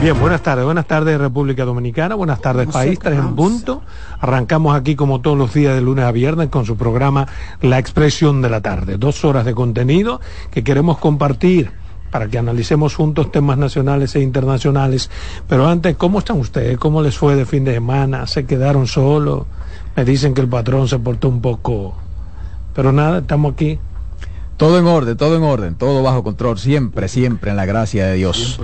Bien, 0.00 0.18
buenas 0.18 0.42
tardes, 0.42 0.64
buenas 0.64 0.86
tardes 0.86 1.20
República 1.20 1.66
Dominicana, 1.66 2.14
buenas 2.14 2.40
tardes 2.40 2.68
país, 2.68 2.98
tres 2.98 3.18
en 3.18 3.36
punto. 3.36 3.82
Arrancamos 4.18 4.74
aquí 4.74 4.96
como 4.96 5.20
todos 5.20 5.36
los 5.36 5.52
días 5.52 5.74
de 5.74 5.82
lunes 5.82 6.06
a 6.06 6.10
viernes 6.10 6.48
con 6.48 6.64
su 6.64 6.78
programa 6.78 7.28
La 7.60 7.78
Expresión 7.78 8.40
de 8.40 8.48
la 8.48 8.62
Tarde. 8.62 8.96
Dos 8.96 9.26
horas 9.26 9.44
de 9.44 9.54
contenido 9.54 10.22
que 10.50 10.64
queremos 10.64 10.96
compartir 10.96 11.70
para 12.10 12.28
que 12.28 12.38
analicemos 12.38 12.94
juntos 12.94 13.30
temas 13.30 13.58
nacionales 13.58 14.16
e 14.16 14.20
internacionales. 14.20 15.10
Pero 15.46 15.68
antes, 15.68 15.96
¿cómo 15.96 16.20
están 16.20 16.38
ustedes? 16.38 16.78
¿Cómo 16.78 17.02
les 17.02 17.18
fue 17.18 17.36
de 17.36 17.44
fin 17.44 17.64
de 17.64 17.74
semana? 17.74 18.26
¿Se 18.26 18.46
quedaron 18.46 18.86
solos? 18.86 19.44
Me 19.96 20.06
dicen 20.06 20.32
que 20.32 20.40
el 20.40 20.48
patrón 20.48 20.88
se 20.88 20.98
portó 20.98 21.28
un 21.28 21.42
poco... 21.42 21.94
Pero 22.74 22.90
nada, 22.92 23.18
estamos 23.18 23.52
aquí 23.52 23.78
todo 24.60 24.78
en 24.78 24.86
orden, 24.86 25.16
todo 25.16 25.36
en 25.38 25.42
orden, 25.42 25.74
todo 25.74 26.02
bajo 26.02 26.22
control, 26.22 26.58
siempre, 26.58 27.08
siempre 27.08 27.50
en 27.50 27.56
la 27.56 27.64
gracia 27.64 28.08
de 28.08 28.16
Dios. 28.16 28.60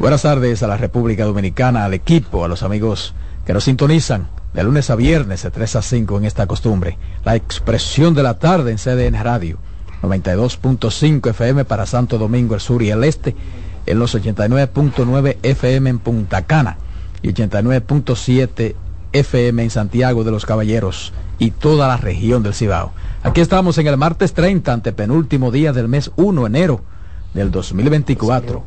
Buenas 0.00 0.22
tardes 0.22 0.64
a 0.64 0.66
la 0.66 0.76
República 0.76 1.24
Dominicana, 1.24 1.84
al 1.84 1.94
equipo, 1.94 2.44
a 2.44 2.48
los 2.48 2.64
amigos 2.64 3.14
que 3.46 3.52
nos 3.52 3.62
sintonizan 3.62 4.26
de 4.54 4.64
lunes 4.64 4.90
a 4.90 4.96
viernes 4.96 5.44
de 5.44 5.52
3 5.52 5.76
a 5.76 5.82
5 5.82 6.18
en 6.18 6.24
esta 6.24 6.48
costumbre. 6.48 6.98
La 7.24 7.36
expresión 7.36 8.12
de 8.12 8.24
la 8.24 8.40
tarde 8.40 8.72
en 8.72 8.78
CDN 8.78 9.22
Radio, 9.22 9.58
92.5 10.02 11.30
FM 11.30 11.64
para 11.64 11.86
Santo 11.86 12.18
Domingo, 12.18 12.56
el 12.56 12.60
sur 12.60 12.82
y 12.82 12.90
el 12.90 13.04
este, 13.04 13.36
en 13.86 14.00
los 14.00 14.16
89.9 14.16 15.36
FM 15.44 15.90
en 15.90 15.98
Punta 16.00 16.42
Cana 16.42 16.76
y 17.22 17.28
89.7 17.28 18.74
FM 19.12 19.62
en 19.62 19.70
Santiago 19.70 20.24
de 20.24 20.32
los 20.32 20.44
Caballeros 20.44 21.12
y 21.38 21.52
toda 21.52 21.86
la 21.86 21.98
región 21.98 22.42
del 22.42 22.52
Cibao. 22.52 22.92
Aquí 23.26 23.40
estamos 23.40 23.76
en 23.78 23.88
el 23.88 23.96
martes 23.96 24.34
30, 24.34 24.72
ante 24.72 24.92
penúltimo 24.92 25.50
día 25.50 25.72
del 25.72 25.88
mes 25.88 26.12
1 26.14 26.46
enero 26.46 26.82
del 27.34 27.50
2024. 27.50 28.62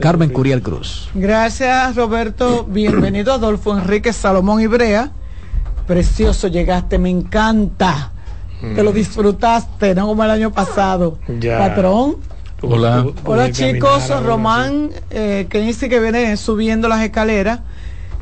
Carmen 0.00 0.28
Curiel 0.28 0.60
Cruz. 0.60 1.08
Gracias, 1.14 1.96
Roberto. 1.96 2.66
Bienvenido, 2.68 3.32
Adolfo 3.32 3.74
Enrique 3.74 4.12
Salomón 4.12 4.60
Ibrea. 4.60 5.12
Precioso 5.86 6.48
llegaste, 6.48 6.98
me 6.98 7.08
encanta. 7.08 8.12
Te 8.60 8.82
lo 8.82 8.90
mm. 8.90 8.94
disfrutaste, 8.94 9.94
no 9.94 10.08
como 10.08 10.24
el 10.24 10.30
año 10.30 10.52
pasado. 10.52 11.18
Patrón. 11.58 12.16
Hola. 12.60 13.06
Hola 13.24 13.50
chicos, 13.50 14.10
Román, 14.22 14.90
eh, 15.08 15.46
que 15.48 15.60
dice 15.60 15.88
que 15.88 16.00
viene 16.00 16.36
subiendo 16.36 16.86
las 16.86 17.02
escaleras. 17.02 17.60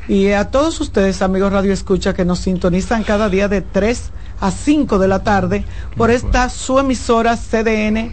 Y 0.06 0.32
a 0.32 0.50
todos 0.50 0.81
ustedes, 0.81 1.22
amigos 1.22 1.53
Radio 1.53 1.72
Escucha, 1.72 2.12
que 2.12 2.26
nos 2.26 2.41
sintonizan 2.41 3.04
cada 3.04 3.31
día 3.31 3.48
de 3.48 3.62
3 3.62 4.10
a 4.41 4.50
5 4.50 4.98
de 4.98 5.09
la 5.09 5.22
tarde 5.22 5.65
por 5.97 6.10
esta 6.10 6.50
su 6.50 6.78
emisora 6.78 7.38
CDN, 7.38 8.12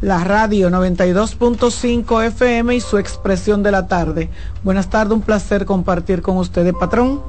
la 0.00 0.24
radio 0.24 0.70
92.5 0.70 2.24
FM 2.24 2.76
y 2.76 2.80
su 2.80 2.96
expresión 2.96 3.62
de 3.62 3.70
la 3.70 3.86
tarde. 3.86 4.30
Buenas 4.64 4.88
tardes, 4.88 5.12
un 5.12 5.20
placer 5.20 5.66
compartir 5.66 6.22
con 6.22 6.38
ustedes, 6.38 6.72
patrón. 6.72 7.20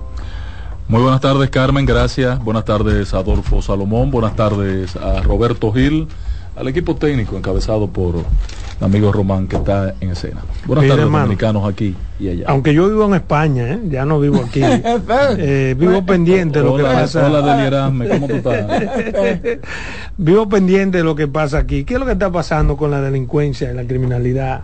Muy 0.87 1.01
buenas 1.01 1.19
tardes, 1.19 1.49
Carmen, 1.49 1.85
gracias. 1.85 2.41
Buenas 2.41 2.63
tardes, 2.63 3.13
Adolfo 3.13 3.61
Salomón. 3.61 4.09
Buenas 4.09 4.37
tardes 4.37 4.95
a 4.95 5.21
Roberto 5.21 5.73
Gil, 5.73 6.07
al 6.55 6.69
equipo 6.69 6.95
técnico 6.95 7.35
encabezado 7.35 7.87
por 7.87 8.23
amigo 8.79 9.11
Román 9.11 9.47
que 9.47 9.55
está 9.55 9.95
en 9.99 10.11
escena. 10.11 10.41
Buenas 10.65 10.87
tardes, 10.87 11.05
dominicanos 11.05 11.67
aquí 11.67 11.95
y 12.19 12.29
allá. 12.29 12.45
Aunque 12.47 12.73
yo 12.73 12.87
vivo 12.87 13.05
en 13.05 13.15
España, 13.15 13.73
¿eh? 13.73 13.79
ya 13.89 14.05
no 14.05 14.19
vivo 14.19 14.43
aquí. 14.45 14.61
eh, 15.37 15.75
vivo 15.77 16.05
pendiente 16.05 16.59
de 16.59 16.65
lo 16.65 16.77
que 16.77 16.83
pasa. 16.83 17.27
Hola, 17.27 17.91
¿cómo 17.91 18.27
tú 18.27 18.35
estás? 18.35 18.67
vivo 20.17 20.49
pendiente 20.49 20.99
de 20.99 21.03
lo 21.03 21.15
que 21.15 21.27
pasa 21.27 21.59
aquí. 21.59 21.83
¿Qué 21.83 21.95
es 21.95 21.99
lo 21.99 22.05
que 22.05 22.13
está 22.13 22.31
pasando 22.31 22.77
con 22.77 22.91
la 22.91 23.01
delincuencia 23.01 23.71
y 23.71 23.75
la 23.75 23.83
criminalidad? 23.83 24.61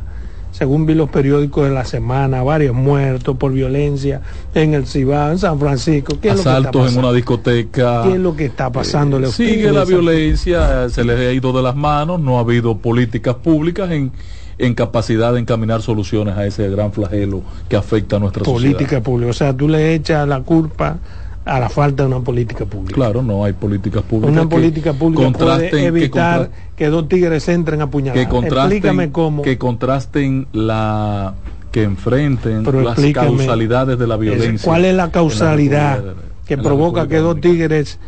Según 0.64 0.86
vi 0.86 0.94
los 0.94 1.10
periódicos 1.10 1.68
de 1.68 1.74
la 1.74 1.84
semana, 1.84 2.42
varios 2.42 2.74
muertos 2.74 3.36
por 3.36 3.52
violencia 3.52 4.22
en 4.54 4.74
el 4.74 4.88
Cibao, 4.88 5.32
en 5.32 5.38
San 5.38 5.60
Francisco. 5.60 6.18
¿Qué 6.22 6.30
Asaltos 6.30 6.94
en 6.94 7.00
una 7.00 7.12
discoteca. 7.12 8.04
¿Qué 8.04 8.14
es 8.14 8.20
lo 8.20 8.34
que 8.34 8.46
está 8.46 8.72
pasando? 8.72 9.20
Eh, 9.20 9.28
sigue 9.28 9.74
la 9.74 9.84
violencia, 9.84 10.88
se 10.88 11.04
les 11.04 11.20
ha 11.20 11.34
ido 11.34 11.52
de 11.52 11.62
las 11.62 11.76
manos, 11.76 12.22
no 12.22 12.38
ha 12.38 12.40
habido 12.40 12.78
políticas 12.78 13.36
públicas 13.36 13.92
en, 13.92 14.14
en 14.58 14.74
capacidad 14.74 15.34
de 15.34 15.42
encaminar 15.42 15.82
soluciones 15.82 16.38
a 16.38 16.46
ese 16.46 16.70
gran 16.70 16.94
flagelo 16.94 17.42
que 17.68 17.76
afecta 17.76 18.16
a 18.16 18.20
nuestra 18.20 18.46
sociedad. 18.46 18.72
Política 18.72 19.04
pública, 19.04 19.32
o 19.32 19.34
sea, 19.34 19.54
tú 19.54 19.68
le 19.68 19.94
echas 19.94 20.26
la 20.26 20.44
culpa 20.44 21.00
a 21.46 21.60
la 21.60 21.70
falta 21.70 22.04
de 22.04 22.08
una 22.08 22.22
política 22.22 22.66
pública. 22.66 22.96
Claro, 22.96 23.22
no 23.22 23.44
hay 23.44 23.54
políticas 23.54 24.04
públicas. 24.04 24.32
Una 24.32 24.48
política 24.48 24.94
pública 24.94 25.32
puede 25.32 25.86
evitar 25.86 26.50
que, 26.76 26.88
dos 26.88 27.08
tigres 27.10 27.48
entren 27.50 27.82
a 27.82 27.86
apuñalar. 27.86 28.24
Que 28.24 28.30
contrasten, 28.30 29.12
cómo. 29.12 29.42
Que 29.42 29.58
contrasten 29.58 30.48
la 30.54 31.34
que 31.72 31.84
enfrenten 31.84 32.64
las 32.84 33.00
causalidades 33.14 33.98
de 33.98 34.08
la 34.08 34.16
violencia. 34.16 34.66
¿Cuál 34.66 34.86
es 34.86 34.96
la 34.96 35.12
causalidad 35.12 36.04
que 36.46 36.58
provoca 36.58 37.08
que 37.08 37.18
dos 37.18 37.42
tigres 37.42 38.00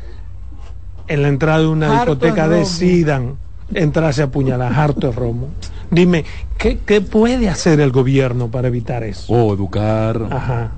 en 1.08 1.22
la 1.22 1.28
entrada 1.28 1.60
de 1.60 1.68
una 1.68 1.92
discoteca 1.92 2.48
decidan 2.48 3.38
entrarse 3.74 4.22
a 4.22 4.26
apuñalar 4.26 4.72
harto 4.72 5.08
de 5.08 5.14
romo? 5.14 5.50
Dime, 5.90 6.26
¿qué, 6.58 6.80
¿qué 6.86 7.02
puede 7.02 7.50
hacer 7.50 7.80
el 7.80 7.92
gobierno 7.92 8.50
para 8.50 8.68
evitar 8.68 9.04
eso? 9.04 9.34
O 9.34 9.54
educar. 9.54 10.22
Ajá 10.32 10.72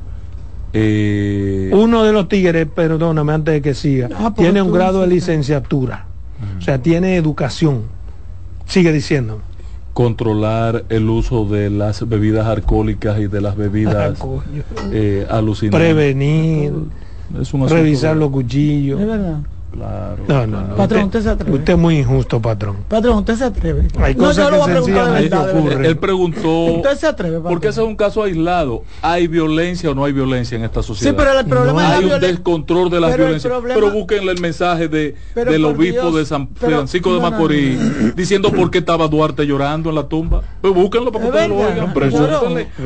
eh, 0.80 1.72
Uno 1.74 2.04
de 2.04 2.14
los 2.14 2.28
tigres, 2.28 2.68
perdóname 2.74 3.34
antes 3.34 3.54
de 3.56 3.62
que 3.62 3.74
siga, 3.74 4.10
ah, 4.18 4.34
tiene 4.36 4.62
un 4.62 4.72
grado 4.72 5.02
de 5.02 5.08
licenciatura, 5.08 6.06
o 6.58 6.62
sea, 6.62 6.82
tiene 6.82 7.16
educación. 7.16 7.84
Sigue 8.66 8.92
diciendo. 8.92 9.40
Controlar 9.94 10.84
el 10.90 11.10
uso 11.10 11.46
de 11.46 11.70
las 11.70 12.08
bebidas 12.08 12.46
alcohólicas 12.46 13.20
y 13.20 13.28
de 13.28 13.42
las 13.42 13.56
bebidas 13.56 14.20
eh, 14.92 15.26
alucinantes. 15.30 15.80
Prevenir, 15.80 16.74
revisar 17.68 18.16
los 18.16 18.30
cuchillos. 18.30 19.00
Claro. 19.72 20.24
No, 20.28 20.48
no, 20.48 20.76
Patrón, 20.76 21.06
usted, 21.06 21.22
se 21.22 21.30
atreve. 21.30 21.58
Usted 21.58 21.74
es 21.74 21.80
muy 21.80 22.00
injusto, 22.00 22.42
patrón. 22.42 22.78
Patrón, 22.88 23.18
usted 23.20 23.36
se 23.36 23.44
atreve. 23.44 23.88
Hay 24.00 24.16
no, 24.16 24.24
cosas 24.26 24.50
que 24.50 24.74
sencillamente 24.74 25.36
ocurren. 25.36 25.86
Él 25.86 25.98
preguntó. 25.98 26.66
Usted 26.66 26.98
se 26.98 27.08
atreve, 27.08 27.40
Porque 27.42 27.68
ese 27.68 27.82
es 27.82 27.88
un 27.88 27.96
caso 27.96 28.24
aislado. 28.24 28.84
¿Hay 29.02 29.28
violencia 29.28 29.92
o 29.92 29.96
no 29.96 30.06
hay 30.06 30.14
violencia 30.14 30.58
en 30.58 30.64
esta 30.64 30.82
sociedad? 30.82 31.12
Sí, 31.12 31.16
pero 31.18 31.40
el 31.40 31.46
problema 31.46 31.84
no, 31.84 31.90
es 31.90 31.98
Hay 31.98 32.06
un 32.06 32.20
descontrol 32.20 32.90
de 32.90 33.00
la 33.00 33.16
violencia. 33.16 33.52
pero 33.68 33.92
búsquenle 33.92 34.32
el 34.32 34.42
mensaje 34.42 34.88
de, 34.88 35.16
del 35.36 35.66
obispo 35.66 36.12
de 36.12 36.26
San 36.26 36.48
Francisco 36.56 37.14
de 37.14 37.22
Macorís 37.22 38.16
diciendo 38.16 38.52
por 38.52 38.72
qué 38.72 38.80
estaba 38.80 39.08
Duarte 39.08 39.46
llorando 39.46 39.90
en 39.90 39.96
la 39.96 40.08
tumba. 40.08 40.42
Pues 40.62 40.74
búsquenlo 40.74 41.12
para 41.12 41.26
que 41.26 41.30
ustedes 41.30 41.50
lo 41.50 41.58
oigan. 41.58 41.94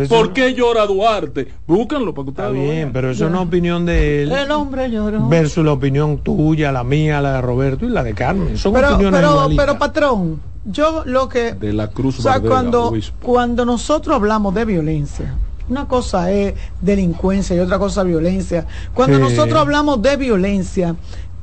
¿Por 0.08 0.34
qué 0.34 0.54
llora 0.54 0.86
Duarte? 0.86 1.48
Búsquenlo 1.68 2.14
para 2.14 2.26
que 2.26 2.30
ustedes 2.32 2.50
lo 2.50 2.54
oigan. 2.54 2.66
Está 2.66 2.76
bien, 2.76 2.94
pero 2.94 3.12
eso 3.12 3.26
es 3.26 3.30
una 3.30 3.42
opinión 3.42 3.86
de 3.86 4.24
él. 4.24 4.32
El 4.32 4.52
hombre 4.52 4.90
lloró. 4.90 5.28
Versus 5.30 5.64
la 5.64 5.74
opinión 5.74 6.18
tuya, 6.18 6.71
la 6.72 6.84
mía, 6.84 7.22
la 7.22 7.34
de 7.34 7.42
Roberto 7.42 7.86
y 7.86 7.90
la 7.90 8.04
de 8.04 8.14
Carmen. 8.14 8.58
Son 8.58 8.74
pero, 8.74 8.98
pero, 8.98 9.50
pero, 9.56 9.78
patrón, 9.78 10.42
yo 10.66 11.04
lo 11.06 11.30
que... 11.30 11.54
De 11.54 11.74
la 11.74 11.88
Cruz 11.88 12.20
o 12.20 12.22
sea, 12.22 12.40
cuando, 12.40 12.94
cuando 13.22 13.66
nosotros 13.66 14.16
hablamos 14.16 14.54
de 14.54 14.66
violencia, 14.66 15.36
una 15.70 15.88
cosa 15.88 16.32
es 16.32 16.54
delincuencia 16.82 17.56
y 17.56 17.60
otra 17.60 17.80
cosa 17.80 18.04
violencia. 18.04 18.66
Cuando 18.94 19.20
nosotros 19.20 19.60
hablamos 19.60 20.02
de 20.02 20.18
violencia, 20.18 20.96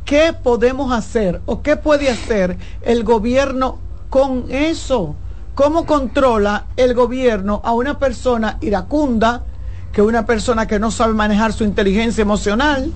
¿qué 0.04 0.34
podemos 0.34 0.92
hacer 0.92 1.40
o 1.46 1.62
qué 1.62 1.76
puede 1.76 2.10
hacer 2.10 2.56
el 2.82 3.04
gobierno 3.04 3.78
con 4.10 4.44
eso? 4.50 5.16
¿Cómo 5.54 5.86
controla 5.86 6.66
el 6.76 6.94
gobierno 6.94 7.60
a 7.64 7.72
una 7.72 7.98
persona 7.98 8.58
iracunda, 8.60 9.44
que 9.92 10.02
una 10.02 10.26
persona 10.26 10.66
que 10.66 10.78
no 10.78 10.90
sabe 10.90 11.14
manejar 11.14 11.52
su 11.52 11.64
inteligencia 11.64 12.22
emocional, 12.22 12.92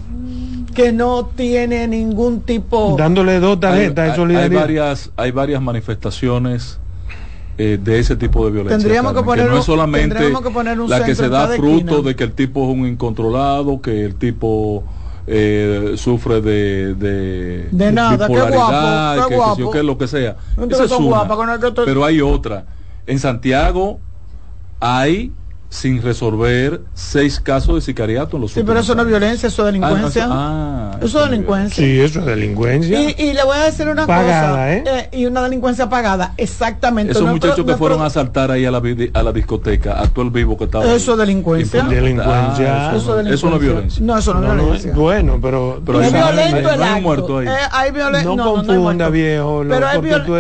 que 0.73 0.93
no 0.93 1.27
tiene 1.27 1.87
ningún 1.87 2.41
tipo... 2.41 2.97
Dándole 2.99 3.41
dos 3.41 3.61
tarjetas 3.61 4.11
de 4.11 4.17
solidaridad. 4.17 4.63
Hay 4.63 4.67
varias, 4.67 5.11
hay 5.17 5.31
varias 5.31 5.63
manifestaciones 5.63 6.79
eh, 7.59 7.79
de 7.81 7.99
ese 7.99 8.17
tipo 8.17 8.45
de 8.45 8.51
violencia. 8.51 8.79
Tendríamos 8.79 9.13
que 9.13 9.23
poner, 9.23 9.51
no 9.51 9.59
es 9.59 9.65
solamente 9.65 10.33
la 10.89 11.05
que 11.05 11.15
se 11.15 11.29
da 11.29 11.49
fruto 11.49 12.03
de 12.03 12.17
que 12.17 12.25
el 12.25 12.33
tipo 12.33 12.65
es 12.65 12.77
un 12.77 12.87
incontrolado, 12.87 13.81
que 13.81 14.05
el 14.05 14.15
tipo 14.15 14.85
eh, 15.27 15.93
sufre 15.97 16.41
de, 16.41 16.95
de, 16.95 17.69
de 17.71 17.93
nada, 17.93 18.27
qué 18.27 18.33
guapo, 18.33 19.29
qué 19.29 19.35
guapo. 19.37 19.71
Que, 19.71 19.83
lo 19.83 19.99
que 19.99 20.09
sea. 20.09 20.37
pero 21.85 22.05
hay 22.05 22.21
otra. 22.21 22.65
En 23.07 23.19
Santiago 23.19 24.01
hay 24.81 25.33
sin 25.73 26.03
resolver 26.03 26.83
seis 26.93 27.41
casos 27.41 27.77
de 27.77 27.81
sicariato 27.81 28.37
en 28.37 28.43
los 28.43 28.53
Sí, 28.53 28.63
pero 28.63 28.81
eso 28.81 28.95
no 28.95 29.03
es 29.03 29.09
violencia, 29.09 29.47
eso 29.47 29.63
es 29.63 29.73
delincuencia. 29.73 30.29
Ah, 30.31 30.99
eso, 31.01 31.25
es 31.25 31.31
delincuencia. 31.31 31.83
Sí, 31.83 31.99
eso 31.99 32.21
es 32.21 32.27
delincuencia. 32.27 33.01
Y, 33.11 33.33
le 33.33 33.43
voy 33.43 33.57
a 33.57 33.65
decir 33.65 33.89
una 33.89 34.05
cosa. 34.05 34.71
¿eh? 34.71 34.85
¿eh? 34.87 35.09
y 35.13 35.25
una 35.25 35.41
delincuencia 35.43 35.89
pagada, 35.89 36.35
exactamente. 36.37 37.13
Esos 37.13 37.27
muchachos 37.27 37.65
que 37.65 37.75
fueron 37.77 38.03
a 38.03 38.07
asaltar 38.07 38.51
ahí 38.51 38.67
a 38.67 38.71
la, 38.71 38.83
a 39.15 39.23
la 39.23 39.33
discoteca, 39.33 39.99
actual 39.99 40.31
vivo 40.31 40.59
que 40.59 40.65
estaba. 40.65 40.85
Eso 40.85 41.13
es 41.13 41.19
delincuencia. 41.19 41.85
Delincuencia. 41.85 42.91
Ah, 42.91 42.95
eso, 42.95 43.19
eso, 43.21 43.49
no 43.49 43.57
es 43.57 43.63
violencia. 43.63 44.03
No, 44.05 44.19
eso 44.19 44.35
no, 44.35 44.53
es 44.53 44.55
violencia. 44.55 44.93
bueno, 44.93 45.39
pero. 45.41 45.81
pero 45.87 46.03
es 46.03 46.13
violento 46.13 46.71
el 46.71 46.83
acto. 46.83 47.43
Eh, 47.43 47.49
hay 47.71 47.93
no, 47.93 48.37
no 48.37 48.45
confunda, 48.45 49.09
viejo. 49.09 49.65
Pero 49.67 49.89
es, 49.89 49.95
es 49.95 50.03
violento 50.03 50.37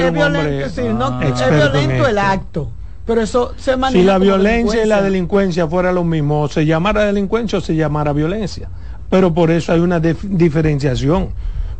el 2.06 2.18
acto. 2.18 2.70
Pero 3.06 3.20
eso 3.20 3.52
se 3.56 3.76
maneja 3.76 4.00
Si 4.00 4.06
la 4.06 4.18
violencia 4.18 4.84
y 4.84 4.88
la 4.88 5.02
delincuencia 5.02 5.66
fuera 5.66 5.92
lo 5.92 6.04
mismo, 6.04 6.42
o 6.42 6.48
se 6.48 6.64
llamara 6.64 7.04
delincuencia 7.04 7.58
o 7.58 7.60
se 7.60 7.74
llamara 7.74 8.12
violencia. 8.12 8.68
Pero 9.10 9.34
por 9.34 9.50
eso 9.50 9.72
hay 9.72 9.80
una 9.80 10.00
diferenciación. 10.00 11.30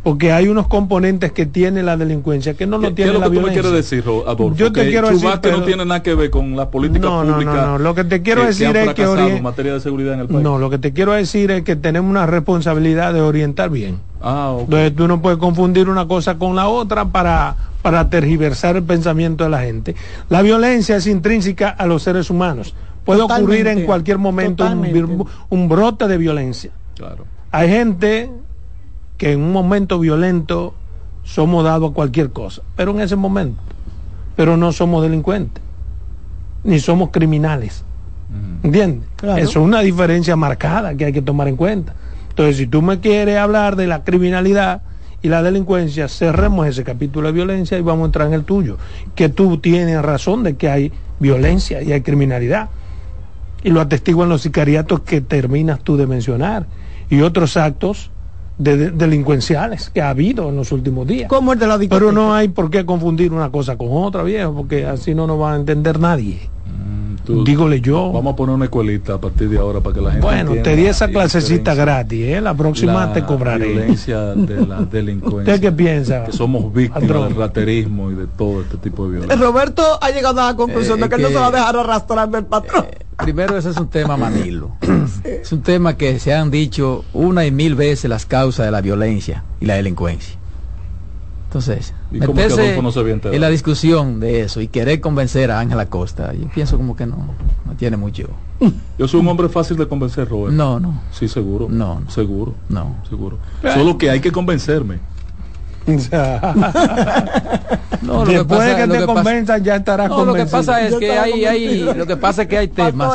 Porque 0.03 0.33
hay 0.33 0.49
unos 0.49 0.67
componentes 0.67 1.31
que 1.31 1.45
tiene 1.45 1.81
la 1.81 1.95
delincuencia 1.95 2.55
que 2.55 2.67
no 2.67 2.77
lo 2.77 2.93
tiene 2.93 3.13
la 3.13 3.29
violencia. 3.29 3.31
¿Qué 3.31 3.31
es 3.31 3.31
lo 3.31 3.31
que 3.31 3.37
tú 3.37 3.47
me 3.47 3.53
quieres 3.53 3.71
decir, 3.71 4.03
Adolfo? 4.27 4.57
Yo 4.57 4.73
te 4.73 4.89
quiero 4.89 5.09
decir 5.09 5.29
que 5.41 5.51
no 5.51 5.63
tiene 5.63 5.85
nada 5.85 6.03
que 6.03 6.13
ver 6.13 6.29
con 6.29 6.57
la 6.57 6.69
política 6.69 7.07
no, 7.07 7.23
no, 7.23 7.31
pública. 7.31 7.53
No, 7.53 7.65
no, 7.65 7.79
Lo 7.79 7.95
que 7.95 8.03
te 8.03 8.21
quiero 8.21 8.45
decir 8.45 8.75
es 8.75 8.93
que 8.93 9.03
en 9.03 9.41
materia 9.41 9.73
de 9.73 9.79
seguridad 9.79 10.15
en 10.15 10.19
el 10.19 10.27
país. 10.27 10.41
No, 10.41 10.59
lo 10.59 10.69
que 10.69 10.77
te 10.77 10.91
quiero 10.91 11.13
decir 11.13 11.51
es 11.51 11.63
que 11.63 11.77
tenemos 11.77 12.09
una 12.09 12.25
responsabilidad 12.25 13.13
de 13.13 13.21
orientar 13.21 13.69
bien. 13.69 13.99
Ah, 14.23 14.55
Entonces 14.57 14.95
tú 14.95 15.07
no 15.07 15.21
puedes 15.21 15.37
confundir 15.37 15.89
una 15.89 16.07
cosa 16.07 16.37
con 16.37 16.55
la 16.55 16.67
otra 16.67 17.05
para 17.05 17.55
para 17.83 18.09
tergiversar 18.09 18.77
el 18.77 18.83
pensamiento 18.83 19.43
de 19.43 19.51
la 19.51 19.61
gente. 19.61 19.95
La 20.29 20.41
violencia 20.41 20.95
es 20.95 21.05
intrínseca 21.05 21.69
a 21.69 21.85
los 21.85 22.01
seres 22.01 22.29
humanos. 22.31 22.73
Puede 23.05 23.21
ocurrir 23.21 23.67
en 23.67 23.85
cualquier 23.85 24.17
momento 24.17 24.65
un, 25.49 25.69
brote 25.69 26.07
de 26.07 26.17
violencia. 26.17 26.71
Claro. 26.95 27.25
Hay 27.51 27.67
gente 27.67 28.31
que 29.17 29.33
en 29.33 29.41
un 29.41 29.51
momento 29.51 29.99
violento 29.99 30.73
somos 31.23 31.65
dados 31.65 31.91
a 31.91 31.93
cualquier 31.93 32.31
cosa, 32.31 32.61
pero 32.77 32.91
en 32.91 33.01
ese 33.01 33.17
momento, 33.17 33.61
pero 34.37 34.55
no 34.55 34.71
somos 34.71 35.03
delincuentes, 35.03 35.61
ni 36.63 36.79
somos 36.79 37.09
criminales. 37.11 37.83
¿Entiendes? 38.63 39.09
Eso 39.21 39.49
es 39.49 39.55
una 39.57 39.81
diferencia 39.81 40.37
marcada 40.37 40.95
que 40.95 41.05
hay 41.05 41.13
que 41.13 41.21
tomar 41.21 41.49
en 41.49 41.57
cuenta. 41.57 41.93
Entonces, 42.33 42.57
si 42.57 42.67
tú 42.67 42.81
me 42.81 42.99
quieres 42.99 43.37
hablar 43.37 43.75
de 43.75 43.85
la 43.87 44.03
criminalidad, 44.03 44.81
y 45.23 45.29
la 45.29 45.41
delincuencia, 45.41 46.09
cerremos 46.09 46.67
ese 46.67 46.83
capítulo 46.83 47.27
de 47.27 47.33
violencia 47.33 47.77
y 47.77 47.81
vamos 47.81 48.03
a 48.03 48.05
entrar 48.07 48.27
en 48.27 48.33
el 48.33 48.43
tuyo, 48.43 48.77
que 49.15 49.29
tú 49.29 49.57
tienes 49.57 50.01
razón 50.01 50.43
de 50.43 50.57
que 50.57 50.69
hay 50.69 50.91
violencia 51.19 51.81
y 51.81 51.93
hay 51.93 52.01
criminalidad. 52.01 52.69
Y 53.63 53.69
lo 53.69 53.79
atestiguan 53.79 54.27
los 54.27 54.41
sicariatos 54.41 54.99
que 54.99 55.21
terminas 55.21 55.79
tú 55.79 55.95
de 55.95 56.07
mencionar 56.07 56.65
y 57.09 57.21
otros 57.21 57.55
actos 57.55 58.11
de, 58.57 58.91
delincuenciales 58.91 59.89
que 59.89 60.01
ha 60.01 60.09
habido 60.09 60.49
en 60.49 60.57
los 60.57 60.73
últimos 60.73 61.07
días. 61.07 61.29
¿Cómo 61.29 61.53
el 61.53 61.59
de 61.59 61.67
la 61.67 61.79
Pero 61.79 62.11
no 62.11 62.35
hay 62.35 62.49
por 62.49 62.69
qué 62.69 62.85
confundir 62.85 63.31
una 63.31 63.49
cosa 63.49 63.77
con 63.77 63.87
otra, 63.91 64.23
viejo, 64.23 64.53
porque 64.53 64.85
así 64.85 65.15
no 65.15 65.25
nos 65.25 65.39
va 65.39 65.53
a 65.53 65.55
entender 65.55 66.01
nadie. 66.01 66.49
Dígole 67.25 67.79
yo. 67.79 68.11
Vamos 68.11 68.33
a 68.33 68.35
poner 68.35 68.55
una 68.55 68.65
escuelita 68.65 69.13
a 69.13 69.17
partir 69.17 69.49
de 69.49 69.57
ahora 69.57 69.79
para 69.79 69.95
que 69.95 70.01
la 70.01 70.11
gente. 70.11 70.25
Bueno, 70.25 70.53
te 70.61 70.75
di 70.75 70.85
esa 70.85 71.07
clasecita 71.07 71.73
gratis, 71.73 72.25
¿eh? 72.25 72.41
La 72.41 72.53
próxima 72.53 73.13
te 73.13 73.23
cobraré. 73.23 73.67
violencia 73.67 74.19
de 74.35 74.65
la 74.65 74.81
delincuencia. 74.91 75.53
¿Usted 75.53 75.61
qué 75.61 75.71
piensa? 75.71 76.25
Que 76.25 76.33
somos 76.33 76.73
víctimas 76.73 77.27
del 77.27 77.35
raterismo 77.35 78.11
y 78.11 78.15
de 78.15 78.27
todo 78.27 78.61
este 78.61 78.77
tipo 78.77 79.05
de 79.05 79.19
violencia. 79.19 79.37
Roberto 79.37 79.83
ha 80.01 80.09
llegado 80.11 80.41
a 80.41 80.51
la 80.51 80.55
conclusión 80.55 80.99
de 80.99 81.09
que, 81.09 81.17
no 81.17 81.29
se 81.29 81.35
va 81.35 81.47
a 81.47 81.51
dejar 81.51 81.77
arrastrar 81.77 82.29
del 82.29 82.45
patrón. 82.45 82.85
Eh, 82.91 82.97
primero, 83.17 83.57
ese 83.57 83.69
es 83.69 83.77
un 83.77 83.87
tema 83.87 84.17
manilo. 84.17 84.71
Es 85.23 85.51
un 85.51 85.61
tema 85.61 85.95
que 85.95 86.19
se 86.19 86.33
han 86.33 86.51
dicho 86.51 87.05
una 87.13 87.45
y 87.45 87.51
mil 87.51 87.75
veces 87.75 88.09
las 88.09 88.25
causas 88.25 88.65
de 88.65 88.71
la 88.71 88.81
violencia 88.81 89.43
y 89.59 89.65
la 89.65 89.75
delincuencia. 89.75 90.37
Entonces, 91.53 91.93
meterse 92.09 92.75
en 92.75 93.41
la 93.41 93.49
discusión 93.49 94.19
de 94.19 94.41
eso 94.41 94.59
y 94.59 94.67
querer 94.67 94.99
convencer 95.01 95.51
a 95.51 95.59
Ángela 95.59 95.85
Costa, 95.85 96.33
yo 96.33 96.47
pienso 96.49 96.77
como 96.77 96.95
que 96.95 97.05
no, 97.05 97.17
no 97.65 97.73
tiene 97.77 97.95
mucho. 97.95 98.27
Yo 98.97 99.07
soy 99.07 99.19
un 99.19 99.27
hombre 99.27 99.49
fácil 99.49 99.77
de 99.77 99.87
convencer, 99.87 100.27
Robert. 100.27 100.51
No, 100.51 100.79
no. 100.79 100.99
Sí, 101.11 101.27
seguro. 101.27 101.67
No, 101.69 102.01
Seguro. 102.09 102.55
No. 102.69 102.95
Seguro. 103.07 103.37
Solo 103.61 103.99
que 103.99 104.09
hay 104.09 104.19
que 104.19 104.31
convencerme. 104.31 104.97
no, 108.01 108.25
Después 108.25 108.65
de 108.65 108.75
que 108.77 108.87
te 108.87 109.05
convenza 109.05 109.57
ya 109.57 109.75
estarás 109.75 110.09
no, 110.09 110.23
Lo 110.25 110.33
que 110.33 110.45
pasa 110.45 110.81
es 110.81 110.95
que 110.95 111.11
hay, 111.11 111.43
hay, 111.45 111.83
lo 111.83 112.07
que 112.07 112.17
pasa 112.17 112.43
es 112.43 112.47
que 112.47 112.57
hay 112.57 112.69
temas. 112.69 113.11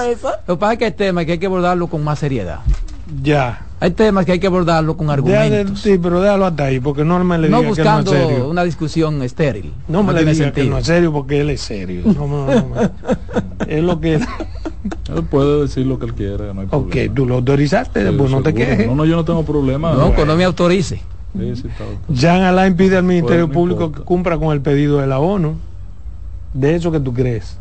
Lo 0.46 0.54
que 0.54 0.60
pasa 0.60 0.74
es 0.74 0.78
que 0.78 0.84
hay 0.84 0.92
temas 0.92 1.24
que 1.24 1.32
hay 1.32 1.38
que 1.38 1.46
abordarlo 1.46 1.88
con 1.88 2.04
más 2.04 2.20
seriedad. 2.20 2.60
Ya. 3.22 3.67
Hay 3.80 3.92
temas 3.92 4.26
que 4.26 4.32
hay 4.32 4.40
que 4.40 4.48
abordarlo 4.48 4.96
con 4.96 5.08
argumentos. 5.10 5.80
sí, 5.80 5.98
pero 6.02 6.20
déjalo 6.20 6.46
hasta 6.46 6.64
ahí, 6.64 6.80
porque 6.80 7.04
no 7.04 7.22
me 7.22 7.38
le 7.38 7.48
No 7.48 7.62
buscando 7.62 8.10
que 8.10 8.18
no 8.18 8.24
es 8.24 8.28
serio. 8.28 8.48
una 8.48 8.64
discusión 8.64 9.22
estéril. 9.22 9.72
No, 9.86 10.02
me 10.02 10.12
le 10.12 10.20
diga 10.20 10.34
sentido. 10.34 10.52
que 10.52 10.70
no 10.70 10.78
es 10.78 10.86
serio 10.86 11.12
porque 11.12 11.40
él 11.40 11.50
es 11.50 11.60
serio. 11.60 12.02
No, 12.04 12.26
no, 12.26 12.46
es 13.66 13.82
lo 13.82 14.00
que... 14.00 14.14
Él 14.14 15.22
puede 15.30 15.62
decir 15.62 15.86
lo 15.86 15.98
que 15.98 16.06
él 16.06 16.14
quiera, 16.14 16.52
no 16.52 16.60
hay 16.62 16.68
Ok, 16.70 16.96
tú 17.14 17.26
lo 17.26 17.36
autorizaste, 17.36 18.12
pues 18.12 18.30
no 18.30 18.42
te 18.42 18.54
quejes. 18.54 18.86
No, 18.86 18.94
no, 18.94 19.04
yo 19.04 19.16
no 19.16 19.24
tengo 19.24 19.44
problema. 19.44 19.92
No, 19.92 20.14
que 20.14 20.24
no 20.24 20.36
me 20.36 20.44
autorice. 20.44 21.00
Jean 22.08 22.42
Alain 22.42 22.74
pide 22.76 22.96
al 22.96 23.04
Ministerio 23.04 23.50
Público 23.50 23.92
que 23.92 24.00
cumpla 24.00 24.38
con 24.38 24.52
el 24.52 24.60
pedido 24.60 24.98
de 24.98 25.06
la 25.06 25.18
ONU. 25.18 25.56
De 26.54 26.74
eso 26.74 26.90
que 26.90 26.98
tú 26.98 27.12
crees. 27.12 27.58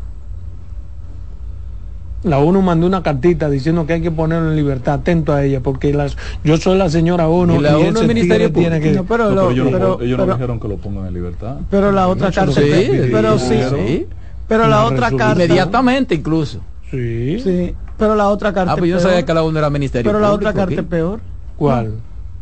La 2.27 2.39
ONU 2.39 2.62
mandó 2.62 2.88
una 2.88 3.03
cartita 3.03 3.50
diciendo 3.50 3.86
que 3.86 3.93
hay 3.93 4.01
que 4.01 4.12
ponerlo 4.12 4.51
en 4.51 4.55
libertad, 4.55 4.96
atento 4.96 5.34
a 5.34 5.43
ella, 5.43 5.62
porque 5.62 5.93
las, 5.93 6.17
yo 6.43 6.57
soy 6.57 6.77
la 6.77 6.89
señora 6.89 7.27
ONU 7.27 7.55
y, 7.55 7.60
la 7.60 7.77
ONU 7.77 8.01
el 8.01 8.07
Ministerio 8.07 8.51
tiene 8.51 8.79
que... 8.79 9.03
pero, 9.07 9.50
ellos, 9.50 9.72
no, 9.72 9.98
dijeron 9.98 10.60
que 10.60 10.67
lo 10.67 10.77
pongan 10.77 11.07
en 11.07 11.13
libertad. 11.13 11.57
Pero 11.69 11.91
la 11.91 12.07
otra 12.07 12.31
carta... 12.31 12.53
Sí, 12.53 13.10
pero 13.12 13.39
sí, 13.39 14.05
Pero 14.48 14.67
la 14.67 14.86
otra 14.86 15.12
carta... 15.12 15.43
Inmediatamente 15.43 16.15
incluso. 16.15 16.60
Sí. 16.91 17.39
Sí, 17.39 17.75
pero 17.98 18.15
la 18.15 18.29
otra 18.29 18.53
carta... 18.53 18.74
Ah, 18.74 18.75
pues 18.77 18.89
yo 18.89 19.00
sabía 19.00 19.25
que 19.25 19.34
la 19.34 19.43
ONU 19.43 19.57
era 19.57 19.69
Ministerio 19.69 20.10
Pero 20.10 20.19
la 20.19 20.31
otra 20.31 20.53
carta 20.53 20.75
es 20.75 20.88
peor. 20.88 21.19
¿Cuál? 21.57 21.93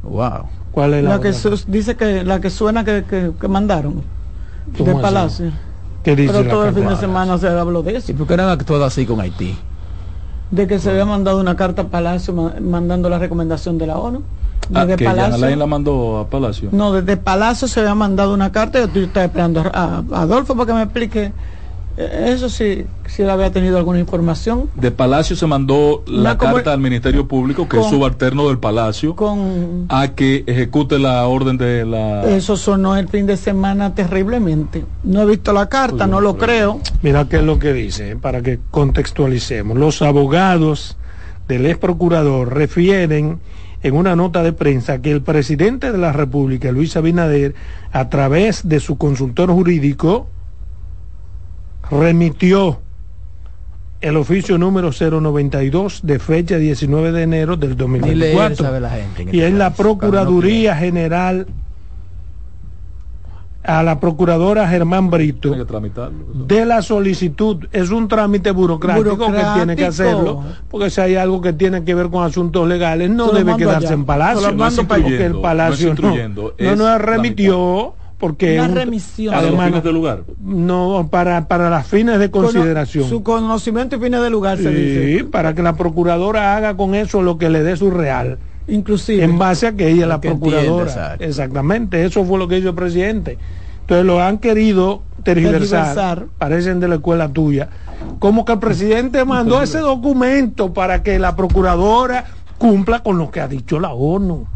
Wow. 0.04 0.50
¿Cuál 0.72 0.94
es 0.96 1.04
la, 1.04 1.12
la 1.12 1.22
que 1.22 1.34
dice 1.68 1.96
que 1.96 2.24
la 2.26 2.42
que 2.42 2.50
suena 2.50 2.84
que, 2.84 3.06
que, 3.08 3.48
mandaron 3.48 4.04
de 4.78 4.96
Palacio. 4.96 5.52
Pero 6.04 6.44
todo 6.44 6.66
el 6.66 6.76
fin 6.76 6.88
de 6.88 6.96
semana 6.98 7.38
se 7.38 7.48
habló 7.48 7.82
de 7.82 7.96
eso. 7.96 8.12
¿Y 8.12 8.16
por 8.16 8.28
qué 8.28 8.38
no 8.38 8.44
han 8.44 8.50
actuado 8.50 8.84
así 8.86 9.06
con 9.06 9.22
Haití? 9.22 9.58
De 10.52 10.68
que 10.68 10.80
se 10.80 10.90
había 10.90 11.06
mandado 11.06 11.40
una 11.40 11.56
carta 11.56 11.84
a 11.84 11.86
Palacio 11.86 12.34
mandando 12.34 13.10
la 13.10 13.20
recomendación 13.20 13.78
de 13.78 13.88
la 13.88 13.98
ONU. 13.98 14.22
Ah, 14.74 14.86
desde 14.86 15.06
Palacio, 15.06 15.56
la 15.56 15.66
mandó 15.66 16.20
a 16.20 16.28
Palacio. 16.28 16.70
No, 16.72 16.94
desde 16.94 17.18
Palacio 17.18 17.68
se 17.68 17.82
había 17.82 17.96
mandado 17.96 18.34
una 18.34 18.52
carta. 18.52 18.80
Yo 18.80 19.04
estoy 19.04 19.24
esperando 19.24 19.62
a, 19.74 20.04
Adolfo 20.12 20.56
para 20.56 20.68
que 20.68 20.74
me 20.74 20.84
explique 20.84 21.34
eso 21.98 22.50
sí, 22.50 22.86
si 23.06 23.22
él 23.22 23.30
había 23.30 23.52
tenido 23.52 23.78
alguna 23.78 24.00
información. 24.00 24.70
De 24.76 24.92
Palacio 24.92 25.36
se 25.36 25.48
mandó 25.48 26.04
la 26.08 26.38
carta 26.38 26.74
al 26.74 26.80
Ministerio 26.80 27.28
Público, 27.28 27.70
que 27.70 27.80
es 27.80 27.86
subalterno 27.88 28.48
del 28.50 28.58
Palacio, 28.58 29.16
con, 29.16 29.86
a 29.90 30.10
que 30.10 30.44
ejecute 30.46 31.00
la 31.00 31.26
orden 31.28 31.58
de 31.58 31.86
la... 31.86 32.24
Eso 32.26 32.58
sonó 32.58 32.98
el 32.98 33.08
fin 33.08 33.26
de 33.26 33.38
semana 33.38 33.96
terriblemente. 33.96 34.86
No 35.04 35.22
he 35.22 35.26
visto 35.26 35.54
la 35.54 35.70
carta, 35.70 35.98
pues 36.00 36.10
no 36.10 36.20
lo 36.20 36.38
creo. 36.38 36.82
Mira 37.02 37.30
qué 37.30 37.38
es 37.38 37.44
lo 37.44 37.60
que 37.60 37.72
dice, 37.72 38.12
eh, 38.12 38.16
para 38.16 38.42
que 38.42 38.60
contextualicemos. 38.72 39.78
Los 39.78 40.02
abogados 40.02 40.98
del 41.48 41.66
ex 41.66 41.78
procurador 41.78 42.54
refieren 42.54 43.40
en 43.84 43.96
una 43.96 44.16
nota 44.16 44.44
de 44.44 44.52
prensa 44.52 45.02
que 45.02 45.12
el 45.12 45.22
presidente 45.22 45.92
de 45.92 45.98
la 45.98 46.12
República, 46.12 46.72
Luis 46.72 46.98
Abinader, 46.98 47.54
a 47.92 48.10
través 48.10 48.68
de 48.68 48.80
su 48.80 48.98
consultor 48.98 49.52
jurídico, 49.52 50.28
remitió 51.92 52.80
el 54.02 54.18
oficio 54.18 54.58
número 54.58 54.92
092 54.92 56.02
de 56.04 56.20
fecha 56.20 56.58
19 56.58 57.12
de 57.12 57.24
enero 57.24 57.56
del 57.56 57.76
2024 57.76 58.68
y 59.32 59.42
es 59.42 59.54
la 59.54 59.74
Procuraduría 59.74 60.76
General 60.76 61.48
a 63.66 63.82
la 63.82 64.00
procuradora 64.00 64.68
Germán 64.68 65.10
Brito 65.10 65.56
de 66.34 66.66
la 66.66 66.82
solicitud. 66.82 67.66
Es 67.72 67.90
un 67.90 68.08
trámite 68.08 68.52
burocrático, 68.52 69.32
que 69.32 69.44
tiene 69.56 69.76
que 69.76 69.86
hacerlo, 69.86 70.44
porque 70.70 70.90
si 70.90 71.02
hay 71.02 71.16
algo 71.16 71.42
que 71.42 71.54
tiene 71.54 71.84
que 71.84 71.96
ver 71.96 72.10
con 72.10 72.24
asuntos 72.24 72.68
legales, 72.68 73.10
no 73.10 73.32
debe 73.32 73.56
quedarse 73.58 73.94
en 73.94 74.06
Palacio, 74.06 74.56
porque 74.88 75.26
el 75.26 75.40
Palacio 75.40 75.96
no, 75.96 76.16
no, 76.60 76.76
nos 76.76 77.02
remitió 77.02 77.96
porque 78.26 78.60
una 78.60 78.68
remisión. 78.70 79.36
Además 79.36 79.84
de 79.84 79.92
lugar 79.92 80.24
no 80.44 81.08
para 81.12 81.48
para 81.48 81.70
las 81.70 81.86
fines 81.86 82.18
de 82.18 82.32
consideración. 82.32 83.08
su 83.08 83.22
conocimiento 83.22 83.98
y 83.98 84.00
fines 84.00 84.20
de 84.20 84.32
lugar 84.32 84.58
se 84.58 84.72
dice. 84.72 85.26
para 85.26 85.54
que 85.54 85.62
la 85.62 85.76
procuradora 85.76 86.56
haga 86.58 86.76
con 86.76 86.96
eso 86.96 87.22
lo 87.22 87.38
que 87.38 87.52
le 87.52 87.62
dé 87.62 87.78
su 87.78 87.92
real. 87.92 88.40
Inclusive. 88.68 89.24
En 89.24 89.38
base 89.38 89.68
a 89.68 89.74
que 89.74 89.90
ella 89.90 90.04
es 90.04 90.08
la 90.08 90.22
procuradora. 90.22 91.18
exactamente 91.20 92.04
eso 92.04 92.26
fue 92.26 92.40
lo 92.40 92.48
que 92.48 92.58
hizo 92.58 92.70
el 92.70 92.76
presidente. 92.76 93.38
Entonces 93.82 94.08
lo 94.08 94.20
han 94.20 94.40
querido 94.40 95.04
tergiversar, 95.22 96.26
parecen 96.40 96.80
de 96.80 96.88
la 96.88 96.96
escuela 96.96 97.30
tuya. 97.30 97.70
Como 98.18 98.44
que 98.44 98.54
el 98.54 98.60
presidente 98.60 99.24
mandó 99.24 99.62
ese 99.62 99.78
documento 99.78 100.74
para 100.74 101.04
que 101.04 101.20
la 101.20 101.36
procuradora 101.36 102.26
cumpla 102.58 103.04
con 103.04 103.20
lo 103.20 103.30
que 103.30 103.40
ha 103.40 103.48
dicho 103.48 103.80
la 103.80 103.94
ONU. 103.94 104.48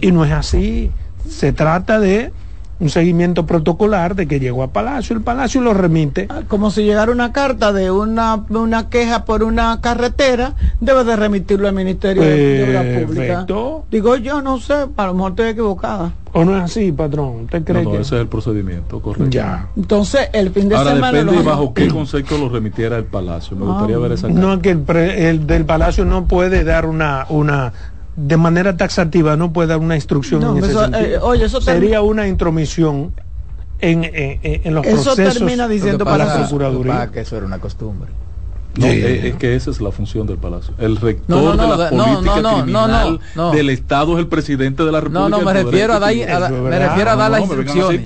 Y 0.00 0.12
no 0.12 0.24
es 0.24 0.30
así. 0.30 0.92
Se 1.28 1.52
trata 1.52 1.98
de 1.98 2.30
un 2.78 2.90
seguimiento 2.90 3.46
protocolar 3.46 4.14
de 4.14 4.26
que 4.26 4.38
llegó 4.38 4.62
a 4.62 4.68
Palacio, 4.68 5.16
el 5.16 5.22
Palacio 5.22 5.60
lo 5.60 5.72
remite. 5.72 6.26
Ah, 6.28 6.42
como 6.46 6.70
si 6.70 6.82
llegara 6.82 7.10
una 7.10 7.32
carta 7.32 7.72
de 7.72 7.90
una, 7.90 8.44
una 8.50 8.88
queja 8.90 9.24
por 9.24 9.42
una 9.42 9.80
carretera, 9.80 10.54
debe 10.80 11.04
de 11.04 11.16
remitirlo 11.16 11.68
al 11.68 11.74
Ministerio 11.74 12.22
de 12.22 12.64
Obras 12.68 13.04
Públicas. 13.04 13.46
Digo 13.90 14.16
yo, 14.16 14.42
no 14.42 14.58
sé, 14.58 14.74
a 14.96 15.06
lo 15.06 15.14
mejor 15.14 15.30
estoy 15.30 15.48
equivocada. 15.48 16.12
¿O 16.32 16.44
no 16.44 16.54
es 16.58 16.64
así, 16.64 16.92
patrón? 16.92 17.44
¿Usted 17.44 17.64
cree 17.64 17.82
no, 17.82 17.94
ese 17.94 18.16
es 18.16 18.20
el 18.20 18.28
procedimiento, 18.28 19.00
correcto. 19.00 19.30
Ya. 19.30 19.68
Entonces, 19.74 20.28
el 20.34 20.50
fin 20.50 20.68
de 20.68 20.76
Ahora, 20.76 20.94
semana... 20.94 21.18
depende 21.18 21.42
bajo 21.42 21.72
qué 21.72 21.88
concepto 21.88 22.36
lo 22.36 22.50
remitiera 22.50 22.98
el 22.98 23.04
Palacio. 23.04 23.56
Me 23.56 23.64
gustaría 23.64 23.96
ah. 23.96 24.00
ver 24.00 24.12
esa 24.12 24.26
carta. 24.26 24.42
No, 24.42 24.60
que 24.60 24.70
el, 24.70 24.84
el 24.96 25.46
del 25.46 25.64
Palacio 25.64 26.04
no 26.04 26.26
puede 26.26 26.62
dar 26.62 26.84
una... 26.84 27.24
una 27.30 27.72
de 28.16 28.36
manera 28.36 28.76
taxativa 28.76 29.36
no 29.36 29.52
puede 29.52 29.68
dar 29.68 29.78
una 29.78 29.94
instrucción 29.94 30.42
en 30.42 30.64
ese 30.64 30.72
sentido. 30.72 31.00
Eh, 31.04 31.18
oye, 31.20 31.44
eso 31.44 31.60
Sería 31.60 32.00
una 32.02 32.26
intromisión 32.26 33.12
en, 33.78 34.04
en, 34.04 34.40
en 34.42 34.74
los 34.74 34.86
eso 34.86 35.02
procesos. 35.02 35.18
Eso 35.28 35.38
termina 35.40 35.68
diciendo 35.68 36.04
para 36.04 36.24
la 36.24 36.38
Procuraduría. 36.38 37.10
que 37.12 37.20
eso 37.20 37.36
era 37.36 37.46
una 37.46 37.58
costumbre. 37.58 38.10
No, 38.76 38.86
es, 38.86 39.34
que 39.36 39.54
esa 39.54 39.70
es 39.70 39.80
la 39.80 39.90
función 39.90 40.26
del 40.26 40.38
Palacio. 40.38 40.74
El 40.78 40.96
rector 40.96 41.56
de 41.56 41.66
la 41.66 41.90
política 41.90 42.62
criminal 42.62 43.20
del 43.52 43.70
Estado 43.70 44.14
es 44.14 44.18
el 44.18 44.28
presidente 44.28 44.84
de 44.84 44.92
la 44.92 45.00
República. 45.00 45.28
No, 45.28 45.38
no, 45.38 45.44
me 45.44 45.52
refiero 45.52 45.94
a, 45.94 45.98
dar, 45.98 46.14
me 46.14 46.78
refiero 46.78 47.10
a 47.10 47.16
dar 47.16 47.30
la 47.30 47.40
instrucción. 47.40 48.04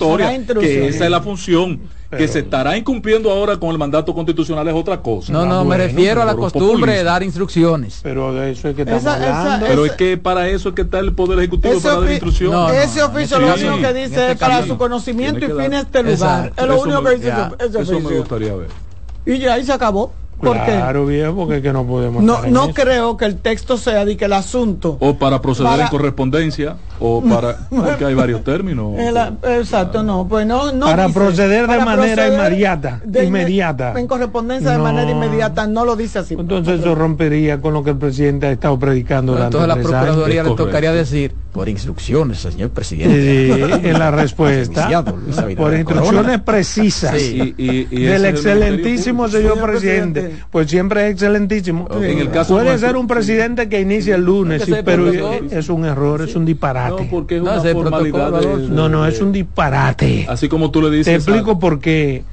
Que 0.60 0.88
esa 0.88 1.04
es 1.04 1.10
la 1.10 1.20
función 1.20 1.80
que 2.16 2.26
se 2.26 2.40
estará 2.40 2.76
incumpliendo 2.76 3.30
ahora 3.30 3.56
con 3.56 3.70
el 3.70 3.78
mandato 3.78 4.14
constitucional 4.14 4.66
es 4.66 4.74
otra 4.74 5.00
cosa. 5.00 5.32
No, 5.32 5.46
no, 5.46 5.64
me 5.64 5.76
refiero 5.76 6.22
a 6.22 6.24
la 6.24 6.34
costumbre 6.34 6.94
de 6.94 7.04
dar 7.04 7.22
instrucciones. 7.22 8.00
Pero 8.02 8.32
de 8.32 8.52
eso 8.52 8.68
es 8.68 8.76
que 8.76 8.82
estamos 8.82 9.06
hablando. 9.06 9.66
pero 9.66 9.86
es 9.86 9.92
que 9.92 10.16
para 10.16 10.48
eso 10.48 10.70
es 10.70 10.74
que 10.74 10.82
está 10.82 10.98
el 10.98 11.12
Poder 11.12 11.38
Ejecutivo 11.38 11.80
para 11.80 12.00
dar 12.00 12.10
instrucciones. 12.10 12.84
ese 12.84 13.02
oficio 13.02 13.38
lo 13.38 13.54
único 13.54 13.76
que 13.80 13.94
dice 13.94 14.14
es 14.14 14.30
este 14.32 14.36
para 14.36 14.66
su 14.66 14.76
conocimiento 14.76 15.44
y 15.44 15.48
fines 15.48 15.70
de 15.70 15.78
este 15.78 16.02
lugar. 16.02 16.52
Es 16.56 16.66
lo 16.66 16.82
único 16.82 17.02
que 17.02 17.16
dice 17.16 17.32
ese 17.58 17.80
Eso 17.80 18.00
me 18.00 18.18
gustaría 18.18 18.54
ver. 18.54 18.68
Y 19.26 19.38
ya 19.38 19.54
ahí 19.54 19.64
se 19.64 19.72
acabó 19.72 20.12
claro, 20.40 21.06
viejo, 21.06 21.34
porque 21.34 21.56
es 21.56 21.62
que 21.62 21.72
no 21.72 21.84
podemos. 21.84 22.22
No, 22.22 22.42
no 22.46 22.72
creo 22.72 23.16
que 23.16 23.24
el 23.24 23.36
texto 23.36 23.76
sea 23.76 24.04
de 24.04 24.16
que 24.16 24.24
el 24.24 24.32
asunto. 24.32 24.96
O 25.00 25.14
para 25.14 25.40
proceder 25.40 25.80
en 25.80 25.88
correspondencia, 25.88 26.76
o 26.98 27.22
para. 27.28 27.56
porque 27.68 28.04
hay 28.04 28.14
varios 28.14 28.42
términos. 28.44 28.94
exacto, 29.44 30.02
no. 30.02 30.26
Pues 30.28 30.46
no, 30.46 30.72
no 30.72 30.86
para 30.86 31.08
proceder 31.08 31.66
de 31.66 31.78
manera 31.78 32.28
inmediata. 32.28 33.00
inmediata. 33.22 33.94
En 33.96 34.06
correspondencia 34.06 34.72
de 34.72 34.78
manera 34.78 35.10
inmediata, 35.10 35.66
no 35.66 35.84
lo 35.84 35.96
dice 35.96 36.20
así. 36.20 36.34
Entonces 36.38 36.80
eso 36.80 36.94
rompería 36.94 37.60
con 37.60 37.74
lo 37.74 37.82
que 37.84 37.90
el 37.90 37.98
presidente 37.98 38.46
ha 38.46 38.52
estado 38.52 38.78
predicando 38.78 39.32
durante 39.32 39.56
Entonces 39.56 39.76
la 39.76 39.82
Procuraduría 39.82 40.42
le 40.42 40.54
tocaría 40.54 40.92
decir, 40.92 41.34
por 41.52 41.68
instrucciones, 41.68 42.38
señor 42.38 42.70
presidente. 42.70 43.80
Sí, 43.80 43.80
en 43.88 43.98
la 43.98 44.10
respuesta. 44.10 45.04
por 45.56 45.74
instrucciones 45.74 46.40
precisas 46.40 47.14
del 47.14 48.24
excelentísimo 48.24 49.28
señor 49.28 49.60
presidente 49.60 50.29
pues 50.50 50.70
siempre 50.70 51.06
es 51.06 51.12
excelentísimo. 51.12 51.86
Puede 51.86 52.78
ser 52.78 52.96
un 52.96 53.06
presidente 53.06 53.68
que 53.68 53.80
inicia 53.80 54.14
el 54.16 54.24
lunes, 54.24 54.64
pero 54.84 55.08
es 55.08 55.68
un 55.68 55.84
error, 55.84 56.22
es 56.22 56.34
un 56.36 56.44
disparate. 56.44 57.04
No, 57.04 57.10
porque 57.10 57.36
es 57.36 57.42
una 57.42 57.60
formalidad. 57.60 58.30
no, 58.30 58.88
no, 58.88 59.06
es 59.06 59.20
un 59.20 59.32
disparate. 59.32 60.26
Así 60.28 60.48
como 60.48 60.70
tú 60.70 60.82
le 60.82 60.90
dices. 60.90 61.06
Te 61.06 61.14
explico 61.14 61.58
por 61.58 61.80
qué. 61.80 62.24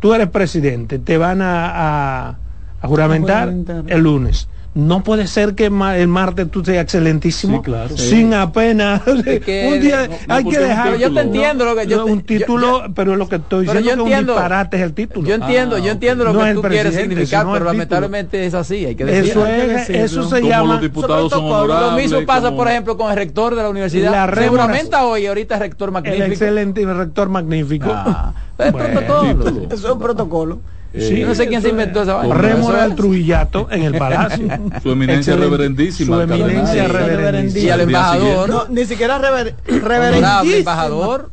Tú 0.00 0.12
eres 0.12 0.28
presidente, 0.28 0.98
te 0.98 1.16
van 1.16 1.40
a, 1.40 2.28
a 2.28 2.86
juramentar 2.86 3.52
el 3.88 4.00
lunes 4.00 4.48
no 4.76 5.02
puede 5.02 5.26
ser 5.26 5.54
que 5.54 5.64
el 5.66 6.08
martes 6.08 6.50
tú 6.50 6.62
seas 6.62 6.84
excelentísimo 6.84 7.62
sin 7.96 8.34
apenas 8.34 9.06
un 9.06 9.22
día 9.22 10.06
hay 10.28 10.44
que 10.44 10.58
dejar 10.58 10.98
yo 10.98 11.12
te 11.14 11.20
entiendo 11.20 11.64
lo 11.64 11.74
que 11.74 11.86
yo 11.86 12.04
un 12.04 12.20
título 12.20 12.84
pero 12.94 13.16
lo 13.16 13.26
que 13.26 13.36
estoy 13.36 13.64
diciendo 13.64 13.90
es 13.90 13.96
que 13.96 14.02
un 14.02 14.26
disparate 14.26 14.76
es 14.76 14.82
el 14.82 14.92
título. 14.92 15.26
Yo 15.26 15.34
entiendo 15.36 15.78
yo 15.78 15.92
entiendo 15.92 16.24
lo 16.24 16.38
que 16.38 16.54
tú 16.54 16.62
quieres 16.62 16.94
significar 16.94 17.46
pero 17.50 17.64
lamentablemente 17.64 18.44
es 18.44 18.52
así 18.52 18.84
hay 18.84 18.94
que 18.94 19.06
decirlo. 19.06 19.46
eso 19.46 19.92
eso 19.92 20.28
se 20.28 20.42
llama 20.42 20.74
los 20.74 20.82
diputados 20.82 21.32
son 21.32 21.68
lo 21.68 21.92
mismo 21.92 22.20
pasa 22.26 22.54
por 22.54 22.68
ejemplo 22.68 22.98
con 22.98 23.10
el 23.10 23.16
rector 23.16 23.54
de 23.54 23.62
la 23.62 23.70
universidad. 23.70 24.34
Seguramente 24.34 24.94
hoy 24.96 25.26
ahorita 25.26 25.54
es 25.54 25.60
rector 25.60 25.90
magnífico. 25.90 26.24
el 26.24 26.32
excelente 26.32 26.84
rector 26.84 27.28
magnífico. 27.28 27.90
Ah, 27.90 28.34
es 28.58 28.72
protocolo. 28.72 29.48
Eso 29.70 29.74
es 29.74 29.84
un 29.84 29.98
protocolo 29.98 30.58
Sí, 30.94 31.24
no 31.24 31.34
sé 31.34 31.46
quién 31.46 31.62
se 31.62 31.70
inventó 31.70 32.02
esa 32.02 32.14
vaina. 32.14 32.34
Rémora 32.34 32.84
el 32.84 32.94
Trujillato 32.94 33.68
en 33.70 33.82
el 33.82 33.94
palacio. 33.98 34.48
Su 34.82 34.92
eminencia 34.92 35.36
reverendísima. 35.36 36.16
Su 36.16 36.22
eminencia 36.22 36.88
reverendísima. 36.88 37.64
Y 37.64 37.68
el 37.68 37.80
embajador. 37.80 38.48
No, 38.48 38.64
ni 38.68 38.84
siquiera 38.84 39.18
rever, 39.18 39.54
reverendísimo. 39.66 40.42
El 40.42 40.54
embajador. 40.54 41.30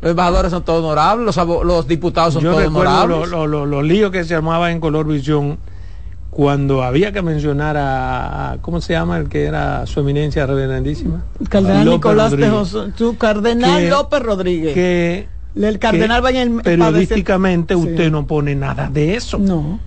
Los 0.00 0.10
embajadores 0.10 0.50
son 0.50 0.64
todos 0.64 0.84
honorables, 0.84 1.34
los, 1.34 1.64
los 1.64 1.88
diputados 1.88 2.34
son 2.34 2.42
Yo 2.42 2.52
todos 2.52 2.66
honorables. 2.66 3.30
Los 3.30 3.48
lo, 3.48 3.66
lo, 3.66 3.82
líos 3.82 4.10
que 4.10 4.24
se 4.24 4.34
armaban 4.34 4.72
en 4.72 4.80
Color 4.80 5.06
Visión 5.06 5.58
cuando 6.30 6.82
había 6.82 7.12
que 7.12 7.22
mencionar 7.22 7.76
a, 7.78 8.58
¿cómo 8.60 8.80
se 8.80 8.92
llama 8.92 9.18
el 9.18 9.28
que 9.28 9.44
era 9.44 9.86
su 9.86 10.00
eminencia 10.00 10.46
reverendísima? 10.46 11.24
Cardenal 11.48 11.88
Nicolás 11.88 12.36
de 12.36 12.48
José, 12.48 12.78
su 12.96 13.16
cardenal 13.16 13.88
López 13.88 14.20
Rodríguez. 14.20 14.74
Que 14.74 15.28
el 15.56 15.78
cardenal 15.78 16.22
periodísticamente 16.62 17.76
usted 17.76 18.10
no 18.10 18.26
pone 18.26 18.54
nada 18.54 18.88
de 18.88 19.14
eso. 19.14 19.38
No. 19.38 19.78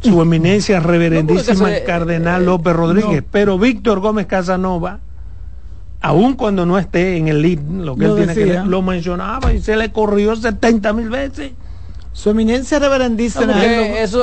Su 0.00 0.20
eminencia 0.20 0.80
reverendísima 0.80 1.74
el 1.74 1.84
cardenal 1.84 2.42
eh, 2.42 2.46
López 2.46 2.74
Rodríguez, 2.74 3.22
pero 3.30 3.58
Víctor 3.58 4.00
Gómez 4.00 4.26
Casanova, 4.26 4.98
aun 6.00 6.34
cuando 6.34 6.66
no 6.66 6.78
esté 6.78 7.16
en 7.16 7.28
el 7.28 7.40
lead, 7.40 7.60
lo 7.60 7.96
que 7.96 8.06
él 8.06 8.16
tiene 8.16 8.34
que 8.34 8.60
lo 8.64 8.82
mencionaba 8.82 9.52
y 9.52 9.60
se 9.60 9.76
le 9.76 9.92
corrió 9.92 10.34
70 10.34 10.92
mil 10.92 11.08
veces. 11.08 11.52
Su 12.12 12.30
eminencia 12.30 12.78
reverendísima 12.78 13.54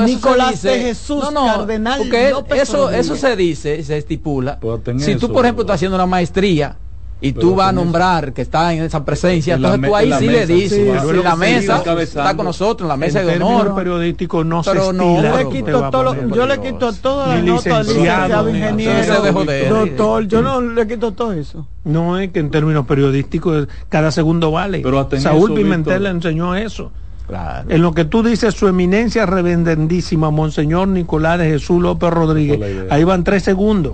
Nicolás 0.06 0.62
de 0.62 0.80
Jesús, 0.80 1.24
cardenal 1.34 2.08
López 2.32 2.62
eso, 2.62 2.92
eso 2.92 3.16
se 3.16 3.36
dice, 3.36 3.84
se 3.84 3.98
estipula. 3.98 4.60
Si 5.00 5.16
tú, 5.16 5.32
por 5.32 5.46
ejemplo, 5.46 5.64
estás 5.64 5.76
haciendo 5.76 5.96
una 5.96 6.06
maestría 6.06 6.76
y 7.22 7.34
tú 7.34 7.56
vas 7.56 7.70
a 7.70 7.72
nombrar 7.72 8.34
que 8.34 8.42
está 8.42 8.74
en 8.74 8.84
esa 8.84 9.04
presencia, 9.04 9.56
entonces 9.56 9.82
tú 9.82 9.96
ahí 9.96 10.12
sí 10.20 10.28
le 10.28 10.46
dices, 10.46 11.02
si 11.02 11.24
la 11.24 11.36
mesa 11.36 11.84
está 12.00 12.36
con 12.36 12.46
nosotros, 12.46 12.88
la 12.88 12.98
mesa 12.98 13.22
de 13.24 13.36
honor. 13.36 13.76
periodístico 13.76 14.44
no 14.44 14.64
se 14.64 14.74
no, 14.74 15.22
yo 15.22 15.38
le 15.38 15.50
quito 15.50 15.90
todo, 15.90 16.16
yo 16.30 16.46
le 16.46 16.62
quito 16.62 16.94
todas 16.94 17.36
las 17.36 17.44
notas 17.44 17.88
licenciado, 17.88 18.50
ingeniero, 18.50 19.22
doctor, 19.70 20.28
yo 20.28 20.42
no 20.42 20.62
le 20.62 20.88
quito 20.88 21.12
todo 21.12 21.34
eso. 21.34 21.68
No 21.84 22.20
es 22.20 22.32
que 22.32 22.40
en 22.40 22.52
términos 22.52 22.86
periodísticos 22.86 23.68
cada 23.90 24.12
segundo 24.12 24.52
vale. 24.52 24.84
Saúl 25.18 25.54
Pimentel 25.54 26.04
le 26.04 26.10
enseñó 26.10 26.56
eso. 26.56 26.92
Claro. 27.28 27.70
En 27.70 27.84
lo 27.84 27.94
que 27.94 28.06
tú 28.06 28.24
dices, 28.24 28.56
su 28.56 28.68
eminencia 28.68 29.28
reverendísima, 29.28 30.32
Monseñor 30.32 30.88
Nicolás 30.88 31.38
de 31.38 31.46
Jesús 31.46 31.80
López 31.80 32.10
Rodríguez, 32.10 32.88
ahí 32.90 33.04
van 33.04 33.24
tres 33.24 33.44
segundos 33.44 33.94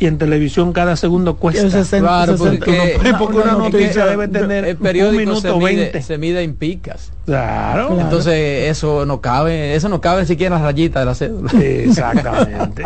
y 0.00 0.06
en 0.06 0.16
televisión 0.16 0.72
cada 0.72 0.96
segundo 0.96 1.36
cuesta. 1.36 1.84
claro, 1.98 2.34
porque, 2.36 2.98
porque 3.18 3.36
una 3.36 3.52
noticia 3.52 4.06
debe 4.06 4.28
tener 4.28 4.64
el 4.64 4.76
periódico 4.78 5.10
un 5.10 5.16
minuto 5.18 5.40
se 5.42 5.52
mide, 5.52 5.76
20. 5.82 6.02
Se 6.02 6.18
mide 6.18 6.42
en 6.42 6.54
picas. 6.54 7.12
Claro. 7.26 8.00
Entonces 8.00 8.70
eso 8.70 9.04
no 9.04 9.20
cabe, 9.20 9.74
eso 9.74 9.90
no 9.90 10.00
cabe 10.00 10.24
siquiera 10.24 10.56
en 10.56 10.62
las 10.62 10.72
rayitas 10.72 11.02
de 11.02 11.04
la 11.04 11.14
cédula. 11.14 11.52
Exactamente. 11.62 12.84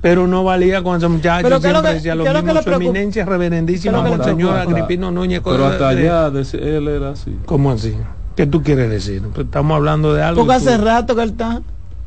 Pero 0.00 0.26
no 0.26 0.42
valía 0.42 0.82
con 0.82 0.96
ese 0.96 1.06
muchacho 1.06 1.42
Pero 1.44 1.60
siempre 1.60 1.82
que, 1.82 1.94
decía 1.94 2.14
lo 2.14 2.24
mismo, 2.24 2.54
que 2.54 2.62
su 2.62 2.72
eminencia 2.72 3.24
reverendísima, 3.26 4.02
Monseñor 4.02 4.58
Agripino 4.58 5.10
Núñez. 5.10 5.42
Pero 5.44 5.66
hasta 5.66 5.90
allá 5.90 6.28
él 6.28 6.88
era 6.88 7.10
así. 7.10 7.36
¿Cómo 7.44 7.70
así? 7.72 7.94
¿Qué 8.34 8.46
tú 8.46 8.62
quieres 8.62 8.88
decir? 8.88 9.22
Pues 9.34 9.44
estamos 9.44 9.76
hablando 9.76 10.14
de 10.14 10.22
algo. 10.22 10.40
Porque 10.40 10.54
hace 10.54 10.78
rato 10.78 11.14
que 11.14 11.24
él 11.24 11.30
está 11.30 11.60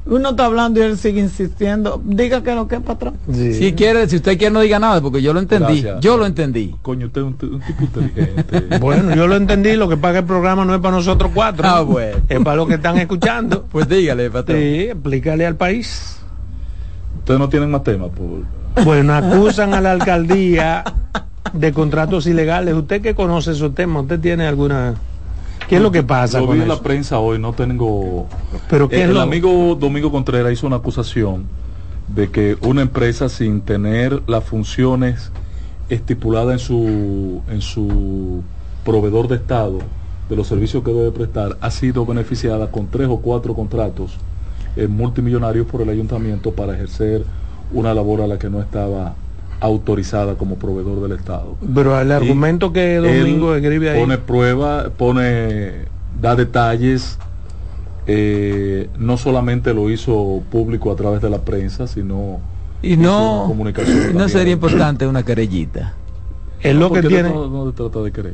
Uno 0.07 0.29
está 0.29 0.45
hablando 0.45 0.79
y 0.79 0.83
él 0.83 0.97
sigue 0.99 1.19
insistiendo. 1.19 1.99
Diga 2.05 2.43
que 2.43 2.53
lo 2.53 2.67
que 2.67 2.75
es 2.75 2.81
patrón. 2.81 3.15
Si 3.33 3.73
quiere, 3.73 4.07
si 4.07 4.17
usted 4.17 4.37
quiere 4.37 4.53
no 4.53 4.61
diga 4.61 4.77
nada, 4.77 5.01
porque 5.01 5.19
yo 5.19 5.33
lo 5.33 5.39
entendí. 5.39 5.83
Yo 5.99 6.15
lo 6.15 6.27
entendí. 6.27 6.75
Coño, 6.83 7.07
usted 7.07 7.21
es 7.21 7.27
un, 7.27 7.33
tipo 7.33 7.81
inteligente. 7.81 8.77
bueno, 8.79 9.15
yo 9.15 9.25
lo 9.25 9.35
entendí. 9.35 9.75
Lo 9.75 9.89
que 9.89 9.97
pasa 9.97 10.13
que 10.13 10.19
el 10.19 10.25
programa 10.25 10.63
no 10.63 10.75
es 10.75 10.81
para 10.81 10.95
nosotros 10.95 11.31
cuatro. 11.33 11.67
Ah, 11.67 11.81
bueno. 11.81 12.17
Es 12.29 12.39
para 12.39 12.57
los 12.57 12.67
que 12.67 12.75
están 12.75 12.97
escuchando. 12.97 13.63
pues 13.71 13.89
dígale, 13.89 14.29
patrón. 14.29 14.59
Sí, 14.59 14.81
explícale 14.91 15.45
al 15.45 15.55
país. 15.55 16.19
Ustedes 17.17 17.39
no 17.39 17.49
tienen 17.49 17.71
más 17.71 17.83
temas, 17.83 18.11
por... 18.11 18.85
Bueno, 18.85 19.15
acusan 19.15 19.73
a 19.73 19.81
la 19.81 19.91
alcaldía 19.91 20.83
de 21.53 21.73
contratos 21.73 22.27
ilegales. 22.27 22.75
Usted 22.75 23.01
que 23.01 23.15
conoce 23.15 23.51
esos 23.53 23.73
temas, 23.73 24.03
¿usted 24.03 24.19
tiene 24.19 24.45
alguna 24.45 24.93
¿Qué 25.67 25.77
es 25.77 25.81
lo 25.81 25.91
que 25.91 26.03
pasa? 26.03 26.39
Lo 26.39 26.47
vi 26.47 26.61
en 26.61 26.67
la 26.67 26.79
prensa 26.79 27.19
hoy, 27.19 27.39
no 27.39 27.53
tengo. 27.53 28.27
Pero 28.69 28.87
¿qué 28.87 29.03
el 29.03 29.17
amigo 29.17 29.75
Domingo 29.75 30.11
Contreras 30.11 30.53
hizo 30.53 30.67
una 30.67 30.77
acusación 30.77 31.45
de 32.07 32.29
que 32.29 32.57
una 32.61 32.81
empresa 32.81 33.29
sin 33.29 33.61
tener 33.61 34.21
las 34.27 34.43
funciones 34.43 35.31
estipuladas 35.89 36.53
en 36.53 36.59
su 36.59 37.41
en 37.49 37.61
su 37.61 38.43
proveedor 38.83 39.27
de 39.27 39.35
estado 39.35 39.79
de 40.29 40.35
los 40.35 40.47
servicios 40.47 40.83
que 40.83 40.91
debe 40.91 41.11
prestar 41.11 41.57
ha 41.61 41.71
sido 41.71 42.05
beneficiada 42.05 42.71
con 42.71 42.87
tres 42.87 43.07
o 43.09 43.17
cuatro 43.17 43.55
contratos 43.55 44.17
multimillonarios 44.89 45.65
por 45.67 45.81
el 45.81 45.89
ayuntamiento 45.89 46.51
para 46.51 46.73
ejercer 46.73 47.23
una 47.71 47.93
labor 47.93 48.21
a 48.21 48.27
la 48.27 48.37
que 48.37 48.49
no 48.49 48.61
estaba 48.61 49.15
autorizada 49.59 50.35
como 50.35 50.55
proveedor 50.55 51.01
del 51.01 51.17
Estado. 51.17 51.55
Pero 51.73 51.99
el 51.99 52.11
argumento 52.11 52.73
que 52.73 52.97
Domingo 52.97 53.55
escribe 53.55 53.89
ahí. 53.89 53.99
Pone 53.99 54.17
prueba, 54.17 54.89
pone, 54.97 55.85
da 56.21 56.35
detalles. 56.35 57.17
Eh, 58.07 58.89
no 58.99 59.17
solamente 59.17 59.73
lo 59.73 59.89
hizo 59.89 60.43
público 60.51 60.91
a 60.91 60.95
través 60.95 61.21
de 61.21 61.29
la 61.29 61.39
prensa, 61.39 61.87
sino 61.87 62.39
y 62.83 62.97
no, 62.97 63.45
comunicación 63.47 64.15
no 64.15 64.29
sería 64.29 64.53
importante 64.53 65.07
una 65.07 65.23
querellita 65.23 65.95
es 66.61 66.75
lo 66.75 66.91
que 66.91 67.01
tiene. 67.03 67.29
No, 67.29 67.65
se 67.67 67.73
trata 67.73 68.01
de 68.01 68.11
querer. 68.11 68.33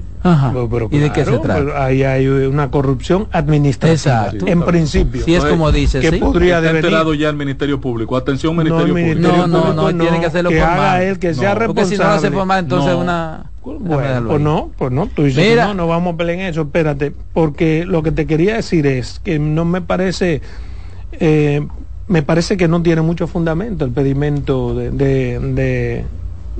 ¿Y 0.92 0.98
de 0.98 1.12
qué 1.12 1.26
se 1.26 1.38
trata? 1.40 1.84
Ahí 1.84 2.04
hay 2.04 2.28
una 2.28 2.72
corrupción 2.72 3.28
administrativa. 3.32 3.94
Exacto. 3.94 4.48
En 4.48 4.64
principio. 4.64 5.24
Si 5.24 5.36
es 5.36 5.44
como 5.44 5.72
dice, 5.72 6.00
que 6.00 6.14
podría 6.14 6.60
Está 6.60 6.72
enterado 6.72 7.14
ya 7.14 7.30
el 7.30 7.36
Ministerio 7.36 7.80
Público. 7.82 8.16
Atención, 8.16 8.56
Ministerio, 8.56 8.88
no, 8.88 8.94
Público. 8.94 9.48
No, 9.48 9.48
no, 9.48 9.92
no, 9.92 9.98
tiene 9.98 10.20
que 10.20 10.26
hacerlo 10.28 10.50
que 10.50 10.60
por 10.60 10.68
haga 10.68 11.04
él, 11.04 11.20
que 11.20 11.34
sea 11.34 11.56
responsable. 11.56 11.68
Porque 11.68 11.86
si 11.86 11.98
no 11.98 12.04
lo 12.04 12.12
hace 12.12 12.32
por 12.32 12.58
entonces 12.58 12.96
una. 12.96 13.46
Bueno, 13.64 14.28
pues 14.28 14.42
no, 14.42 14.72
pues 14.76 14.92
no, 14.92 15.06
tú 15.08 15.24
dices 15.24 15.56
no, 15.56 15.76
no 15.76 15.88
vamos 15.88 16.16
a 16.16 16.18
pelear 16.18 16.40
en 16.40 16.46
eso, 16.48 16.62
espérate, 16.62 17.14
porque 17.32 17.86
lo 17.86 18.02
que 18.02 18.12
te 18.12 18.26
quería 18.26 18.56
decir 18.56 18.88
es 18.88 19.20
que 19.20 19.38
no 19.38 19.66
me 19.66 19.82
parece, 19.82 20.42
eh, 21.12 21.68
me 22.08 22.24
parece 22.24 22.58
que 22.58 22.68
no 22.68 22.82
tiene 22.82 23.04
mucho 23.04 23.28
fundamento 23.28 23.86
el 23.86 23.92
pedimento 23.92 24.74
de, 24.74 24.90
de 24.90 26.06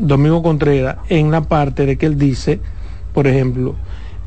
Domingo 0.02 0.42
Contreras 0.42 0.98
en 1.10 1.32
la 1.32 1.42
parte 1.42 1.86
de 1.86 1.98
que 1.98 2.08
él 2.08 2.18
dice, 2.18 2.60
por 3.14 3.28
ejemplo, 3.28 3.76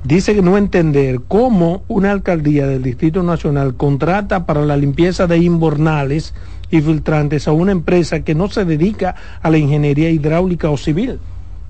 dice 0.04 0.34
que 0.34 0.42
no 0.42 0.56
entender 0.56 1.20
cómo 1.26 1.82
una 1.88 2.12
alcaldía 2.12 2.66
del 2.66 2.82
Distrito 2.82 3.22
Nacional 3.22 3.74
contrata 3.74 4.46
para 4.46 4.62
la 4.62 4.76
limpieza 4.76 5.26
de 5.26 5.38
inbornales 5.38 6.34
y 6.70 6.80
filtrantes 6.80 7.48
a 7.48 7.52
una 7.52 7.72
empresa 7.72 8.20
que 8.20 8.34
no 8.34 8.48
se 8.48 8.64
dedica 8.64 9.14
a 9.42 9.50
la 9.50 9.58
ingeniería 9.58 10.10
hidráulica 10.10 10.70
o 10.70 10.76
civil. 10.76 11.18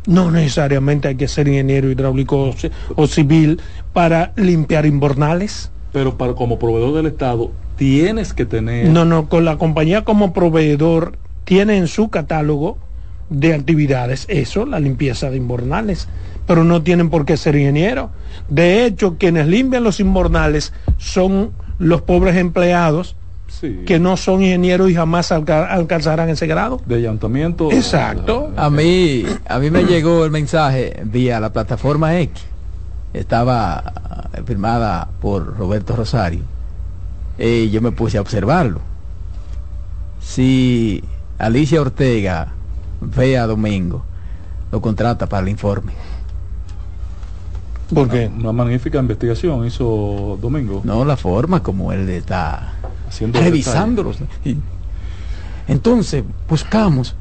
No 0.06 0.30
necesariamente 0.30 1.08
hay 1.08 1.14
que 1.14 1.28
ser 1.28 1.49
ingeniero 1.49 1.90
hidráulico 1.90 2.54
o, 2.94 3.06
civil 3.06 3.61
para 3.92 4.32
limpiar 4.37 4.84
inbornales. 4.84 5.70
Pero 5.92 6.18
para, 6.18 6.34
como 6.34 6.58
proveedor 6.58 6.94
del 6.94 7.06
Estado 7.06 7.50
tienes 7.76 8.34
que 8.34 8.44
tener... 8.44 8.88
No, 8.88 9.04
no, 9.04 9.28
con 9.28 9.44
la 9.44 9.56
compañía 9.56 10.04
como 10.04 10.32
proveedor 10.32 11.16
tiene 11.44 11.78
en 11.78 11.88
su 11.88 12.11
catálogo 12.11 12.76
de 13.30 13.54
actividades, 13.54 14.26
eso, 14.28 14.66
la 14.66 14.80
limpieza 14.80 15.30
de 15.30 15.36
inbornales, 15.36 16.08
pero 16.46 16.64
no 16.64 16.82
tienen 16.82 17.10
por 17.10 17.24
qué 17.24 17.36
ser 17.36 17.56
ingenieros. 17.56 18.10
De 18.48 18.84
hecho, 18.84 19.16
quienes 19.18 19.46
limpian 19.46 19.84
los 19.84 20.00
inbornales 20.00 20.72
son 20.98 21.52
los 21.78 22.02
pobres 22.02 22.36
empleados 22.36 23.16
que 23.87 23.98
no 23.98 24.16
son 24.16 24.42
ingenieros 24.42 24.90
y 24.90 24.94
jamás 24.94 25.32
alcanzarán 25.32 26.28
ese 26.28 26.46
grado. 26.46 26.80
De 26.87 26.96
ayuntamiento. 26.96 27.70
Exacto. 27.70 28.52
A 28.56 28.68
mí, 28.68 29.24
a 29.46 29.58
mí 29.58 29.70
me 29.70 29.84
llegó 29.84 30.24
el 30.24 30.30
mensaje 30.30 31.00
vía 31.04 31.40
la 31.40 31.52
plataforma 31.52 32.18
X. 32.20 32.42
Estaba 33.12 34.28
firmada 34.44 35.08
por 35.20 35.56
Roberto 35.56 35.94
Rosario. 35.96 36.42
Y 37.38 37.70
yo 37.70 37.80
me 37.80 37.92
puse 37.92 38.18
a 38.18 38.20
observarlo. 38.20 38.80
Si 40.20 41.02
Alicia 41.38 41.80
Ortega 41.80 42.53
ve 43.04 43.38
a 43.38 43.46
Domingo, 43.46 44.04
lo 44.70 44.80
contrata 44.80 45.28
para 45.28 45.42
el 45.42 45.48
informe. 45.50 45.92
¿Por 47.92 48.08
qué? 48.08 48.30
Una, 48.34 48.52
magnífica 48.52 48.98
investigación 48.98 49.66
hizo 49.66 50.38
Domingo. 50.40 50.80
No, 50.84 51.04
la 51.04 51.16
forma 51.16 51.62
como 51.62 51.92
él 51.92 52.08
está 52.08 52.72
Haciendo 53.08 53.40
revisándolos. 53.40 54.18
Entonces, 55.68 56.24
buscamos. 56.48 57.14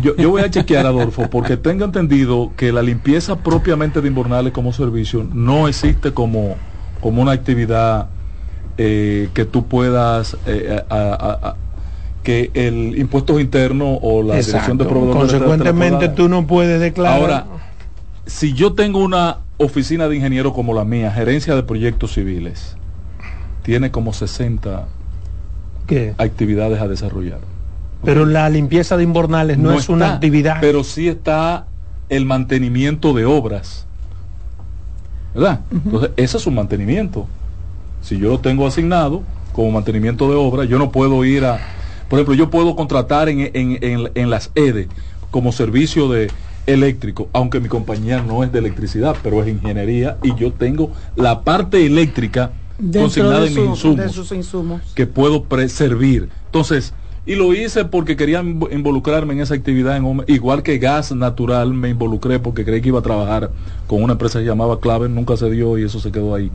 Yo, 0.00 0.14
yo 0.16 0.30
voy 0.30 0.42
a 0.42 0.50
chequear, 0.50 0.86
Adolfo, 0.86 1.28
porque 1.30 1.56
tengo 1.56 1.84
entendido 1.84 2.52
que 2.56 2.72
la 2.72 2.82
limpieza 2.82 3.36
propiamente 3.36 4.00
de 4.00 4.08
inbornales 4.08 4.52
como 4.52 4.72
servicio 4.72 5.26
no 5.32 5.68
existe 5.68 6.12
como, 6.12 6.56
como 7.00 7.22
una 7.22 7.32
actividad 7.32 8.08
eh, 8.76 9.28
que 9.34 9.44
tú 9.44 9.66
puedas 9.66 10.36
eh, 10.46 10.82
que 12.24 12.50
el 12.54 12.98
impuesto 12.98 13.38
interno 13.38 13.94
o 14.02 14.22
la 14.22 14.34
dirección 14.36 14.76
de 14.78 14.84
proveedores 14.84 15.32
consecuentemente 15.32 16.08
tú 16.08 16.28
no 16.28 16.46
puedes 16.46 16.80
declarar. 16.80 17.20
Ahora 17.20 17.46
si 18.26 18.54
yo 18.54 18.72
tengo 18.72 19.00
una 19.00 19.38
oficina 19.58 20.08
de 20.08 20.16
ingeniero 20.16 20.52
como 20.52 20.74
la 20.74 20.84
mía 20.84 21.12
gerencia 21.12 21.54
de 21.54 21.62
proyectos 21.62 22.14
civiles 22.14 22.76
tiene 23.62 23.90
como 23.90 24.12
60 24.12 24.86
¿Qué? 25.86 26.14
actividades 26.18 26.80
a 26.80 26.88
desarrollar. 26.88 27.40
Pero 28.02 28.26
la 28.26 28.50
limpieza 28.50 28.96
de 28.96 29.02
inbornales 29.02 29.56
no, 29.56 29.72
es 29.72 29.88
una 29.88 30.14
actividad. 30.14 30.58
pero 30.60 30.84
sí 30.84 31.08
está 31.08 31.66
el 32.10 32.26
mantenimiento 32.26 33.14
de 33.14 33.24
obras. 33.24 33.86
¿verdad? 35.34 35.60
entonces 35.70 36.10
ese 36.16 36.36
es 36.36 36.46
un 36.46 36.54
mantenimiento. 36.54 37.26
Si 38.02 38.18
yo 38.18 38.30
lo 38.30 38.40
tengo 38.40 38.66
asignado 38.66 39.22
como 39.52 39.70
mantenimiento 39.70 40.28
de 40.28 40.36
obra 40.36 40.64
yo 40.64 40.78
no 40.78 40.90
puedo 40.90 41.24
ir 41.24 41.44
a 41.44 41.58
por 42.14 42.20
ejemplo, 42.20 42.34
yo 42.36 42.48
puedo 42.48 42.76
contratar 42.76 43.28
en, 43.28 43.50
en, 43.52 44.30
las 44.30 44.52
EDE 44.54 44.86
como 45.32 45.50
servicio 45.50 46.08
de 46.08 46.30
eléctrico, 46.64 47.28
aunque 47.32 47.58
mi 47.58 47.68
compañía 47.68 48.22
no 48.22 48.44
es 48.44 48.52
de 48.52 48.60
electricidad, 48.60 49.16
pero 49.20 49.42
es 49.42 49.48
ingeniería 49.48 50.16
y 50.22 50.32
yo 50.36 50.52
tengo 50.52 50.92
la 51.16 51.42
parte 51.42 51.84
eléctrica 51.84 52.52
consignada 52.96 53.48
en 53.48 53.54
mis 53.56 53.84
insumos, 54.32 54.92
que 54.94 55.08
puedo 55.08 55.44
servir. 55.66 56.28
Entonces, 56.46 56.94
y 57.26 57.34
lo 57.34 57.52
hice 57.52 57.84
porque 57.84 58.14
quería 58.14 58.38
involucrarme 58.42 59.34
en 59.34 59.40
esa 59.40 59.54
actividad, 59.54 59.96
en, 59.96 60.22
igual 60.28 60.62
que 60.62 60.78
gas 60.78 61.10
natural, 61.10 61.74
me 61.74 61.88
involucré 61.88 62.38
porque 62.38 62.64
creí 62.64 62.80
que 62.80 62.90
iba 62.90 63.00
a 63.00 63.02
trabajar 63.02 63.50
con 63.88 64.04
una 64.04 64.12
empresa 64.12 64.38
que 64.38 64.44
se 64.44 64.48
llamaba 64.48 64.78
Clave, 64.78 65.08
nunca 65.08 65.36
se 65.36 65.50
dio 65.50 65.78
y 65.78 65.82
eso 65.82 65.98
se 65.98 66.12
quedó 66.12 66.32
ahí, 66.32 66.52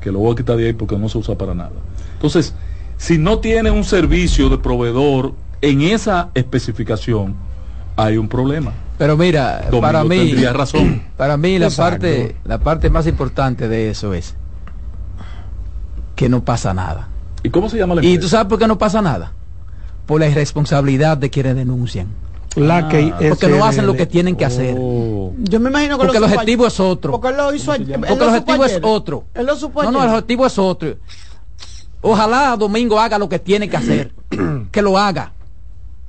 que 0.00 0.10
lo 0.10 0.20
voy 0.20 0.32
a 0.32 0.36
quitar 0.36 0.56
de 0.56 0.68
ahí 0.68 0.72
porque 0.72 0.96
no 0.96 1.10
se 1.10 1.18
usa 1.18 1.36
para 1.36 1.52
nada. 1.54 1.72
Entonces, 2.14 2.54
si 3.02 3.18
no 3.18 3.40
tiene 3.40 3.72
un 3.72 3.82
servicio 3.82 4.48
de 4.48 4.58
proveedor 4.58 5.34
en 5.60 5.80
esa 5.80 6.30
especificación, 6.34 7.34
hay 7.96 8.16
un 8.16 8.28
problema. 8.28 8.74
Pero 8.96 9.16
mira, 9.16 9.68
para 9.80 10.04
mí, 10.04 10.32
razón. 10.34 11.02
para 11.16 11.36
mí 11.36 11.58
la 11.58 11.70
parte, 11.70 12.36
la 12.44 12.58
parte 12.58 12.90
más 12.90 13.08
importante 13.08 13.66
de 13.66 13.90
eso 13.90 14.14
es 14.14 14.36
que 16.14 16.28
no 16.28 16.44
pasa 16.44 16.74
nada. 16.74 17.08
¿Y 17.42 17.50
cómo 17.50 17.68
se 17.68 17.76
llama 17.76 17.96
la 17.96 18.02
empresa? 18.02 18.14
¿Y 18.14 18.20
tú 18.20 18.28
sabes 18.28 18.46
por 18.46 18.60
qué 18.60 18.68
no 18.68 18.78
pasa 18.78 19.02
nada? 19.02 19.32
Por 20.06 20.20
la 20.20 20.28
irresponsabilidad 20.28 21.18
de 21.18 21.28
quienes 21.28 21.56
denuncian. 21.56 22.06
La 22.54 22.88
que 22.88 23.12
porque 23.30 23.48
no 23.48 23.64
hacen 23.64 23.84
lo 23.84 23.94
que 23.94 24.06
tienen 24.06 24.36
que 24.36 24.44
hacer. 24.44 24.76
Oh. 24.78 25.32
Yo 25.38 25.58
me 25.58 25.70
imagino 25.70 25.98
que 25.98 26.04
porque 26.04 26.18
el 26.18 26.24
objetivo 26.24 26.68
es 26.68 26.78
otro. 26.78 27.10
Porque 27.10 27.36
lo 27.36 27.52
hizo 27.52 27.72
Porque 27.72 27.94
el 28.14 28.22
objetivo 28.22 28.64
es 28.64 28.78
otro. 28.80 29.24
no, 29.34 29.90
no, 29.90 30.04
el 30.04 30.10
objetivo 30.10 30.46
es 30.46 30.56
otro. 30.56 30.96
Ojalá 32.02 32.56
Domingo 32.56 32.98
haga 32.98 33.18
lo 33.18 33.28
que 33.28 33.38
tiene 33.38 33.70
que 33.70 33.76
hacer. 33.76 34.12
que 34.70 34.82
lo 34.82 34.98
haga. 34.98 35.32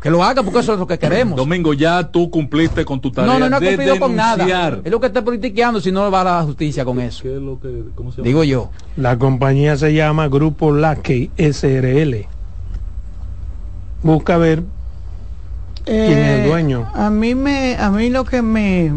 Que 0.01 0.09
lo 0.09 0.21
haga 0.21 0.43
porque 0.43 0.59
eso 0.59 0.73
es 0.73 0.79
lo 0.79 0.85
que 0.85 0.99
queremos. 0.99 1.37
Domingo, 1.37 1.73
ya 1.73 2.11
tú 2.11 2.29
cumpliste 2.29 2.83
con 2.83 2.99
tu 2.99 3.09
tarea. 3.09 3.31
No, 3.31 3.39
no, 3.39 3.49
no 3.49 3.57
he 3.57 3.69
cumplido 3.69 3.99
con 3.99 4.13
nada. 4.13 4.81
Es 4.83 4.91
lo 4.91 4.99
que 4.99 5.07
está 5.07 5.23
politiqueando 5.23 5.79
si 5.79 5.93
no 5.93 6.11
va 6.11 6.21
a 6.21 6.23
la 6.25 6.43
justicia 6.43 6.83
con 6.83 6.99
eso. 6.99 7.23
¿Qué 7.23 7.35
es 7.37 7.41
lo 7.41 7.57
que, 7.57 7.85
¿cómo 7.95 8.11
se 8.11 8.17
llama? 8.17 8.27
Digo 8.27 8.43
yo. 8.43 8.69
La 8.97 9.17
compañía 9.17 9.77
se 9.77 9.93
llama 9.93 10.27
Grupo 10.27 10.73
Lackey 10.73 11.31
SRL. 11.37 12.27
Busca 14.01 14.35
ver 14.35 14.63
quién 15.85 16.01
es 16.01 16.39
el 16.39 16.45
eh, 16.45 16.47
dueño. 16.49 16.91
A 16.93 17.09
mí, 17.09 17.33
me, 17.33 17.77
a 17.77 17.89
mí 17.89 18.09
lo 18.09 18.25
que 18.25 18.41
me 18.41 18.91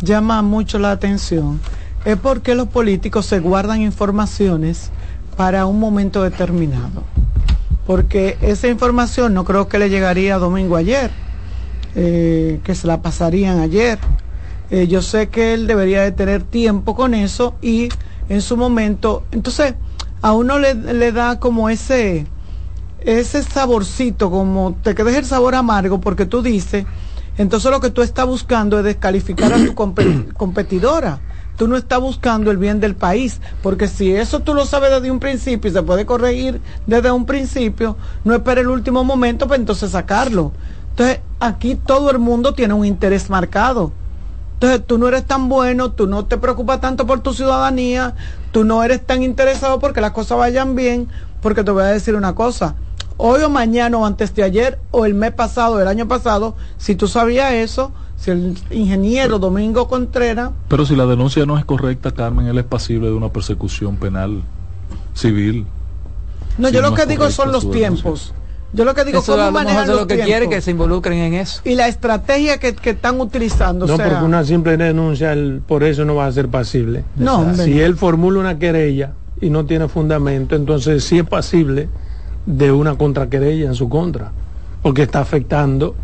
llama 0.00 0.42
mucho 0.42 0.78
la 0.78 0.92
atención 0.92 1.60
es 2.04 2.16
porque 2.18 2.54
los 2.54 2.68
políticos 2.68 3.26
se 3.26 3.40
guardan 3.40 3.80
informaciones 3.82 4.92
para 5.36 5.66
un 5.66 5.78
momento 5.78 6.22
determinado. 6.22 7.04
porque 7.86 8.36
esa 8.40 8.66
información 8.66 9.32
no 9.32 9.44
creo 9.44 9.68
que 9.68 9.78
le 9.78 9.88
llegaría 9.88 10.38
Domingo 10.38 10.74
ayer, 10.74 11.12
eh, 11.94 12.60
que 12.64 12.74
se 12.74 12.88
la 12.88 13.00
pasarían 13.00 13.60
ayer. 13.60 13.98
Eh, 14.70 14.88
yo 14.88 15.02
sé 15.02 15.28
que 15.28 15.54
él 15.54 15.68
debería 15.68 16.02
de 16.02 16.10
tener 16.10 16.42
tiempo 16.42 16.96
con 16.96 17.14
eso 17.14 17.54
y 17.62 17.88
en 18.28 18.42
su 18.42 18.56
momento, 18.56 19.22
entonces 19.30 19.74
a 20.20 20.32
uno 20.32 20.58
le, 20.58 20.74
le 20.74 21.12
da 21.12 21.38
como 21.38 21.70
ese, 21.70 22.26
ese 23.00 23.44
saborcito, 23.44 24.32
como 24.32 24.76
te 24.82 24.96
quedes 24.96 25.14
el 25.14 25.24
sabor 25.24 25.54
amargo 25.54 26.00
porque 26.00 26.26
tú 26.26 26.42
dices, 26.42 26.84
entonces 27.38 27.70
lo 27.70 27.80
que 27.80 27.90
tú 27.90 28.02
estás 28.02 28.26
buscando 28.26 28.78
es 28.78 28.84
descalificar 28.84 29.52
a 29.52 29.64
tu 29.64 29.74
competidora. 30.34 31.20
Tú 31.56 31.68
no 31.68 31.76
estás 31.76 32.00
buscando 32.00 32.50
el 32.50 32.58
bien 32.58 32.80
del 32.80 32.94
país, 32.94 33.40
porque 33.62 33.88
si 33.88 34.14
eso 34.14 34.40
tú 34.40 34.54
lo 34.54 34.66
sabes 34.66 34.90
desde 34.90 35.10
un 35.10 35.20
principio 35.20 35.70
y 35.70 35.74
se 35.74 35.82
puede 35.82 36.04
corregir 36.04 36.60
desde 36.86 37.10
un 37.10 37.24
principio, 37.24 37.96
no 38.24 38.34
espera 38.34 38.60
el 38.60 38.68
último 38.68 39.04
momento 39.04 39.46
para 39.48 39.58
entonces 39.58 39.90
sacarlo. 39.90 40.52
Entonces, 40.90 41.20
aquí 41.40 41.74
todo 41.74 42.10
el 42.10 42.18
mundo 42.18 42.52
tiene 42.52 42.74
un 42.74 42.84
interés 42.84 43.30
marcado. 43.30 43.92
Entonces, 44.54 44.86
tú 44.86 44.98
no 44.98 45.08
eres 45.08 45.24
tan 45.26 45.48
bueno, 45.48 45.92
tú 45.92 46.06
no 46.06 46.26
te 46.26 46.38
preocupas 46.38 46.80
tanto 46.80 47.06
por 47.06 47.20
tu 47.20 47.34
ciudadanía, 47.34 48.14
tú 48.52 48.64
no 48.64 48.82
eres 48.82 49.04
tan 49.04 49.22
interesado 49.22 49.78
porque 49.78 50.00
las 50.00 50.12
cosas 50.12 50.38
vayan 50.38 50.74
bien, 50.74 51.08
porque 51.42 51.64
te 51.64 51.70
voy 51.70 51.84
a 51.84 51.86
decir 51.86 52.16
una 52.16 52.34
cosa, 52.34 52.74
hoy 53.18 53.42
o 53.42 53.50
mañana 53.50 53.96
o 53.98 54.06
antes 54.06 54.34
de 54.34 54.42
ayer 54.42 54.78
o 54.90 55.06
el 55.06 55.14
mes 55.14 55.32
pasado, 55.32 55.80
el 55.80 55.88
año 55.88 56.08
pasado, 56.08 56.54
si 56.78 56.94
tú 56.94 57.08
sabías 57.08 57.52
eso, 57.52 57.92
si 58.16 58.30
el 58.30 58.56
ingeniero 58.70 59.38
Domingo 59.38 59.88
Contreras... 59.88 60.50
Pero 60.68 60.86
si 60.86 60.96
la 60.96 61.06
denuncia 61.06 61.44
no 61.46 61.58
es 61.58 61.64
correcta, 61.64 62.12
Carmen, 62.12 62.46
él 62.46 62.58
es 62.58 62.64
pasible 62.64 63.08
de 63.08 63.12
una 63.12 63.30
persecución 63.30 63.96
penal 63.96 64.42
civil. 65.14 65.66
No, 66.58 66.68
yo 66.70 66.80
lo 66.80 66.94
que 66.94 67.06
digo 67.06 67.30
son 67.30 67.52
los 67.52 67.70
tiempos. 67.70 68.32
Yo 68.72 68.84
lo 68.84 68.94
que 68.94 69.04
digo 69.04 69.20
es 69.20 69.26
cómo 69.26 69.50
manejar 69.50 69.88
lo 69.88 70.06
que 70.06 70.18
quiere 70.20 70.48
que 70.48 70.60
se 70.60 70.72
involucren 70.72 71.18
en 71.18 71.34
eso. 71.34 71.60
Y 71.64 71.74
la 71.74 71.88
estrategia 71.88 72.58
que, 72.58 72.74
están 72.82 73.20
utilizando. 73.20 73.86
No, 73.86 73.96
porque 73.96 74.24
una 74.24 74.44
simple 74.44 74.76
denuncia, 74.76 75.34
por 75.66 75.84
eso 75.84 76.04
no 76.04 76.16
va 76.16 76.26
a 76.26 76.32
ser 76.32 76.48
pasible. 76.48 77.04
No, 77.16 77.54
si 77.54 77.80
él 77.80 77.96
formula 77.96 78.40
una 78.40 78.58
querella 78.58 79.12
y 79.40 79.50
no 79.50 79.66
tiene 79.66 79.88
fundamento, 79.88 80.56
entonces 80.56 81.04
sí 81.04 81.18
es 81.18 81.24
pasible 81.26 81.88
de 82.46 82.72
una 82.72 82.96
contraquerella 82.96 83.66
en 83.66 83.74
su 83.74 83.88
contra, 83.88 84.32
porque 84.82 85.02
está 85.02 85.20
afectando 85.20 85.94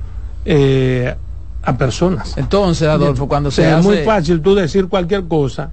eh, 0.44 1.14
a 1.62 1.76
personas. 1.76 2.36
Entonces, 2.36 2.88
Adolfo, 2.88 3.28
cuando 3.28 3.50
se 3.50 3.70
Es 3.70 3.84
muy 3.84 3.98
fácil 3.98 4.40
tú 4.40 4.54
decir 4.54 4.88
cualquier 4.88 5.24
cosa, 5.24 5.70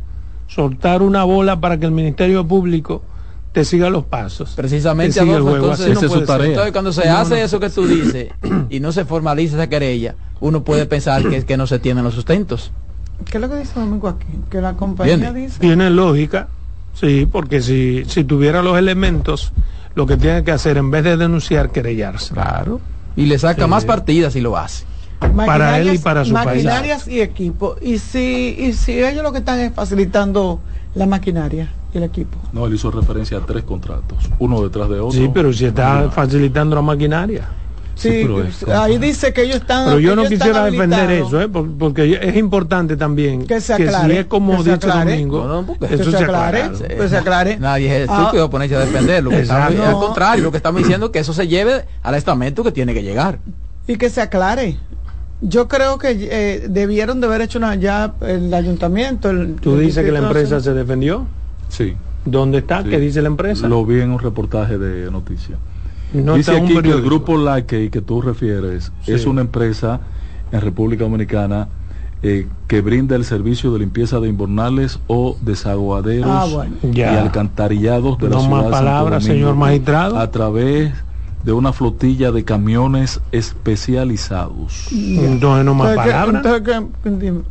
soltar 0.47 1.02
una 1.02 1.23
bola 1.23 1.60
para 1.60 1.78
que 1.78 1.86
el 1.86 1.91
Ministerio 1.91 2.47
Público 2.47 3.04
te 3.52 3.65
siga 3.65 3.89
los 3.89 4.06
pasos. 4.06 4.54
Precisamente, 4.56 5.19
Adolfo, 5.19 5.56
entonces, 5.56 5.88
entonces, 5.88 6.71
cuando 6.71 6.93
se 6.93 7.10
hace 7.10 7.41
eso 7.41 7.60
que 7.60 7.69
tú 7.69 7.88
dices 7.88 8.30
y 8.69 8.80
no 8.80 8.91
se 8.91 9.06
formaliza 9.06 9.56
esa 9.56 9.67
querella, 9.67 10.15
uno 10.39 10.63
puede 10.63 10.86
pensar 10.86 11.28
que, 11.28 11.45
que 11.45 11.58
no 11.58 11.65
se 11.67 11.80
tienen 11.80 12.04
los 12.04 12.13
sustentos. 12.13 12.71
¿Qué 13.25 13.38
es 13.38 13.41
lo 13.41 13.49
que 13.49 13.58
dice 13.58 13.80
Domingo 13.80 14.08
aquí? 14.08 14.28
Que 14.49 14.62
la 14.62 14.75
compañía 14.75 15.34
dice... 15.34 15.60
Tiene 15.60 15.89
lógica, 15.89 16.47
sí, 16.93 17.28
porque 17.30 17.62
si, 17.62 18.06
si 18.06 18.23
tuviera 18.23 18.62
los 18.62 18.78
elementos 18.78 19.52
lo 19.95 20.06
que 20.06 20.15
tiene 20.15 20.43
que 20.43 20.52
hacer 20.52 20.78
en 20.78 20.91
vez 20.91 21.04
de 21.04 21.17
denunciar, 21.17 21.71
querellarse. 21.71 22.34
Claro. 22.34 22.80
Y 23.15 23.25
le 23.25 23.38
saca 23.38 23.67
más 23.67 23.84
partidas 23.84 24.36
y 24.36 24.41
lo 24.41 24.56
hace. 24.56 24.86
Para 25.19 25.79
él 25.79 25.93
y 25.93 25.97
para 25.97 26.23
su 26.23 26.34
país. 26.34 26.63
Maquinarias 26.63 27.08
y 27.08 27.21
equipo. 27.21 27.75
Y 27.82 27.99
si, 27.99 28.55
y 28.58 28.73
si 28.73 29.03
ellos 29.03 29.23
lo 29.23 29.32
que 29.32 29.39
están 29.39 29.60
es 29.60 29.73
facilitando 29.73 30.60
la 30.95 31.05
maquinaria 31.05 31.71
y 31.93 31.97
el 31.97 32.03
equipo. 32.03 32.38
No, 32.53 32.65
él 32.65 32.75
hizo 32.75 32.91
referencia 32.91 33.38
a 33.38 33.41
tres 33.41 33.63
contratos, 33.63 34.17
uno 34.39 34.62
detrás 34.62 34.89
de 34.89 34.99
otro. 34.99 35.12
Sí, 35.12 35.29
pero 35.34 35.51
si 35.53 35.65
está 35.65 36.10
facilitando 36.10 36.75
la 36.75 36.82
maquinaria. 36.82 37.49
Sí, 37.99 38.25
ahí 38.73 38.97
dice 38.97 39.34
que 39.34 39.41
ellos 39.41 39.58
están. 39.58 39.86
Pero 39.86 39.99
yo 39.99 40.15
no 40.15 40.23
quisiera 40.23 40.63
defender 40.63 41.12
eso, 41.12 41.41
¿eh? 41.41 41.49
porque 41.49 42.17
es 42.21 42.36
importante 42.38 42.95
también 42.95 43.45
que 43.45 43.60
se 43.60 43.73
aclare. 43.73 44.13
si 44.13 44.19
es 44.19 44.25
como 44.25 44.63
dice 44.63 44.77
Domingo, 44.77 45.65
eso 45.82 46.12
se 46.12 46.23
aclare. 46.23 46.69
se 47.10 47.17
aclare. 47.17 47.58
Nadie 47.58 48.03
es 48.03 48.10
estúpido 48.10 48.45
ah. 48.45 48.49
ponerse 48.49 48.77
a 48.77 48.79
defenderlo. 48.79 49.32
al 49.49 49.93
contrario, 49.99 50.45
lo 50.45 50.51
que 50.51 50.58
estamos 50.58 50.82
diciendo 50.82 51.08
es 51.08 51.12
que 51.12 51.19
eso 51.19 51.34
se 51.34 51.49
lleve 51.49 51.86
al 52.01 52.15
estamento 52.15 52.63
que 52.63 52.71
tiene 52.71 52.93
que 52.93 53.03
llegar. 53.03 53.39
Y 53.86 53.97
que 53.97 54.10
se 54.10 54.21
aclare. 54.21 54.77
Yo 55.41 55.67
creo 55.67 55.97
que 55.97 56.17
eh, 56.19 56.67
debieron 56.69 57.21
de 57.21 57.28
haber 57.28 57.41
hecho 57.41 57.60
una, 57.60 57.75
ya 57.75 58.13
el 58.21 58.54
ayuntamiento. 58.54 59.32
¿Tú 59.62 59.78
dices 59.78 60.04
que 60.04 60.12
la 60.12 60.19
empresa 60.19 60.60
se 60.60 60.73
defendió? 60.73 61.25
Sí. 61.69 61.95
¿Dónde 62.25 62.60
está? 62.60 62.84
¿Qué 62.84 62.99
dice 62.99 63.21
la 63.21 63.28
empresa? 63.28 63.67
Lo 63.67 63.86
vi 63.86 64.02
en 64.02 64.12
un 64.12 64.19
reportaje 64.19 64.78
de 64.78 65.10
noticias. 65.10 65.58
Dice 66.12 66.58
aquí 66.58 66.82
que 66.82 66.89
el 66.89 67.02
grupo 67.02 67.38
Lackey 67.38 67.89
que 67.89 68.02
tú 68.02 68.21
refieres 68.21 68.91
es 69.06 69.25
una 69.25 69.41
empresa 69.41 70.02
en 70.52 70.62
República 70.62 71.04
Dominicana 71.04 71.67
eh, 72.21 72.47
que 72.67 72.82
brinda 72.82 73.15
el 73.15 73.23
servicio 73.23 73.71
de 73.71 73.80
limpieza 73.80 74.19
de 74.19 74.28
invernales 74.28 74.99
o 75.08 75.38
desaguaderos 75.41 76.28
ah, 76.30 76.67
y 76.84 77.02
alcantarillados 77.02 78.17
de 78.17 78.30
la 78.30 78.39
ciudad 78.41 78.69
palabras, 78.69 79.23
señor 79.23 79.56
magistrado. 79.56 80.17
a 80.17 80.30
través 80.30 80.91
de 81.49 81.53
una 81.53 81.73
flotilla 81.73 82.31
de 82.31 82.45
camiones 82.45 83.21
especializados. 83.31 84.88
Entonces 84.91 85.65
no 85.65 85.73
más 85.73 85.95
palabras. 85.95 86.45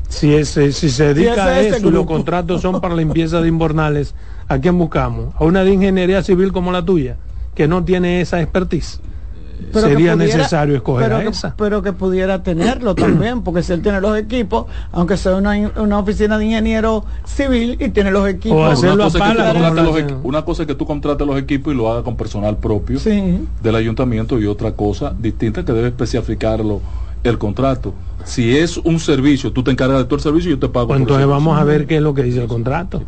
Si, 0.08 0.32
ese, 0.32 0.70
si 0.70 0.88
se 0.88 1.14
dedica 1.14 1.46
a 1.46 1.60
eso, 1.60 1.90
los 1.90 2.06
contratos 2.06 2.62
son 2.62 2.80
para 2.80 2.94
limpieza 2.96 3.40
de 3.40 3.48
invernales, 3.48 4.14
¿a 4.46 4.58
quién 4.58 4.78
buscamos? 4.78 5.34
¿A 5.36 5.42
una 5.42 5.64
de 5.64 5.72
ingeniería 5.72 6.22
civil 6.22 6.52
como 6.52 6.70
la 6.70 6.84
tuya? 6.84 7.16
que 7.56 7.66
no 7.66 7.84
tiene 7.84 8.20
esa 8.20 8.40
expertise. 8.40 9.00
Sería 9.72 10.16
necesario 10.16 10.76
escoger 10.76 11.08
pero 11.08 11.30
esa. 11.30 11.54
pero 11.56 11.82
que 11.82 11.92
pudiera 11.92 12.42
tenerlo 12.42 12.94
también, 12.94 13.42
porque 13.44 13.62
si 13.62 13.72
él 13.72 13.82
tiene 13.82 14.00
los 14.00 14.16
equipos, 14.16 14.66
aunque 14.92 15.16
sea 15.16 15.36
una, 15.36 15.98
oficina 15.98 16.38
de 16.38 16.44
ingeniero 16.46 17.04
civil 17.24 17.76
y 17.80 17.90
tiene 17.90 18.10
los 18.10 18.28
equipos. 18.28 18.82
una, 18.82 20.42
cosa 20.44 20.62
es 20.62 20.66
que 20.66 20.74
tú 20.74 20.86
contrates 20.86 21.26
los 21.26 21.38
equipos 21.38 21.74
y 21.74 21.76
lo 21.76 21.90
hagas 21.90 22.04
con 22.04 22.16
personal 22.16 22.56
propio 22.56 22.98
del 23.00 23.74
ayuntamiento 23.74 24.38
y 24.38 24.46
otra 24.46 24.72
cosa 24.72 25.14
distinta 25.18 25.64
que 25.64 25.72
debe 25.72 25.88
especificarlo 25.88 26.80
el 27.24 27.38
contrato. 27.38 27.94
Si 28.24 28.56
es 28.56 28.76
un 28.76 29.00
servicio, 29.00 29.52
tú 29.52 29.62
te 29.62 29.70
encargas 29.70 29.98
de 29.98 30.04
todo 30.04 30.16
el 30.16 30.20
servicio 30.20 30.50
y 30.50 30.54
yo 30.54 30.58
te 30.58 30.68
pago. 30.68 30.88
Pues 30.88 31.00
entonces 31.00 31.26
vamos 31.26 31.58
a 31.58 31.64
ver 31.64 31.86
qué 31.86 31.96
es 31.96 32.02
lo 32.02 32.14
que 32.14 32.22
dice 32.22 32.42
el 32.42 32.48
contrato. 32.48 33.02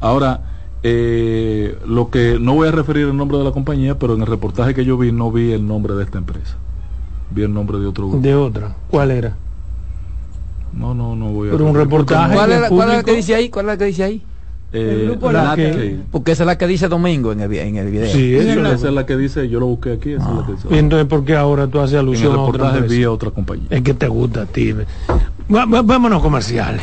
Ahora, 0.00 0.40
eh, 0.86 1.78
lo 1.86 2.10
que 2.10 2.38
no 2.38 2.54
voy 2.54 2.68
a 2.68 2.70
referir 2.70 3.06
el 3.06 3.16
nombre 3.16 3.38
de 3.38 3.44
la 3.44 3.52
compañía, 3.52 3.98
pero 3.98 4.14
en 4.14 4.20
el 4.20 4.26
reportaje 4.26 4.74
que 4.74 4.84
yo 4.84 4.98
vi 4.98 5.12
no 5.12 5.32
vi 5.32 5.52
el 5.52 5.66
nombre 5.66 5.94
de 5.94 6.04
esta 6.04 6.18
empresa. 6.18 6.56
Vi 7.30 7.42
el 7.42 7.54
nombre 7.54 7.78
de 7.78 7.86
otro 7.86 8.08
grupo. 8.08 8.22
De 8.22 8.34
otra. 8.34 8.76
¿Cuál 8.90 9.10
era? 9.10 9.34
No, 10.74 10.94
no, 10.94 11.16
no 11.16 11.30
voy 11.30 11.48
a. 11.48 11.52
Pero 11.52 11.64
un 11.64 11.74
reportaje. 11.74 12.34
¿Cuál, 12.34 12.52
es 12.52 12.70
la 12.70 13.02
que 13.02 13.16
dice 13.16 13.34
ahí? 13.34 13.48
¿Cuál 13.48 13.64
es 13.64 13.68
la 13.68 13.78
que 13.78 13.84
dice 13.86 14.04
ahí? 14.04 14.22
Eh, 14.74 15.04
grupo 15.06 15.32
la 15.32 15.54
que, 15.56 16.00
porque 16.10 16.32
esa 16.32 16.42
es 16.42 16.46
la 16.48 16.58
que 16.58 16.66
dice 16.66 16.88
Domingo 16.88 17.32
en 17.32 17.40
el, 17.40 17.54
en 17.54 17.76
el 17.76 17.90
video. 17.90 18.12
Sí, 18.12 18.34
esa 18.34 18.74
es 18.74 18.82
la 18.82 19.06
que 19.06 19.16
dice, 19.16 19.48
yo 19.48 19.60
lo 19.60 19.66
busqué 19.66 19.92
aquí. 19.92 20.12
Esa 20.12 20.28
es 20.28 20.36
la 20.36 20.46
que 20.46 20.52
dice. 20.52 20.68
Ah. 20.70 20.76
entonces, 20.76 21.08
¿por 21.08 21.24
qué 21.24 21.34
ahora 21.34 21.66
tú 21.66 21.80
haces 21.80 21.98
alusión 21.98 22.34
en 22.34 22.40
el 22.40 22.46
reportaje 22.46 22.76
a 22.76 22.82
otra, 22.82 22.94
vi 22.94 23.04
a 23.04 23.10
otra 23.10 23.30
compañía? 23.30 23.68
Es 23.70 23.80
que 23.80 23.94
te 23.94 24.08
gusta 24.08 24.42
a 24.42 24.46
ti. 24.46 24.74
Vámonos 25.48 26.20
comerciales. 26.20 26.82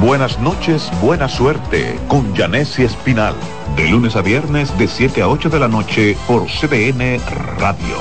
Buenas 0.00 0.38
noches, 0.40 0.90
buena 1.00 1.28
suerte 1.28 1.96
con 2.08 2.34
Janessi 2.34 2.82
Espinal, 2.82 3.36
de 3.76 3.88
lunes 3.88 4.16
a 4.16 4.22
viernes 4.22 4.76
de 4.78 4.88
7 4.88 5.22
a 5.22 5.28
8 5.28 5.50
de 5.50 5.60
la 5.60 5.68
noche 5.68 6.16
por 6.26 6.46
CDN 6.46 7.20
Radio. 7.58 7.98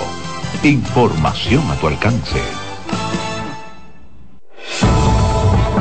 Información 0.64 1.70
a 1.70 1.76
tu 1.76 1.88
alcance. 1.88 2.40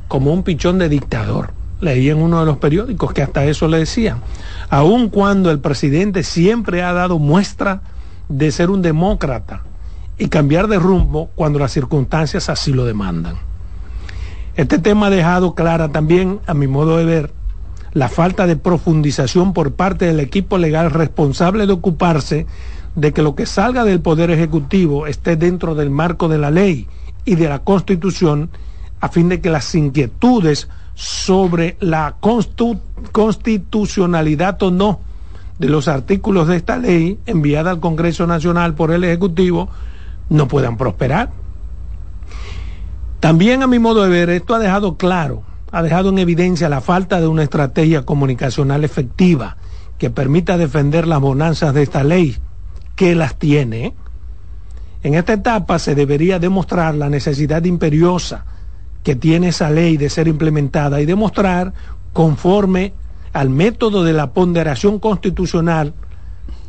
como 0.07 0.31
un 0.31 0.43
pichón 0.43 0.77
de 0.77 0.89
dictador. 0.89 1.53
Leí 1.81 2.07
en 2.09 2.19
uno 2.19 2.39
de 2.39 2.45
los 2.45 2.57
periódicos 2.57 3.13
que 3.13 3.23
hasta 3.23 3.45
eso 3.45 3.67
le 3.67 3.79
decían. 3.79 4.21
Aun 4.69 5.09
cuando 5.09 5.49
el 5.49 5.59
presidente 5.59 6.21
siempre 6.21 6.83
ha 6.83 6.93
dado 6.93 7.17
muestra 7.17 7.81
de 8.29 8.51
ser 8.51 8.69
un 8.69 8.83
demócrata 8.83 9.63
y 10.17 10.27
cambiar 10.27 10.67
de 10.67 10.79
rumbo 10.79 11.29
cuando 11.35 11.59
las 11.59 11.71
circunstancias 11.71 12.49
así 12.49 12.73
lo 12.73 12.85
demandan. 12.85 13.35
Este 14.55 14.77
tema 14.77 15.07
ha 15.07 15.09
dejado 15.09 15.55
clara 15.55 15.89
también, 15.89 16.39
a 16.45 16.53
mi 16.53 16.67
modo 16.67 16.97
de 16.97 17.05
ver, 17.05 17.33
la 17.93 18.09
falta 18.09 18.47
de 18.47 18.55
profundización 18.55 19.53
por 19.53 19.73
parte 19.73 20.05
del 20.05 20.19
equipo 20.19 20.57
legal 20.57 20.91
responsable 20.91 21.65
de 21.65 21.73
ocuparse 21.73 22.45
de 22.95 23.13
que 23.13 23.21
lo 23.21 23.35
que 23.35 23.45
salga 23.45 23.83
del 23.83 24.01
Poder 24.01 24.29
Ejecutivo 24.31 25.07
esté 25.07 25.35
dentro 25.35 25.75
del 25.75 25.89
marco 25.89 26.27
de 26.27 26.37
la 26.37 26.51
ley 26.51 26.87
y 27.25 27.35
de 27.35 27.49
la 27.49 27.59
Constitución 27.59 28.49
a 28.99 29.09
fin 29.09 29.29
de 29.29 29.41
que 29.41 29.49
las 29.49 29.73
inquietudes 29.75 30.69
sobre 30.95 31.75
la 31.79 32.15
constitucionalidad 33.11 34.61
o 34.61 34.71
no 34.71 34.99
de 35.57 35.69
los 35.69 35.87
artículos 35.87 36.47
de 36.47 36.57
esta 36.57 36.77
ley 36.77 37.17
enviada 37.25 37.71
al 37.71 37.79
Congreso 37.79 38.27
Nacional 38.27 38.75
por 38.75 38.91
el 38.91 39.03
Ejecutivo 39.03 39.69
no 40.29 40.47
puedan 40.47 40.77
prosperar. 40.77 41.31
También 43.19 43.63
a 43.63 43.67
mi 43.67 43.79
modo 43.79 44.03
de 44.03 44.09
ver, 44.09 44.29
esto 44.29 44.53
ha 44.53 44.59
dejado 44.59 44.97
claro, 44.97 45.43
ha 45.71 45.81
dejado 45.81 46.09
en 46.09 46.19
evidencia 46.19 46.67
la 46.69 46.81
falta 46.81 47.21
de 47.21 47.27
una 47.27 47.43
estrategia 47.43 48.05
comunicacional 48.05 48.83
efectiva 48.83 49.57
que 49.97 50.09
permita 50.09 50.57
defender 50.57 51.07
las 51.07 51.21
bonanzas 51.21 51.73
de 51.73 51.83
esta 51.83 52.03
ley, 52.03 52.37
que 52.95 53.15
las 53.15 53.35
tiene. 53.37 53.93
En 55.03 55.13
esta 55.15 55.33
etapa 55.33 55.79
se 55.79 55.95
debería 55.95 56.39
demostrar 56.39 56.95
la 56.95 57.09
necesidad 57.09 57.63
imperiosa 57.63 58.45
que 59.03 59.15
tiene 59.15 59.49
esa 59.49 59.69
ley 59.69 59.97
de 59.97 60.09
ser 60.09 60.27
implementada 60.27 61.01
y 61.01 61.05
demostrar 61.05 61.73
conforme 62.13 62.93
al 63.33 63.49
método 63.49 64.03
de 64.03 64.13
la 64.13 64.31
ponderación 64.31 64.99
constitucional 64.99 65.93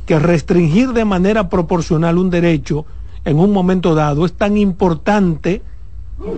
que 0.07 0.19
restringir 0.19 0.93
de 0.93 1.05
manera 1.05 1.49
proporcional 1.49 2.19
un 2.19 2.31
derecho 2.31 2.87
en 3.25 3.39
un 3.39 3.53
momento 3.53 3.95
dado 3.95 4.27
es 4.27 4.33
tan 4.35 4.57
importante, 4.57 5.63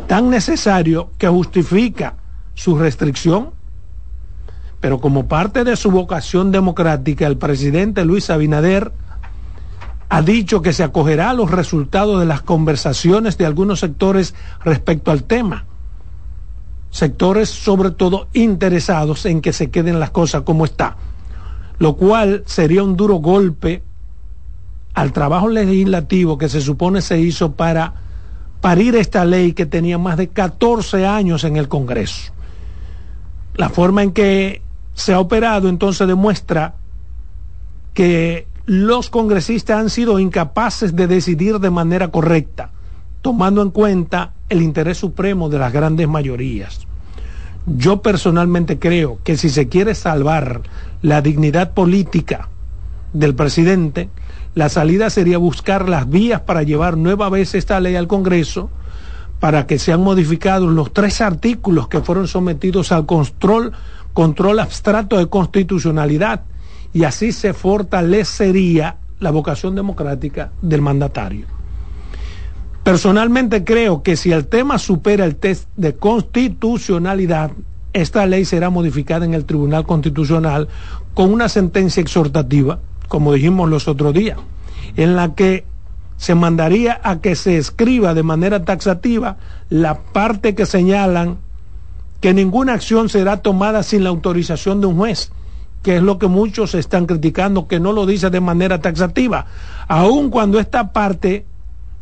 tan 0.06 0.30
necesario 0.30 1.10
que 1.18 1.28
justifica 1.28 2.14
su 2.54 2.76
restricción. 2.76 3.50
Pero 4.80 5.00
como 5.00 5.26
parte 5.26 5.64
de 5.64 5.76
su 5.76 5.90
vocación 5.90 6.52
democrática, 6.52 7.26
el 7.26 7.38
presidente 7.38 8.04
Luis 8.04 8.30
Abinader 8.30 8.92
ha 10.08 10.22
dicho 10.22 10.62
que 10.62 10.72
se 10.72 10.84
acogerá 10.84 11.30
a 11.30 11.34
los 11.34 11.50
resultados 11.50 12.20
de 12.20 12.26
las 12.26 12.42
conversaciones 12.42 13.36
de 13.38 13.46
algunos 13.46 13.80
sectores 13.80 14.34
respecto 14.64 15.10
al 15.10 15.24
tema 15.24 15.64
sectores 16.96 17.50
sobre 17.50 17.90
todo 17.90 18.28
interesados 18.32 19.26
en 19.26 19.42
que 19.42 19.52
se 19.52 19.70
queden 19.70 20.00
las 20.00 20.10
cosas 20.10 20.42
como 20.42 20.64
está, 20.64 20.96
lo 21.78 21.96
cual 21.96 22.42
sería 22.46 22.82
un 22.82 22.96
duro 22.96 23.16
golpe 23.16 23.82
al 24.96 25.12
trabajo 25.12 25.48
legislativo 25.48 26.38
que 26.38 26.48
se 26.48 26.62
supone 26.62 27.02
se 27.02 27.20
hizo 27.20 27.52
para 27.52 27.92
parir 28.62 28.96
esta 28.96 29.26
ley 29.26 29.52
que 29.52 29.66
tenía 29.66 29.98
más 29.98 30.16
de 30.16 30.28
14 30.28 31.06
años 31.06 31.44
en 31.44 31.58
el 31.58 31.68
Congreso. 31.68 32.32
La 33.56 33.68
forma 33.68 34.02
en 34.02 34.12
que 34.12 34.62
se 34.94 35.12
ha 35.12 35.20
operado 35.20 35.68
entonces 35.68 36.08
demuestra 36.08 36.76
que 37.92 38.48
los 38.64 39.10
congresistas 39.10 39.78
han 39.78 39.90
sido 39.90 40.18
incapaces 40.18 40.96
de 40.96 41.06
decidir 41.06 41.58
de 41.58 41.70
manera 41.70 42.08
correcta, 42.08 42.70
tomando 43.20 43.60
en 43.60 43.72
cuenta 43.72 44.32
el 44.48 44.62
interés 44.62 44.96
supremo 44.96 45.50
de 45.50 45.58
las 45.58 45.74
grandes 45.74 46.08
mayorías. 46.08 46.86
Yo 47.66 48.00
personalmente 48.00 48.78
creo 48.78 49.18
que 49.24 49.36
si 49.36 49.50
se 49.50 49.68
quiere 49.68 49.94
salvar 49.94 50.62
la 51.02 51.20
dignidad 51.20 51.74
política 51.74 52.48
del 53.12 53.34
presidente, 53.34 54.08
la 54.56 54.70
salida 54.70 55.10
sería 55.10 55.36
buscar 55.36 55.86
las 55.86 56.08
vías 56.08 56.40
para 56.40 56.62
llevar 56.62 56.96
nueva 56.96 57.28
vez 57.28 57.54
esta 57.54 57.78
ley 57.78 57.94
al 57.94 58.06
Congreso 58.08 58.70
para 59.38 59.66
que 59.66 59.78
sean 59.78 60.00
modificados 60.00 60.72
los 60.72 60.94
tres 60.94 61.20
artículos 61.20 61.88
que 61.88 62.00
fueron 62.00 62.26
sometidos 62.26 62.90
al 62.90 63.04
control, 63.04 63.72
control 64.14 64.58
abstracto 64.58 65.18
de 65.18 65.26
constitucionalidad 65.26 66.44
y 66.94 67.04
así 67.04 67.32
se 67.32 67.52
fortalecería 67.52 68.96
la 69.20 69.30
vocación 69.30 69.74
democrática 69.74 70.52
del 70.62 70.80
mandatario. 70.80 71.44
Personalmente 72.82 73.62
creo 73.62 74.02
que 74.02 74.16
si 74.16 74.32
el 74.32 74.46
tema 74.46 74.78
supera 74.78 75.26
el 75.26 75.36
test 75.36 75.68
de 75.76 75.96
constitucionalidad, 75.96 77.50
esta 77.92 78.24
ley 78.24 78.46
será 78.46 78.70
modificada 78.70 79.26
en 79.26 79.34
el 79.34 79.44
Tribunal 79.44 79.84
Constitucional 79.84 80.68
con 81.12 81.30
una 81.30 81.50
sentencia 81.50 82.00
exhortativa, 82.00 82.78
como 83.08 83.32
dijimos 83.32 83.68
los 83.68 83.88
otros 83.88 84.14
días, 84.14 84.38
en 84.96 85.16
la 85.16 85.34
que 85.34 85.64
se 86.16 86.34
mandaría 86.34 87.00
a 87.02 87.20
que 87.20 87.34
se 87.36 87.58
escriba 87.58 88.14
de 88.14 88.22
manera 88.22 88.64
taxativa 88.64 89.36
la 89.68 89.98
parte 89.98 90.54
que 90.54 90.66
señalan 90.66 91.38
que 92.20 92.32
ninguna 92.32 92.72
acción 92.72 93.08
será 93.08 93.38
tomada 93.38 93.82
sin 93.82 94.02
la 94.02 94.10
autorización 94.10 94.80
de 94.80 94.86
un 94.86 94.96
juez, 94.96 95.30
que 95.82 95.96
es 95.96 96.02
lo 96.02 96.18
que 96.18 96.26
muchos 96.26 96.74
están 96.74 97.06
criticando, 97.06 97.68
que 97.68 97.78
no 97.78 97.92
lo 97.92 98.06
dice 98.06 98.30
de 98.30 98.40
manera 98.40 98.80
taxativa, 98.80 99.46
aun 99.86 100.30
cuando 100.30 100.58
esta 100.58 100.92
parte 100.92 101.44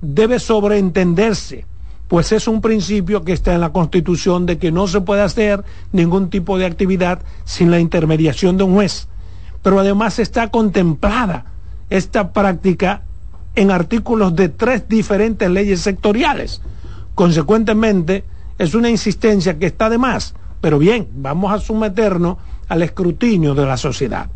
debe 0.00 0.38
sobreentenderse, 0.38 1.66
pues 2.08 2.32
es 2.32 2.46
un 2.46 2.60
principio 2.60 3.24
que 3.24 3.32
está 3.32 3.54
en 3.54 3.60
la 3.60 3.72
Constitución 3.72 4.46
de 4.46 4.58
que 4.58 4.70
no 4.70 4.86
se 4.86 5.00
puede 5.00 5.22
hacer 5.22 5.64
ningún 5.92 6.30
tipo 6.30 6.58
de 6.58 6.66
actividad 6.66 7.20
sin 7.44 7.70
la 7.70 7.80
intermediación 7.80 8.56
de 8.56 8.64
un 8.64 8.74
juez. 8.74 9.08
Pero 9.64 9.80
además 9.80 10.18
está 10.18 10.50
contemplada 10.50 11.46
esta 11.88 12.32
práctica 12.32 13.02
en 13.54 13.70
artículos 13.70 14.36
de 14.36 14.50
tres 14.50 14.88
diferentes 14.88 15.48
leyes 15.48 15.80
sectoriales. 15.80 16.60
Consecuentemente, 17.14 18.24
es 18.58 18.74
una 18.74 18.90
insistencia 18.90 19.58
que 19.58 19.66
está 19.66 19.88
de 19.88 19.96
más, 19.96 20.34
pero 20.60 20.78
bien, 20.78 21.08
vamos 21.16 21.50
a 21.50 21.58
someternos 21.58 22.36
al 22.68 22.82
escrutinio 22.82 23.54
de 23.54 23.64
la 23.64 23.78
sociedad. 23.78 24.28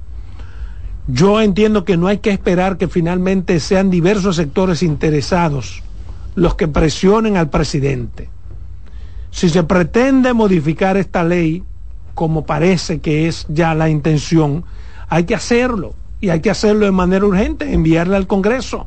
Yo 1.07 1.43
entiendo 1.43 1.85
que 1.85 1.99
no 1.99 2.07
hay 2.07 2.19
que 2.19 2.31
esperar 2.31 2.79
que 2.79 2.89
finalmente 2.89 3.61
sean 3.61 3.91
diversos 3.91 4.37
sectores 4.37 4.83
interesados 4.83 5.83
los 6.37 6.55
que 6.55 6.69
presionen 6.69 7.37
al 7.37 7.51
presidente. 7.51 8.31
Si 9.31 9.51
se 9.51 9.63
pretende 9.63 10.33
modificar 10.33 10.97
esta 10.97 11.23
ley, 11.23 11.65
como 12.15 12.47
parece 12.47 13.01
que 13.01 13.29
es 13.29 13.45
ya 13.51 13.75
la 13.75 13.91
intención, 13.91 14.65
hay 15.09 15.25
que 15.25 15.35
hacerlo 15.35 15.95
y 16.21 16.31
hay 16.31 16.41
que 16.41 16.51
hacerlo 16.51 16.87
de 16.87 16.93
manera 16.93 17.25
urgente, 17.25 17.73
enviarla 17.73 18.17
al 18.17 18.27
Congreso. 18.27 18.87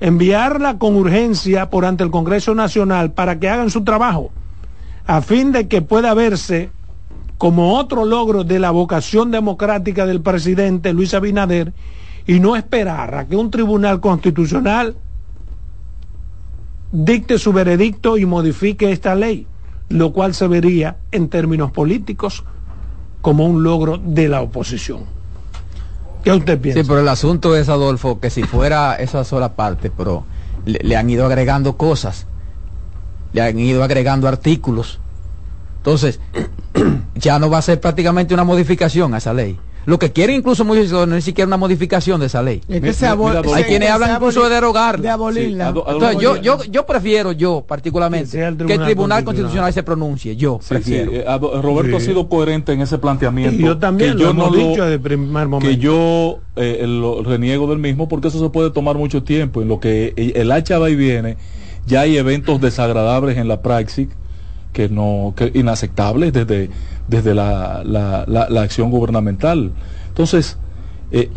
Enviarla 0.00 0.78
con 0.78 0.96
urgencia 0.96 1.70
por 1.70 1.84
ante 1.84 2.04
el 2.04 2.10
Congreso 2.10 2.54
Nacional 2.54 3.12
para 3.12 3.38
que 3.38 3.48
hagan 3.48 3.70
su 3.70 3.84
trabajo, 3.84 4.30
a 5.06 5.20
fin 5.20 5.52
de 5.52 5.68
que 5.68 5.82
pueda 5.82 6.14
verse 6.14 6.70
como 7.36 7.76
otro 7.76 8.04
logro 8.04 8.44
de 8.44 8.58
la 8.58 8.70
vocación 8.70 9.30
democrática 9.30 10.06
del 10.06 10.20
presidente 10.20 10.92
Luis 10.92 11.14
Abinader 11.14 11.72
y 12.26 12.40
no 12.40 12.56
esperar 12.56 13.14
a 13.14 13.26
que 13.26 13.36
un 13.36 13.50
tribunal 13.50 14.00
constitucional 14.00 14.96
dicte 16.92 17.38
su 17.38 17.52
veredicto 17.52 18.18
y 18.18 18.26
modifique 18.26 18.90
esta 18.92 19.14
ley, 19.14 19.46
lo 19.88 20.12
cual 20.12 20.34
se 20.34 20.48
vería 20.48 20.96
en 21.12 21.28
términos 21.28 21.70
políticos 21.70 22.44
como 23.20 23.46
un 23.46 23.62
logro 23.62 23.98
de 23.98 24.28
la 24.28 24.40
oposición. 24.40 25.04
¿Qué 26.24 26.32
usted 26.32 26.60
piensa? 26.60 26.82
Sí, 26.82 26.86
pero 26.86 27.00
el 27.00 27.08
asunto 27.08 27.56
es, 27.56 27.68
Adolfo, 27.68 28.20
que 28.20 28.30
si 28.30 28.42
fuera 28.42 28.94
esa 28.96 29.24
sola 29.24 29.54
parte, 29.54 29.90
pero 29.90 30.24
le, 30.64 30.96
han 30.96 31.08
ido 31.08 31.24
agregando 31.24 31.76
cosas, 31.76 32.26
le 33.32 33.42
han 33.42 33.58
ido 33.58 33.82
agregando 33.82 34.28
artículos. 34.28 35.00
Entonces, 35.78 36.20
ya 37.14 37.38
no 37.38 37.48
va 37.48 37.58
a 37.58 37.62
ser 37.62 37.80
prácticamente 37.80 38.34
una 38.34 38.44
modificación 38.44 39.14
a 39.14 39.18
esa 39.18 39.32
ley. 39.32 39.58
Lo 39.86 39.98
que 39.98 40.12
quiere 40.12 40.34
incluso 40.34 40.64
muchos 40.64 40.90
no 40.92 41.02
es 41.02 41.08
ni 41.08 41.22
siquiera 41.22 41.46
una 41.46 41.56
modificación 41.56 42.20
de 42.20 42.26
esa 42.26 42.42
ley. 42.42 42.60
Es 42.68 42.80
que 42.80 42.92
se 42.92 43.06
Hay 43.06 43.64
quienes 43.64 43.90
hablan 43.90 44.16
incluso 44.16 44.44
de 44.44 44.54
derogarla. 44.54 45.02
De 45.02 45.08
abolirla. 45.08 45.72
yo, 46.20 46.36
yo, 46.36 46.62
yo 46.64 46.86
prefiero, 46.86 47.32
yo 47.32 47.64
particularmente, 47.66 48.30
que 48.66 48.74
el 48.74 48.84
Tribunal 48.84 49.24
Constitucional 49.24 49.72
se 49.72 49.82
pronuncie. 49.82 50.36
Yo 50.36 50.60
prefiero. 50.66 51.12
Eh, 51.12 51.24
Roberto 51.62 51.96
ha 51.96 52.00
sido 52.00 52.28
coherente 52.28 52.72
en 52.72 52.82
ese 52.82 52.98
planteamiento. 52.98 53.60
yo 53.60 53.78
también 53.78 54.16
que 54.16 54.22
yo 54.22 54.34
no 54.34 54.50
dicho 54.50 54.84
de 54.84 54.98
primer 54.98 55.48
momento. 55.48 55.68
Que 55.68 55.76
yo 55.76 56.40
eh, 56.56 56.84
lo 56.86 57.22
reniego 57.22 57.66
del 57.66 57.78
mismo 57.78 58.08
porque 58.08 58.28
eso 58.28 58.38
se 58.38 58.50
puede 58.50 58.70
tomar 58.70 58.96
mucho 58.96 59.22
tiempo. 59.22 59.62
En 59.62 59.68
lo 59.68 59.80
que 59.80 60.12
el 60.16 60.52
hacha 60.52 60.78
va 60.78 60.90
y 60.90 60.96
viene, 60.96 61.36
ya 61.86 62.02
hay 62.02 62.16
eventos 62.16 62.60
desagradables 62.60 63.38
en 63.38 63.48
la 63.48 63.62
praxis 63.62 64.08
que 64.72 64.88
no 64.88 65.34
que 65.36 65.50
inaceptables 65.54 66.32
desde 66.32 66.70
desde 67.10 67.34
la, 67.34 67.82
la, 67.84 68.24
la, 68.26 68.62
acción 68.62 68.90
gubernamental. 68.90 69.72
Entonces, 70.08 70.56
eh, 71.10 71.28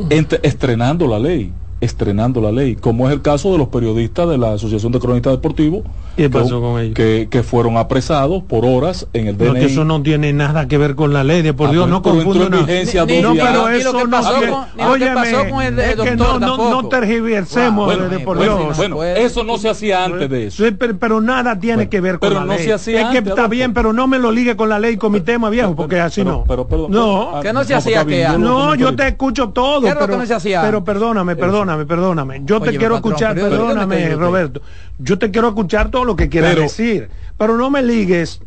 estrenando 0.44 1.08
la 1.08 1.18
ley, 1.20 1.52
estrenando 1.84 2.42
la 2.42 2.52
ley, 2.52 2.76
como 2.76 3.08
es 3.08 3.14
el 3.14 3.22
caso 3.22 3.52
de 3.52 3.58
los 3.58 3.68
periodistas 3.68 4.30
de 4.30 4.38
la 4.38 4.54
Asociación 4.54 4.92
de 4.92 5.00
Cronistas 5.00 5.34
Deportivos 5.34 5.84
que, 6.16 7.28
Que, 7.30 7.44
fueron 7.44 7.78
apresados 7.78 8.44
por 8.44 8.66
horas 8.66 9.08
en 9.14 9.28
el 9.28 9.38
DNI. 9.38 9.66
eso 9.66 9.84
no 9.84 10.02
tiene 10.02 10.32
nada 10.32 10.68
que 10.68 10.78
ver 10.78 10.96
con 10.96 11.12
la 11.12 11.24
ley, 11.24 11.42
de 11.42 11.54
por 11.54 11.70
ah, 11.70 11.72
Dios, 11.72 11.90
no 11.90 12.02
confunda 12.02 12.50
no, 12.50 12.66
pero 12.66 13.70
eso 13.70 14.06
no 14.06 14.10
pasó 14.10 15.50
con 15.50 15.64
el 15.64 15.76
doctor 15.96 16.40
no, 16.40 16.58
no, 16.58 16.88
tergiversemos 16.88 18.10
de 18.10 18.20
por 18.20 18.40
Dios. 18.40 18.78
Bueno, 18.78 19.04
eso 19.04 19.44
no 19.44 19.58
se 19.58 19.70
hacía 19.70 20.06
antes 20.06 20.30
de 20.30 20.48
eso. 20.48 20.64
pero, 21.00 21.22
nada 21.22 21.60
tiene 21.60 21.90
que 21.90 22.02
ver 22.02 22.20
con 22.20 22.34
la 22.34 22.46
ley. 22.46 22.70
es 22.70 22.86
que 22.86 23.18
está 23.18 23.48
bien, 23.48 23.74
pero 23.74 23.92
no 23.94 24.08
me 24.08 24.20
lo 24.20 24.32
ligue 24.32 24.56
con 24.56 24.70
la 24.70 24.80
ley 24.80 24.98
con 24.98 25.12
mi 25.12 25.22
tema 25.22 25.50
viejo, 25.50 25.76
porque 25.76 26.00
así 26.00 26.24
no. 26.24 26.46
No, 26.90 27.40
que 27.42 27.54
no 27.54 27.64
se 27.64 27.76
hacía 27.76 28.06
que 28.06 28.28
No, 28.38 28.76
yo 28.76 28.96
te 28.96 29.08
escucho 29.08 29.50
todo, 29.50 29.82
pero 29.82 30.84
perdóname, 30.84 31.36
perdóname, 31.36 31.73
perdóname. 31.86 32.42
Yo 32.46 32.62
te 32.62 32.78
quiero 32.78 32.96
escuchar, 32.96 33.36
perdóname, 33.36 34.16
Roberto. 34.16 34.62
Yo 35.00 35.18
te 35.18 35.32
quiero 35.32 35.50
escuchar 35.50 35.90
todo 35.92 36.06
lo 36.06 36.16
que 36.16 36.30
quieras 36.30 36.56
decir, 36.56 37.10
pero 37.38 37.58
no 37.58 37.70
me 37.70 37.84
ligues 37.84 38.40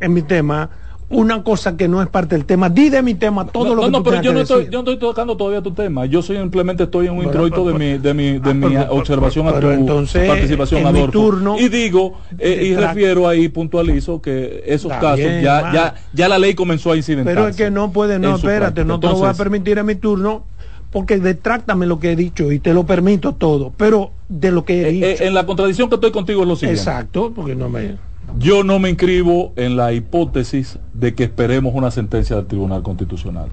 en 0.00 0.12
mi 0.12 0.22
tema 0.22 0.70
una 1.12 1.44
cosa 1.44 1.76
que 1.76 1.88
no 1.88 2.02
es 2.02 2.08
parte 2.08 2.34
del 2.34 2.46
tema. 2.46 2.68
Di 2.68 2.88
de 2.88 3.02
mi 3.02 3.14
tema 3.14 3.46
todo 3.46 3.74
lo 3.74 3.82
que 3.82 3.90
no, 3.90 4.02
pero 4.02 4.22
yo 4.22 4.32
no, 4.32 4.40
estoy, 4.40 4.64
yo 4.64 4.70
no 4.72 4.78
estoy 4.80 4.98
tocando 4.98 5.36
todavía 5.36 5.60
tu 5.60 5.72
tema. 5.72 6.06
Yo 6.06 6.22
simplemente 6.22 6.84
estoy 6.84 7.06
en 7.06 7.12
un 7.12 7.24
introito 7.24 7.66
de 7.66 7.74
mi, 7.74 7.98
de 7.98 8.14
mi, 8.14 8.38
de 8.38 8.50
ah, 8.50 8.54
mi 8.54 8.76
observación 8.88 9.46
a 9.46 9.60
tu 9.60 9.68
entonces, 9.68 10.26
participación, 10.26 10.96
en 10.96 11.10
turno, 11.10 11.56
y 11.58 11.68
digo, 11.68 12.18
eh, 12.38 12.62
y 12.64 12.74
refiero 12.74 13.28
ahí, 13.28 13.48
puntualizo 13.48 14.20
que 14.20 14.64
esos 14.66 14.92
casos 14.92 15.18
ya, 15.42 15.72
ya, 15.72 15.94
ya 16.12 16.28
la 16.28 16.38
ley 16.38 16.54
comenzó 16.54 16.92
a 16.92 16.96
incidir. 16.96 17.24
Pero 17.24 17.46
es 17.46 17.56
que 17.56 17.70
no 17.70 17.92
puede, 17.92 18.18
no, 18.18 18.36
espérate, 18.36 18.84
no 18.84 18.98
te 18.98 19.08
lo 19.08 19.16
voy 19.16 19.28
a 19.28 19.34
permitir 19.34 19.78
en 19.78 19.86
mi 19.86 19.94
turno 19.94 20.44
porque 20.92 21.18
detráctame 21.18 21.86
lo 21.86 21.98
que 21.98 22.12
he 22.12 22.16
dicho 22.16 22.52
y 22.52 22.58
te 22.58 22.74
lo 22.74 22.84
permito 22.84 23.34
todo, 23.34 23.72
pero 23.76 24.12
de 24.28 24.52
lo 24.52 24.64
que 24.64 24.82
he 24.82 24.84
eh, 24.84 24.88
eh, 24.88 25.10
dicho. 25.12 25.24
en 25.24 25.34
la 25.34 25.46
contradicción 25.46 25.88
que 25.88 25.96
estoy 25.96 26.12
contigo 26.12 26.42
es 26.42 26.48
lo 26.48 26.56
siguiente. 26.56 26.80
Exacto, 26.80 27.32
porque 27.34 27.56
no 27.56 27.68
me... 27.68 27.96
Yo 28.38 28.62
no 28.62 28.78
me 28.78 28.88
inscribo 28.88 29.52
en 29.56 29.76
la 29.76 29.92
hipótesis 29.92 30.78
de 30.94 31.14
que 31.14 31.24
esperemos 31.24 31.74
una 31.74 31.90
sentencia 31.90 32.36
del 32.36 32.46
Tribunal 32.46 32.82
Constitucional. 32.82 33.48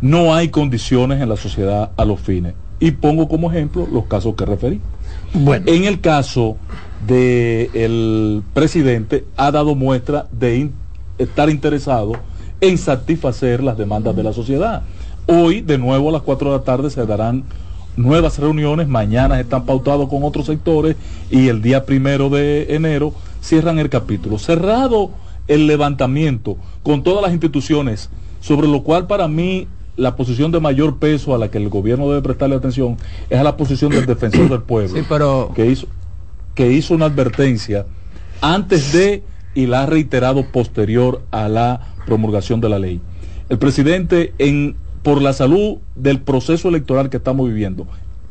No 0.00 0.34
hay 0.34 0.48
condiciones 0.48 1.20
en 1.20 1.28
la 1.28 1.36
sociedad 1.36 1.90
a 1.96 2.04
los 2.04 2.20
fines. 2.20 2.54
Y 2.80 2.92
pongo 2.92 3.28
como 3.28 3.50
ejemplo 3.50 3.86
los 3.92 4.06
casos 4.06 4.34
que 4.34 4.46
referí. 4.46 4.80
Bueno. 5.34 5.66
En 5.68 5.84
el 5.84 6.00
caso 6.00 6.56
del 7.06 8.42
presidente 8.54 9.26
ha 9.36 9.50
dado 9.50 9.74
muestra 9.74 10.26
de 10.32 10.70
estar 11.18 11.50
interesado 11.50 12.12
en 12.60 12.78
satisfacer 12.78 13.62
las 13.62 13.76
demandas 13.76 14.16
de 14.16 14.22
la 14.22 14.32
sociedad. 14.32 14.82
Hoy, 15.26 15.60
de 15.60 15.78
nuevo 15.78 16.08
a 16.08 16.12
las 16.12 16.22
4 16.22 16.50
de 16.50 16.58
la 16.58 16.64
tarde, 16.64 16.90
se 16.90 17.06
darán 17.06 17.44
nuevas 17.96 18.38
reuniones. 18.38 18.88
Mañana 18.88 19.40
están 19.40 19.64
pautados 19.64 20.08
con 20.08 20.24
otros 20.24 20.46
sectores 20.46 20.96
y 21.30 21.48
el 21.48 21.62
día 21.62 21.84
primero 21.84 22.30
de 22.30 22.74
enero 22.74 23.12
cierran 23.40 23.78
el 23.78 23.88
capítulo. 23.88 24.38
Cerrado 24.38 25.10
el 25.48 25.66
levantamiento 25.66 26.56
con 26.82 27.02
todas 27.02 27.22
las 27.22 27.32
instituciones, 27.32 28.10
sobre 28.40 28.68
lo 28.68 28.82
cual 28.82 29.06
para 29.06 29.28
mí 29.28 29.66
la 29.96 30.16
posición 30.16 30.50
de 30.52 30.60
mayor 30.60 30.98
peso 30.98 31.34
a 31.34 31.38
la 31.38 31.50
que 31.50 31.58
el 31.58 31.68
gobierno 31.68 32.08
debe 32.08 32.22
prestarle 32.22 32.56
atención 32.56 32.96
es 33.28 33.38
a 33.38 33.42
la 33.42 33.56
posición 33.56 33.90
del 33.90 34.06
defensor 34.06 34.48
del 34.48 34.62
pueblo, 34.62 35.04
pero... 35.08 35.52
que, 35.54 35.66
hizo, 35.66 35.86
que 36.54 36.72
hizo 36.72 36.94
una 36.94 37.06
advertencia 37.06 37.84
antes 38.40 38.92
de 38.92 39.22
y 39.54 39.66
la 39.66 39.82
ha 39.82 39.86
reiterado 39.86 40.46
posterior 40.50 41.22
a 41.30 41.48
la 41.48 41.94
promulgación 42.06 42.60
de 42.60 42.68
la 42.68 42.78
ley. 42.78 43.00
El 43.48 43.58
presidente 43.58 44.32
en 44.38 44.76
por 45.02 45.22
la 45.22 45.32
salud 45.32 45.78
del 45.94 46.20
proceso 46.20 46.68
electoral 46.68 47.10
que 47.10 47.16
estamos 47.16 47.48
viviendo, 47.48 47.86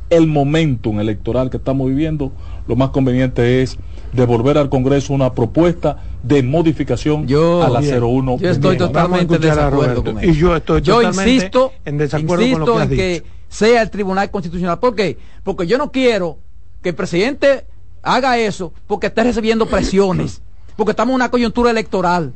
el 0.09 0.27
momentum 0.27 0.99
electoral 0.99 1.49
que 1.49 1.57
estamos 1.57 1.87
viviendo, 1.87 2.31
lo 2.67 2.75
más 2.75 2.89
conveniente 2.89 3.61
es 3.61 3.77
devolver 4.13 4.57
al 4.57 4.69
Congreso 4.69 5.13
una 5.13 5.33
propuesta 5.33 5.97
de 6.23 6.41
modificación 6.41 7.25
a 7.63 7.69
la 7.69 7.79
01. 7.79 8.37
Yo 8.37 8.49
estoy 8.49 8.77
totalmente 8.77 9.35
en 9.35 9.41
desacuerdo 9.41 10.03
con 10.03 10.19
eso. 10.19 10.29
Y 10.29 10.35
yo 10.35 10.55
estoy 10.55 11.05
insisto, 11.05 11.73
en 11.85 11.97
desacuerdo 11.97 12.51
con 12.51 12.59
lo 12.59 12.75
que 12.75 12.83
en 12.83 12.89
que 12.89 13.23
sea 13.49 13.81
el 13.81 13.89
Tribunal 13.89 14.29
Constitucional. 14.31 14.79
¿Por 14.79 14.95
qué? 14.95 15.17
Porque 15.43 15.67
yo 15.67 15.77
no 15.77 15.91
quiero 15.91 16.37
que 16.81 16.89
el 16.89 16.95
presidente 16.95 17.65
haga 18.01 18.37
eso 18.37 18.73
porque 18.87 19.07
esté 19.07 19.23
recibiendo 19.23 19.67
presiones, 19.67 20.41
porque 20.75 20.91
estamos 20.91 21.11
en 21.11 21.15
una 21.15 21.29
coyuntura 21.29 21.69
electoral. 21.69 22.33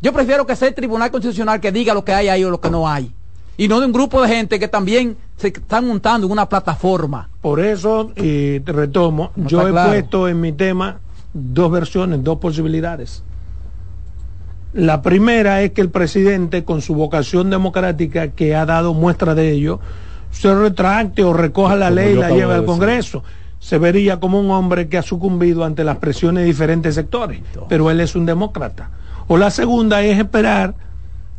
Yo 0.00 0.12
prefiero 0.12 0.46
que 0.46 0.56
sea 0.56 0.68
el 0.68 0.74
Tribunal 0.74 1.12
Constitucional 1.12 1.60
que 1.60 1.70
diga 1.70 1.94
lo 1.94 2.04
que 2.04 2.12
hay 2.12 2.28
ahí 2.28 2.42
o 2.42 2.50
lo 2.50 2.60
que 2.60 2.70
no 2.70 2.88
hay 2.88 3.12
y 3.56 3.68
no 3.68 3.80
de 3.80 3.86
un 3.86 3.92
grupo 3.92 4.22
de 4.22 4.28
gente 4.28 4.58
que 4.58 4.68
también 4.68 5.16
se 5.36 5.48
están 5.48 5.86
montando 5.86 6.26
en 6.26 6.32
una 6.32 6.48
plataforma. 6.48 7.28
Por 7.40 7.60
eso, 7.60 8.12
y 8.16 8.60
te 8.60 8.72
retomo, 8.72 9.32
yo 9.36 9.66
he 9.66 9.72
puesto 9.72 10.28
en 10.28 10.40
mi 10.40 10.52
tema 10.52 11.00
dos 11.32 11.70
versiones, 11.70 12.22
dos 12.22 12.38
posibilidades. 12.38 13.22
La 14.72 15.02
primera 15.02 15.60
es 15.62 15.72
que 15.72 15.82
el 15.82 15.90
presidente, 15.90 16.64
con 16.64 16.80
su 16.80 16.94
vocación 16.94 17.50
democrática, 17.50 18.28
que 18.28 18.54
ha 18.54 18.64
dado 18.64 18.94
muestra 18.94 19.34
de 19.34 19.52
ello, 19.52 19.80
se 20.30 20.54
retracte 20.54 21.22
o 21.22 21.34
recoja 21.34 21.76
la 21.76 21.90
ley 21.90 22.12
y 22.14 22.18
la 22.18 22.30
lleve 22.30 22.54
al 22.54 22.64
Congreso. 22.64 23.22
Se 23.58 23.78
vería 23.78 24.18
como 24.18 24.40
un 24.40 24.50
hombre 24.50 24.88
que 24.88 24.96
ha 24.96 25.02
sucumbido 25.02 25.64
ante 25.64 25.84
las 25.84 25.98
presiones 25.98 26.42
de 26.42 26.46
diferentes 26.46 26.94
sectores, 26.94 27.42
pero 27.68 27.90
él 27.90 28.00
es 28.00 28.16
un 28.16 28.24
demócrata. 28.24 28.90
O 29.28 29.36
la 29.36 29.50
segunda 29.50 30.02
es 30.02 30.18
esperar 30.18 30.74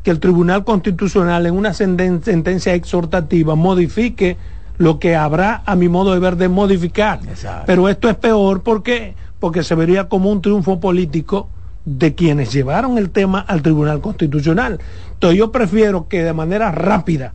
que 0.03 0.11
el 0.11 0.19
Tribunal 0.19 0.63
Constitucional 0.65 1.45
en 1.45 1.55
una 1.55 1.73
sentencia 1.73 2.73
exhortativa 2.73 3.55
modifique 3.55 4.37
lo 4.77 4.99
que 4.99 5.15
habrá, 5.15 5.63
a 5.65 5.75
mi 5.75 5.87
modo 5.87 6.13
de 6.13 6.19
ver, 6.19 6.35
de 6.35 6.49
modificar. 6.49 7.19
Pero 7.65 7.89
esto 7.89 8.09
es 8.09 8.15
peor 8.15 8.63
porque, 8.63 9.15
porque 9.39 9.63
se 9.63 9.75
vería 9.75 10.09
como 10.09 10.29
un 10.29 10.41
triunfo 10.41 10.79
político 10.79 11.49
de 11.85 12.15
quienes 12.15 12.51
llevaron 12.51 12.97
el 12.97 13.09
tema 13.09 13.39
al 13.39 13.61
Tribunal 13.61 14.01
Constitucional. 14.01 14.79
Entonces 15.13 15.39
yo 15.39 15.51
prefiero 15.51 16.07
que 16.07 16.23
de 16.23 16.33
manera 16.33 16.71
rápida 16.71 17.33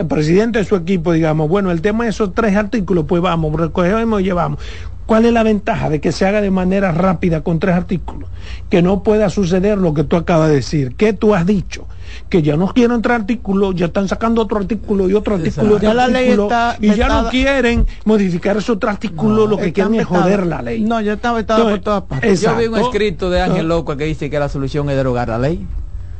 el 0.00 0.06
presidente 0.06 0.58
de 0.58 0.64
su 0.64 0.76
equipo, 0.76 1.12
digamos, 1.12 1.48
bueno, 1.48 1.70
el 1.70 1.82
tema 1.82 2.04
de 2.04 2.10
esos 2.10 2.34
tres 2.34 2.56
artículos, 2.56 3.04
pues 3.06 3.20
vamos, 3.20 3.52
recogemos 3.52 4.20
y 4.20 4.24
llevamos. 4.24 4.58
¿Cuál 5.04 5.26
es 5.26 5.32
la 5.32 5.42
ventaja 5.42 5.90
de 5.90 6.00
que 6.00 6.12
se 6.12 6.24
haga 6.24 6.40
de 6.40 6.50
manera 6.50 6.92
rápida 6.92 7.42
con 7.42 7.58
tres 7.58 7.74
artículos? 7.74 8.30
Que 8.70 8.80
no 8.80 9.02
pueda 9.02 9.28
suceder 9.28 9.76
lo 9.76 9.92
que 9.92 10.04
tú 10.04 10.16
acabas 10.16 10.48
de 10.48 10.54
decir, 10.54 10.94
que 10.94 11.12
tú 11.12 11.34
has 11.34 11.44
dicho, 11.44 11.86
que 12.28 12.42
ya 12.42 12.56
no 12.56 12.72
quieren 12.72 12.94
entrar 12.94 13.20
artículos, 13.20 13.74
ya 13.74 13.86
están 13.86 14.08
sacando 14.08 14.40
otro 14.40 14.58
artículo 14.58 15.10
y 15.10 15.14
otro 15.14 15.34
artículo, 15.34 15.78
ya 15.80 15.92
la 15.92 16.06
ley 16.06 16.30
está 16.30 16.76
y 16.80 16.94
ya 16.94 17.08
no 17.08 17.28
quieren 17.28 17.86
modificar 18.04 18.56
ese 18.56 18.72
otro 18.72 18.88
artículo, 18.88 19.46
lo 19.46 19.58
que 19.58 19.72
quieren 19.72 19.96
es 19.96 20.06
joder 20.06 20.46
la 20.46 20.62
ley. 20.62 20.80
No, 20.80 21.00
ya 21.00 21.14
está 21.14 21.32
vetado 21.32 21.68
por 21.68 21.80
todas 21.80 22.02
partes. 22.04 22.40
Yo 22.40 22.56
vi 22.56 22.68
un 22.68 22.78
escrito 22.78 23.28
de 23.28 23.42
Ángel 23.42 23.68
Loco 23.68 23.96
que 23.96 24.04
dice 24.04 24.30
que 24.30 24.38
la 24.38 24.48
solución 24.48 24.88
es 24.88 24.96
derogar 24.96 25.28
la 25.28 25.38
ley. 25.38 25.66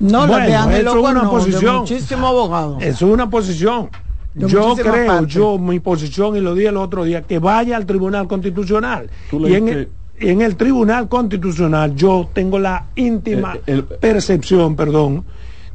No, 0.01 0.26
bueno, 0.26 0.46
de 0.46 0.55
Ángel 0.55 0.84
Loco 0.86 0.98
es 0.98 1.11
una 1.11 1.22
no, 1.22 1.30
posición. 1.30 1.76
muchísimo 1.76 2.26
abogado. 2.26 2.78
Eso 2.80 3.07
es 3.07 3.12
una 3.12 3.28
posición. 3.28 3.90
yo 4.34 4.74
creo, 4.74 5.26
yo, 5.26 5.59
mi 5.59 5.78
posición, 5.78 6.36
y 6.36 6.40
lo 6.40 6.55
dije 6.55 6.68
el 6.68 6.78
otro 6.78 7.05
día, 7.05 7.22
que 7.22 7.38
vaya 7.38 7.76
al 7.76 7.86
Tribunal 7.86 8.26
Constitucional. 8.26 9.11
Y 9.30 9.55
en 9.55 9.68
el, 9.68 9.88
en 10.18 10.40
el 10.40 10.57
Tribunal 10.57 11.09
Constitucional 11.09 11.94
yo 11.94 12.28
tengo 12.32 12.59
la 12.59 12.86
íntima 12.96 13.59
eh, 13.66 13.82
percepción, 13.82 14.74
perdón, 14.74 15.24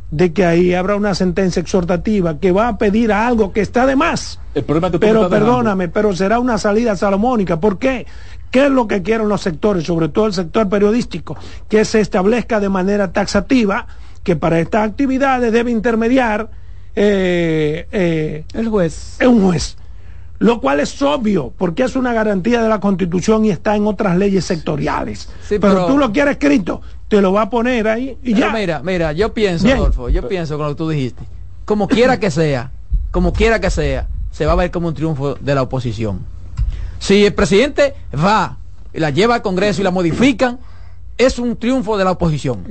de 0.10 0.34
que 0.34 0.46
ahí 0.46 0.74
habrá 0.74 0.96
una 0.96 1.14
sentencia 1.14 1.60
exhortativa 1.60 2.40
que 2.40 2.52
va 2.52 2.70
a 2.70 2.78
pedir 2.78 3.12
algo 3.12 3.52
que 3.52 3.62
está 3.62 3.86
de 3.86 3.96
más. 3.96 4.40
pero 5.00 5.30
perdóname, 5.30 5.90
pero 5.90 6.16
será 6.16 6.40
una 6.40 6.58
salida 6.58 6.96
salomónica. 6.96 7.60
¿Por 7.60 7.78
qué? 7.78 8.08
¿Qué 8.50 8.68
es 8.68 8.72
lo 8.72 8.88
que 8.88 9.02
quieren 9.02 9.28
los 9.28 9.42
sectores, 9.42 9.84
sobre 9.84 10.08
todo 10.08 10.28
el 10.28 10.34
sector 10.34 10.70
periodístico? 10.70 11.36
Que 11.68 11.84
se 11.84 12.00
establezca 12.00 12.60
de 12.60 12.70
manera 12.70 13.12
taxativa 13.12 13.88
que 14.26 14.36
para 14.36 14.60
estas 14.60 14.90
actividades 14.90 15.54
debe 15.54 15.72
intermediar 15.72 16.50
eh, 16.96 17.88
eh, 17.92 18.44
el 18.54 18.68
juez. 18.68 19.18
Un 19.26 19.42
juez. 19.44 19.78
Lo 20.40 20.60
cual 20.60 20.80
es 20.80 21.00
obvio, 21.02 21.54
porque 21.56 21.84
es 21.84 21.96
una 21.96 22.12
garantía 22.12 22.62
de 22.62 22.68
la 22.68 22.80
Constitución 22.80 23.46
y 23.46 23.52
está 23.52 23.76
en 23.76 23.86
otras 23.86 24.18
leyes 24.18 24.44
sectoriales. 24.44 25.30
pero, 25.48 25.86
tú 25.86 25.98
lo 25.98 26.12
quieres 26.12 26.34
escrito, 26.34 26.82
te 27.08 27.22
lo 27.22 27.32
va 27.32 27.44
a 27.44 27.50
poner 27.50 27.88
ahí 27.88 28.18
y 28.24 28.34
ya. 28.34 28.52
Mira, 28.52 28.82
mira, 28.84 29.14
yo 29.14 29.34
pienso, 29.34 29.68
Adolfo, 29.68 30.10
yo 30.10 30.28
pienso 30.28 30.58
con 30.58 30.66
lo 30.66 30.74
que 30.74 30.78
tú 30.78 30.90
dijiste. 30.90 31.24
Como 31.64 31.88
quiera 31.88 32.20
que 32.20 32.32
sea, 32.32 32.72
como 33.12 33.32
quiera 33.32 33.62
que 33.62 33.70
sea, 33.70 34.08
se 34.32 34.46
va 34.46 34.54
a 34.54 34.56
ver 34.56 34.72
como 34.72 34.88
un 34.88 34.96
triunfo 34.96 35.36
de 35.36 35.56
la 35.56 35.62
oposición. 35.62 36.22
Si 36.98 37.24
el 37.24 37.34
presidente 37.34 37.94
va 38.14 38.58
y 38.92 39.00
la 39.00 39.12
lleva 39.12 39.36
al 39.36 39.42
Congreso 39.44 39.82
y 39.82 39.84
la 39.84 39.92
modifican, 39.92 40.60
es 41.18 41.40
un 41.40 41.56
triunfo 41.56 41.98
de 41.98 42.04
la 42.04 42.12
oposición. 42.12 42.66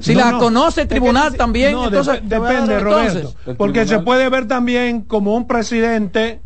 si 0.00 0.14
la 0.14 0.38
conoce 0.38 0.82
el 0.82 0.88
tribunal 0.88 1.36
también, 1.36 1.76
entonces 1.76 2.20
depende, 2.22 2.78
Roberto, 2.78 3.34
porque 3.56 3.86
se 3.86 3.98
puede 4.00 4.28
ver 4.28 4.48
también 4.48 5.02
como 5.02 5.34
un 5.34 5.46
presidente 5.46 6.40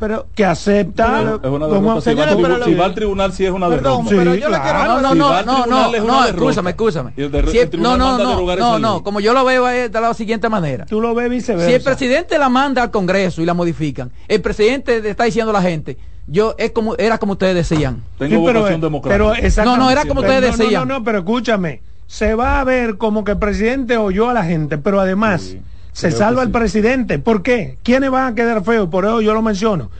pero 0.00 0.28
que 0.34 0.46
acepta 0.46 1.38
es 1.42 1.50
una 1.50 1.68
como, 1.68 2.00
si, 2.00 2.14
va, 2.14 2.24
pero 2.24 2.64
si 2.64 2.74
va 2.74 2.86
al 2.86 2.94
tribunal 2.94 3.32
si 3.34 3.44
es 3.44 3.50
una 3.50 3.68
perdón, 3.68 4.06
pero 4.08 4.34
yo 4.34 4.46
claro. 4.48 4.98
no, 4.98 5.14
no, 5.14 5.42
no, 5.42 5.66
no, 5.66 5.66
no, 5.66 6.04
no, 6.06 6.24
escúchame, 6.24 6.70
escúchame. 6.70 7.12
no, 7.16 7.98
no, 7.98 8.16
no, 8.16 8.56
no, 8.56 8.78
no, 8.78 9.02
como 9.02 9.20
yo 9.20 9.34
lo 9.34 9.44
veo 9.44 9.68
es 9.68 9.92
de 9.92 10.00
la 10.00 10.14
siguiente 10.14 10.48
manera. 10.48 10.86
Tú 10.86 11.02
lo 11.02 11.14
ves 11.14 11.28
viceversa. 11.28 11.68
Si 11.68 11.74
el 11.74 11.82
presidente 11.82 12.38
la 12.38 12.48
manda 12.48 12.82
al 12.82 12.90
Congreso 12.90 13.42
y 13.42 13.44
la 13.44 13.52
modifican, 13.52 14.10
el 14.26 14.40
presidente 14.40 15.06
está 15.06 15.24
diciendo 15.24 15.50
a 15.50 15.52
la 15.52 15.62
gente, 15.62 15.98
yo 16.26 16.54
es 16.58 16.70
como 16.70 16.96
era 16.96 17.18
como 17.18 17.32
ustedes 17.32 17.68
decían. 17.68 18.02
Tengo 18.18 18.40
vocación 18.40 18.80
democrática. 18.80 19.64
no, 19.64 19.76
no 19.76 19.90
era 19.90 20.04
como 20.04 20.20
ustedes 20.20 20.56
decían. 20.56 20.88
No, 20.88 20.98
no, 20.98 21.04
pero 21.04 21.18
escúchame, 21.18 21.82
se 22.06 22.34
va 22.34 22.60
a 22.60 22.64
ver 22.64 22.96
como 22.96 23.24
que 23.24 23.32
el 23.32 23.38
presidente 23.38 23.96
oyó 23.96 24.28
a 24.28 24.34
la 24.34 24.44
gente, 24.44 24.78
pero 24.78 25.00
además 25.00 25.56
se 25.92 26.10
salva 26.10 26.42
el 26.42 26.50
presidente. 26.50 27.18
¿Por 27.18 27.42
qué? 27.42 27.78
¿Quiénes 27.82 28.10
van 28.10 28.32
a 28.32 28.34
quedar 28.34 28.64
feos? 28.64 28.88
Por 28.88 29.04
eso 29.04 29.20
yo 29.20 29.34
lo 29.34 29.42
menciono. 29.42 29.90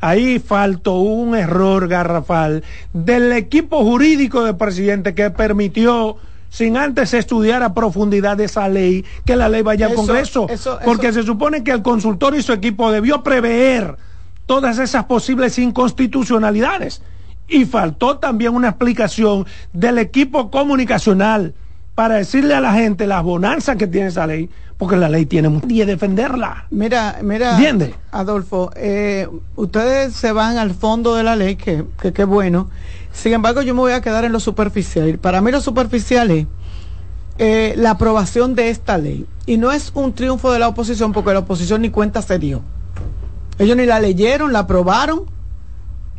Ahí 0.00 0.38
faltó 0.38 0.98
un 1.00 1.34
error 1.34 1.88
garrafal 1.88 2.62
del 2.92 3.32
equipo 3.32 3.82
jurídico 3.82 4.44
del 4.44 4.56
presidente 4.56 5.14
que 5.14 5.30
permitió 5.30 6.16
sin 6.50 6.76
antes 6.76 7.12
estudiar 7.14 7.62
a 7.62 7.74
profundidad 7.74 8.40
esa 8.40 8.68
ley, 8.68 9.04
que 9.24 9.36
la 9.36 9.48
ley 9.48 9.62
vaya 9.62 9.86
al 9.86 9.94
Congreso. 9.94 10.46
porque 10.84 11.12
se 11.12 11.22
supone 11.22 11.64
que 11.64 11.72
el 11.72 11.82
consultor 11.82 12.34
y 12.34 12.42
su 12.42 12.52
equipo 12.52 12.90
debió 12.90 13.22
prever 13.22 13.96
todas 14.48 14.78
esas 14.78 15.04
posibles 15.04 15.58
inconstitucionalidades. 15.58 17.02
Y 17.46 17.66
faltó 17.66 18.18
también 18.18 18.54
una 18.54 18.70
explicación 18.70 19.46
del 19.72 19.98
equipo 19.98 20.50
comunicacional 20.50 21.54
para 21.94 22.16
decirle 22.16 22.54
a 22.54 22.60
la 22.60 22.72
gente 22.72 23.06
las 23.06 23.22
bonanzas 23.22 23.76
que 23.76 23.86
tiene 23.86 24.08
esa 24.08 24.26
ley, 24.26 24.50
porque 24.76 24.96
la 24.96 25.08
ley 25.08 25.26
tiene 25.26 25.60
y 25.68 25.84
defenderla. 25.84 26.66
Mira, 26.70 27.18
mira, 27.22 27.56
Adolfo, 28.10 28.70
eh, 28.74 29.28
ustedes 29.56 30.14
se 30.14 30.32
van 30.32 30.58
al 30.58 30.72
fondo 30.72 31.14
de 31.14 31.22
la 31.22 31.36
ley, 31.36 31.56
que 31.56 31.84
qué 32.14 32.24
bueno. 32.24 32.70
Sin 33.12 33.32
embargo, 33.32 33.62
yo 33.62 33.74
me 33.74 33.80
voy 33.80 33.92
a 33.92 34.00
quedar 34.00 34.24
en 34.24 34.32
lo 34.32 34.40
superficial. 34.40 35.18
Para 35.18 35.40
mí 35.40 35.50
lo 35.50 35.60
superficial 35.60 36.30
es 36.30 36.46
eh, 37.38 37.74
la 37.76 37.90
aprobación 37.90 38.54
de 38.54 38.70
esta 38.70 38.96
ley. 38.96 39.26
Y 39.46 39.56
no 39.56 39.72
es 39.72 39.90
un 39.94 40.12
triunfo 40.12 40.52
de 40.52 40.58
la 40.58 40.68
oposición, 40.68 41.12
porque 41.12 41.32
la 41.32 41.40
oposición 41.40 41.82
ni 41.82 41.90
cuenta 41.90 42.22
se 42.22 42.38
dio. 42.38 42.62
Ellos 43.58 43.76
ni 43.76 43.86
la 43.86 44.00
leyeron, 44.00 44.52
la 44.52 44.60
aprobaron 44.60 45.26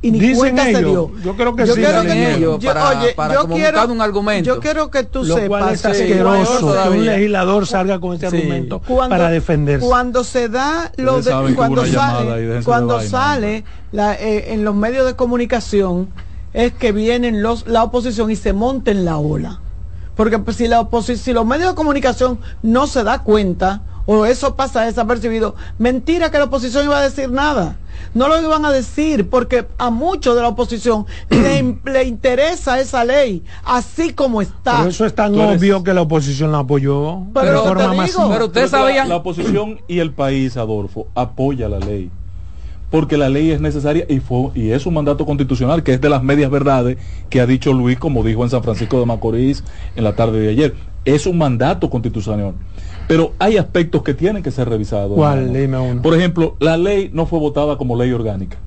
y 0.02 0.12
ni 0.12 0.34
cuenta 0.34 0.64
se 0.66 0.80
dio. 0.80 1.12
Yo 1.24 1.36
creo 1.36 1.56
que 1.56 1.68
sí. 1.68 1.74
Quiero 1.74 2.02
que 2.04 2.36
ellos 2.36 2.64
para, 2.64 2.90
oye, 2.90 3.14
para 3.14 3.34
yo 3.34 3.48
quiero, 3.48 3.86
un 3.86 4.02
argumento. 4.02 4.46
Yo 4.46 4.60
quiero 4.60 4.90
que 4.90 5.04
tú 5.04 5.26
sepas 5.26 5.48
cual 5.48 5.74
es 5.74 5.86
asqueroso 5.86 6.76
que 6.84 6.90
un 6.90 7.06
legislador 7.06 7.68
salga 7.68 8.00
con 8.00 8.16
ese 8.16 8.28
argumento 8.28 8.80
para 8.80 9.30
defenderse. 9.30 9.86
Cuando 9.86 10.24
se 10.24 10.48
da 10.48 10.92
lo 10.98 11.22
de, 11.22 11.56
cuando 11.56 11.86
sale, 11.86 12.62
cuando 12.64 13.02
sale 13.02 13.64
la, 13.92 14.14
eh, 14.16 14.54
en 14.54 14.64
los 14.64 14.76
medios 14.76 15.06
de 15.06 15.16
comunicación 15.16 16.10
es 16.54 16.74
que 16.74 16.92
vienen 16.92 17.44
los 17.44 17.68
la 17.68 17.84
oposición 17.84 18.32
y 18.32 18.36
se 18.36 18.54
monta 18.54 18.92
en 18.92 19.06
la 19.06 19.18
ola. 19.18 19.60
Porque 20.16 20.40
pues, 20.40 20.58
si 20.58 20.68
la 20.68 20.88
si 21.02 21.34
los 21.34 21.46
medios 21.46 21.70
de 21.70 21.76
comunicación 21.76 22.40
no 22.62 22.88
se 22.88 23.04
da 23.04 23.24
cuenta 23.24 23.82
o 24.12 24.26
eso 24.26 24.56
pasa 24.56 24.86
desapercibido, 24.86 25.56
mentira 25.78 26.32
que 26.32 26.40
la 26.40 26.46
oposición 26.46 26.86
iba 26.86 26.98
a 26.98 27.04
decir 27.04 27.30
nada 27.30 27.78
no 28.14 28.28
lo 28.28 28.42
iban 28.42 28.66
a 28.66 28.72
decir 28.72 29.30
porque 29.30 29.66
a 29.78 29.90
muchos 29.90 30.36
de 30.36 30.42
la 30.42 30.50
oposición 30.50 31.06
le, 31.30 32.04
interesa 32.04 32.80
esa 32.80 33.06
ley 33.06 33.44
así 33.64 34.14
como 34.14 34.42
está. 34.42 34.78
Pero 34.78 34.90
eso 34.90 35.06
es 35.06 35.14
tan 35.14 35.40
obvio 35.40 35.84
que 35.84 35.94
la 35.94 36.02
oposición 36.02 36.52
la 36.52 36.60
apoyó. 36.60 37.20
Pero, 37.34 37.64
pero 37.64 38.46
ustedes 38.46 38.72
sabían. 38.72 39.10
La, 39.10 39.18
oposición 39.18 39.80
y 39.88 40.00
el 40.00 40.12
país, 40.12 40.58
Adolfo, 40.58 41.08
apoya 41.16 41.70
la 41.70 41.80
ley. 41.80 42.10
Porque 42.90 43.18
la 43.18 43.30
ley 43.30 43.52
es 43.52 43.62
necesaria 43.62 44.06
y, 44.10 44.20
fue, 44.20 44.50
y 44.56 44.72
es 44.72 44.88
un 44.88 44.96
mandato 44.96 45.24
constitucional 45.24 45.84
que 45.84 45.94
es 45.94 46.02
de 46.02 46.10
las 46.10 46.24
medias 46.24 46.50
verdades 46.50 46.98
que 47.30 47.40
ha 47.40 47.46
dicho 47.46 47.72
Luis, 47.72 48.00
como 48.00 48.24
dijo 48.24 48.44
en 48.44 48.50
San 48.50 48.64
Francisco 48.64 49.00
de 49.00 49.06
Macorís 49.06 49.64
en 49.96 50.04
la 50.04 50.16
tarde 50.16 50.40
de 50.40 50.50
ayer. 50.50 50.76
Es 51.06 51.28
un 51.28 51.38
mandato 51.38 51.92
constitucional. 51.92 52.56
Pero 53.10 53.34
hay 53.40 53.58
aspectos 53.58 54.04
que 54.04 54.14
tienen 54.14 54.44
que 54.44 54.52
ser 54.52 54.70
revisados. 54.70 55.14
¿Cuál? 55.16 55.52
Dime 55.52 55.80
uno. 55.80 56.00
Por 56.04 56.14
ejemplo, 56.14 56.56
la 56.60 56.78
ley 56.78 57.10
no 57.12 57.26
fue 57.26 57.40
votada 57.40 57.76
como 57.76 57.96
ley 57.96 58.12
orgánica. 58.12 58.58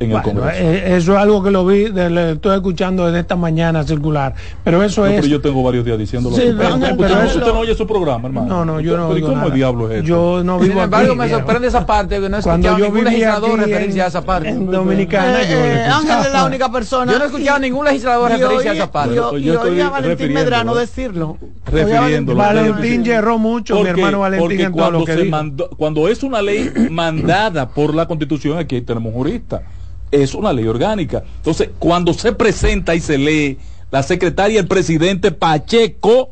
En 0.00 0.12
el 0.12 0.22
Congreso. 0.22 0.50
Eh, 0.54 0.96
eso 0.96 1.12
es 1.12 1.18
algo 1.18 1.42
que 1.42 1.50
lo 1.50 1.66
vi, 1.66 1.90
de, 1.90 2.32
estoy 2.32 2.56
escuchando 2.56 3.06
desde 3.06 3.20
esta 3.20 3.36
mañana 3.36 3.82
circular. 3.84 4.34
Pero 4.62 4.82
eso 4.82 5.06
es. 5.06 5.16
Pero 5.16 5.26
yo 5.26 5.40
tengo 5.40 5.62
varios 5.62 5.84
días 5.84 5.98
diciéndolo. 5.98 6.36
Sí, 6.36 6.54
pero, 6.56 6.76
usted 6.76 7.40
no 7.40 7.58
oye 7.58 7.74
su 7.74 7.86
programa, 7.86 8.28
hermano. 8.28 8.46
No, 8.46 8.64
no, 8.64 8.80
yo 8.80 8.96
no 8.96 9.08
oigo 9.08 9.28
¿Cómo 9.28 9.46
el 9.46 9.52
diablo 9.52 9.90
es 9.90 10.04
Yo 10.04 10.42
no 10.44 10.58
vivo 10.58 10.74
Sin 10.74 10.82
embargo, 10.82 11.14
me 11.14 11.28
sorprende 11.28 11.68
esa 11.68 11.84
parte, 11.84 12.20
que 12.20 12.28
no 12.28 12.36
he 12.36 12.40
escuchado 12.40 12.78
ningún 12.78 13.04
legislador 13.04 13.58
referencia 13.58 14.04
a 14.04 14.08
esa 14.08 14.22
parte. 14.22 14.48
En 14.48 14.70
Dominicana, 14.70 15.42
yo. 15.42 15.56
Eh, 15.56 15.84
Ángel 15.84 16.26
es 16.26 16.32
la 16.32 16.44
única 16.44 16.70
persona. 16.70 17.12
Yo 17.12 17.18
no 17.18 17.24
he 17.24 17.28
escuchado 17.28 17.58
ningún 17.58 17.84
legislador 17.84 18.30
referencia 18.30 18.70
a 18.70 18.74
esa 18.74 18.92
parte. 18.92 19.16
Yo 19.16 19.30
oí 19.30 19.80
a 19.80 19.90
Valentín 19.90 20.32
Medrano 20.32 20.74
decirlo. 20.74 21.36
Refiriéndolo. 21.66 22.38
Valentín 22.38 23.04
yerró 23.04 23.38
mucho, 23.38 23.82
mi 23.82 23.88
hermano 23.88 24.20
Valentín, 24.20 24.60
en 24.60 24.74
todo 24.74 24.90
lo 24.90 25.04
que 25.04 25.30
Cuando 25.76 26.08
es 26.08 26.22
una 26.22 26.40
ley 26.40 26.70
mandada 26.90 27.68
por 27.68 27.94
la 27.94 28.06
Constitución, 28.06 28.58
aquí 28.58 28.80
tenemos 28.80 29.12
juristas 29.12 29.62
es 30.10 30.34
una 30.34 30.52
ley 30.52 30.66
orgánica. 30.66 31.22
Entonces, 31.36 31.70
cuando 31.78 32.12
se 32.12 32.32
presenta 32.32 32.94
y 32.94 33.00
se 33.00 33.18
lee, 33.18 33.58
la 33.90 34.02
secretaria 34.02 34.56
y 34.56 34.58
el 34.58 34.68
presidente 34.68 35.32
Pacheco 35.32 36.30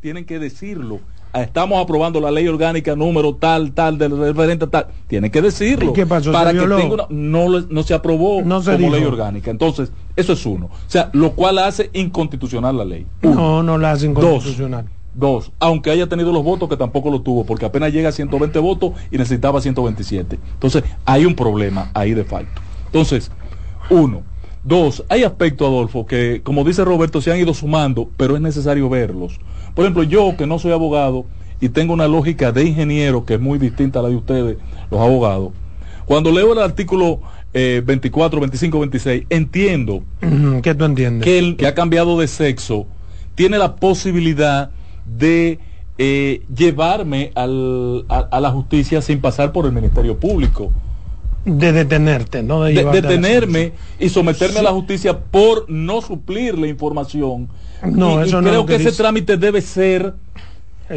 tienen 0.00 0.24
que 0.24 0.38
decirlo. 0.38 1.00
Ah, 1.32 1.42
estamos 1.42 1.82
aprobando 1.82 2.20
la 2.20 2.30
ley 2.30 2.46
orgánica 2.46 2.94
número 2.94 3.34
tal, 3.34 3.72
tal, 3.72 3.98
del 3.98 4.16
referente 4.16 4.68
tal. 4.68 4.86
Tienen 5.08 5.32
que 5.32 5.42
decirlo. 5.42 5.92
¿Qué 5.92 6.06
pasó? 6.06 6.30
Para 6.30 6.52
que 6.52 6.60
tenga 6.60 7.06
no, 7.08 7.48
no 7.48 7.82
se 7.82 7.92
aprobó 7.92 8.40
como 8.40 8.90
ley 8.90 9.02
orgánica. 9.02 9.50
Entonces, 9.50 9.90
eso 10.14 10.34
es 10.34 10.46
uno. 10.46 10.66
O 10.66 10.70
sea, 10.90 11.10
lo 11.12 11.32
cual 11.32 11.58
hace 11.58 11.90
inconstitucional 11.92 12.76
la 12.76 12.84
ley. 12.84 13.06
No, 13.22 13.64
no 13.64 13.78
la 13.78 13.90
hace 13.90 14.06
inconstitucional. 14.06 14.88
Dos, 15.12 15.50
aunque 15.58 15.90
haya 15.90 16.08
tenido 16.08 16.32
los 16.32 16.44
votos, 16.44 16.68
que 16.68 16.76
tampoco 16.76 17.10
lo 17.10 17.20
tuvo, 17.20 17.44
porque 17.44 17.66
apenas 17.66 17.92
llega 17.92 18.10
a 18.10 18.12
120 18.12 18.58
votos 18.60 18.92
y 19.10 19.18
necesitaba 19.18 19.60
127. 19.60 20.38
Entonces, 20.54 20.84
hay 21.04 21.24
un 21.24 21.34
problema 21.34 21.90
ahí 21.94 22.14
de 22.14 22.24
falto. 22.24 22.62
Entonces, 22.94 23.32
uno. 23.90 24.22
Dos, 24.62 25.04
hay 25.08 25.24
aspectos, 25.24 25.66
Adolfo, 25.66 26.06
que, 26.06 26.42
como 26.44 26.62
dice 26.62 26.84
Roberto, 26.84 27.20
se 27.20 27.32
han 27.32 27.38
ido 27.38 27.52
sumando, 27.52 28.08
pero 28.16 28.36
es 28.36 28.40
necesario 28.40 28.88
verlos. 28.88 29.40
Por 29.74 29.84
ejemplo, 29.84 30.04
yo 30.04 30.36
que 30.38 30.46
no 30.46 30.60
soy 30.60 30.70
abogado 30.70 31.26
y 31.60 31.70
tengo 31.70 31.92
una 31.92 32.06
lógica 32.06 32.52
de 32.52 32.64
ingeniero 32.64 33.24
que 33.24 33.34
es 33.34 33.40
muy 33.40 33.58
distinta 33.58 33.98
a 33.98 34.02
la 34.02 34.10
de 34.10 34.16
ustedes, 34.16 34.58
los 34.92 35.00
abogados, 35.00 35.50
cuando 36.06 36.30
leo 36.30 36.52
el 36.52 36.60
artículo 36.60 37.20
24, 37.52 38.40
25, 38.40 38.78
26, 38.80 39.24
entiendo 39.28 40.02
¿Qué 40.62 40.74
tú 40.74 40.84
entiendes? 40.84 41.24
que 41.24 41.38
el 41.38 41.56
que 41.56 41.66
ha 41.66 41.74
cambiado 41.74 42.18
de 42.18 42.26
sexo 42.26 42.86
tiene 43.34 43.58
la 43.58 43.76
posibilidad 43.76 44.70
de 45.04 45.58
eh, 45.98 46.42
llevarme 46.54 47.32
al, 47.34 48.04
a, 48.08 48.40
la 48.40 48.50
justicia 48.50 49.02
sin 49.02 49.20
pasar 49.20 49.52
por 49.52 49.66
el 49.66 49.72
Ministerio 49.72 50.18
Público 50.18 50.72
de 51.44 51.72
detenerte, 51.72 52.42
no 52.42 52.64
de, 52.64 52.84
detenerme 52.84 53.72
y 53.98 54.08
someterme 54.08 54.60
a 54.60 54.62
la 54.62 54.72
justicia 54.72 55.18
por 55.18 55.68
no 55.68 56.00
suplir 56.00 56.58
la 56.58 56.66
información. 56.66 57.48
No, 57.82 58.22
eso 58.22 58.40
no 58.40 58.48
creo 58.48 58.66
que, 58.66 58.76
ese 58.76 58.92
trámite 58.92 59.36
debe 59.36 59.60
ser 59.60 60.14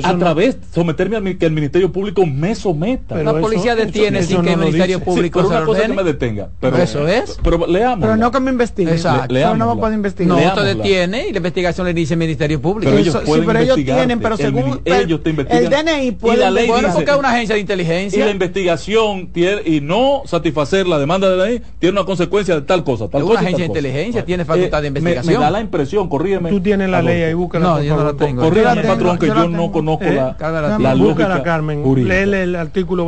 a 0.04 0.18
través, 0.18 0.58
someterme 0.74 1.18
a 1.18 1.38
que 1.38 1.46
el 1.46 1.52
Ministerio 1.52 1.92
Público 1.92 2.26
me 2.26 2.56
someta. 2.56 3.16
la 3.24 3.40
policía 3.40 3.76
detiene 3.76 4.24
sin 4.24 4.42
que 4.42 4.54
el 4.54 4.60
Ministerio 4.60 5.00
Público 5.00 5.42
sí, 5.42 5.48
pero 5.48 5.58
una 5.58 5.66
cosa 5.66 5.88
que 5.88 5.94
me 5.94 6.04
detenga. 6.04 6.50
Pero, 6.60 6.78
eso 6.78 7.08
es. 7.08 7.40
Pero 7.44 7.66
leamos. 7.68 8.06
Pero 8.06 8.18
no 8.18 8.32
que 8.32 8.40
me 8.40 8.52
investigue. 8.52 8.92
Exacto. 8.92 9.34
Le, 9.34 9.46
no 9.56 9.76
me 9.76 9.80
puede 9.80 9.96
investigar. 9.96 10.38
No, 10.38 10.54
te 10.54 10.76
detiene 10.76 11.28
y 11.28 11.32
la 11.32 11.38
investigación 11.38 11.88
le 11.88 11.94
dice 11.94 12.14
el 12.14 12.20
Ministerio 12.20 12.62
Público. 12.62 12.90
Pero 12.90 13.02
ellos 13.02 13.16
eso, 13.16 13.34
sí, 13.34 13.42
pero 13.46 13.60
ellos 13.60 13.76
tienen, 13.76 14.20
pero 14.20 14.38
según 14.38 14.82
el, 14.84 14.94
ellos 14.94 15.24
te 15.24 15.30
investigan. 15.30 15.64
El 15.64 15.70
DNI 15.70 16.12
puede. 16.12 16.38
Y 16.38 16.40
la 16.40 16.52
ley 16.52 16.68
bueno, 16.68 16.90
porque 16.94 17.12
es 17.12 17.18
una 17.18 17.30
agencia 17.30 17.56
de 17.56 17.62
inteligencia. 17.62 18.22
Y 18.22 18.26
la 18.26 18.32
investigación 18.32 19.28
tiene, 19.28 19.62
y 19.66 19.82
no 19.82 20.24
satisfacer 20.26 20.88
la 20.88 21.00
demanda 21.00 21.30
de 21.30 21.38
la 21.38 21.46
ley 21.46 21.62
tiene 21.80 21.98
una 22.00 22.06
consecuencia 22.06 22.56
de 22.56 22.62
tal 22.62 22.84
cosa. 22.84 23.08
Tal 23.08 23.22
es 23.22 23.28
cosa, 23.28 23.40
una 23.40 23.42
agencia 23.42 23.64
de 23.64 23.68
inteligencia, 23.68 24.26
tiene 24.26 24.46
facultad 24.46 24.82
de 24.82 24.90
investigación. 24.90 25.36
Me 25.36 25.40
da 25.40 25.52
la 25.52 25.62
impresión, 25.62 26.10
corrígeme. 26.10 26.50
Tú 26.50 26.62
tienes 26.62 26.90
la 26.90 27.02
ley 27.02 27.24
ahí, 27.24 27.34
búscala. 27.34 27.66
No, 27.66 27.84
yo 27.84 27.96
no 27.96 28.04
la 28.04 28.14
tengo. 28.14 28.42
Corrígeme, 28.42 28.84
patrón, 28.84 29.18
que 29.18 29.28
yo 29.28 29.48
no 29.48 29.72
conozco 29.80 30.06
la 30.06 30.36
la, 30.80 30.96
la 30.96 31.44
Carmen, 31.44 31.84
léele 32.08 32.44
el 32.44 32.56
artículo 32.56 33.06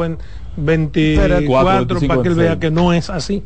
24 0.58 2.08
para 2.08 2.22
que 2.22 2.28
él 2.28 2.36
vea 2.36 2.60
que 2.60 2.72
no 2.72 2.94
es 2.94 3.10
así. 3.10 3.44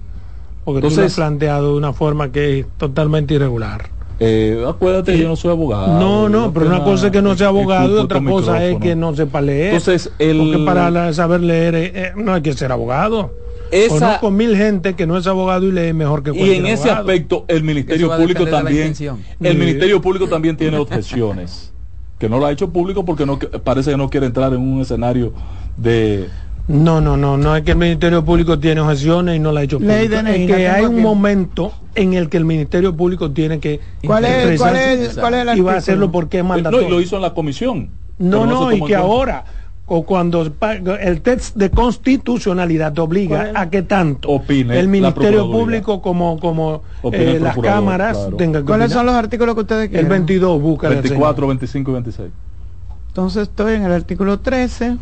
Porque 0.64 0.78
Entonces, 0.78 0.96
tú 0.96 1.02
lo 1.02 1.08
has 1.08 1.16
planteado 1.16 1.72
de 1.72 1.78
una 1.78 1.94
forma 1.94 2.32
que 2.32 2.60
es 2.60 2.66
totalmente 2.78 3.34
irregular. 3.34 3.90
Eh, 4.20 4.64
acuérdate, 4.68 5.18
yo 5.18 5.28
no 5.28 5.36
soy 5.36 5.52
abogado. 5.52 6.00
No, 6.00 6.30
no, 6.30 6.54
pero 6.54 6.68
una 6.68 6.84
cosa 6.84 7.08
es 7.08 7.12
que 7.12 7.22
no 7.22 7.36
sea 7.36 7.48
abogado 7.48 7.98
y 7.98 8.00
otra 8.00 8.24
cosa 8.24 8.64
es 8.64 8.78
que 8.78 8.96
no 8.96 9.16
sepa 9.16 9.42
leer. 9.42 9.74
Entonces, 9.74 10.12
el... 10.20 10.38
Porque 10.38 10.60
para 10.66 11.12
saber 11.14 11.42
leer 11.42 11.76
eh, 11.76 11.92
eh, 11.94 12.12
no 12.16 12.34
hay 12.34 12.42
que 12.42 12.54
ser 12.54 12.72
abogado. 12.72 13.34
Esa... 13.72 13.94
Conozco 13.94 14.32
mil 14.32 14.56
gente 14.56 14.94
que 14.94 15.08
no 15.08 15.18
es 15.18 15.26
abogado 15.28 15.66
y 15.66 15.72
lee 15.72 15.94
mejor 15.94 16.24
que 16.24 16.30
cualquier 16.30 16.56
Y 16.56 16.60
en 16.60 16.68
ese 16.68 16.92
aspecto, 16.92 17.44
el 17.48 17.64
Ministerio 17.64 18.16
Público 18.16 18.46
también, 18.46 18.94
el 19.42 19.58
Ministerio 19.58 20.02
Público 20.02 20.28
también 20.28 20.56
tiene 20.56 20.78
objeciones 20.78 21.74
que 22.24 22.30
no 22.30 22.40
lo 22.40 22.46
ha 22.46 22.54
hecho 22.54 22.70
público 22.70 23.04
porque 23.04 23.26
no 23.26 23.38
parece 23.38 23.92
que 23.92 23.98
no 23.98 24.10
quiere 24.10 24.28
entrar 24.28 24.54
en 24.54 24.62
un 24.62 24.80
escenario 24.80 25.34
de 25.76 26.30
no, 26.70 27.02
no, 27.02 27.18
no, 27.18 27.36
no 27.36 27.54
es 27.54 27.64
que 27.64 27.72
el 27.72 27.78
Ministerio 27.78 28.24
Público 28.24 28.58
tiene 28.58 28.80
objeciones 28.80 29.36
y 29.36 29.40
no 29.40 29.52
la 29.52 29.60
ha 29.60 29.64
hecho 29.64 29.78
público. 29.78 30.16
es 30.16 30.48
que 30.48 30.70
hay 30.70 30.86
un 30.86 31.02
momento 31.02 31.74
en 31.96 32.14
el 32.14 32.30
que 32.30 32.38
el 32.38 32.46
Ministerio 32.46 32.96
Público 32.96 33.32
tiene 33.32 33.60
que 33.60 33.82
¿Cuál 34.06 34.24
es, 34.24 34.58
¿cuál 34.58 34.78
es, 34.78 35.18
cuál 35.18 35.34
es 35.50 35.58
y 35.58 35.60
va 35.60 35.74
a 35.74 35.78
hacerlo 35.80 36.14
porque 36.14 36.38
es 36.38 36.46
mandatorio. 36.46 36.88
No, 36.88 36.88
y 36.88 36.92
lo 36.92 37.02
hizo 37.02 37.18
en 37.18 37.24
la 37.24 37.34
comisión. 37.34 37.90
No, 38.20 38.46
no, 38.46 38.72
y 38.72 38.82
que 38.86 38.96
ahora 38.96 39.44
o 39.86 40.04
cuando 40.04 40.50
el 41.02 41.22
test 41.22 41.56
de 41.56 41.70
constitucionalidad 41.70 42.98
obliga 43.00 43.52
a 43.54 43.70
que 43.70 43.82
tanto 43.82 44.30
Opine 44.30 44.80
el 44.80 44.88
Ministerio 44.88 45.52
Público 45.52 46.02
como 46.02 46.40
como 46.40 46.84
eh, 47.12 47.38
las 47.42 47.58
cámaras 47.58 48.30
tengan 48.38 48.66
¿Cuáles 48.66 48.92
son 48.94 49.06
los 49.06 49.16
artículos 49.16 49.56
que 49.56 49.62
ustedes 49.62 49.90
quieren? 49.90 50.06
El 50.06 50.10
22 50.10 50.62
busca 50.62 50.90
24, 50.90 51.48
25 51.48 51.92
y 51.92 51.94
26. 51.94 52.30
Entonces 53.10 53.44
estoy 53.44 53.76
en 53.76 53.84
el 53.84 53.92
artículo 53.92 54.40
13. 54.40 54.98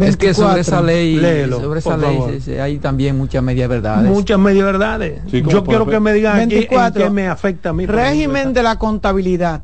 es 0.00 0.16
que 0.16 0.32
sobre 0.32 0.62
esa 0.62 0.80
ley, 0.80 1.20
sobre 1.50 1.80
esa 1.80 1.96
ley 1.98 2.58
hay 2.58 2.78
también 2.78 3.18
muchas 3.18 3.42
media 3.42 3.68
verdades. 3.68 4.10
Muchas 4.10 4.38
media 4.38 4.64
verdades. 4.64 5.20
Yo 5.26 5.62
quiero 5.64 5.86
que 5.86 6.00
me 6.00 6.14
digan 6.14 6.48
24, 6.48 7.04
qué 7.04 7.10
me 7.10 7.28
afecta 7.28 7.68
a 7.68 7.72
mí. 7.74 7.84
Régimen 7.84 8.54
de 8.54 8.62
la 8.62 8.78
contabilidad. 8.78 9.62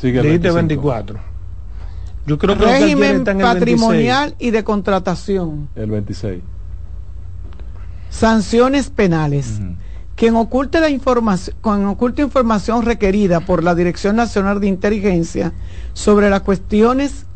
Sigue 0.00 0.38
24. 0.38 1.18
Yo 2.26 2.38
creo 2.38 2.56
que 2.56 2.64
régimen 2.64 3.24
patrimonial 3.24 4.34
y 4.38 4.50
de 4.50 4.62
contratación. 4.64 5.68
El 5.74 5.90
26. 5.90 6.42
Sanciones 8.10 8.90
penales. 8.90 9.60
Quien 10.14 10.36
oculte 10.36 10.80
la 10.80 10.90
información, 10.90 11.56
quien 11.62 11.86
oculte 11.86 12.22
información 12.22 12.82
requerida 12.82 13.40
por 13.40 13.64
la 13.64 13.74
Dirección 13.74 14.14
Nacional 14.14 14.60
de 14.60 14.68
Inteligencia 14.68 15.52
sobre 15.94 16.30
las 16.30 16.42
cuestiones 16.42 17.26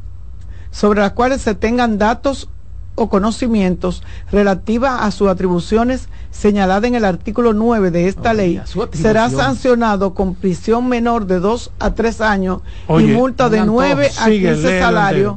sobre 0.77 1.01
las 1.01 1.13
cuales 1.13 1.41
se 1.41 1.55
tengan 1.55 1.97
datos 1.97 2.51
o 2.97 3.09
conocimientos 3.09 4.03
relativas 4.33 5.03
a 5.03 5.11
sus 5.11 5.29
atribuciones 5.29 6.09
señaladas 6.31 6.85
en 6.89 6.97
el 6.97 7.05
artículo 7.05 7.53
9 7.53 7.91
de 7.91 8.09
esta 8.09 8.35
ley, 8.35 8.61
será 8.93 9.31
sancionado 9.31 10.15
con 10.15 10.35
prisión 10.35 10.89
menor 10.89 11.27
de 11.27 11.39
2 11.39 11.73
a 11.79 11.95
3 11.95 12.21
años 12.23 12.63
y 12.89 13.05
multa 13.05 13.49
de 13.49 13.65
9 13.65 14.11
a 14.19 14.27
15 14.29 14.81
salarios 14.81 15.37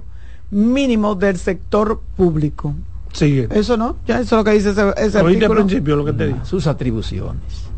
mínimos 0.49 1.19
del 1.19 1.37
sector 1.37 2.01
público. 2.17 2.73
Sigue. 3.13 3.47
Eso 3.51 3.77
no, 3.77 3.97
ya 4.07 4.19
eso 4.19 4.35
es 4.35 4.39
lo 4.39 4.43
que 4.43 4.51
dice 4.51 4.69
ese, 4.71 4.93
ese 4.97 5.19
artículo. 5.19 5.55
principio 5.55 5.95
lo 5.95 6.05
que 6.05 6.13
te 6.13 6.27
digo. 6.27 6.39
Sus 6.43 6.67
atribuciones. 6.67 7.69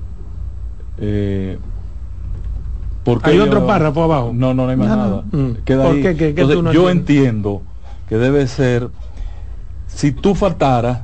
Eh, 0.97 1.57
Hay 3.23 3.39
otro 3.39 3.65
párrafo 3.65 4.03
abajo. 4.03 4.31
No, 4.33 4.53
no, 4.53 4.65
no 4.65 4.69
hay 4.69 4.77
más 4.77 4.87
nada. 4.87 5.23
Mm. 5.31 5.51
Queda 5.65 5.89
ahí. 5.89 6.35
yo 6.73 6.89
entiendo 6.89 7.61
que 8.07 8.17
debe 8.17 8.47
ser 8.47 8.89
si 9.93 10.11
tú 10.11 10.35
faltaras, 10.35 10.99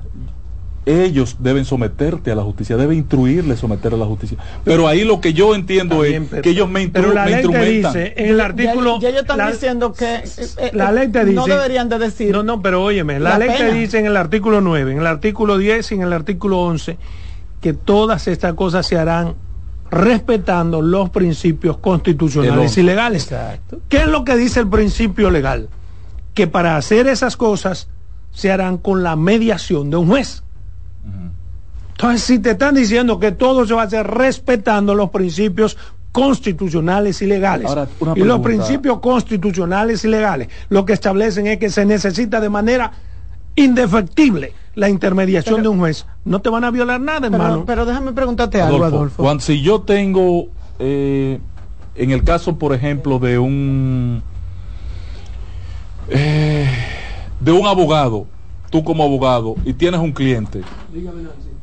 ellos 0.88 1.36
deben 1.40 1.66
someterte 1.66 2.32
a 2.32 2.36
la 2.36 2.44
justicia, 2.44 2.78
deben 2.78 2.98
instruirle 2.98 3.58
someter 3.58 3.94
a 3.94 3.98
la 3.98 4.06
justicia. 4.06 4.38
Pero 4.64 4.88
ahí 4.88 5.04
lo 5.04 5.20
que 5.20 5.34
yo 5.34 5.54
entiendo 5.54 6.06
es 6.06 6.30
que 6.42 6.50
ellos 6.50 6.70
me, 6.70 6.88
pero 6.88 7.14
la 7.14 7.26
ley 7.26 7.46
te 7.46 7.70
dice 7.70 8.14
en 8.16 8.30
el 8.30 8.40
artículo 8.40 9.00
ya, 9.00 9.10
ellos 9.10 9.22
están 9.22 9.52
diciendo 9.52 9.92
que 9.92 10.16
eh, 10.16 10.24
eh, 10.58 10.72
la 10.74 10.92
ley 10.94 11.10
te 11.10 11.26
dice 11.26 11.36
no 11.36 11.46
deberían 11.46 11.90
de 11.90 12.00
decir 12.00 12.32
no 12.32 12.42
no 12.42 12.62
pero 12.62 12.84
óyeme 12.84 13.20
la, 13.20 13.38
ley 13.38 13.50
te 13.58 13.74
dice 13.74 14.00
en 14.00 14.06
el 14.06 14.16
artículo 14.16 14.62
9 14.62 14.94
en 14.94 15.00
el 15.00 15.08
artículo 15.08 15.58
10 15.58 15.92
y 15.92 15.96
en 15.96 16.02
el 16.04 16.14
artículo 16.14 16.62
11 16.62 16.98
que 17.60 17.74
todas 17.74 18.28
estas 18.28 18.54
cosas 18.54 18.88
se 18.88 18.98
harán 18.98 19.36
respetando 19.92 20.82
los 20.82 21.10
principios 21.10 21.78
constitucionales 21.78 22.78
y 22.78 22.84
legales 22.84 23.24
Exacto. 23.24 23.82
¿qué 23.90 23.98
es 23.98 24.08
lo 24.08 24.24
que 24.24 24.38
dice 24.38 24.62
el 24.62 24.70
principio 24.70 25.30
legal? 25.32 25.68
que 26.34 26.48
para 26.48 26.78
hacer 26.78 27.08
esas 27.08 27.36
cosas 27.36 27.90
se 28.32 28.52
harán 28.52 28.78
con 28.78 29.04
la 29.04 29.16
mediación 29.16 29.90
de 29.90 29.98
un 29.98 30.08
juez. 30.08 30.44
Entonces, 31.92 32.22
si 32.22 32.40
te 32.40 32.52
están 32.52 32.76
diciendo 32.76 33.20
que 33.20 33.32
todo 33.32 33.66
se 33.66 33.74
va 33.74 33.82
a 33.82 33.86
hacer 33.86 34.06
respetando 34.06 34.94
los 34.94 35.10
principios 35.10 35.78
constitucionales 36.12 37.22
y 37.24 37.26
legales, 37.26 37.72
y 38.16 38.20
los 38.20 38.40
principios 38.42 39.00
constitucionales 39.00 40.06
y 40.06 40.08
legales 40.08 40.50
lo 40.70 40.86
que 40.86 40.94
establecen 40.94 41.48
es 41.48 41.58
que 41.58 41.70
se 41.70 41.86
necesita 41.86 42.40
de 42.40 42.50
manera 42.50 42.92
indefectible 43.56 44.54
la 44.76 44.90
intermediación 44.90 45.64
de 45.64 45.70
un 45.70 45.80
juez, 45.80 46.06
no 46.24 46.40
te 46.40 46.50
van 46.50 46.64
a 46.64 46.70
violar 46.70 47.02
nada, 47.02 47.26
hermano. 47.26 47.64
Pero, 47.66 47.84
déjame 47.84 48.14
preguntarte 48.14 48.62
algo, 48.62 48.84
Adolfo. 48.84 49.24
Cuando, 49.24 49.44
si 49.44 49.64
yo 49.64 49.82
tengo, 49.82 50.50
eh, 50.78 51.40
en 51.96 52.12
el 52.12 52.24
caso, 52.24 52.60
por 52.60 52.76
ejemplo, 52.76 53.18
de 53.18 53.40
un 53.40 54.22
eh, 56.10 56.70
de 57.40 57.52
un 57.52 57.68
abogado, 57.68 58.28
tú 58.70 58.84
como 58.84 59.04
abogado, 59.04 59.56
y 59.66 59.74
tienes 59.74 60.00
un 60.00 60.12
cliente, 60.12 60.62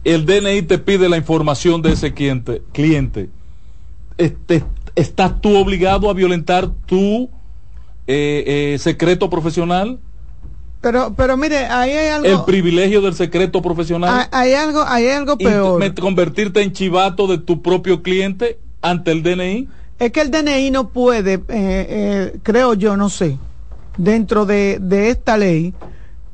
el 0.05 0.27
DNI 0.27 0.63
te 0.63 0.79
pide 0.79 1.09
la 1.09 1.17
información 1.17 1.83
de 1.83 1.93
ese 1.93 2.13
cliente, 2.13 2.63
cliente 2.73 3.31
este, 4.17 4.65
¿estás 4.95 5.41
tú 5.41 5.57
obligado 5.57 6.09
a 6.09 6.15
violentar 6.15 6.69
tu 6.87 7.29
eh, 8.07 8.77
secreto 8.79 9.29
profesional? 9.29 9.99
Pero, 10.85 11.15
pero 11.17 11.39
mire, 11.39 11.65
ahí 11.65 11.93
hay 11.93 12.09
algo. 12.09 12.29
El 12.29 12.45
privilegio 12.45 13.01
del 13.01 13.15
secreto 13.15 13.63
profesional. 13.63 14.29
Hay, 14.31 14.53
algo, 14.53 14.85
hay 14.87 15.09
algo 15.09 15.39
peor. 15.39 15.95
convertirte 15.95 16.61
en 16.61 16.75
chivato 16.75 17.27
de 17.27 17.39
tu 17.39 17.63
propio 17.63 18.03
cliente 18.03 18.59
ante 18.83 19.11
el 19.13 19.23
DNI. 19.23 19.67
Es 19.99 20.13
que 20.13 20.21
el 20.21 20.31
DNI 20.31 20.71
no 20.71 20.89
puede, 20.91 21.35
eh, 21.35 21.41
eh, 21.49 22.37
creo 22.43 22.75
yo, 22.75 22.99
no 22.99 23.09
sé, 23.09 23.39
dentro 23.97 24.47
de, 24.47 24.79
de 24.81 25.11
esta 25.11 25.37
ley, 25.37 25.75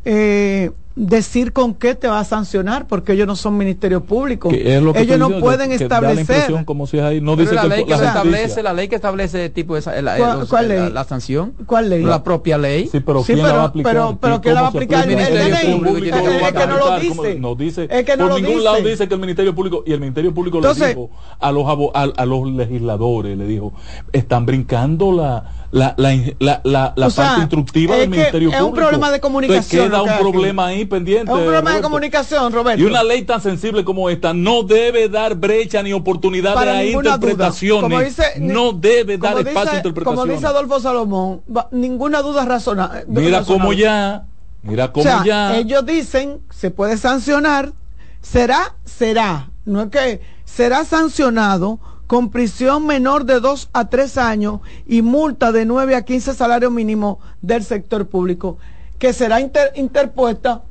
eh, 0.04 0.70
decir 0.96 1.52
con 1.52 1.74
qué 1.74 1.94
te 1.94 2.08
va 2.08 2.20
a 2.20 2.24
sancionar, 2.24 2.86
porque 2.86 3.12
ellos 3.12 3.26
no 3.26 3.36
son 3.36 3.56
ministerio 3.56 4.04
público. 4.04 4.50
ellos 4.52 5.18
no 5.18 5.40
pueden 5.40 5.72
establecer. 5.72 6.64
como 6.64 6.86
si 6.86 6.98
ahí, 6.98 7.20
no 7.20 7.36
dice 7.36 7.54
la, 7.54 7.64
ley 7.64 7.84
que, 7.84 7.94
establece, 7.94 8.62
la 8.62 8.72
ley 8.72 8.88
que 8.88 8.96
establece 8.96 9.48
tipo 9.50 9.76
esa, 9.76 10.00
la, 10.02 10.44
¿Cuál, 10.48 10.68
ley? 10.68 10.90
La, 10.92 11.04
sanción. 11.04 11.54
¿Cuál 11.66 11.90
ley? 11.90 12.02
La 12.02 12.22
propia 12.22 12.58
ley. 12.58 12.88
Sí, 12.88 13.00
pero 13.00 13.22
¿quién 13.22 13.42
la 13.42 13.52
va 13.52 13.62
a 13.62 13.66
aplicar? 13.66 13.92
Pero, 13.92 14.18
pero 14.20 14.40
¿quién 14.40 14.54
la 14.54 14.62
va 14.62 14.66
a 14.68 14.70
aplicar? 14.70 15.08
El 15.08 15.16
ministerio 15.16 15.82
público. 15.82 16.16
Es 16.16 16.52
que 16.52 16.66
no 16.66 16.78
lo 16.78 16.98
dice. 16.98 17.34
No 17.36 17.54
dice. 17.54 17.88
Es 17.90 18.04
que 18.04 18.16
no 18.16 18.28
por 18.28 18.42
ningún 18.42 18.64
lado 18.64 18.82
dice 18.82 19.08
que 19.08 19.14
el 19.14 19.20
ministerio 19.20 19.54
público 19.54 19.82
y 19.86 19.92
el 19.92 20.00
ministerio 20.00 20.34
público 20.34 20.60
le 20.60 20.74
dijo 20.74 21.10
a 21.38 21.52
los 21.52 21.66
a 21.92 22.26
los 22.26 22.50
legisladores 22.50 23.38
le 23.38 23.46
dijo 23.46 23.72
están 24.12 24.44
brincando 24.44 25.12
la 25.12 25.44
la, 25.72 25.94
la, 25.96 26.60
la, 26.64 26.92
la, 26.96 27.10
parte 27.10 27.40
instructiva 27.40 27.96
del 27.96 28.08
Ministerio 28.08 28.50
Público. 28.50 28.64
Es 28.64 28.68
un 28.68 28.74
problema 28.74 29.10
de 29.12 29.20
comunicación. 29.20 29.88
queda 29.88 30.02
un 30.02 30.18
problema 30.18 30.66
ahí 30.66 30.84
pendiente. 30.84 31.30
Es 31.30 31.38
un 31.38 31.44
problema 31.44 31.74
de 31.74 31.80
comunicación, 31.80 32.52
Roberto. 32.52 32.82
Y 32.82 32.86
una 32.86 33.04
ley 33.04 33.22
tan 33.22 33.40
sensible 33.40 33.84
como 33.84 34.10
esta 34.10 34.32
no 34.34 34.64
debe 34.64 35.08
dar 35.08 35.36
brecha 35.36 35.82
ni 35.82 35.92
oportunidad 35.92 36.58
a 36.58 36.84
interpretaciones. 36.84 38.18
no 38.38 38.72
debe 38.72 39.16
dar 39.16 39.38
espacio 39.38 39.72
a 39.72 39.76
interpretaciones. 39.76 40.04
Como 40.04 40.26
dice 40.26 40.46
Adolfo 40.46 40.80
Salomón, 40.80 41.42
ninguna 41.70 42.22
duda 42.22 42.44
razonable. 42.44 43.04
Mira 43.06 43.44
cómo 43.44 43.72
ya, 43.72 44.24
mira 44.62 44.92
cómo 44.92 45.24
ya. 45.24 45.56
Ellos 45.56 45.86
dicen, 45.86 46.40
se 46.50 46.70
puede 46.70 46.96
sancionar, 46.96 47.72
será, 48.20 48.74
será, 48.84 49.50
no 49.64 49.82
es 49.82 49.90
que 49.90 50.20
será 50.44 50.84
sancionado 50.84 51.78
con 52.10 52.28
prisión 52.28 52.88
menor 52.88 53.24
de 53.24 53.38
2 53.38 53.70
a 53.72 53.88
3 53.88 54.18
años 54.18 54.62
y 54.84 55.00
multa 55.00 55.52
de 55.52 55.64
9 55.64 55.94
a 55.94 56.02
15 56.02 56.34
salarios 56.34 56.72
mínimos 56.72 57.18
del 57.40 57.62
sector 57.62 58.08
público, 58.08 58.58
que 58.98 59.12
será 59.12 59.38
interpuesta 59.76 60.62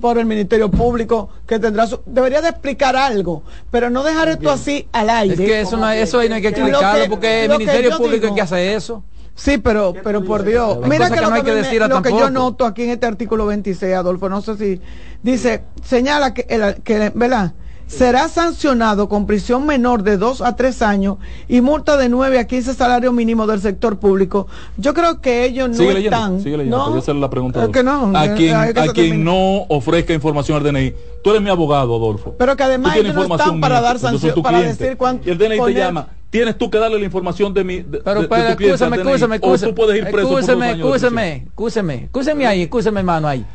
por 0.00 0.16
el 0.16 0.26
Ministerio 0.26 0.70
Público, 0.70 1.28
que 1.44 1.58
tendrá 1.58 1.88
su, 1.88 2.02
debería 2.06 2.40
de 2.40 2.50
explicar 2.50 2.94
algo, 2.94 3.42
pero 3.72 3.90
no 3.90 4.04
dejar 4.04 4.28
esto 4.28 4.48
así 4.48 4.86
al 4.92 5.10
aire. 5.10 5.34
Es 5.34 5.40
que 5.40 5.60
eso, 5.62 5.76
no, 5.76 5.90
eso 5.90 6.20
ahí 6.20 6.28
no 6.28 6.36
hay 6.36 6.42
que 6.42 6.48
explicarlo, 6.50 7.08
porque 7.08 7.46
el 7.46 7.50
Ministerio 7.50 7.96
Público 7.96 8.28
es 8.28 8.32
que 8.34 8.40
hace 8.40 8.74
eso. 8.76 9.02
Sí, 9.34 9.58
pero, 9.58 9.92
pero 10.04 10.22
por 10.22 10.44
Dios. 10.44 10.78
Mira 10.86 11.10
que, 11.10 11.20
lo, 11.20 11.32
que, 11.32 11.50
decir 11.50 11.82
lo 11.82 12.00
que 12.00 12.10
yo 12.10 12.30
noto 12.30 12.64
aquí 12.64 12.84
en 12.84 12.90
este 12.90 13.06
artículo 13.06 13.46
26, 13.46 13.92
Adolfo, 13.92 14.28
no 14.28 14.40
sé 14.40 14.56
si 14.56 14.80
dice, 15.20 15.64
señala 15.84 16.32
que, 16.32 16.46
el, 16.48 16.76
que 16.84 17.10
¿verdad? 17.12 17.54
Será 17.94 18.28
sancionado 18.28 19.08
con 19.08 19.26
prisión 19.26 19.66
menor 19.66 20.02
de 20.02 20.16
2 20.16 20.42
a 20.42 20.56
3 20.56 20.82
años 20.82 21.16
y 21.48 21.60
multa 21.60 21.96
de 21.96 22.08
9 22.08 22.38
a 22.38 22.46
15 22.46 22.74
salarios 22.74 23.12
mínimos 23.14 23.48
del 23.48 23.60
sector 23.60 23.98
público. 23.98 24.46
Yo 24.76 24.94
creo 24.94 25.20
que 25.20 25.44
ellos 25.44 25.70
no 25.70 25.90
están. 25.90 26.40
Sigue 26.40 26.58
leyendo, 26.58 26.90
¿no? 26.90 26.96
hacer 26.96 27.14
la 27.14 27.30
pregunta. 27.30 27.62
a 27.62 28.34
quien, 28.34 28.54
a 28.54 28.92
quien 28.92 29.24
no 29.24 29.62
ofrezca 29.68 30.12
información 30.12 30.58
al 30.58 30.64
DNI. 30.64 30.94
Tú 31.22 31.30
eres 31.30 31.42
mi 31.42 31.50
abogado, 31.50 31.96
Adolfo. 31.96 32.34
Pero 32.36 32.56
que 32.56 32.62
además 32.62 32.96
ellos 32.96 33.14
no 33.14 33.22
están 33.22 33.60
para 33.60 33.80
dar 33.80 33.98
sanción, 33.98 34.42
para 34.42 34.60
decir 34.60 34.96
cuánto. 34.96 35.28
Y 35.28 35.32
el 35.32 35.38
DNI 35.38 35.60
te 35.64 35.74
llama 35.74 36.08
tienes 36.34 36.58
tú 36.58 36.68
que 36.68 36.78
darle 36.78 36.98
la 36.98 37.04
información 37.04 37.54
de 37.54 37.62
mi 37.62 37.76
de, 37.76 38.00
pero, 38.00 38.28
pero, 38.28 38.42
de 38.42 38.50
escúchame, 38.50 38.96
escúchame, 38.96 39.38
o 39.40 39.56
tú 39.56 39.72
puedes 39.72 39.96
ir 39.98 40.10
preso 40.10 40.36
escúchame, 40.36 40.72
escúchame, 40.72 41.34
escúchame, 41.46 41.94
escúchame 42.06 42.46
ahí, 42.48 42.62
escúchame 42.62 42.98
hermano 42.98 43.28
ahí. 43.28 43.46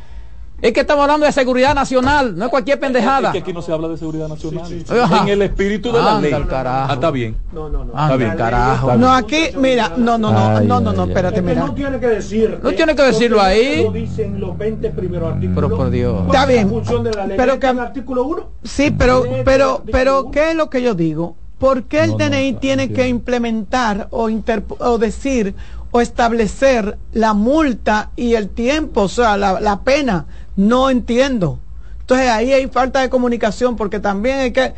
Es 0.62 0.74
que 0.74 0.82
estamos 0.82 1.04
hablando 1.04 1.26
de 1.26 1.32
seguridad 1.32 1.74
nacional, 1.74 2.38
no 2.38 2.46
es 2.46 2.52
cualquier 2.52 2.80
pendejada. 2.80 3.30
Es 3.30 3.34
que 3.34 3.40
aquí 3.40 3.54
no 3.54 3.62
se 3.62 3.72
habla 3.72 3.88
de 3.88 3.98
seguridad 3.98 4.28
nacional. 4.28 4.66
En 5.22 5.30
el 5.30 5.42
espíritu 5.42 5.92
de 5.92 6.02
la 6.02 6.20
ley. 6.20 6.34
Ah, 6.34 6.92
está 6.94 7.12
bien. 7.12 7.38
No, 7.54 7.70
no, 7.70 7.86
no. 7.86 7.92
Está 7.92 8.16
bien, 8.18 8.36
carajo. 8.36 8.96
No, 8.98 9.12
aquí, 9.14 9.50
mira, 9.58 9.94
no, 9.96 10.18
no, 10.18 10.32
no, 10.32 10.62
no, 10.62 10.80
no, 10.82 10.94
no, 10.94 11.04
espérate, 11.06 11.42
mira. 11.42 11.66
No 11.66 11.74
tiene 11.74 12.00
que 12.00 12.08
decir. 12.08 12.60
No 12.62 12.72
tiene 12.72 12.96
que 12.96 13.04
decirlo 13.04 13.42
ahí. 13.42 13.84
Lo 13.84 13.92
dicen 13.92 14.40
los 14.40 14.58
20 14.58 14.90
primeros 14.92 15.34
artículos. 15.34 15.56
Pero 15.56 15.78
por 15.78 15.90
Dios. 15.90 16.26
Está 16.26 16.46
bien. 16.46 16.70
Pero 17.38 17.60
que 17.60 17.68
el 17.68 17.80
artículo 17.80 18.24
1. 18.26 18.50
Sí, 18.64 18.92
pero, 18.92 19.24
pero, 19.46 19.84
pero, 19.92 20.32
¿qué 20.32 20.52
es 20.52 20.56
lo 20.56 20.70
que 20.70 20.82
yo 20.82 20.94
digo? 20.94 21.36
¿Por 21.58 21.84
qué 21.84 22.04
el 22.04 22.18
DNI 22.18 22.54
tiene 22.54 22.92
que 22.92 23.08
implementar 23.10 24.08
o, 24.12 24.30
o 24.80 24.98
decir 24.98 25.56
o 25.92 26.02
establecer 26.02 26.98
la 27.14 27.34
multa 27.34 28.12
y 28.16 28.36
el 28.36 28.50
tiempo, 28.50 29.04
o 29.04 29.10
sea, 29.10 29.38
la, 29.38 29.60
la 29.60 29.82
pena? 29.82 30.26
No 30.56 30.90
entiendo. 30.90 31.60
Entonces 32.02 32.30
ahí 32.30 32.52
hay 32.52 32.68
falta 32.68 33.02
de 33.02 33.10
comunicación 33.10 33.76
porque 33.76 34.00
también 34.00 34.40
hay 34.40 34.52
que, 34.52 34.74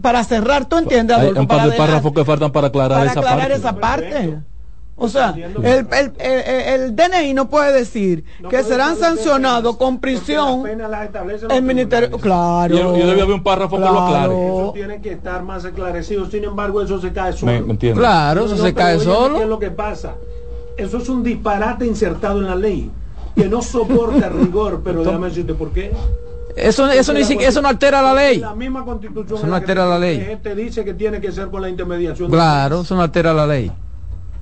para 0.00 0.24
cerrar, 0.24 0.66
¿tú 0.66 0.78
entiendes? 0.78 1.16
Hay 1.16 1.28
un 1.30 1.46
par 1.46 1.70
de 1.70 1.76
párrafos 1.76 2.12
que 2.12 2.24
faltan 2.24 2.52
para 2.52 2.68
aclarar, 2.68 3.06
esa, 3.06 3.20
parte. 3.20 3.54
esa 3.54 3.76
parte. 3.76 4.38
O 4.94 5.08
sea, 5.08 5.34
el, 5.34 5.86
el, 5.90 6.12
el, 6.18 6.94
DNI 6.96 7.34
no 7.34 7.48
puede 7.48 7.72
decir 7.72 8.24
que 8.48 8.62
serán 8.62 8.96
sancionados 8.96 9.76
con 9.76 9.98
prisión 9.98 10.64
el 11.50 11.62
ministerio. 11.62 12.18
Claro. 12.18 12.96
Y, 12.96 13.00
debe 13.00 13.22
haber 13.22 13.34
un 13.34 13.42
párrafo 13.42 13.76
que 13.76 13.82
lo 13.82 14.00
aclare. 14.00 14.32
Eso 14.32 14.72
tiene 14.74 15.00
que 15.00 15.12
estar 15.12 15.42
más 15.42 15.64
esclarecido. 15.64 16.30
Sin 16.30 16.44
embargo, 16.44 16.82
eso 16.82 17.00
se 17.00 17.12
cae 17.12 17.32
solo. 17.32 17.52
Me, 17.52 17.58
entiendo. 17.58 18.00
Claro, 18.00 18.44
eso 18.44 18.56
se 18.56 18.74
cae 18.74 18.98
solo. 19.00 19.38
¿Qué 19.38 19.42
es 19.42 19.48
lo 19.48 19.58
que 19.58 19.70
pasa? 19.70 20.14
Eso 20.82 20.98
es 20.98 21.08
un 21.08 21.22
disparate 21.22 21.86
insertado 21.86 22.40
en 22.40 22.46
la 22.46 22.56
ley 22.56 22.90
que 23.36 23.48
no 23.48 23.62
soporta 23.62 24.28
rigor, 24.40 24.82
pero 24.84 25.04
déjame 25.04 25.28
decirte 25.28 25.54
por 25.54 25.70
qué. 25.70 25.92
Eso, 26.56 26.90
eso, 26.90 27.14
ni 27.14 27.20
eso 27.20 27.62
no 27.62 27.68
altera 27.68 28.02
la 28.02 28.12
ley. 28.12 28.38
La 28.38 28.54
misma 28.54 28.84
constitución. 28.84 29.38
Eso 29.38 29.46
no 29.46 29.54
altera 29.54 29.86
la 29.86 29.98
ley. 29.98 30.38
Te 30.42 30.54
dice 30.54 30.84
que 30.84 30.92
tiene 30.92 31.20
que 31.20 31.32
ser 31.32 31.48
con 31.48 31.62
la 31.62 31.68
intermediación. 31.68 32.30
Claro, 32.30 32.82
eso 32.82 32.94
no 32.94 33.02
altera 33.02 33.32
la 33.32 33.46
ley. 33.46 33.72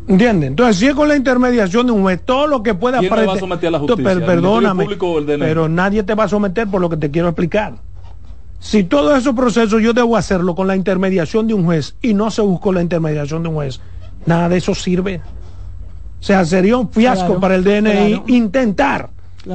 ¿Entiendes? 0.08 0.48
Entonces, 0.48 0.76
si 0.76 0.88
es 0.88 0.94
con 0.94 1.06
la 1.06 1.14
intermediación 1.14 1.86
de 1.86 1.92
un 1.92 2.02
juez, 2.02 2.20
todo 2.24 2.46
lo 2.46 2.62
que 2.62 2.74
pueda 2.74 2.98
¿Quién 2.98 3.12
va 3.12 3.34
a 3.34 3.38
someter 3.38 3.68
a 3.68 3.70
la 3.72 3.78
justicia? 3.78 4.26
perdóname, 4.26 4.88
pero 5.38 5.68
nadie 5.68 6.02
te 6.02 6.14
va 6.14 6.24
a 6.24 6.28
someter 6.28 6.66
por 6.66 6.80
lo 6.80 6.88
que 6.88 6.96
te 6.96 7.10
quiero 7.10 7.28
explicar. 7.28 7.74
Si 8.58 8.84
todos 8.84 9.16
esos 9.16 9.34
procesos 9.34 9.80
yo 9.80 9.92
debo 9.92 10.16
hacerlo 10.16 10.54
con 10.54 10.66
la 10.66 10.74
intermediación 10.74 11.46
de 11.46 11.54
un 11.54 11.64
juez 11.64 11.94
y 12.02 12.14
no 12.14 12.30
se 12.30 12.42
buscó 12.42 12.72
la 12.72 12.82
intermediación 12.82 13.42
de 13.42 13.50
un 13.50 13.54
juez, 13.54 13.80
nada 14.26 14.48
de 14.48 14.58
eso 14.58 14.74
sirve. 14.74 15.20
O 16.20 16.22
sea, 16.22 16.44
sería 16.44 16.76
un 16.76 16.90
fiasco 16.90 17.40
para 17.40 17.54
el 17.54 17.64
DNI 17.64 18.24
intentar 18.28 19.08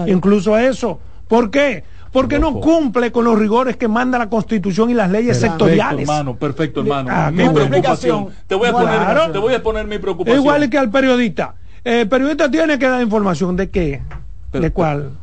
incluso 0.08 0.58
eso. 0.58 1.00
¿Por 1.28 1.52
qué? 1.52 1.84
Porque 2.12 2.40
no 2.40 2.60
cumple 2.62 3.12
con 3.12 3.26
los 3.26 3.38
rigores 3.38 3.76
que 3.76 3.88
manda 3.88 4.18
la 4.18 4.30
Constitución 4.30 4.90
y 4.90 4.94
las 4.94 5.12
leyes 5.12 5.38
sectoriales. 5.38 6.08
Perfecto, 6.08 6.12
hermano, 6.14 6.36
perfecto, 6.38 6.80
hermano. 6.82 7.10
Ah, 7.12 7.30
mi 7.32 7.48
preocupación. 7.50 8.30
Te 8.48 8.56
voy, 8.56 8.70
a 8.70 8.72
poner, 8.72 9.32
te 9.34 9.38
voy 9.38 9.54
a 9.54 9.62
poner 9.62 9.86
mi 9.86 10.00
preocupación. 10.00 10.40
Igual 10.40 10.70
que 10.70 10.78
al 10.78 10.90
periodista. 10.90 11.56
El 11.84 12.08
periodista 12.08 12.50
tiene 12.50 12.80
que 12.80 12.88
dar 12.88 13.02
información 13.02 13.56
de 13.56 13.70
qué, 13.70 14.02
de 14.52 14.72
cuál. 14.72 15.12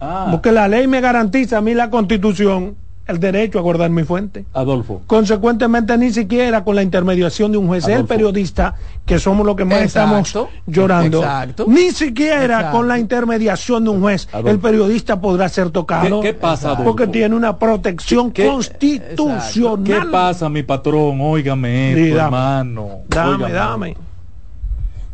Ah. 0.00 0.28
Porque 0.30 0.52
la 0.52 0.68
ley 0.68 0.86
me 0.86 1.00
garantiza 1.00 1.58
a 1.58 1.60
mí 1.60 1.74
la 1.74 1.90
Constitución 1.90 2.76
el 3.08 3.18
derecho 3.18 3.58
a 3.58 3.62
guardar 3.62 3.90
mi 3.90 4.04
fuente. 4.04 4.44
Adolfo. 4.52 5.00
Consecuentemente, 5.06 5.96
ni 5.96 6.12
siquiera 6.12 6.62
con 6.62 6.76
la 6.76 6.82
intermediación 6.82 7.50
de 7.50 7.58
un 7.58 7.66
juez, 7.66 7.88
el 7.88 8.04
periodista, 8.04 8.74
que 9.06 9.18
somos 9.18 9.46
los 9.46 9.56
que 9.56 9.64
más 9.64 9.80
estamos 9.80 10.38
llorando, 10.66 11.24
ni 11.66 11.90
siquiera 11.90 12.70
con 12.70 12.86
la 12.86 12.98
intermediación 12.98 13.84
de 13.84 13.90
un 13.90 14.02
juez, 14.02 14.28
el 14.44 14.58
periodista 14.58 15.20
podrá 15.20 15.48
ser 15.48 15.70
tocado. 15.70 16.20
¿Qué, 16.20 16.34
pasa, 16.34 16.68
Adolfo? 16.68 16.84
Porque 16.84 17.06
tiene 17.06 17.34
una 17.34 17.58
protección 17.58 18.30
constitucional. 18.30 19.84
¿Qué 19.84 20.10
pasa, 20.10 20.50
mi 20.50 20.62
patrón? 20.62 21.18
Óigame 21.22 21.92
esto, 21.92 22.20
hermano. 22.20 23.00
Dame, 23.08 23.50
dame. 23.50 23.96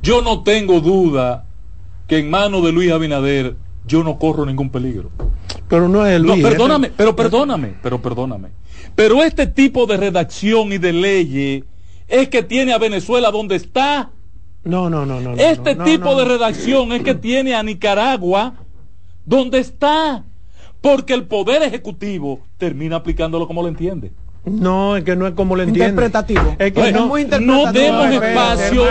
Yo 0.03 0.21
no 0.21 0.43
tengo 0.43 0.81
duda 0.81 1.45
que 2.09 2.19
en 2.19 2.29
manos 2.29 2.65
de 2.65 2.73
Luis 2.73 2.91
Abinader 2.91 3.55
yo 3.87 4.03
no 4.03 4.19
corro 4.19 4.47
ningún 4.47 4.71
peligro. 4.71 5.11
Pero 5.69 5.89
no 5.89 6.07
es 6.07 6.15
el 6.15 6.25
No, 6.25 6.37
perdóname, 6.37 6.91
pero 6.97 7.15
perdóname, 7.17 7.75
pero 7.83 8.01
perdóname. 8.01 8.49
Pero 8.95 9.23
este 9.23 9.47
tipo 9.47 9.87
de 9.87 9.97
redacción 9.97 10.73
y 10.73 10.79
de 10.79 10.93
leyes 10.93 11.65
es 12.09 12.29
que 12.29 12.43
tiene 12.43 12.73
a 12.73 12.79
Venezuela 12.79 13.31
donde 13.31 13.57
está. 13.57 14.11
No, 14.63 14.89
no, 14.89 15.05
no, 15.05 15.21
no. 15.21 15.33
Este 15.35 15.75
tipo 15.75 16.17
de 16.17 16.25
redacción 16.25 16.93
es 16.93 17.03
que 17.03 17.15
tiene 17.15 17.55
a 17.55 17.63
Nicaragua 17.63 18.55
donde 19.25 19.59
está. 19.59 20.25
porque 20.81 21.15
el 21.15 21.25
poder 21.27 21.63
ejecutivo 21.63 22.41
termina 22.59 22.97
aplicándolo 22.97 23.47
como 23.47 23.63
lo 23.63 23.69
entiende. 23.69 24.13
No, 24.45 24.97
es 24.97 25.05
que 25.05 25.17
no 25.17 25.27
es 25.27 25.35
como 25.35 25.57
lo 25.57 25.63
entiende. 25.63 25.91
Interpretativo. 25.91 26.57
Es 26.59 26.73
que 26.73 26.93
no, 26.93 27.11
no 27.41 27.73
demos 27.73 28.07
espacio 28.13 28.85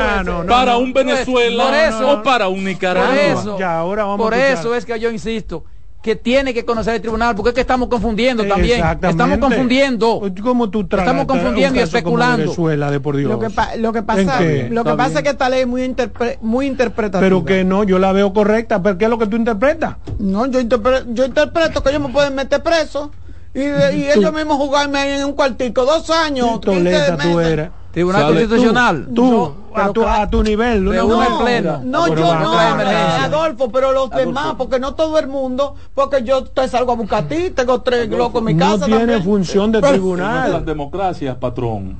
para 0.47 0.77
un 0.77 0.93
Venezuela 0.93 1.99
o 2.05 2.23
para 2.23 2.47
un 2.47 2.63
Nicaragua. 2.63 3.09
Por 3.09 3.17
eso, 3.17 3.59
ya, 3.59 3.77
ahora 3.77 4.03
vamos 4.03 4.19
por 4.19 4.33
eso 4.33 4.75
es 4.75 4.85
que 4.85 4.99
yo 4.99 5.11
insisto 5.11 5.63
que 6.03 6.17
tiene 6.17 6.53
que 6.53 6.65
conocer 6.65 6.95
el 6.95 7.01
tribunal, 7.01 7.33
porque 7.33 7.49
es 7.49 7.55
que 7.55 7.61
estamos 7.61 7.87
confundiendo 7.87 8.45
también. 8.45 8.83
Estamos 9.01 9.37
confundiendo. 9.37 10.21
¿Cómo 10.43 10.69
tú 10.69 10.81
estamos 10.81 11.25
confundiendo 11.25 11.79
y 11.79 11.83
especulando. 11.83 12.39
Venezuela, 12.39 12.91
de 12.91 12.99
por 12.99 13.15
Dios. 13.15 13.31
Lo 13.31 13.39
que, 13.39 13.47
lo 13.77 13.93
que 13.93 14.03
pasa, 14.03 14.41
lo 14.69 14.83
que 14.83 14.93
pasa 14.95 15.19
es 15.19 15.23
que 15.23 15.29
esta 15.29 15.49
ley 15.49 15.61
es 15.61 15.67
muy, 15.67 15.95
muy 16.41 16.67
interpretativa. 16.67 17.21
Pero 17.21 17.45
que 17.45 17.63
no, 17.63 17.85
yo 17.85 17.99
la 17.99 18.11
veo 18.11 18.33
correcta. 18.33 18.83
¿Pero 18.83 18.97
qué 18.97 19.05
es 19.05 19.09
lo 19.09 19.17
que 19.17 19.27
tú 19.27 19.37
interpretas? 19.37 19.95
No, 20.19 20.45
yo, 20.45 20.59
interpreto, 20.59 21.05
yo 21.13 21.23
interpreto 21.23 21.81
que 21.81 21.89
ellos 21.91 22.01
me 22.01 22.09
pueden 22.09 22.35
meter 22.35 22.61
preso 22.61 23.11
y, 23.53 23.59
y 23.59 24.09
ellos 24.09 24.33
mismos 24.33 24.57
jugarme 24.57 25.17
en 25.17 25.25
un 25.25 25.33
cuartico 25.33 25.85
dos 25.85 26.09
años. 26.09 26.59
Toleta, 26.61 27.17
tú 27.17 27.39
eres. 27.39 27.69
Tribunal 27.93 28.25
Constitucional. 28.25 29.07
Tú, 29.13 29.53
a, 29.75 29.93
tu, 29.93 30.03
a, 30.03 30.27
tu, 30.27 30.41
nivel. 30.41 30.83
No, 30.83 30.93
no, 30.93 31.39
pleno. 31.43 31.81
no 31.83 32.07
yo 32.07 32.15
no, 32.15 32.57
Adolfo, 32.57 33.71
pero 33.71 33.91
los 33.91 34.09
demás, 34.09 34.55
porque 34.57 34.79
no 34.79 34.95
todo 34.95 35.19
el 35.19 35.27
mundo, 35.27 35.75
porque 35.93 36.23
yo 36.23 36.43
te 36.43 36.67
salgo 36.67 36.93
a 36.93 36.95
buscar 36.95 37.25
a 37.25 37.27
ti, 37.27 37.51
tengo 37.51 37.81
tres 37.81 38.09
locos 38.09 38.39
en 38.39 38.45
mi 38.45 38.57
casa. 38.57 38.87
No 38.87 38.97
tiene 38.97 39.21
función 39.21 39.71
de 39.71 39.81
tribunal. 39.81 40.51
Las 40.51 40.65
democracias, 40.65 41.35
patrón, 41.35 41.97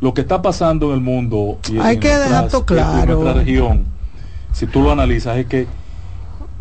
lo 0.00 0.14
que 0.14 0.22
está 0.22 0.40
pasando 0.40 0.86
en 0.86 0.94
el 0.94 1.00
mundo 1.00 1.58
y 1.70 1.78
Hay 1.78 1.98
que 1.98 2.08
dejar 2.08 2.48
claro. 2.64 3.02
en 3.02 3.08
nuestra 3.08 3.32
región, 3.34 3.84
si 4.54 4.66
tú 4.66 4.80
lo 4.80 4.92
analizas, 4.92 5.36
es 5.36 5.44
que 5.44 5.66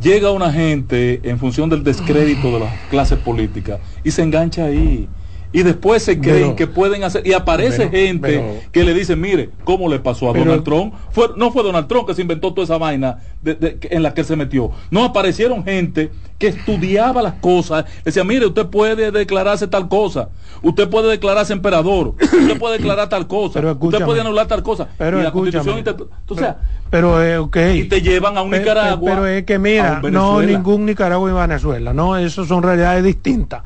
llega 0.01 0.31
una 0.31 0.51
gente 0.51 1.21
en 1.23 1.39
función 1.39 1.69
del 1.69 1.83
descrédito 1.83 2.51
de 2.51 2.59
las 2.59 2.73
clases 2.89 3.19
políticas 3.19 3.79
y 4.03 4.11
se 4.11 4.21
engancha 4.21 4.65
ahí. 4.65 5.07
Y 5.55 5.61
después 5.61 6.01
se 6.01 6.19
creen 6.19 6.55
que 6.55 6.65
pueden 6.65 7.03
hacer 7.03 7.27
y 7.27 7.33
aparece 7.33 7.87
gente 7.87 8.63
que 8.71 8.83
le 8.83 8.91
dice 8.95 9.15
mire 9.15 9.51
cómo 9.63 9.87
le 9.87 9.99
pasó 9.99 10.31
a 10.31 10.33
Donald 10.33 10.63
Trump 10.63 10.95
fue 11.11 11.27
no 11.37 11.51
fue 11.51 11.61
Donald 11.61 11.87
Trump 11.87 12.07
que 12.07 12.15
se 12.15 12.23
inventó 12.23 12.55
toda 12.55 12.65
esa 12.65 12.79
vaina 12.79 13.19
en 13.45 14.01
la 14.01 14.15
que 14.15 14.21
él 14.21 14.27
se 14.27 14.35
metió. 14.35 14.71
No 14.89 15.03
aparecieron 15.03 15.63
gente 15.63 16.09
que 16.43 16.59
estudiaba 16.59 17.21
las 17.21 17.35
cosas 17.35 17.85
decía 18.03 18.23
mire 18.23 18.45
usted 18.45 18.65
puede 18.67 19.11
declararse 19.11 19.67
tal 19.67 19.87
cosa 19.87 20.29
usted 20.61 20.89
puede 20.89 21.09
declararse 21.09 21.53
emperador 21.53 22.15
usted 22.19 22.57
puede 22.59 22.77
declarar 22.77 23.07
tal 23.09 23.27
cosa 23.27 23.61
usted 23.79 24.03
puede 24.03 24.21
anular 24.21 24.47
tal 24.47 24.61
cosa 24.61 24.87
pero 24.97 25.19
y 25.19 25.23
la 25.23 25.31
constitución 25.31 25.83
o 26.27 26.35
sea 26.35 26.57
pero 26.89 27.23
eh, 27.23 27.37
okay. 27.37 27.79
y 27.79 27.83
te 27.87 28.01
llevan 28.01 28.37
a 28.37 28.41
un 28.41 28.51
Nicaragua 28.51 29.09
pero 29.09 29.25
es 29.25 29.43
que 29.43 29.57
mira 29.57 30.01
no 30.01 30.41
ningún 30.41 30.85
Nicaragua 30.85 31.29
y 31.29 31.33
Venezuela 31.33 31.93
no 31.93 32.17
eso 32.17 32.45
son 32.45 32.63
realidades 32.63 33.03
distintas. 33.03 33.63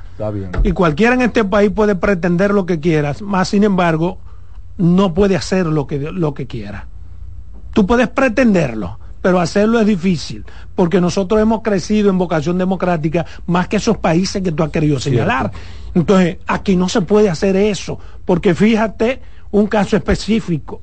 Y 0.64 0.72
cualquiera 0.72 1.14
en 1.16 1.22
este 1.22 1.44
país 1.44 1.72
puede 1.72 1.96
pretender 1.96 2.52
lo 2.52 2.66
que 2.66 2.80
quieras, 2.80 3.22
más 3.22 3.50
sin 3.50 3.64
embargo, 3.64 4.18
no 4.78 5.14
puede 5.14 5.36
hacer 5.36 5.66
lo 5.66 5.88
que, 5.88 6.00
lo 6.00 6.34
que 6.34 6.48
quiera. 6.48 6.88
Tú 7.74 7.86
puedes 7.86 8.08
pretenderlo, 8.08 9.00
pero 9.28 9.42
hacerlo 9.42 9.82
es 9.82 9.86
difícil, 9.86 10.46
porque 10.74 11.02
nosotros 11.02 11.42
hemos 11.42 11.62
crecido 11.62 12.10
en 12.10 12.18
vocación 12.18 12.58
democrática 12.58 13.26
más 13.46 13.68
que 13.68 13.76
esos 13.76 13.98
países 13.98 14.42
que 14.42 14.54
tú 14.54 14.64
has 14.64 14.70
querido 14.70 15.02
señalar. 15.02 15.52
Entonces, 15.94 16.38
aquí 16.48 16.78
no 16.78 16.88
se 16.88 17.02
puede 17.02 17.30
hacer 17.30 17.58
eso, 17.58 18.00
porque 18.24 18.56
fíjate 18.56 19.20
un 19.52 19.68
caso 19.68 19.98
específico. 19.98 20.80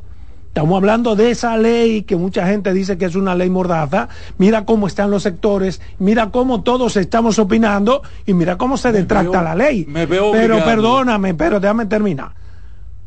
Estamos 0.48 0.76
hablando 0.76 1.16
de 1.16 1.30
esa 1.30 1.56
ley 1.56 2.02
que 2.02 2.16
mucha 2.16 2.46
gente 2.46 2.74
dice 2.74 2.98
que 2.98 3.06
es 3.06 3.14
una 3.14 3.34
ley 3.34 3.48
mordaza. 3.48 4.10
Mira 4.36 4.66
cómo 4.66 4.88
están 4.88 5.10
los 5.10 5.22
sectores, 5.22 5.80
mira 5.98 6.30
cómo 6.30 6.62
todos 6.62 6.98
estamos 6.98 7.38
opinando 7.38 8.02
y 8.26 8.34
mira 8.34 8.58
cómo 8.58 8.76
se 8.76 8.92
detracta 8.92 9.40
la 9.40 9.54
ley. 9.54 9.86
pero 10.06 10.62
perdóname, 10.66 11.32
pero 11.32 11.60
déjame 11.60 11.86
terminar. 11.86 12.32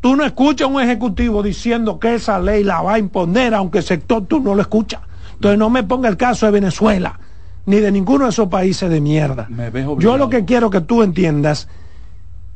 Tú 0.01 0.15
no 0.15 0.25
escuchas 0.25 0.67
a 0.67 0.71
un 0.71 0.81
ejecutivo 0.81 1.43
diciendo 1.43 1.99
que 1.99 2.15
esa 2.15 2.39
ley 2.39 2.63
la 2.63 2.81
va 2.81 2.95
a 2.95 2.97
imponer, 2.97 3.53
aunque 3.53 3.77
el 3.77 3.83
sector 3.83 4.25
tú 4.25 4.39
no 4.39 4.55
lo 4.55 4.63
escuchas. 4.63 5.01
Entonces 5.37 5.59
no 5.59 5.69
me 5.69 5.83
ponga 5.83 6.09
el 6.09 6.17
caso 6.17 6.47
de 6.47 6.51
Venezuela, 6.51 7.19
ni 7.67 7.77
de 7.77 7.91
ninguno 7.91 8.25
de 8.25 8.31
esos 8.31 8.47
países 8.47 8.89
de 8.89 8.99
mierda. 8.99 9.47
Yo 9.99 10.17
lo 10.17 10.29
que 10.29 10.45
quiero 10.45 10.71
que 10.71 10.81
tú 10.81 11.03
entiendas 11.03 11.67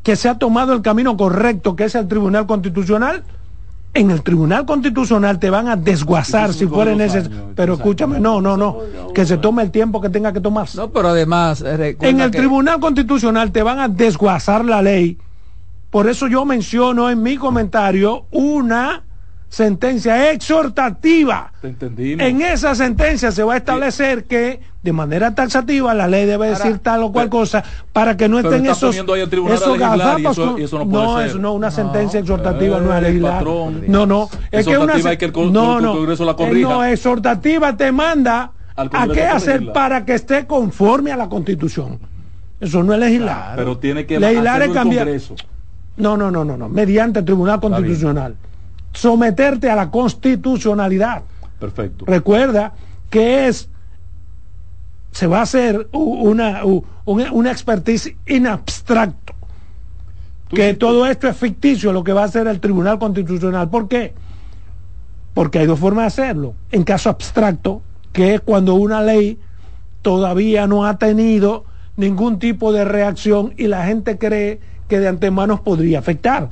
que 0.02 0.16
se 0.16 0.28
ha 0.28 0.40
tomado 0.40 0.74
el 0.74 0.82
camino 0.82 1.16
correcto, 1.16 1.76
que 1.76 1.84
es 1.84 1.94
el 1.94 2.08
Tribunal 2.08 2.48
Constitucional, 2.48 3.24
en 3.94 4.10
el 4.10 4.24
Tribunal 4.24 4.66
Constitucional 4.66 5.38
te 5.38 5.52
van 5.52 5.68
a 5.68 5.76
desguazar 5.76 6.54
si 6.54 6.66
fuera 6.66 6.96
necesario. 6.96 7.52
Pero 7.56 7.76
escúchame, 7.76 8.20
no, 8.20 8.42
no, 8.42 8.58
no. 8.58 8.80
Que 9.14 9.26
se 9.26 9.38
tome 9.38 9.62
el 9.62 9.70
tiempo 9.70 10.02
que 10.02 10.10
tenga 10.10 10.34
que 10.34 10.40
tomarse. 10.40 10.78
No, 10.78 10.90
pero 10.90 11.10
además. 11.10 11.62
Eh, 11.66 11.98
en 12.00 12.20
el 12.20 12.32
Tribunal 12.32 12.80
Constitucional 12.80 13.52
te 13.52 13.62
van 13.62 13.80
a 13.80 13.88
desguazar 13.90 14.66
la 14.66 14.82
ley. 14.82 15.20
Por 15.92 16.08
eso 16.08 16.28
yo 16.28 16.46
menciono 16.46 17.10
en 17.10 17.22
mi 17.22 17.36
comentario 17.36 18.26
una 18.32 19.04
sentencia 19.52 20.32
exhortativa. 20.32 21.52
En 21.62 22.42
esa 22.42 22.74
sentencia 22.74 23.34
se 23.34 23.44
va 23.44 23.56
a 23.56 23.58
establecer 23.58 24.24
que 24.24 24.62
de 24.82 24.94
manera 24.94 25.36
taxativa 25.36 25.94
la 25.94 26.08
ley 26.08 26.26
debe 26.26 26.48
decir 26.48 26.80
tal 26.80 27.04
o 27.04 27.12
cual 27.12 27.30
cosa 27.30 27.62
para 27.92 28.16
que 28.16 28.30
no 28.30 28.40
estén 28.40 28.66
esos 28.66 28.96
esos 28.96 29.78
gazapos 29.78 30.38
eso, 30.58 30.86
no, 30.86 31.22
es 31.22 31.36
no 31.36 31.54
una 31.54 31.70
sentencia 31.70 32.22
exhortativa 32.22 32.80
no 32.80 32.96
es 32.96 33.04
legislar. 33.04 33.44
no 33.44 34.06
no 34.06 34.30
es 34.50 34.66
que 34.66 34.78
una 34.78 34.96
no 35.52 35.82
no 35.82 36.00
no 36.02 36.84
exhortativa 36.86 37.76
te 37.76 37.92
manda 37.92 38.54
a 38.78 39.08
qué 39.10 39.24
hacer 39.24 39.74
para 39.74 40.06
que 40.06 40.14
esté 40.14 40.48
conforme 40.48 41.12
a 41.12 41.18
la 41.18 41.28
constitución. 41.28 42.00
Eso 42.62 42.84
no 42.84 42.94
es 42.94 43.00
legislar. 43.00 43.58
Pero 43.58 43.78
tiene 43.78 44.06
que 44.06 44.18
legislar 44.18 44.62
es 44.62 44.72
cambiar. 44.72 45.10
No 45.98 46.16
no 46.16 46.32
no 46.32 46.46
no 46.46 46.56
no 46.56 46.70
mediante 46.70 47.20
el 47.20 47.26
tribunal 47.26 47.60
constitucional 47.60 48.36
someterte 48.94 49.70
a 49.70 49.76
la 49.76 49.92
constitucionalidad. 49.92 51.24
Perfecto. 51.60 52.06
Recuerda 52.06 52.74
que 53.10 53.48
es 53.48 53.70
se 55.12 55.28
va 55.28 55.40
a 55.40 55.44
hacer 55.44 55.90
una, 55.92 56.62
una 57.06 57.52
expertise 57.52 58.16
en 58.26 58.48
abstracto. 58.48 59.34
Que 60.50 60.74
todo 60.74 61.06
esto 61.06 61.28
es 61.28 61.38
ficticio, 61.38 61.94
lo 61.94 62.04
que 62.04 62.14
va 62.14 62.24
a 62.24 62.26
hacer 62.26 62.48
el 62.48 62.60
Tribunal 62.60 63.00
Constitucional. 63.00 63.70
¿Por 63.70 63.88
qué? 63.88 64.14
Porque 65.34 65.60
hay 65.60 65.66
dos 65.66 65.80
formas 65.80 66.16
de 66.16 66.24
hacerlo. 66.24 66.56
En 66.72 66.84
caso 66.84 67.10
abstracto, 67.10 67.82
que 68.12 68.36
es 68.36 68.42
cuando 68.42 68.76
una 68.76 69.02
ley 69.02 69.40
todavía 70.02 70.68
no 70.68 70.86
ha 70.86 70.98
tenido 70.98 71.66
ningún 71.96 72.40
tipo 72.40 72.74
de 72.74 72.84
reacción 72.84 73.54
y 73.58 73.68
la 73.68 73.86
gente 73.86 74.18
cree 74.18 74.60
que 74.88 75.00
de 75.00 75.08
antemano 75.08 75.64
podría 75.64 76.00
afectar. 76.00 76.50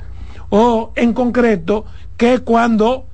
O 0.48 0.92
en 0.96 1.12
concreto, 1.12 1.84
que 2.20 2.40
cuando 2.40 3.06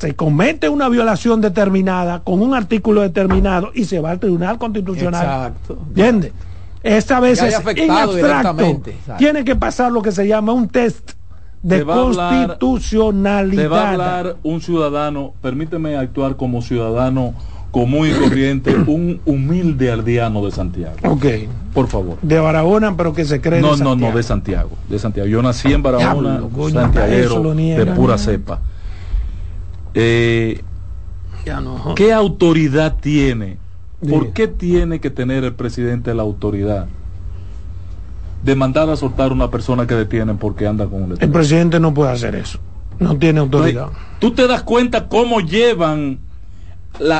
se 0.00 0.16
comete 0.16 0.68
una 0.68 0.88
violación 0.88 1.40
determinada 1.40 2.24
con 2.24 2.42
un 2.42 2.54
artículo 2.54 3.02
determinado 3.02 3.70
y 3.72 3.84
se 3.84 4.00
va 4.00 4.10
al 4.10 4.18
Tribunal 4.18 4.58
Constitucional. 4.58 5.22
Exacto. 5.22 5.78
¿Entiende? 5.90 6.32
Esta 6.82 7.20
vez 7.20 7.40
es 7.40 7.54
en 7.76 7.90
abstracto. 7.92 8.82
Tiene 9.16 9.44
que 9.44 9.54
pasar 9.54 9.92
lo 9.92 10.02
que 10.02 10.10
se 10.10 10.26
llama 10.26 10.54
un 10.54 10.66
test 10.66 11.12
de 11.62 11.84
constitucionalidad. 11.84 13.62
te 13.62 13.68
va 13.68 13.82
a 13.82 13.90
hablar 13.92 14.36
un 14.42 14.60
ciudadano, 14.60 15.34
permíteme 15.40 15.96
actuar 15.96 16.34
como 16.34 16.60
ciudadano 16.60 17.34
común 17.70 18.08
y 18.08 18.12
corriente, 18.12 18.74
un 18.86 19.20
humilde 19.24 19.90
aldeano 19.90 20.44
de 20.44 20.50
Santiago. 20.50 20.96
Ok. 21.04 21.26
Por 21.74 21.86
favor. 21.86 22.18
De 22.22 22.38
Barahona, 22.38 22.96
pero 22.96 23.12
que 23.12 23.24
se 23.24 23.40
cree. 23.40 23.60
No, 23.60 23.76
no, 23.76 23.94
no, 23.94 24.12
de 24.12 24.22
Santiago. 24.22 24.70
De 24.88 24.98
Santiago. 24.98 25.28
Yo 25.28 25.42
nací 25.42 25.72
en 25.72 25.82
Barahona, 25.82 26.42
santiaguero, 26.72 27.54
de 27.54 27.86
pura 27.94 28.18
cepa. 28.18 28.60
Eh, 29.94 30.62
¿Qué 31.94 32.12
autoridad 32.12 32.96
tiene? 33.00 33.58
¿Por 34.08 34.32
qué 34.32 34.48
tiene 34.48 35.00
que 35.00 35.10
tener 35.10 35.44
el 35.44 35.54
presidente 35.54 36.14
la 36.14 36.22
autoridad 36.22 36.86
de 38.42 38.54
mandar 38.54 38.88
a 38.90 38.96
soltar 38.96 39.30
a 39.30 39.34
una 39.34 39.50
persona 39.50 39.86
que 39.86 39.94
detienen 39.94 40.38
porque 40.38 40.66
anda 40.66 40.86
con 40.86 41.02
un 41.02 41.16
El 41.18 41.30
presidente 41.30 41.80
no 41.80 41.92
puede 41.92 42.12
hacer 42.12 42.36
eso. 42.36 42.58
No 42.98 43.16
tiene 43.16 43.40
autoridad. 43.40 43.88
¿Tú 44.20 44.32
te 44.32 44.46
das 44.46 44.62
cuenta 44.62 45.08
cómo 45.08 45.40
llevan 45.40 46.20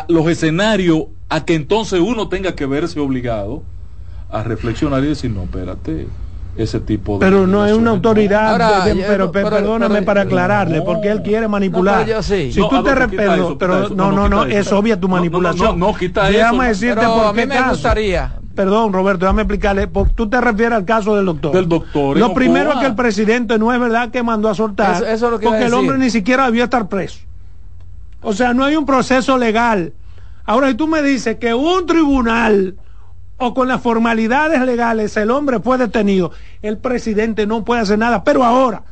los 0.09 0.27
escenarios 0.29 1.05
a 1.29 1.45
que 1.45 1.55
entonces 1.55 2.01
uno 2.01 2.29
tenga 2.29 2.55
que 2.55 2.67
verse 2.67 2.99
obligado 3.01 3.63
a 4.31 4.43
reflexionar 4.43 5.03
y 5.05 5.09
decir, 5.09 5.31
no, 5.31 5.45
espérate, 5.45 6.07
ese 6.57 6.81
tipo 6.81 7.15
de... 7.15 7.21
Pero 7.21 7.47
no 7.47 7.65
es 7.65 7.73
una 7.73 7.91
autoridad, 7.91 8.85
pero, 9.07 9.31
perdóname 9.31 10.03
para 10.03 10.23
aclararle, 10.23 10.83
porque 10.83 11.09
él 11.09 11.23
quiere 11.23 11.49
manipular. 11.49 12.07
si 12.23 12.53
tú 12.53 12.83
te 12.83 12.95
respeto, 12.95 13.57
pero 13.59 13.89
no, 13.91 14.13
no, 14.13 14.29
no, 14.29 14.45
es 14.45 14.71
obvia 14.73 14.99
tu 14.99 15.09
manipulación. 15.09 15.79
No, 15.79 15.95
quita 15.95 16.29
déjame 16.29 16.69
decirte 16.69 17.07
por 17.07 17.35
qué 17.35 17.47
me 17.47 17.63
gustaría. 17.63 18.35
Perdón, 18.55 18.93
Roberto, 18.93 19.21
déjame 19.25 19.43
explicarle. 19.43 19.89
tú 20.17 20.29
te 20.29 20.41
refieres 20.41 20.79
al 20.79 20.85
caso 20.85 21.15
del 21.15 21.27
doctor. 21.27 21.53
Del 21.53 21.69
doctor. 21.69 22.17
Lo 22.19 22.35
primero 22.35 22.73
es 22.73 22.79
que 22.79 22.87
el 22.87 22.97
presidente 22.97 23.57
no 23.57 23.73
es 23.73 23.79
verdad 23.79 24.11
que 24.11 24.23
mandó 24.25 24.49
a 24.49 24.55
soltar, 24.55 25.05
porque 25.41 25.65
el 25.65 25.75
hombre 25.75 25.97
ni 25.97 26.11
siquiera 26.11 26.47
debió 26.47 26.65
estar 26.65 26.89
preso. 26.89 27.21
O 28.23 28.33
sea, 28.33 28.55
no 28.55 28.65
hay 28.65 28.77
un 28.77 28.87
proceso 28.87 29.39
legal. 29.39 29.93
Ahora, 30.45 30.69
si 30.69 30.75
tú 30.75 30.87
me 30.87 31.03
dices 31.03 31.37
que 31.37 31.55
un 31.55 31.87
tribunal 31.87 32.77
o 33.37 33.55
con 33.55 33.69
las 33.69 33.81
formalidades 33.81 34.61
legales 34.63 35.17
el 35.17 35.31
hombre 35.31 35.61
fue 35.61 35.79
detenido, 35.79 36.33
el 36.63 36.79
presidente 36.79 37.47
no 37.47 37.65
puede 37.65 37.83
hacer 37.83 37.99
nada. 37.99 38.25
Pero 38.25 38.45
ahora, 38.45 38.83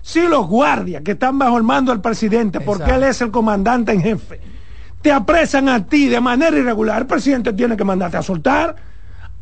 si 0.00 0.26
los 0.26 0.46
guardias 0.48 1.02
que 1.02 1.12
están 1.12 1.38
bajo 1.38 1.56
el 1.56 1.62
mando 1.62 1.92
del 1.92 2.00
presidente, 2.00 2.60
porque 2.60 2.92
él 2.92 3.04
es 3.04 3.20
el 3.20 3.30
comandante 3.30 3.92
en 3.92 4.02
jefe, 4.02 4.40
te 5.00 5.12
apresan 5.12 5.68
a 5.68 5.86
ti 5.86 6.08
de 6.08 6.20
manera 6.20 6.56
irregular, 6.56 7.02
el 7.02 7.06
presidente 7.06 7.52
tiene 7.52 7.76
que 7.76 7.84
mandarte 7.84 8.16
a 8.16 8.22
soltar 8.22 8.74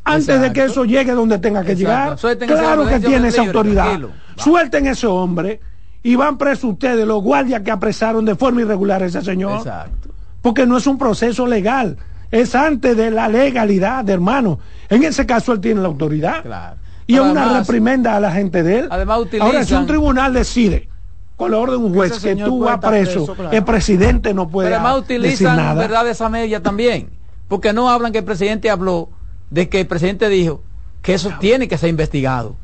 antes 0.04 0.40
de 0.40 0.52
que 0.52 0.64
eso 0.64 0.84
llegue 0.84 1.12
donde 1.12 1.38
tenga 1.38 1.64
que 1.64 1.76
llegar. 1.76 2.16
claro 2.16 2.86
que 2.86 3.00
tiene 3.00 3.28
esa 3.28 3.42
autoridad. 3.42 4.00
Suelten 4.36 4.86
ese 4.86 5.06
hombre 5.06 5.60
y 6.02 6.16
van 6.16 6.38
presos 6.38 6.64
ustedes, 6.64 7.06
los 7.06 7.22
guardias 7.22 7.62
que 7.62 7.70
apresaron 7.70 8.24
de 8.24 8.34
forma 8.34 8.62
irregular 8.62 9.02
a 9.02 9.06
ese 9.06 9.22
señor. 9.22 9.58
Exacto. 9.58 10.10
Porque 10.42 10.66
no 10.66 10.78
es 10.78 10.86
un 10.86 10.96
proceso 10.98 11.46
legal 11.46 11.98
es 12.30 12.54
antes 12.54 12.96
de 12.96 13.10
la 13.10 13.28
legalidad, 13.28 14.08
hermano. 14.08 14.60
En 14.88 15.02
ese 15.02 15.26
caso 15.26 15.52
él 15.52 15.60
tiene 15.60 15.80
la 15.80 15.88
autoridad. 15.88 16.76
Y 17.06 17.14
es 17.14 17.20
una 17.20 17.58
reprimenda 17.58 18.16
a 18.16 18.20
la 18.20 18.30
gente 18.30 18.62
de 18.62 18.80
él. 18.80 18.88
Además, 18.90 19.20
Ahora, 19.40 19.64
si 19.64 19.74
un 19.74 19.86
tribunal 19.86 20.32
decide 20.32 20.88
con 21.36 21.50
la 21.50 21.58
orden 21.58 21.80
de 21.80 21.86
un 21.86 21.94
juez 21.94 22.18
que 22.20 22.36
tú 22.36 22.60
vas 22.60 22.78
preso, 22.78 23.34
el 23.50 23.64
presidente 23.64 24.32
no 24.34 24.48
puede 24.48 24.68
Pero 24.68 24.80
además 24.80 25.00
utilizan 25.00 25.30
decir 25.30 25.48
nada. 25.48 25.74
verdad 25.74 26.08
esa 26.08 26.28
media 26.28 26.62
también. 26.62 27.10
Porque 27.48 27.72
no 27.72 27.90
hablan 27.90 28.12
que 28.12 28.18
el 28.18 28.24
presidente 28.24 28.70
habló 28.70 29.08
de 29.50 29.68
que 29.68 29.80
el 29.80 29.86
presidente 29.88 30.28
dijo 30.28 30.62
que 31.02 31.14
eso 31.14 31.32
tiene 31.40 31.66
que 31.66 31.78
ser 31.78 31.88
investigado. 31.88 32.54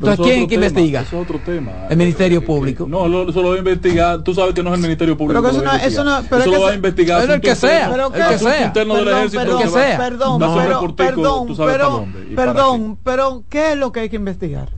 Entonces, 0.00 0.26
¿quién 0.26 0.48
que 0.48 0.54
investiga? 0.54 1.02
es 1.02 1.12
otro 1.12 1.38
tema. 1.40 1.86
El 1.90 1.98
Ministerio 1.98 2.42
Público. 2.42 2.86
No, 2.88 3.04
eso 3.28 3.42
lo 3.42 3.50
va 3.50 3.54
a 3.56 3.58
investigar. 3.58 4.22
Tú 4.22 4.34
sabes 4.34 4.54
que 4.54 4.62
no 4.62 4.70
es 4.70 4.76
el 4.76 4.82
Ministerio 4.82 5.16
Público. 5.16 5.42
Pero 5.42 5.52
que 5.52 5.58
eso, 5.58 5.64
no, 5.64 5.76
eso, 5.76 6.04
no, 6.04 6.22
pero 6.28 6.42
eso 6.42 6.50
lo 6.50 6.60
va 6.62 6.70
a 6.70 6.74
investigar. 6.74 7.20
Pero 7.20 7.34
el 7.34 7.40
que 7.40 7.54
sea. 7.54 7.90
Pero 7.90 8.06
el 8.06 8.12
que 8.28 8.38
sea. 8.38 8.66
interno 8.66 8.94
del 8.96 9.08
ejército. 9.08 9.42
Perdón, 9.42 9.62
que 9.62 9.68
sea. 9.68 9.98
Perdón, 9.98 10.38
pero, 10.40 10.96
perdón, 10.96 11.56
pero, 11.56 12.06
perdón, 12.34 12.98
pero 13.04 13.44
¿qué 13.50 13.72
es 13.72 13.78
lo 13.78 13.92
que 13.92 14.00
hay 14.00 14.08
que 14.08 14.16
investigar? 14.16 14.70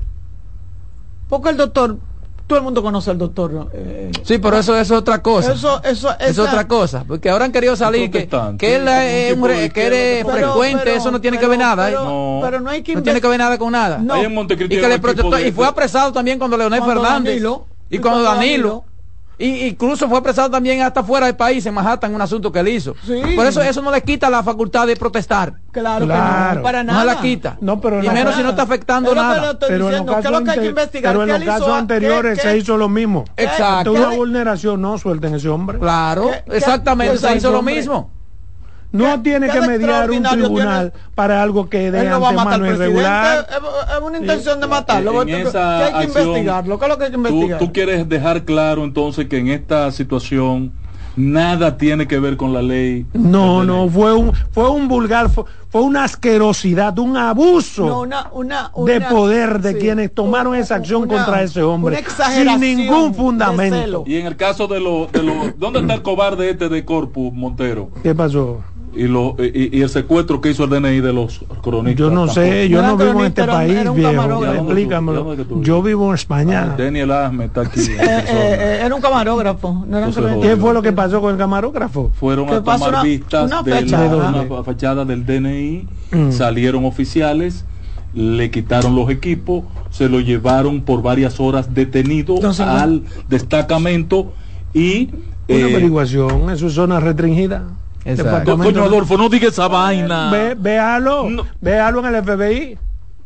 Porque 1.29 1.51
el 1.51 1.57
doctor 1.57 1.99
todo 2.47 2.59
el 2.59 2.65
mundo 2.65 2.83
conoce 2.83 3.11
al 3.11 3.19
doctor. 3.19 3.71
Eh, 3.73 4.11
sí, 4.23 4.39
pero 4.39 4.59
eso, 4.59 4.77
es 4.79 4.91
otra 4.91 5.23
cosa. 5.23 5.53
Eso, 5.53 5.83
eso, 5.83 6.11
es 6.19 6.39
otra 6.39 6.67
cosa. 6.69 7.05
Porque 7.07 7.31
ahora 7.31 7.45
han 7.45 7.53
querido 7.53 7.77
salir 7.77 8.11
que, 8.11 8.29
que 8.59 8.77
él 8.77 8.89
es, 8.89 9.73
que 9.73 9.87
eres 9.87 10.27
frecuente, 10.27 10.95
eso 10.95 11.11
no 11.11 11.21
tiene 11.21 11.39
que 11.39 11.47
ver 11.47 11.59
nada. 11.59 11.87
Pero, 11.87 12.05
no. 12.05 12.41
pero 12.43 12.61
no, 12.61 12.71
hay 12.71 12.83
que 12.83 12.95
no 12.95 13.03
tiene 13.03 13.21
que 13.21 13.29
ver 13.29 13.39
nada 13.39 13.59
con 13.59 13.73
nada. 13.73 14.01
y, 14.01 14.69
que 14.69 14.89
le 14.89 14.99
protestó, 14.99 15.39
y 15.41 15.53
fue 15.53 15.67
apresado 15.67 16.13
también 16.13 16.39
cuando 16.39 16.57
Leonel 16.57 16.83
Fernández. 16.83 17.43
y 17.91 17.99
cuando 17.99 18.23
Danilo 18.23 18.85
y 19.39 19.67
incluso 19.67 20.09
fue 20.09 20.19
apresado 20.19 20.51
también 20.51 20.83
hasta 20.83 21.03
fuera 21.03 21.27
del 21.27 21.37
país, 21.37 21.65
en 21.67 21.75
Manhattan, 21.75 22.15
un 22.15 22.21
asunto 22.21 22.53
que 22.53 22.61
él 22.61 22.69
hizo. 22.69 22.95
Por 23.35 23.47
eso 23.47 23.63
eso 23.63 23.83
no 23.83 23.91
le 23.91 24.03
quita 24.03 24.31
la 24.31 24.43
facultad 24.43 24.87
de 24.87 24.97
protestar. 24.97 25.55
Claro, 25.73 26.05
claro. 26.07 26.57
no, 26.57 26.63
para 26.63 26.85
nada. 26.85 26.99
No 26.99 27.05
la 27.05 27.21
quita. 27.21 27.57
No, 27.61 27.81
pero 27.81 28.03
y 28.03 28.09
menos 28.09 28.35
si 28.35 28.43
no 28.43 28.51
está 28.51 28.63
afectando 28.63 29.15
nada. 29.15 29.59
Pero 29.59 29.91
en 29.91 30.07
los 30.07 30.23
casos, 30.23 30.43
pero 30.93 31.23
en 31.23 31.29
los 31.29 31.45
casos 31.45 31.69
anteriores 31.69 32.41
se 32.41 32.57
hizo 32.57 32.77
lo 32.77 32.89
mismo. 32.89 33.25
Exacto. 33.37 33.93
Una 33.93 34.11
vulneración, 34.11 34.81
no 34.81 34.99
suelten 34.99 35.35
ese 35.35 35.49
hombre. 35.49 35.79
Claro, 35.79 36.31
exactamente, 36.47 37.19
se 37.19 37.37
hizo 37.37 37.51
lo 37.51 37.63
mismo. 37.63 38.11
No 38.93 39.23
tiene 39.23 39.49
que 39.49 39.61
mediar 39.61 40.11
un 40.11 40.23
tribunal 40.23 40.93
para 41.15 41.43
algo 41.43 41.69
que 41.69 41.91
de 41.91 42.05
no 42.05 42.27
antemano 42.27 42.67
irregular. 42.67 43.47
Es 43.51 44.03
una 44.03 44.19
intención 44.19 44.61
de 44.61 44.67
matarlo. 44.67 45.23
En 45.23 45.29
esa 45.29 45.99
hay 45.99 46.07
que 46.07 46.21
investigarlo. 46.21 46.79
¿Qué 46.79 46.85
es 46.85 46.89
lo 46.89 46.99
que 46.99 47.05
hay 47.05 47.11
que 47.11 47.17
investigar? 47.17 47.59
Tú, 47.59 47.67
tú 47.67 47.73
quieres 47.73 48.09
dejar 48.09 48.45
claro 48.45 48.85
entonces 48.85 49.27
que 49.29 49.39
en 49.39 49.49
esta 49.49 49.91
situación 49.91 50.73
nada 51.17 51.77
tiene 51.77 52.07
que 52.07 52.19
ver 52.19 52.37
con 52.37 52.53
la 52.53 52.63
ley. 52.63 53.07
No, 53.13 53.65
no, 53.65 53.89
fue 53.89 54.15
un, 54.15 54.33
fue 54.51 54.71
un 54.71 54.89
vulgar, 54.89 55.29
fue, 55.31 55.45
una 55.73 56.05
asquerosidad, 56.05 56.99
un 56.99 57.17
abuso 57.17 58.07
de 58.87 59.01
poder 59.01 59.61
de 59.61 59.79
quienes 59.79 60.13
tomaron 60.13 60.55
esa 60.55 60.77
acción 60.77 61.07
contra 61.07 61.43
ese 61.43 61.63
hombre. 61.63 62.03
sin 62.35 62.61
ningún 62.61 63.15
fundamento. 63.15 64.05
Y 64.07 64.17
en 64.17 64.27
el 64.27 64.37
caso 64.37 64.67
de 64.67 64.81
los, 64.81 65.11
de 65.13 65.23
lo, 65.23 65.53
¿dónde 65.57 65.81
está 65.81 65.95
el 65.95 66.03
cobarde 66.03 66.51
este 66.51 66.69
de 66.69 66.85
Corpus 66.85 67.33
Montero? 67.33 67.91
¿Qué 68.03 68.15
pasó? 68.15 68.63
Y, 68.95 69.05
lo, 69.05 69.37
y, 69.39 69.79
y, 69.79 69.83
el 69.83 69.89
secuestro 69.89 70.41
que 70.41 70.51
hizo 70.51 70.65
el 70.65 70.71
DNI 70.71 71.01
de 71.01 71.13
los 71.13 71.45
cronistas. 71.63 71.99
Yo 71.99 72.11
no 72.11 72.29
sé, 72.29 72.69
yo 72.69 72.83
no, 72.83 72.97
vivo 72.97 73.21
en 73.21 73.27
este 73.27 73.45
país, 73.45 73.95
viejo. 73.95 74.45
Explícamelo. 74.45 75.63
Yo 75.63 75.83
vivo 75.83 76.09
en 76.09 76.15
España. 76.15 76.73
Ah, 76.73 76.77
Daniel 76.77 77.11
Ahmed 77.11 77.47
está 77.47 77.63
aquí. 77.63 77.81
Eh, 77.81 77.97
eh, 78.01 78.27
eh, 78.29 78.83
era 78.85 78.95
un 78.95 79.01
camarógrafo. 79.01 79.85
No 79.87 79.99
era 79.99 80.11
¿Qué 80.41 80.57
fue 80.57 80.75
lo 80.75 80.83
que 80.83 80.93
pasó 80.93 81.21
con 81.21 81.33
el 81.33 81.39
camarógrafo? 81.39 82.11
Fueron 82.15 82.51
a 82.51 82.63
tomar 82.63 83.03
vistas 83.03 83.51
de 83.65 83.83
la, 83.83 84.63
fachada 84.65 85.05
del 85.05 85.25
DNI, 85.25 85.89
mm. 86.11 86.33
salieron 86.33 86.85
oficiales, 86.85 87.65
le 88.13 88.51
quitaron 88.51 88.95
los 88.95 89.09
equipos, 89.11 89.65
se 89.91 90.09
lo 90.09 90.21
llevaron 90.21 90.83
por 90.83 91.03
varias 91.03 91.41
horas 91.41 91.75
detenido 91.75 92.37
al 92.61 93.05
destacamento 93.29 94.33
y... 94.75 95.11
Una 95.49 95.65
averiguación, 95.67 96.51
eso 96.51 96.67
es 96.69 96.75
zona 96.75 97.01
restringida. 97.01 97.65
Coño 98.05 98.85
Adolfo, 98.85 99.17
no 99.17 99.29
diga 99.29 99.49
esa 99.49 99.69
vaina. 99.69 100.31
Ve, 100.31 100.55
véalo, 100.59 101.29
véalo 101.61 102.07
en 102.07 102.15
el 102.15 102.25
FBI. 102.25 102.79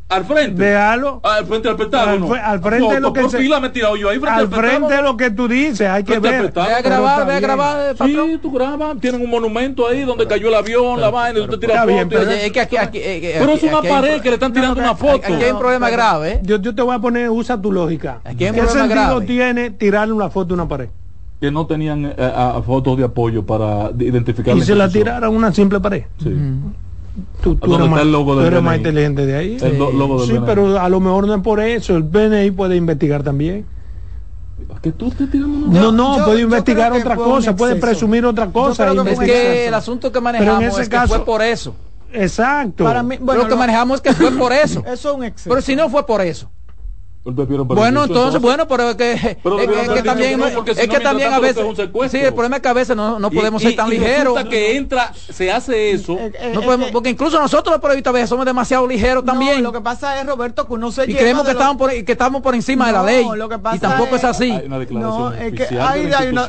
Al 0.08 0.24
frente. 0.24 0.62
Véalo. 0.62 1.20
Ah, 1.24 1.36
al 1.36 1.46
frente 1.46 1.66
del 1.66 1.76
Pentágono. 1.76 2.32
Al, 2.32 2.40
al 2.40 2.60
frente 2.60 2.94
de 2.94 3.00
lo 3.00 3.12
que 3.12 3.28
se, 3.28 3.38
pila 3.38 3.58
me 3.58 3.66
he 3.66 3.70
tirado 3.70 3.96
yo 3.96 4.08
ahí 4.08 4.20
frente 4.20 4.40
al, 4.40 4.48
frente 4.48 4.94
de 4.94 5.02
lo 5.02 5.16
que 5.16 5.32
tú 5.32 5.48
dices, 5.48 5.88
hay 5.88 6.04
que 6.04 6.20
ver. 6.20 6.52
Ve 6.52 6.60
a 6.60 6.80
grabar, 6.80 7.26
ve 7.26 7.34
a 7.34 7.40
grabar. 7.40 7.96
Sí, 7.96 8.38
tú 8.40 8.52
grabas. 8.52 9.00
Tienen 9.00 9.20
un 9.20 9.28
monumento 9.28 9.88
ahí 9.88 10.02
donde 10.02 10.28
cayó 10.28 10.46
el 10.46 10.54
avión, 10.54 11.00
la 11.00 11.10
vaina, 11.10 11.40
y 11.40 11.42
usted 11.42 11.58
tira 11.58 11.82
fotos. 11.82 12.06
Pero, 12.08 12.30
es 12.30 12.52
que 12.52 12.60
aquí, 12.60 12.76
aquí, 12.76 13.00
pero 13.00 13.52
es 13.54 13.62
una 13.64 13.82
pared 13.82 14.20
que 14.20 14.28
le 14.28 14.34
están 14.34 14.52
tirando 14.52 14.80
una 14.80 14.94
foto. 14.94 15.16
Aquí 15.16 15.32
hay 15.32 15.50
un 15.50 15.58
problema 15.58 15.90
grave. 15.90 16.34
¿eh? 16.34 16.40
Yo, 16.42 16.58
yo 16.58 16.72
te 16.72 16.82
voy 16.82 16.94
a 16.94 17.00
poner, 17.00 17.28
usa 17.30 17.60
tu 17.60 17.72
lógica. 17.72 18.20
¿Qué 18.38 18.52
sentido 18.52 19.20
tiene 19.22 19.70
tirarle 19.70 20.14
una 20.14 20.30
foto 20.30 20.54
a 20.54 20.56
una 20.56 20.68
pared? 20.68 20.88
Que 21.40 21.50
no 21.50 21.66
tenían 21.66 22.14
eh, 22.16 22.52
fotos 22.64 22.96
de 22.96 23.04
apoyo 23.04 23.44
para 23.44 23.90
identificar. 23.98 24.56
Y 24.56 24.62
se 24.62 24.74
la 24.74 24.88
tiraron 24.88 25.34
una 25.34 25.52
simple 25.52 25.80
pared. 25.80 26.04
Sí. 26.22 26.34
Tú, 27.42 27.58
eres, 27.62 27.88
más, 27.88 28.62
más, 28.62 28.76
inteligente 28.76 29.24
de 29.24 29.36
ahí. 29.36 29.58
sí, 29.58 30.38
pero 30.44 30.78
a 30.78 30.88
lo 30.88 31.00
mejor 31.00 31.26
no 31.26 31.34
es 31.34 31.42
por 31.42 31.60
eso. 31.60 31.96
El 31.96 32.02
BNI 32.02 32.50
puede 32.50 32.76
investigar 32.76 33.22
también. 33.22 33.64
Que 34.82 34.92
tú 34.92 35.12
no, 35.68 35.92
no, 35.92 36.24
puede 36.24 36.42
investigar 36.42 36.92
otra 36.92 37.16
cosa, 37.16 37.54
puede 37.56 37.76
presumir 37.76 38.24
otra 38.24 38.48
cosa. 38.48 38.92
Es 38.92 39.18
que 39.18 39.68
el 39.68 39.74
asunto 39.74 40.12
que 40.12 40.20
manejamos 40.20 40.62
en 40.62 40.68
ese 40.68 40.82
es 40.82 40.88
caso, 40.88 41.12
que 41.12 41.16
fue 41.18 41.24
por 41.24 41.42
eso. 41.42 41.74
Exacto. 42.12 42.84
Para 42.84 43.02
mí, 43.02 43.16
bueno, 43.20 43.42
lo 43.42 43.48
que 43.48 43.56
manejamos 43.56 43.96
es 43.96 44.00
que 44.02 44.12
fue 44.12 44.30
por 44.32 44.52
eso. 44.52 44.80
eso 44.86 45.10
es 45.10 45.16
un 45.16 45.24
exceso. 45.24 45.50
Pero 45.50 45.62
si 45.62 45.76
no 45.76 45.88
fue 45.88 46.06
por 46.06 46.20
eso. 46.20 46.50
Bueno, 47.26 48.04
entonces, 48.04 48.40
bueno, 48.40 48.68
pero 48.68 48.90
es 48.90 48.96
que, 48.96 49.12
es, 49.12 49.20
que 49.20 50.02
también, 50.04 50.40
es 50.40 50.88
que 50.88 51.00
también 51.00 51.32
a 51.32 51.40
veces, 51.40 51.64
sí, 52.08 52.18
el 52.18 52.32
problema 52.32 52.56
es 52.56 52.62
que 52.62 52.68
a 52.68 52.72
veces 52.72 52.96
no, 52.96 53.18
no 53.18 53.30
podemos 53.30 53.60
ser 53.60 53.74
tan 53.74 53.90
ligeros. 53.90 54.44
que 54.44 54.76
entra, 54.76 55.12
se 55.14 55.50
hace 55.50 55.90
eso, 55.90 56.12
eh, 56.14 56.32
eh, 56.38 56.52
no 56.54 56.62
podemos, 56.62 56.90
porque 56.92 57.10
incluso 57.10 57.40
nosotros 57.40 57.72
los 57.72 57.80
periodistas 57.80 58.10
a 58.10 58.14
veces 58.14 58.28
somos 58.28 58.46
demasiado 58.46 58.86
ligeros 58.86 59.24
también. 59.24 59.62
lo 59.62 59.72
que 59.72 59.80
pasa 59.80 60.20
es, 60.20 60.26
Roberto, 60.26 60.66
que 60.66 60.74
uno 60.74 60.92
se 60.92 61.10
Y 61.10 61.14
creemos 61.14 61.44
que, 61.44 61.50
estamos 61.50 61.76
por, 61.76 61.90
que 61.90 62.12
estamos 62.12 62.42
por 62.42 62.54
encima 62.54 62.86
de 62.86 62.92
la 62.92 63.02
ley. 63.02 63.26
y 63.74 63.78
tampoco 63.78 64.16
es, 64.16 64.24
así. 64.24 64.52
Hay 64.52 64.66
una 64.66 64.78
declaración 64.78 65.24
no, 65.24 65.56
que 65.56 65.80
hay, 65.80 66.12
hay, 66.12 66.28
una, 66.28 66.48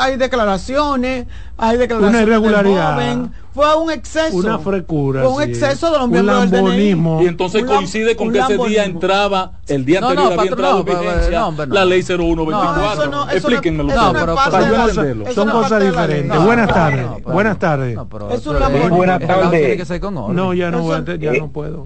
hay 0.00 0.16
declaraciones, 0.16 1.26
hay 1.58 1.76
declaraciones. 1.78 2.14
Una 2.14 2.22
irregularidad 2.22 3.30
fue 3.54 3.76
un 3.76 3.90
exceso. 3.90 4.36
Una 4.36 4.58
frecura. 4.58 5.22
Fue 5.22 5.30
un 5.30 5.42
exceso 5.42 5.90
de 5.90 5.98
los 5.98 6.08
miembros 6.08 6.50
del 6.50 6.64
DNI. 6.64 7.24
Y 7.24 7.26
entonces 7.26 7.64
coincide 7.64 8.16
con 8.16 8.32
que 8.32 8.38
ese 8.38 8.56
día 8.56 8.84
entraba, 8.84 9.60
el 9.66 9.84
día 9.84 9.98
anterior 10.00 10.24
no, 10.24 10.40
había 10.40 10.50
entrado 10.50 10.78
en 10.80 10.84
vigencia 10.84 11.66
la 11.66 11.84
ley 11.84 12.02
0124. 12.02 13.10
No, 13.10 13.30
Explíquenmelo. 13.30 13.94
No, 13.94 14.12
pero 14.12 14.34
para 14.34 14.88
son 15.34 15.50
cosas 15.50 15.84
diferentes. 15.84 16.44
Buenas 16.44 16.68
tardes. 16.68 17.24
Buenas 17.24 17.58
tardes. 17.58 17.98
Es 18.32 18.46
un 18.46 18.58
Lamborghini. 18.58 18.96
Buenas 18.96 19.20
tardes. 19.20 20.00
No, 20.10 20.54
ya 20.54 20.70
no, 20.70 21.04
ya 21.16 21.32
no 21.32 21.48
puedo. 21.48 21.84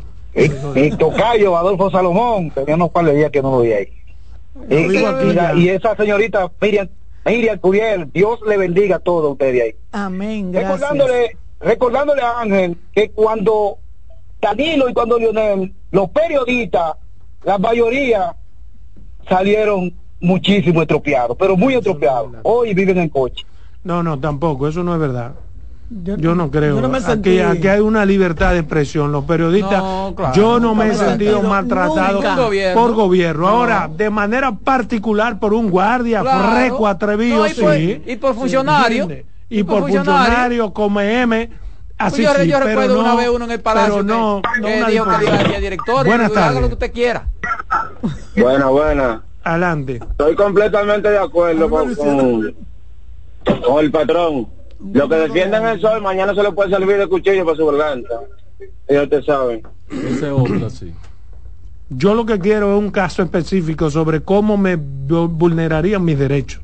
Mi 0.74 0.90
tocayo, 0.90 1.56
Adolfo 1.56 1.90
Salomón, 1.90 2.50
tenía 2.50 2.74
unos 2.74 2.90
par 2.90 3.06
de 3.06 3.14
días 3.14 3.30
que 3.30 3.40
no 3.40 3.50
lo 3.52 3.60
vi 3.60 3.72
ahí. 3.72 3.88
Y 5.56 5.68
esa 5.68 5.96
señorita 5.96 6.50
Miriam 6.60 6.88
Miriam 7.26 7.58
Curiel, 7.58 8.10
Dios 8.12 8.38
le 8.46 8.56
bendiga 8.56 8.96
a 8.96 8.98
todos 9.00 9.32
ustedes 9.32 9.62
ahí. 9.62 9.74
Amén, 9.90 10.52
gracias. 10.52 10.80
Recordándole 10.80 11.36
recordándole 11.60 12.22
a 12.22 12.40
Ángel 12.40 12.76
que 12.94 13.10
cuando 13.10 13.78
Danilo 14.40 14.88
y 14.88 14.94
cuando 14.94 15.18
Lionel, 15.18 15.72
los 15.90 16.10
periodistas, 16.10 16.96
la 17.44 17.58
mayoría 17.58 18.34
salieron 19.28 19.92
muchísimo 20.20 20.82
estropeados, 20.82 21.36
pero 21.38 21.56
muy 21.56 21.74
estropeados. 21.74 22.32
Hoy 22.42 22.74
viven 22.74 22.98
en 22.98 23.08
coche. 23.08 23.44
No, 23.84 24.02
no, 24.02 24.18
tampoco, 24.18 24.68
eso 24.68 24.82
no 24.82 24.94
es 24.94 25.00
verdad. 25.00 25.34
Yo, 25.88 26.34
no 26.34 26.50
creo. 26.50 26.84
aquí, 26.84 27.38
hay 27.38 27.78
una 27.78 28.04
libertad 28.04 28.52
de 28.52 28.58
expresión. 28.58 29.12
Los 29.12 29.24
periodistas, 29.24 29.82
yo 30.34 30.58
no 30.58 30.74
me 30.74 30.88
he 30.88 30.94
sentido 30.94 31.42
maltratado 31.42 32.20
por 32.74 32.92
gobierno. 32.92 33.46
Ahora, 33.46 33.88
de 33.94 34.10
manera 34.10 34.52
particular 34.52 35.38
por 35.38 35.54
un 35.54 35.70
guardia, 35.70 36.24
freco, 36.24 36.88
atrevido, 36.88 37.46
y, 37.46 38.16
por, 38.16 38.34
funcionario 38.34 39.08
y, 39.48 39.62
por, 39.62 39.82
funcionario, 39.82 40.72
como 40.72 41.00
M, 41.00 41.50
Así 41.98 42.22
pues 42.22 42.36
yo, 42.36 42.42
sí, 42.42 42.50
yo 42.50 42.60
recuerdo 42.60 43.00
una 43.00 43.14
vez 43.14 43.28
uno 43.28 43.46
en 43.46 43.50
el 43.52 43.60
palacio 43.60 44.02
no, 44.02 44.42
que, 44.42 44.60
no 44.60 44.86
que 44.86 44.92
dijo 44.92 45.06
que 45.50 45.60
director 45.60 46.06
Buenas 46.06 46.30
tardes. 46.30 46.50
haga 46.50 46.60
lo 46.60 46.66
que 46.68 46.74
usted 46.74 46.92
quiera. 46.92 47.26
Buena, 48.36 48.66
buena. 48.66 49.22
Adelante. 49.42 50.00
Estoy 50.10 50.34
completamente 50.34 51.08
de 51.08 51.18
acuerdo 51.18 51.70
con, 51.70 51.94
con, 51.94 52.54
con, 53.64 53.84
el 53.84 53.90
patrón. 53.90 54.48
Lo 54.92 55.08
que 55.08 55.14
defienden 55.14 55.64
el 55.64 55.80
sol, 55.80 56.02
mañana 56.02 56.34
se 56.34 56.42
le 56.42 56.52
puede 56.52 56.68
servir 56.68 56.98
de 56.98 57.06
cuchillo 57.06 57.46
para 57.46 57.56
su 57.56 57.66
garganta. 57.66 58.20
Ya 58.90 59.02
usted 59.02 59.22
sabe. 59.22 59.62
Ese 59.88 60.30
otro, 60.30 60.68
sí. 60.68 60.92
Yo 61.88 62.14
lo 62.14 62.26
que 62.26 62.38
quiero 62.38 62.74
es 62.74 62.78
un 62.78 62.90
caso 62.90 63.22
específico 63.22 63.90
sobre 63.90 64.20
cómo 64.20 64.58
me 64.58 64.76
vulnerarían 64.76 66.04
mis 66.04 66.18
derechos 66.18 66.60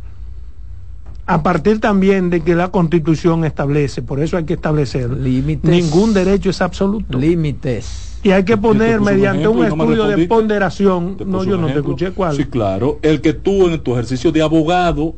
a 1.27 1.43
partir 1.43 1.81
también 1.81 2.31
de 2.31 2.41
que 2.41 2.55
la 2.55 2.68
constitución 2.68 3.45
establece, 3.45 4.03
por 4.03 4.20
eso 4.20 4.37
hay 4.37 4.45
que 4.45 4.55
establecer, 4.55 5.11
límites, 5.11 5.70
ningún 5.70 6.12
derecho 6.14 6.51
es 6.51 6.61
absoluto. 6.61 7.18
Límites. 7.18 8.18
Y 8.25 8.31
hay 8.31 8.45
que 8.45 8.57
poner 8.57 9.01
mediante 9.01 9.49
un 9.49 9.64
estudio 9.64 10.07
de 10.07 10.27
ponderación, 10.27 11.16
no, 11.27 11.45
yo 11.45 11.57
no 11.57 11.68
te 11.68 11.79
escuché 11.79 12.12
cuál. 12.12 12.37
Sí, 12.37 12.45
claro, 12.45 12.99
el 13.03 13.20
que 13.20 13.33
tú 13.33 13.68
en 13.68 13.81
tu 13.81 13.93
ejercicio 13.93 14.33
de 14.33 14.43
abogado 14.43 15.14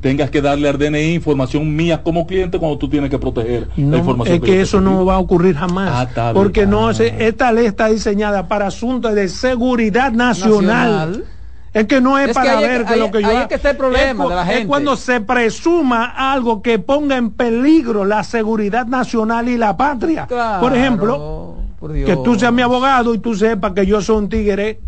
tengas 0.00 0.30
que 0.30 0.40
darle 0.40 0.68
al 0.68 0.78
DNI 0.78 1.14
información 1.14 1.74
mía 1.74 2.02
como 2.02 2.26
cliente 2.26 2.58
cuando 2.58 2.78
tú 2.78 2.88
tienes 2.88 3.10
que 3.10 3.18
proteger 3.18 3.68
la 3.76 3.98
información. 3.98 4.36
Es 4.36 4.42
que, 4.42 4.60
eso 4.60 4.80
no 4.80 5.04
va 5.04 5.14
a 5.14 5.18
ocurrir 5.18 5.54
jamás. 5.54 6.08
Ah, 6.16 6.32
porque 6.34 6.66
no, 6.66 6.90
esta 6.90 7.52
ley 7.52 7.66
está 7.66 7.88
diseñada 7.88 8.48
para 8.48 8.66
asuntos 8.66 9.14
de 9.14 9.28
seguridad 9.28 10.12
nacional 10.12 11.24
es 11.72 11.86
que 11.86 12.00
no 12.00 12.18
es, 12.18 12.32
para 12.32 12.60
ver 12.60 12.84
que, 12.84 12.96
lo 12.96 13.10
que 13.10 13.20
yo 13.20 13.28
ahí 13.28 13.36
es 13.36 13.46
que 13.46 13.54
está 13.56 13.70
el 13.70 13.76
problema 13.76 14.24
es, 14.24 14.30
de 14.30 14.36
la 14.36 14.44
gente. 14.44 14.60
Es 14.62 14.66
cuando 14.66 14.96
se 14.96 15.20
presuma 15.20 16.32
algo 16.32 16.62
que 16.62 16.78
ponga 16.78 17.16
en 17.16 17.30
peligro 17.30 18.04
la 18.04 18.24
seguridad 18.24 18.86
nacional 18.86 19.48
y 19.48 19.58
la 19.58 19.76
patria. 19.76 20.26
por 20.60 20.74
ejemplo, 20.74 21.56
que 21.80 22.16
tú 22.24 22.38
seas 22.38 22.52
mi 22.52 22.62
abogado 22.62 23.14
y 23.14 23.18
tú 23.18 23.34
sepas 23.34 23.72
que 23.72 23.86
yo 23.86 24.00
soy 24.00 24.16
un 24.16 24.28
tigre 24.28 24.80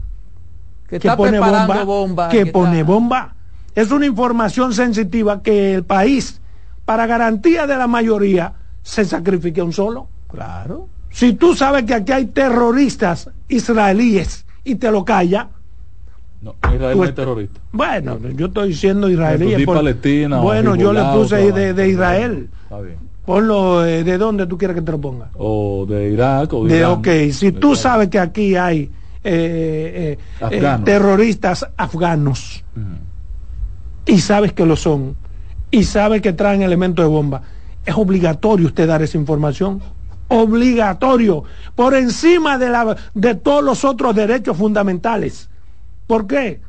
que, 0.89 0.99
pone 1.12 1.39
bomba, 1.39 2.28
que, 2.28 2.47
pone 2.47 2.83
bomba. 2.83 3.35
Es 3.74 3.93
una 3.93 4.07
información 4.07 4.74
sensitiva 4.74 5.43
que 5.43 5.74
el 5.74 5.85
país, 5.85 6.41
para 6.85 7.07
garantía 7.07 7.66
de 7.66 7.76
la 7.76 7.87
mayoría, 7.87 8.55
se 8.83 9.05
sacrifique 9.05 9.62
un 9.62 9.72
solo. 9.72 10.09
Claro. 10.28 10.89
Si 11.11 11.35
tú 11.35 11.55
sabes 11.55 11.85
que 11.85 11.95
aquí 11.95 12.12
hay 12.12 12.26
terroristas 12.26 13.31
israelíes 13.49 14.47
y 14.64 14.76
te 14.76 14.91
lo 14.91 15.05
calla, 15.05 15.49
no, 16.43 16.55
Israel 16.74 16.97
no 16.97 17.05
es 17.05 17.14
terrorista. 17.14 17.61
Bueno, 17.72 18.18
yo 18.34 18.47
estoy 18.47 18.68
diciendo 18.68 19.09
israelí. 19.09 19.64
Por, 19.64 19.76
Palestina, 19.76 20.41
bueno, 20.41 20.74
yo 20.74 20.93
le 20.93 21.03
puse 21.12 21.36
ahí 21.36 21.53
de, 21.53 21.74
de, 21.74 21.88
Israel. 21.88 22.49
Está 22.62 22.80
bien. 22.80 22.97
Ponlo, 23.24 23.84
eh, 23.84 24.03
¿de 24.03 24.18
dónde 24.18 24.47
tú 24.47 24.57
quieres 24.57 24.74
que 24.74 24.82
te 24.82 24.93
lo 24.93 25.01
ponga? 25.01 25.28
O 25.36 25.86
de 25.86 26.11
Irak 26.11 26.53
o 26.55 26.64
de, 26.64 26.78
de 26.78 26.84
Ok, 26.86 27.09
si 27.32 27.53
tú 27.53 27.76
sabes 27.76 28.09
que 28.09 28.18
aquí 28.18 28.57
hay 28.57 28.91
eh, 29.22 30.18
eh, 30.41 30.78
terroristas 30.84 31.66
afganos 31.76 32.64
y 34.07 34.18
sabes 34.20 34.53
que 34.55 34.64
lo 34.64 34.76
son 34.76 35.16
y 35.70 35.84
sabes 35.84 36.22
que 36.22 36.32
traen 36.32 36.62
elementos 36.62 37.05
de 37.05 37.09
bomba, 37.09 37.43
es 37.84 37.95
obligatorio 37.95 38.66
usted 38.66 38.88
dar 38.88 39.03
esa 39.03 39.18
información 39.18 39.80
obligatorio 40.30 41.45
por 41.74 41.95
encima 41.95 42.57
de, 42.57 42.70
la, 42.70 42.97
de 43.14 43.34
todos 43.34 43.62
los 43.62 43.84
otros 43.84 44.14
derechos 44.14 44.57
fundamentales. 44.57 45.51
¿Por 46.11 46.26
qué? 46.26 46.61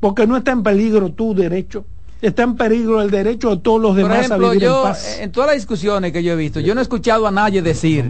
Porque 0.00 0.26
no 0.26 0.36
está 0.36 0.50
en 0.50 0.64
peligro 0.64 1.12
tu 1.12 1.32
derecho. 1.32 1.84
Está 2.20 2.42
en 2.42 2.56
peligro 2.56 3.00
el 3.00 3.08
derecho 3.08 3.50
de 3.50 3.58
todos 3.58 3.80
los 3.80 3.94
demás 3.94 4.28
a 4.32 4.36
vivir 4.36 4.64
en 4.64 4.72
paz. 4.82 5.20
En 5.20 5.30
todas 5.30 5.50
las 5.50 5.56
discusiones 5.58 6.10
que 6.10 6.24
yo 6.24 6.32
he 6.32 6.36
visto, 6.36 6.58
yo 6.58 6.74
no 6.74 6.80
he 6.80 6.82
escuchado 6.82 7.24
a 7.24 7.30
nadie 7.30 7.62
decir. 7.62 8.04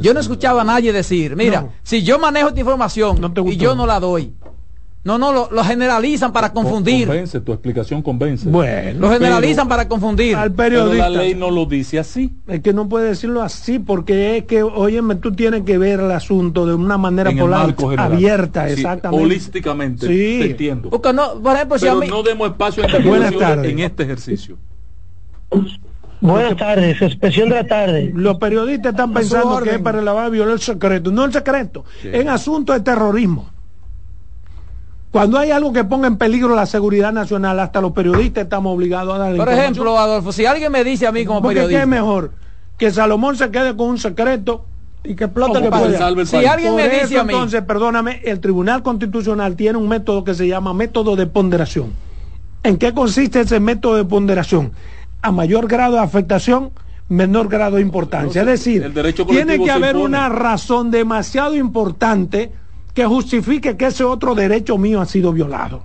yo 0.00 0.14
no 0.14 0.20
he 0.20 0.22
escuchado 0.22 0.60
a 0.60 0.64
nadie 0.64 0.92
decir, 0.92 1.34
mira, 1.34 1.70
si 1.82 2.04
yo 2.04 2.20
manejo 2.20 2.50
esta 2.50 2.60
información 2.60 3.34
y 3.46 3.56
yo 3.56 3.74
no 3.74 3.86
la 3.86 3.98
doy, 3.98 4.32
no, 5.02 5.16
no, 5.16 5.32
lo, 5.32 5.64
generalizan 5.64 6.30
para 6.30 6.52
confundir. 6.52 7.06
Convence, 7.06 7.40
tu 7.40 7.52
explicación 7.52 8.02
convence. 8.02 8.46
Bueno, 8.46 9.00
lo 9.00 9.10
generalizan 9.10 9.66
para 9.66 9.88
confundir. 9.88 10.36
Al 10.36 10.52
periodista. 10.52 11.04
Pero 11.06 11.16
la 11.16 11.22
ley 11.22 11.34
no 11.34 11.50
lo 11.50 11.64
dice 11.64 11.98
así. 11.98 12.34
Es 12.46 12.60
que 12.60 12.74
no 12.74 12.86
puede 12.86 13.08
decirlo 13.08 13.40
así 13.40 13.78
porque 13.78 14.36
es 14.36 14.44
que, 14.44 14.62
óyeme, 14.62 15.14
tú 15.14 15.32
tienes 15.32 15.62
que 15.62 15.78
ver 15.78 16.00
el 16.00 16.10
asunto 16.10 16.66
de 16.66 16.74
una 16.74 16.98
manera 16.98 17.30
polar, 17.32 17.74
abierta, 17.96 18.68
exactamente. 18.68 19.24
Holísticamente, 19.24 20.06
sí. 20.06 20.38
te 20.40 20.50
entiendo. 20.50 20.90
Porque 20.90 21.14
no, 21.14 21.40
por 21.40 21.56
ejemplo, 21.56 21.78
Pero 21.80 22.06
no 22.06 22.22
demos 22.22 22.50
espacio 22.50 22.84
a 22.84 23.64
en 23.64 23.78
este 23.78 24.02
ejercicio. 24.02 24.58
Buenas 26.20 26.58
tardes, 26.58 27.00
expresión 27.00 27.48
de 27.48 27.54
la 27.54 27.66
tarde. 27.66 28.12
Los 28.14 28.36
periodistas 28.36 28.92
están 28.92 29.14
pensando 29.14 29.62
que 29.62 29.76
es 29.76 29.78
para 29.78 30.02
la 30.02 30.28
violar 30.28 30.52
el 30.52 30.60
secreto. 30.60 31.10
No 31.10 31.24
el 31.24 31.32
secreto, 31.32 31.86
en 32.02 32.28
asunto 32.28 32.74
de 32.74 32.80
terrorismo. 32.80 33.48
Cuando 35.10 35.38
hay 35.38 35.50
algo 35.50 35.72
que 35.72 35.82
ponga 35.82 36.06
en 36.06 36.16
peligro 36.16 36.54
la 36.54 36.66
seguridad 36.66 37.12
nacional, 37.12 37.58
hasta 37.58 37.80
los 37.80 37.92
periodistas 37.92 38.44
estamos 38.44 38.74
obligados 38.74 39.14
a 39.14 39.18
darle 39.18 39.38
Por 39.38 39.48
ejemplo, 39.48 39.98
Adolfo, 39.98 40.30
si 40.30 40.46
alguien 40.46 40.70
me 40.70 40.84
dice 40.84 41.06
a 41.06 41.12
mí 41.12 41.24
como 41.24 41.42
periodista... 41.42 41.78
¿Qué 41.78 41.82
es 41.82 41.88
mejor? 41.88 42.32
Que 42.78 42.90
Salomón 42.92 43.36
se 43.36 43.50
quede 43.50 43.76
con 43.76 43.88
un 43.88 43.98
secreto 43.98 44.66
y 45.02 45.16
que 45.16 45.24
explote 45.24 45.60
que 45.60 45.68
pueda. 45.68 46.24
Si 46.24 46.44
alguien 46.46 46.76
me 46.76 46.88
dice 46.88 47.18
a 47.18 47.24
mí... 47.24 47.32
Entonces, 47.32 47.62
perdóname, 47.62 48.20
el 48.24 48.38
Tribunal 48.38 48.84
Constitucional 48.84 49.56
tiene 49.56 49.78
un 49.78 49.88
método 49.88 50.22
que 50.22 50.34
se 50.34 50.46
llama 50.46 50.74
método 50.74 51.16
de 51.16 51.26
ponderación. 51.26 51.92
¿En 52.62 52.76
qué 52.76 52.94
consiste 52.94 53.40
ese 53.40 53.58
método 53.58 53.96
de 53.96 54.04
ponderación? 54.04 54.72
A 55.22 55.32
mayor 55.32 55.66
grado 55.66 55.94
de 55.94 56.00
afectación, 56.00 56.70
menor 57.08 57.48
grado 57.48 57.76
de 57.76 57.82
importancia. 57.82 58.42
es 58.42 58.46
decir, 58.46 58.92
tiene 59.28 59.58
que 59.58 59.70
haber 59.72 59.96
una 59.96 60.28
razón 60.28 60.92
demasiado 60.92 61.56
importante 61.56 62.52
que 62.94 63.04
justifique 63.06 63.76
que 63.76 63.86
ese 63.86 64.04
otro 64.04 64.34
derecho 64.34 64.78
mío 64.78 65.00
ha 65.00 65.06
sido 65.06 65.32
violado. 65.32 65.82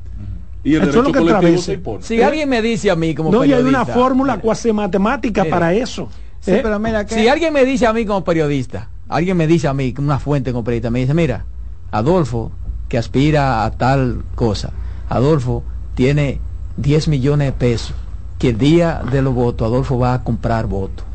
Y 0.63 0.75
el 0.75 0.89
eso 0.89 1.03
es 1.05 1.15
lo 1.15 1.39
que 1.39 2.01
Si 2.01 2.21
alguien 2.21 2.49
me 2.49 2.61
dice 2.61 2.89
a 2.89 2.95
mí 2.95 3.13
como 3.13 3.31
no, 3.31 3.41
periodista. 3.41 3.61
No, 3.61 3.69
y 3.69 3.75
hay 3.75 3.83
una 3.83 3.85
fórmula 3.85 4.39
cuasi 4.39 4.73
matemática 4.73 5.45
para 5.45 5.73
eso. 5.73 6.09
¿eh? 6.45 6.59
pero 6.63 6.79
mira, 6.79 7.07
Si 7.07 7.27
alguien 7.27 7.53
me 7.53 7.65
dice 7.65 7.85
a 7.85 7.93
mí 7.93 8.05
como 8.05 8.23
periodista, 8.23 8.89
alguien 9.07 9.37
me 9.37 9.45
dice 9.45 9.67
a 9.67 9.73
mí, 9.73 9.93
una 9.99 10.19
fuente 10.19 10.51
como 10.51 10.63
periodista, 10.63 10.89
me 10.89 10.99
dice, 10.99 11.13
mira, 11.13 11.45
Adolfo, 11.91 12.51
que 12.89 12.97
aspira 12.97 13.63
a 13.63 13.71
tal 13.71 14.23
cosa, 14.33 14.71
Adolfo 15.07 15.63
tiene 15.93 16.39
10 16.77 17.09
millones 17.09 17.47
de 17.49 17.53
pesos, 17.53 17.95
que 18.39 18.49
el 18.49 18.57
día 18.57 19.01
de 19.11 19.21
los 19.21 19.33
votos 19.33 19.67
Adolfo 19.67 19.99
va 19.99 20.15
a 20.15 20.23
comprar 20.23 20.65
votos 20.65 21.05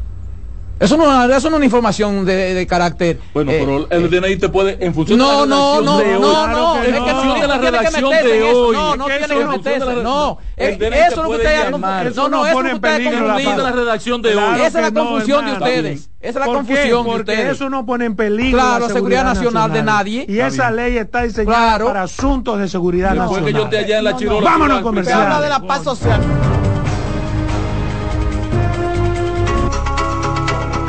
eso 0.80 0.96
no, 0.96 1.04
eso 1.24 1.50
no 1.50 1.56
es 1.56 1.58
una 1.58 1.64
información 1.66 2.24
de, 2.24 2.54
de 2.54 2.66
carácter. 2.66 3.20
Bueno, 3.34 3.52
pero 3.52 3.86
el 3.90 4.14
eh, 4.14 4.20
DNI 4.20 4.36
te 4.38 4.48
puede, 4.48 4.82
en 4.82 4.94
función 4.94 5.18
no, 5.18 5.42
de 5.42 5.46
la 5.46 5.46
no, 5.46 5.82
no, 5.82 5.98
de 5.98 6.16
hoy. 6.16 6.22
No, 6.22 6.46
no, 6.46 6.76
no, 6.76 6.82
es 6.82 6.88
que 6.88 7.12
no, 7.12 7.34
de 7.34 7.46
la 7.46 7.58
redacción 7.58 8.10
de 8.10 8.42
hoy. 8.42 8.76
No, 8.76 8.96
no 8.96 9.04
tiene 9.04 9.26
que 9.28 9.44
meterse. 9.44 9.94
No, 10.02 10.38
eso 10.56 10.84
es 10.84 11.16
lo 11.16 11.22
que 11.24 11.36
ustedes. 11.36 11.70
No, 11.70 11.78
no, 11.78 12.00
eso 12.00 12.26
es 12.26 12.30
lo 12.30 12.62
que 12.62 12.74
ustedes 12.74 13.12
confundido. 13.12 13.56
la 13.62 13.72
redacción 13.72 14.22
de 14.22 14.36
hoy. 14.36 14.60
Esa 14.62 14.78
es 14.78 14.94
la 14.94 15.00
confusión 15.00 15.44
de 15.44 15.52
ustedes. 15.52 16.10
Esa 16.18 16.40
es 16.40 16.46
la 16.46 16.52
confusión 16.52 17.04
de 17.04 17.14
ustedes. 17.14 17.52
eso 17.52 17.68
no 17.68 17.84
pone 17.84 18.06
en 18.06 18.16
peligro 18.16 18.58
claro, 18.58 18.88
la 18.88 18.94
seguridad 18.94 19.24
nacional 19.24 19.70
de 19.72 19.82
nadie. 19.82 20.24
Y 20.26 20.40
esa 20.40 20.70
ley 20.70 20.96
está 20.96 21.24
diseñada 21.24 21.84
para 21.84 22.04
asuntos 22.04 22.58
de 22.58 22.68
seguridad 22.68 23.14
nacional. 23.14 23.44
que 23.44 23.52
yo 23.52 23.64
esté 23.64 23.78
allá 23.78 23.98
en 23.98 24.04
la 24.04 24.16
Chirola. 24.16 24.50
Vámonos 24.50 24.78
a 24.78 24.82
conversar. 24.82 25.22
Habla 25.22 25.40
de 25.42 25.48
la 25.50 25.60
paz 25.60 25.84
social. 25.84 26.20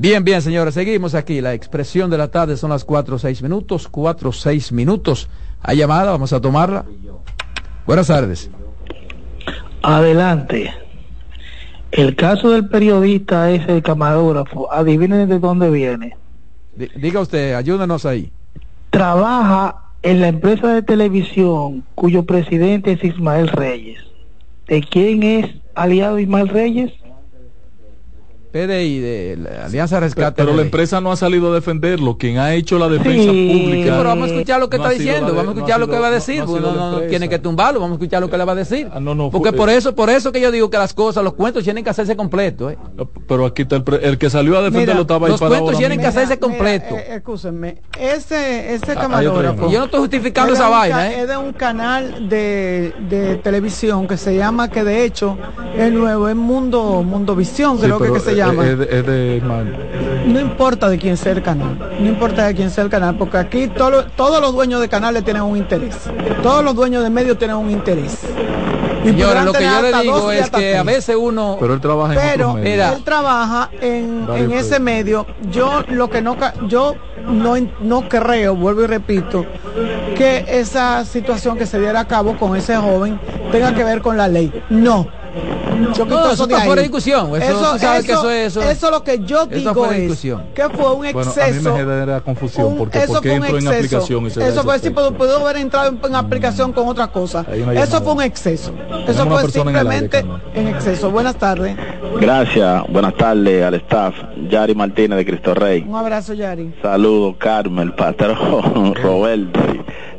Bien, 0.00 0.24
bien, 0.24 0.40
señores, 0.40 0.72
seguimos 0.72 1.14
aquí. 1.14 1.42
La 1.42 1.52
expresión 1.52 2.08
de 2.08 2.16
la 2.16 2.28
tarde 2.28 2.56
son 2.56 2.70
las 2.70 2.86
4 2.86 3.16
o 3.16 3.18
6 3.18 3.42
minutos, 3.42 3.86
4 3.86 4.30
o 4.30 4.32
6 4.32 4.72
minutos. 4.72 5.28
Hay 5.60 5.76
llamada, 5.76 6.12
vamos 6.12 6.32
a 6.32 6.40
tomarla. 6.40 6.86
Buenas 7.84 8.06
tardes. 8.06 8.50
Adelante. 9.82 10.72
El 11.90 12.16
caso 12.16 12.48
del 12.48 12.66
periodista 12.66 13.50
es 13.50 13.68
el 13.68 13.82
camarógrafo. 13.82 14.72
Adivinen 14.72 15.28
de 15.28 15.38
dónde 15.38 15.68
viene. 15.68 16.16
Diga 16.96 17.20
usted, 17.20 17.52
ayúdenos 17.52 18.06
ahí. 18.06 18.32
Trabaja 18.88 19.84
en 20.00 20.22
la 20.22 20.28
empresa 20.28 20.72
de 20.72 20.80
televisión 20.80 21.84
cuyo 21.94 22.24
presidente 22.24 22.92
es 22.92 23.04
Ismael 23.04 23.48
Reyes. 23.48 24.00
¿De 24.66 24.80
quién 24.80 25.22
es 25.22 25.56
aliado 25.74 26.18
Ismael 26.18 26.48
Reyes? 26.48 26.90
PDI, 28.50 28.98
de 28.98 29.38
la 29.40 29.66
Alianza 29.66 30.00
Rescate. 30.00 30.32
Pero, 30.36 30.46
pero 30.48 30.56
la 30.56 30.62
empresa 30.62 31.00
no 31.00 31.12
ha 31.12 31.16
salido 31.16 31.50
a 31.52 31.54
defenderlo. 31.54 32.16
Quien 32.18 32.38
ha 32.38 32.54
hecho 32.54 32.78
la 32.78 32.88
defensa 32.88 33.30
Sí. 33.30 33.60
pública. 33.62 33.96
pero 33.96 34.04
vamos 34.08 34.28
a 34.30 34.32
escuchar 34.32 34.60
lo 34.60 34.68
que 34.70 34.78
no 34.78 34.84
está 34.84 34.98
diciendo, 34.98 35.26
de- 35.28 35.36
vamos 35.36 35.48
a 35.48 35.54
escuchar 35.56 35.76
ha 35.76 35.78
lo 35.78 35.88
que 35.88 35.98
va 35.98 36.08
a 36.08 36.10
decir, 36.10 36.44
no, 36.44 36.58
no, 36.90 37.00
tiene 37.02 37.28
que 37.28 37.38
tumbarlo, 37.38 37.80
vamos 37.80 37.94
a 37.94 37.98
escuchar 37.98 38.20
lo 38.20 38.28
que 38.30 38.36
le 38.38 38.44
va 38.44 38.52
a 38.52 38.56
decir. 38.56 38.88
Ah, 38.92 39.00
no, 39.00 39.14
no, 39.14 39.30
porque 39.30 39.50
fue- 39.50 39.58
por 39.58 39.70
eso, 39.70 39.94
por 39.94 40.10
eso 40.10 40.32
que 40.32 40.40
yo 40.40 40.50
digo 40.50 40.68
que 40.70 40.78
las 40.78 40.94
cosas, 40.94 41.22
los 41.24 41.34
cuentos 41.34 41.62
tienen 41.64 41.84
que 41.84 41.90
hacerse 41.90 42.16
completos. 42.16 42.72
¿eh? 42.72 42.78
Pero 43.28 43.46
aquí 43.46 43.62
está 43.62 43.76
el, 43.76 43.82
pre- 43.84 44.06
el 44.06 44.18
que 44.18 44.28
salió 44.30 44.58
a 44.58 44.62
defenderlo 44.62 44.92
Mira, 44.94 45.02
estaba 45.02 45.26
ahí 45.26 45.32
los 45.32 45.40
para 45.40 45.50
cuentos 45.58 45.78
tienen 45.78 46.00
que 46.00 46.06
hacerse 46.06 46.38
completos. 46.38 46.98
Eh, 46.98 47.14
escúchenme, 47.16 47.78
ese, 47.98 48.74
ese 48.74 48.92
Ah, 48.92 48.94
camarógrafo. 49.00 49.70
Yo 49.70 49.78
no 49.78 49.84
estoy 49.86 50.00
justificando 50.00 50.52
esa 50.54 50.68
vaina, 50.68 51.10
¿eh? 51.10 51.20
Es 51.22 51.28
de 51.28 51.36
un 51.36 51.52
canal 51.52 52.28
de, 52.28 52.92
de 53.08 53.36
televisión 53.36 54.06
que 54.08 54.16
se 54.16 54.36
llama, 54.36 54.68
que 54.70 54.84
de 54.84 55.04
hecho 55.04 55.36
es 55.76 55.92
nuevo, 55.92 56.28
es 56.28 56.36
Mundo, 56.36 57.02
Mundo 57.04 57.36
Visión, 57.36 57.76
Sí, 57.76 57.84
creo 57.84 57.98
que, 57.98 58.04
pero 58.04 58.14
que 58.14 58.20
se 58.20 58.30
es- 58.32 58.36
llama. 58.46 58.66
Es, 58.66 58.78
de- 58.78 58.98
es 58.98 59.06
de 59.06 59.36
Ismael. 59.36 59.76
No 60.26 60.40
importa 60.40 60.88
de 60.88 60.98
quién 60.98 61.16
sea 61.16 61.32
el 61.32 61.42
canal, 61.42 61.76
no 61.98 62.06
importa 62.06 62.46
de 62.46 62.54
quién 62.54 62.70
sea 62.70 62.84
el 62.84 62.90
canal, 62.90 63.16
porque 63.16 63.36
aquí 63.38 63.68
todo- 63.68 64.04
todos 64.16 64.40
los 64.40 64.52
dueños 64.52 64.80
de 64.80 64.88
canales 64.88 65.24
tienen 65.24 65.42
un 65.42 65.56
interés, 65.56 65.96
todos 66.42 66.62
los 66.64 66.74
dueños 66.74 67.02
de 67.02 67.10
medios 67.10 67.38
tienen 67.38 67.56
un 67.56 67.70
interés. 67.70 68.18
Y 69.02 69.12
podrán 69.12 69.46
lo 69.46 69.52
que 69.52 69.58
tener 69.60 69.74
yo 69.76 69.80
le 69.80 69.86
hasta 69.88 70.00
digo 70.02 70.18
dos 70.20 70.34
y 70.34 70.36
es 70.36 70.42
hasta 70.42 70.58
que 70.58 70.76
a 70.76 70.82
tres. 70.82 70.94
veces 70.96 71.16
uno... 71.18 71.56
Pero 71.58 71.72
él 71.72 71.80
trabaja 71.80 72.12
en 72.12 72.20
pero. 72.20 72.52
Mira. 72.52 72.92
él 72.92 73.02
trabaja 73.02 73.70
en, 73.80 74.26
en 74.36 74.52
ese 74.52 74.78
medio 74.78 75.26
yo 75.50 75.82
lo 75.88 76.10
que 76.10 76.20
no 76.20 76.36
yo 76.68 76.96
no 77.26 77.54
no 77.80 78.08
creo 78.10 78.54
vuelvo 78.56 78.82
y 78.82 78.86
repito 78.88 79.46
que 80.16 80.44
esa 80.48 81.06
situación 81.06 81.56
que 81.56 81.64
se 81.64 81.80
diera 81.80 82.00
a 82.00 82.04
cabo 82.06 82.36
con 82.36 82.54
ese 82.56 82.76
joven 82.76 83.18
tenga 83.50 83.74
que 83.74 83.84
ver 83.84 84.02
con 84.02 84.18
la 84.18 84.28
ley 84.28 84.52
no 84.68 85.06
No, 86.06 86.30
eso 86.32 86.42
está 86.44 86.58
ahí. 86.58 86.66
fuera 86.66 86.82
de 86.82 86.88
discusión. 86.88 87.42
Eso, 87.42 87.72
tú 87.72 87.78
sabes 87.78 88.04
que 88.04 88.12
eso 88.12 88.30
es- 88.30 88.46
eso- 88.56 88.62
eso 88.62 88.86
es 88.86 88.92
lo 88.92 89.04
que 89.04 89.20
yo 89.24 89.46
digo 89.46 89.86
es 89.86 89.96
discusión. 90.00 90.42
que 90.54 90.68
fue 90.70 90.92
un 90.92 90.98
Bueno, 90.98 91.20
a 91.20 91.24
mí 91.24 91.28
exceso 91.30 91.72
me 91.72 91.78
genera 91.78 92.20
confusión 92.20 92.66
un- 92.66 92.78
porque 92.78 92.98
eso 92.98 93.12
porque 93.14 93.28
fue 93.30 93.38
un 93.38 93.44
entró 93.44 93.58
en 93.58 93.66
exceso. 93.66 93.78
aplicación 93.96 94.26
y 94.26 94.30
se 94.30 94.40
da 94.40 94.48
eso 94.48 94.62
fue 94.62 94.78
sí 94.78 94.88
efecto. 94.88 95.14
pudo, 95.14 95.36
haber 95.46 95.56
entrado 95.56 95.88
en, 95.88 96.00
en 96.04 96.14
aplicación 96.14 96.72
con 96.72 96.88
otra 96.88 97.06
cosa 97.08 97.44
eso 97.74 98.02
fue 98.02 98.12
un 98.12 98.22
exceso 98.22 98.72
eso 99.08 99.26
fue 99.26 99.36
en 99.36 99.38
aire, 99.38 99.52
simplemente 99.52 100.24
en 100.54 100.68
exceso 100.68 101.10
buenas 101.10 101.36
tardes 101.36 101.76
Gracias, 102.20 102.82
buenas 102.88 103.14
tardes 103.16 103.62
al 103.64 103.74
staff. 103.74 104.14
Yari 104.50 104.74
Martínez 104.74 105.16
de 105.18 105.24
Cristo 105.24 105.54
Rey. 105.54 105.84
un 105.86 105.94
abrazo 105.96 106.34
Yari 106.34 106.74
Saludos, 106.82 107.36
Carmen, 107.38 107.92
patrón, 107.92 108.94
Roberto, 109.02 109.60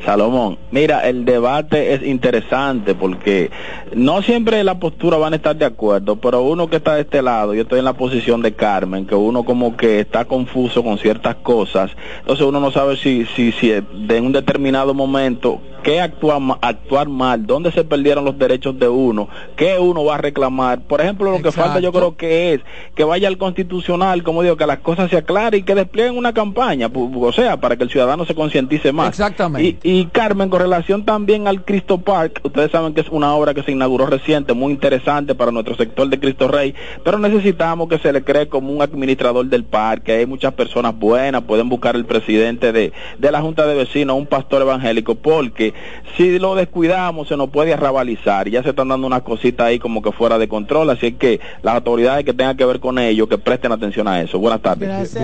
Salomón. 0.05 0.57
Mira, 0.71 1.07
el 1.07 1.25
debate 1.25 1.93
es 1.93 2.01
interesante 2.01 2.95
porque 2.95 3.51
no 3.93 4.21
siempre 4.23 4.63
la 4.63 4.79
postura 4.79 5.00
van 5.09 5.33
a 5.33 5.35
estar 5.37 5.55
de 5.55 5.65
acuerdo, 5.65 6.15
pero 6.15 6.41
uno 6.41 6.69
que 6.69 6.77
está 6.77 6.95
de 6.95 7.01
este 7.01 7.21
lado, 7.21 7.53
yo 7.53 7.63
estoy 7.63 7.79
en 7.79 7.85
la 7.85 7.93
posición 7.93 8.41
de 8.41 8.53
Carmen, 8.53 9.05
que 9.05 9.15
uno 9.15 9.43
como 9.43 9.75
que 9.75 9.99
está 9.99 10.25
confuso 10.25 10.83
con 10.83 10.97
ciertas 10.97 11.35
cosas, 11.37 11.91
entonces 12.19 12.45
uno 12.45 12.59
no 12.59 12.71
sabe 12.71 12.97
si, 12.97 13.25
si, 13.35 13.51
si 13.51 13.69
de 13.69 14.21
un 14.21 14.31
determinado 14.31 14.93
momento 14.93 15.61
qué 15.83 15.99
actuar, 15.99 16.41
actuar 16.61 17.09
mal, 17.09 17.45
dónde 17.45 17.71
se 17.71 17.83
perdieron 17.83 18.25
los 18.25 18.37
derechos 18.37 18.77
de 18.77 18.87
uno, 18.87 19.29
qué 19.55 19.79
uno 19.79 20.05
va 20.05 20.15
a 20.15 20.17
reclamar. 20.17 20.81
Por 20.81 21.01
ejemplo, 21.01 21.31
lo 21.31 21.41
que 21.41 21.51
falta 21.51 21.79
yo 21.79 21.91
creo 21.91 22.15
que 22.15 22.53
es 22.53 22.61
que 22.95 23.03
vaya 23.03 23.27
al 23.27 23.37
constitucional, 23.37 24.23
como 24.23 24.43
digo, 24.43 24.57
que 24.57 24.65
las 24.65 24.79
cosas 24.79 25.09
se 25.09 25.17
aclaren 25.17 25.59
y 25.59 25.63
que 25.63 25.75
desplieguen 25.75 26.17
una 26.17 26.33
campaña, 26.33 26.89
o 26.93 27.31
sea, 27.31 27.59
para 27.59 27.75
que 27.75 27.83
el 27.83 27.89
ciudadano 27.89 28.25
se 28.25 28.35
concientice 28.35 28.91
más. 28.91 29.09
Exactamente. 29.09 29.79
Y, 29.83 29.99
y 29.99 30.05
Carmen, 30.07 30.49
con 30.49 30.61
relación 30.61 31.05
también 31.05 31.47
al 31.47 31.63
Cristo 31.63 31.99
Park, 31.99 32.41
ustedes 32.43 32.71
saben 32.71 32.93
que 32.93 33.01
es 33.01 33.09
una 33.09 33.33
obra 33.33 33.53
que 33.53 33.63
se 33.63 33.71
inauguró 33.71 34.05
reciente, 34.05 34.53
muy 34.53 34.73
interesante 34.73 35.35
para 35.35 35.51
nuestro 35.51 35.75
sector 35.75 36.09
de 36.09 36.19
Cristo 36.19 36.47
Rey, 36.47 36.73
pero 37.03 37.17
necesitamos 37.17 37.89
que 37.89 37.97
se 37.99 38.13
le 38.13 38.23
cree 38.23 38.47
como 38.47 38.71
un 38.71 38.81
administrador 38.81 39.45
del 39.45 39.63
parque, 39.63 40.13
hay 40.13 40.25
muchas 40.25 40.53
personas 40.53 40.97
buenas, 40.97 41.43
pueden 41.43 41.69
buscar 41.69 41.95
el 41.95 42.05
presidente 42.05 42.71
de, 42.71 42.93
de 43.17 43.31
la 43.31 43.41
Junta 43.41 43.65
de 43.65 43.75
Vecinos, 43.75 44.17
un 44.17 44.27
pastor 44.27 44.61
evangélico, 44.61 45.15
porque 45.15 45.70
si 46.17 46.39
lo 46.39 46.55
descuidamos 46.55 47.27
se 47.27 47.37
nos 47.37 47.49
puede 47.49 47.73
arrabalizar, 47.73 48.49
ya 48.49 48.63
se 48.63 48.69
están 48.69 48.89
dando 48.89 49.07
unas 49.07 49.21
cositas 49.21 49.67
ahí 49.67 49.79
como 49.79 50.01
que 50.01 50.11
fuera 50.11 50.37
de 50.37 50.47
control, 50.47 50.89
así 50.89 51.07
es 51.07 51.13
que 51.15 51.39
las 51.63 51.75
autoridades 51.75 52.25
que 52.25 52.33
tengan 52.33 52.57
que 52.57 52.65
ver 52.65 52.79
con 52.79 52.99
ello, 52.99 53.27
que 53.27 53.37
presten 53.37 53.71
atención 53.71 54.07
a 54.07 54.21
eso. 54.21 54.39
Buenas 54.39 54.61
tardes. 54.61 55.15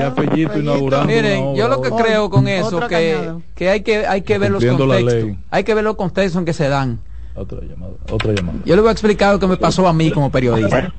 Miren, 1.05 1.55
yo 1.55 1.67
lo 1.67 1.81
que 1.81 1.89
creo 1.91 2.29
con 2.29 2.47
eso, 2.47 2.87
que, 2.87 3.33
que 3.55 3.69
hay 3.69 3.81
que 3.81 4.05
hay 4.05 4.21
que 4.21 4.37
ver 4.37 4.51
los 4.51 4.63
contextos, 4.63 5.37
hay 5.49 5.63
que 5.63 5.73
ver 5.73 5.83
los 5.83 5.95
contextos 5.95 6.39
en 6.39 6.45
que 6.45 6.53
se 6.53 6.69
dan. 6.69 6.99
Otra 7.35 7.59
llamada, 7.61 7.93
otra 8.11 8.33
llamada. 8.33 8.59
Yo 8.65 8.75
le 8.75 8.81
voy 8.81 8.89
a 8.89 8.91
explicar 8.91 9.33
lo 9.33 9.39
que 9.39 9.47
me 9.47 9.57
pasó 9.57 9.87
a 9.87 9.93
mí 9.93 10.11
como 10.11 10.31
periodista. 10.31 10.91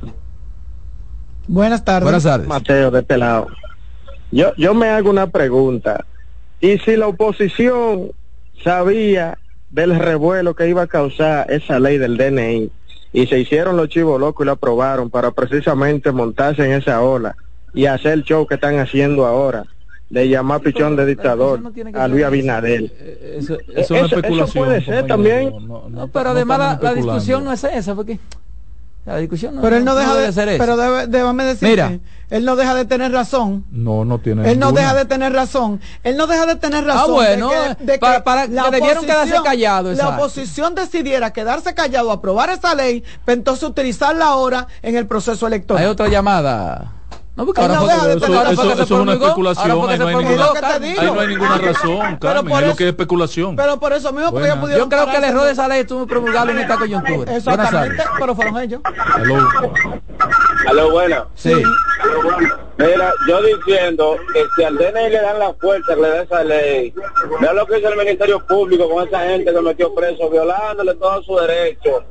Buenas 1.48 1.84
tardes. 1.84 2.04
Buenas 2.04 2.22
tardes. 2.22 2.46
Mateo, 2.46 2.90
de 2.90 3.00
este 3.00 3.18
lado. 3.18 3.48
Yo, 4.30 4.54
yo 4.56 4.74
me 4.74 4.88
hago 4.88 5.10
una 5.10 5.26
pregunta. 5.28 6.04
¿Y 6.60 6.78
si 6.78 6.96
la 6.96 7.08
oposición 7.08 8.10
sabía 8.62 9.38
del 9.70 9.98
revuelo 9.98 10.54
que 10.54 10.68
iba 10.68 10.82
a 10.82 10.86
causar 10.86 11.50
esa 11.50 11.78
ley 11.78 11.98
del 11.98 12.16
DNI 12.16 12.70
y 13.12 13.26
se 13.26 13.38
hicieron 13.38 13.76
los 13.76 13.88
chivos 13.88 14.20
locos 14.20 14.44
y 14.44 14.46
lo 14.46 14.52
aprobaron 14.52 15.10
para 15.10 15.30
precisamente 15.30 16.12
montarse 16.12 16.64
en 16.64 16.72
esa 16.72 17.02
ola 17.02 17.36
y 17.74 17.86
hacer 17.86 18.12
el 18.12 18.24
show 18.24 18.46
que 18.46 18.54
están 18.54 18.78
haciendo 18.78 19.26
ahora? 19.26 19.64
de 20.10 20.28
llamar 20.28 20.60
pichón 20.62 20.96
de 20.96 21.06
dictador 21.06 21.60
a 21.94 22.08
Luis 22.08 22.24
Abinadel. 22.24 22.92
Eso, 23.36 23.58
es 23.74 23.90
una 23.90 24.06
especulación. 24.06 24.64
puede 24.64 24.84
ser 24.84 25.06
también. 25.06 25.52
No, 25.68 26.08
pero 26.12 26.30
además 26.30 26.80
la, 26.80 26.94
discusión 26.94 27.44
no 27.44 27.52
es 27.52 27.64
esa, 27.64 27.94
porque 27.94 28.18
la 29.12 29.18
discusión 29.18 29.54
no, 29.56 29.62
pero 29.62 29.76
él 29.76 29.84
no, 29.84 29.94
deja 29.94 30.14
de, 30.16 30.32
ser 30.32 30.48
eso. 30.48 30.58
Pero 30.58 30.76
debe, 30.76 31.06
déjame 31.06 31.44
decir, 31.44 31.68
Mira, 31.68 31.98
él 32.30 32.44
no 32.44 32.56
deja 32.56 32.74
de 32.74 32.84
tener 32.84 33.10
razón. 33.10 33.64
No, 33.70 34.04
no 34.04 34.18
tiene. 34.18 34.50
Él 34.50 34.58
no 34.58 34.72
deja 34.72 34.94
de 34.94 35.06
tener 35.06 35.32
razón. 35.32 35.80
Él 36.04 36.16
no 36.16 36.26
deja 36.26 36.44
de 36.44 36.56
tener 36.56 36.84
razón. 36.84 37.10
Ah, 37.10 37.12
bueno, 37.12 37.48
de 37.48 37.76
que, 37.76 37.84
de 37.84 37.92
que 37.94 37.98
para, 37.98 38.22
para 38.22 38.46
la 38.46 38.64
que 38.64 38.70
debieron 38.72 39.04
quedarse 39.04 39.36
callados. 39.42 39.96
La 39.96 40.10
oposición 40.10 40.74
decidiera 40.74 41.32
quedarse 41.32 41.74
callado, 41.74 42.12
aprobar 42.12 42.50
esa 42.50 42.74
ley, 42.74 43.02
pero 43.24 43.38
entonces 43.38 43.66
utilizarla 43.66 44.26
ahora 44.26 44.66
en 44.82 44.96
el 44.96 45.06
proceso 45.06 45.46
electoral. 45.46 45.82
Hay 45.82 45.88
otra 45.90 46.08
llamada. 46.08 46.97
No, 47.38 47.46
porque 47.46 47.60
ahora 47.60 47.80
fue, 47.80 47.92
eso, 47.92 48.16
eso, 48.16 48.50
eso, 48.50 48.72
eso 48.72 48.82
es 48.82 48.90
una 48.90 49.12
especulación, 49.12 49.88
ahí 49.88 49.96
no 49.96 50.08
hay 50.08 50.16
ninguna, 50.16 50.44
ahí 50.74 51.06
no 51.06 51.20
hay 51.20 51.28
ninguna 51.28 51.58
razón, 51.58 52.16
Carmen, 52.16 52.52
es 52.52 52.66
lo 52.66 52.74
que 52.74 52.82
es 52.82 52.88
especulación. 52.90 53.54
Pero 53.54 53.78
por 53.78 53.92
eso 53.92 54.12
mismo, 54.12 54.32
porque 54.32 54.48
ellos 54.48 54.76
Yo 54.76 54.88
creo 54.88 55.06
que 55.06 55.16
el 55.18 55.22
error 55.24 55.44
de 55.44 55.52
esa 55.52 55.68
ley 55.68 55.80
estuvo 55.82 56.04
promulgado 56.04 56.50
en 56.50 56.58
esta 56.58 56.76
coyuntura. 56.76 57.36
Exactamente, 57.36 58.02
pero 58.18 58.34
fueron 58.34 58.58
ellos. 58.58 58.80
Aló. 59.14 59.48
Aló, 60.66 60.90
buena. 60.90 61.28
Sí. 61.36 61.52
Mira, 62.76 63.12
yo 63.28 63.40
diciendo 63.40 64.16
que 64.32 64.42
si 64.56 64.64
al 64.64 64.76
DNI 64.76 65.10
le 65.10 65.20
dan 65.20 65.38
la 65.38 65.54
fuerza 65.54 65.94
que 65.94 66.00
le 66.00 66.08
da 66.08 66.22
esa 66.22 66.42
ley, 66.42 66.92
vea 67.40 67.52
lo 67.52 67.66
que 67.66 67.76
dice 67.76 67.86
el 67.86 67.98
Ministerio 67.98 68.44
Público 68.48 68.90
con 68.90 69.06
esa 69.06 69.20
gente 69.20 69.54
que 69.54 69.60
metió 69.60 69.94
preso, 69.94 70.28
violándole 70.28 70.92
todos 70.96 71.24
sus 71.24 71.40
derechos 71.40 72.02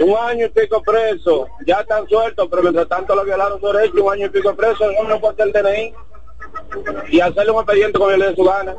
un 0.00 0.16
año 0.16 0.46
y 0.46 0.48
pico 0.48 0.82
preso, 0.82 1.46
ya 1.66 1.80
están 1.80 2.06
sueltos, 2.08 2.48
pero 2.50 2.62
mientras 2.62 2.88
tanto 2.88 3.14
lo 3.14 3.24
violaron 3.24 3.60
su 3.60 3.66
derecho, 3.66 4.04
un 4.04 4.12
año 4.12 4.26
y 4.26 4.30
pico 4.30 4.54
preso, 4.54 4.84
no 5.08 5.20
puede 5.20 5.34
hacer 5.34 5.46
el 5.46 5.52
DNI 5.52 5.94
y 7.10 7.20
hacerle 7.20 7.52
un 7.52 7.58
expediente 7.58 7.98
con 7.98 8.12
el 8.12 8.20
de 8.20 8.34
su 8.34 8.44
gana. 8.44 8.74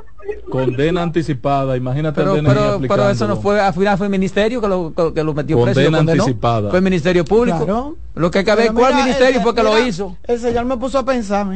Condena 0.49 1.03
anticipada, 1.03 1.77
imagínate 1.77 2.19
pero, 2.19 2.35
el 2.35 2.43
DNI 2.43 2.53
pero, 2.53 2.79
pero 2.87 3.09
eso 3.09 3.27
no 3.27 3.37
fue, 3.37 3.59
al 3.59 3.73
final 3.73 3.97
fue 3.97 4.07
el 4.07 4.11
ministerio 4.11 4.61
que 4.61 4.67
lo, 4.67 4.93
que 5.13 5.23
lo 5.23 5.33
metió 5.33 5.61
preso. 5.63 5.79
Condena 5.81 5.99
anticipada. 5.99 6.69
Fue 6.69 6.79
el 6.79 6.83
ministerio 6.83 7.25
público. 7.25 7.65
Claro. 7.65 7.95
Lo 8.15 8.31
que 8.31 8.39
hay 8.39 8.45
que 8.45 8.55
ver 8.55 8.73
cuál 8.73 8.95
ministerio 8.95 9.41
fue 9.41 9.55
que 9.55 9.63
lo 9.63 9.77
hizo. 9.85 10.17
El 10.23 10.39
señor 10.39 10.65
me 10.65 10.77
puso 10.77 10.99
a 10.99 11.05
pensar, 11.05 11.47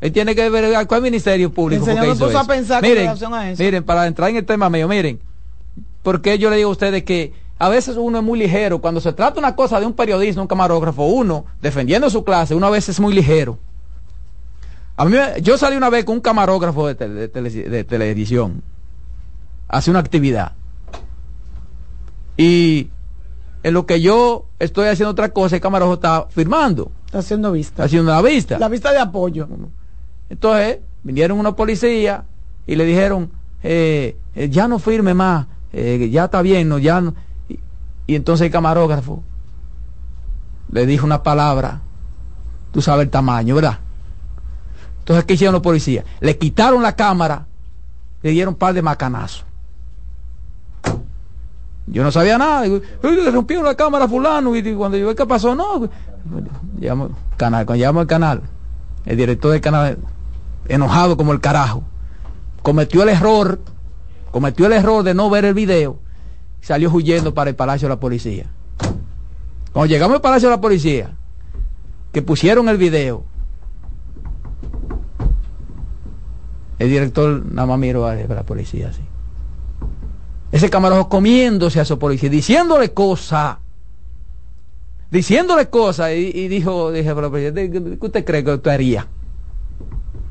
Él 0.00 0.12
tiene 0.12 0.34
que 0.34 0.48
ver 0.48 0.86
cuál 0.86 1.02
ministerio 1.02 1.52
público 1.52 1.84
el 1.84 1.90
señor 1.90 2.08
me 2.08 2.14
puso 2.14 2.38
a 2.38 2.44
pensar 2.44 2.82
miren, 2.82 2.96
con 2.96 3.04
relación 3.04 3.34
a 3.34 3.50
eso. 3.50 3.62
miren, 3.62 3.84
para 3.84 4.06
entrar 4.06 4.30
en 4.30 4.36
el 4.36 4.46
tema 4.46 4.70
mío, 4.70 4.88
miren, 4.88 5.20
porque 6.02 6.38
yo 6.38 6.50
le 6.50 6.56
digo 6.56 6.68
a 6.68 6.72
ustedes 6.72 7.02
que 7.02 7.32
a 7.58 7.68
veces 7.68 7.96
uno 7.96 8.18
es 8.18 8.24
muy 8.24 8.38
ligero. 8.38 8.80
Cuando 8.80 9.00
se 9.00 9.12
trata 9.12 9.38
una 9.38 9.56
cosa 9.56 9.80
de 9.80 9.86
un 9.86 9.92
periodista, 9.92 10.40
un 10.40 10.46
camarógrafo, 10.46 11.04
uno 11.04 11.46
defendiendo 11.60 12.08
su 12.10 12.24
clase, 12.24 12.54
uno 12.54 12.66
a 12.66 12.70
veces 12.70 12.90
es 12.90 13.00
muy 13.00 13.14
ligero. 13.14 13.58
A 14.96 15.04
mí, 15.04 15.16
yo 15.42 15.58
salí 15.58 15.76
una 15.76 15.90
vez 15.90 16.04
con 16.04 16.16
un 16.16 16.20
camarógrafo 16.20 16.86
de, 16.86 16.94
tele, 16.94 17.14
de, 17.14 17.28
tele, 17.28 17.50
de 17.50 17.84
televisión, 17.84 18.62
hace 19.68 19.90
una 19.90 20.00
actividad. 20.00 20.52
Y 22.36 22.90
en 23.62 23.74
lo 23.74 23.86
que 23.86 24.00
yo 24.00 24.46
estoy 24.58 24.88
haciendo 24.88 25.10
otra 25.10 25.30
cosa, 25.30 25.56
el 25.56 25.62
camarógrafo 25.62 25.94
está 25.94 26.26
firmando. 26.30 26.92
Está 27.06 27.18
haciendo 27.18 27.52
vista. 27.52 27.72
Está 27.72 27.84
haciendo 27.84 28.12
la 28.12 28.22
vista. 28.22 28.58
La 28.58 28.68
vista 28.68 28.92
de 28.92 28.98
apoyo. 28.98 29.48
Entonces, 30.30 30.78
vinieron 31.02 31.38
unos 31.38 31.54
policías 31.54 32.22
y 32.66 32.76
le 32.76 32.84
dijeron, 32.84 33.30
eh, 33.62 34.16
eh, 34.34 34.48
ya 34.48 34.68
no 34.68 34.78
firme 34.78 35.14
más, 35.14 35.46
eh, 35.72 36.08
ya 36.10 36.26
está 36.26 36.42
bien, 36.42 36.68
no, 36.68 36.78
ya 36.78 37.00
no. 37.00 37.14
Y, 38.08 38.16
entonces 38.16 38.46
el 38.46 38.50
camarógrafo 38.50 39.22
le 40.72 40.86
dijo 40.86 41.06
una 41.06 41.22
palabra, 41.22 41.82
tú 42.72 42.82
sabes 42.82 43.04
el 43.04 43.10
tamaño, 43.10 43.54
¿verdad? 43.54 43.78
Entonces, 45.00 45.24
¿qué 45.24 45.34
hicieron 45.34 45.52
los 45.52 45.62
policías? 45.62 46.04
Le 46.20 46.36
quitaron 46.36 46.82
la 46.82 46.96
cámara, 46.96 47.46
le 48.22 48.30
dieron 48.30 48.54
un 48.54 48.58
par 48.58 48.74
de 48.74 48.82
macanazos. 48.82 49.44
Yo 51.86 52.02
no 52.02 52.10
sabía 52.10 52.36
nada. 52.36 52.66
Le 52.66 53.30
rompieron 53.30 53.64
la 53.64 53.74
cámara 53.74 54.04
a 54.04 54.08
fulano. 54.08 54.54
Y 54.54 54.74
cuando 54.74 54.98
yo, 54.98 55.14
¿qué 55.14 55.26
pasó? 55.26 55.54
No. 55.54 55.88
Llamo, 56.78 57.10
canal, 57.36 57.64
cuando 57.64 57.84
llamo 57.84 58.00
al 58.00 58.06
canal, 58.06 58.42
el 59.06 59.16
director 59.16 59.52
del 59.52 59.60
canal, 59.60 59.98
enojado 60.68 61.16
como 61.16 61.32
el 61.32 61.40
carajo, 61.40 61.82
cometió 62.62 63.02
el 63.02 63.08
error, 63.08 63.60
cometió 64.30 64.66
el 64.66 64.72
error 64.72 65.02
de 65.02 65.14
no 65.14 65.30
ver 65.30 65.46
el 65.46 65.54
video, 65.54 65.98
salió 66.60 66.90
huyendo 66.90 67.34
para 67.34 67.50
el 67.50 67.56
Palacio 67.56 67.88
de 67.88 67.94
la 67.94 68.00
Policía. 68.00 68.46
Cuando 69.72 69.86
llegamos 69.86 70.16
al 70.16 70.20
Palacio 70.20 70.48
de 70.48 70.56
la 70.56 70.60
Policía, 70.60 71.16
que 72.12 72.22
pusieron 72.22 72.68
el 72.68 72.76
video, 72.76 73.24
el 76.78 76.88
director 76.88 77.44
nada 77.46 77.66
más 77.66 77.78
miró 77.78 78.06
a 78.06 78.14
la 78.14 78.42
policía 78.44 78.88
así. 78.88 79.02
Ese 80.50 80.70
camarojo 80.70 81.08
comiéndose 81.08 81.80
a 81.80 81.84
su 81.84 81.98
policía, 81.98 82.30
diciéndole 82.30 82.94
cosas, 82.94 83.58
diciéndole 85.10 85.68
cosas, 85.68 86.12
y, 86.12 86.30
y, 86.34 86.48
dijo, 86.48 86.90
dije, 86.90 87.14
pero, 87.14 87.30
¿qué 87.32 87.98
usted 88.00 88.24
cree 88.24 88.44
que 88.44 88.54
usted 88.54 88.70
haría 88.70 89.06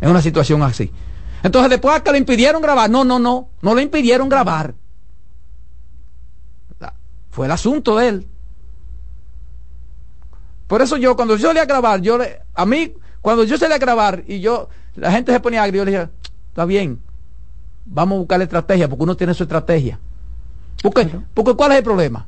en 0.02 0.10
una 0.10 0.22
situación 0.22 0.64
así? 0.64 0.92
Entonces 1.44 1.70
después 1.70 2.02
que 2.02 2.12
le 2.12 2.18
impidieron 2.18 2.62
grabar, 2.62 2.90
no, 2.90 3.04
no, 3.04 3.20
no, 3.20 3.50
no 3.62 3.76
le 3.76 3.84
impidieron 3.84 4.28
grabar. 4.28 4.74
Fue 7.38 7.46
el 7.46 7.52
asunto 7.52 7.96
de 7.98 8.08
él. 8.08 8.28
Por 10.66 10.82
eso 10.82 10.98
yo, 10.98 11.16
cuando 11.16 11.36
yo 11.36 11.50
salía 11.50 11.62
a 11.62 11.66
grabar, 11.66 12.02
yo 12.02 12.18
le, 12.18 12.40
a 12.56 12.66
mí, 12.66 12.94
cuando 13.22 13.44
yo 13.44 13.60
salía 13.60 13.76
a 13.76 13.78
grabar 13.78 14.24
y 14.28 14.40
yo, 14.40 14.70
la 14.96 15.12
gente 15.12 15.32
se 15.32 15.40
ponía 15.40 15.62
agrio, 15.62 15.82
yo 15.82 15.86
le 15.86 15.92
dije, 15.92 16.10
está 16.48 16.66
bien, 16.66 17.00
vamos 17.86 18.16
a 18.16 18.20
buscar 18.22 18.40
la 18.40 18.46
estrategia, 18.46 18.90
porque 18.90 19.04
uno 19.04 19.16
tiene 19.16 19.36
su 19.36 19.44
estrategia. 19.44 20.00
Porque, 20.82 21.08
porque 21.36 21.54
¿cuál 21.54 21.74
es 21.74 21.78
el 21.78 21.84
problema? 21.84 22.26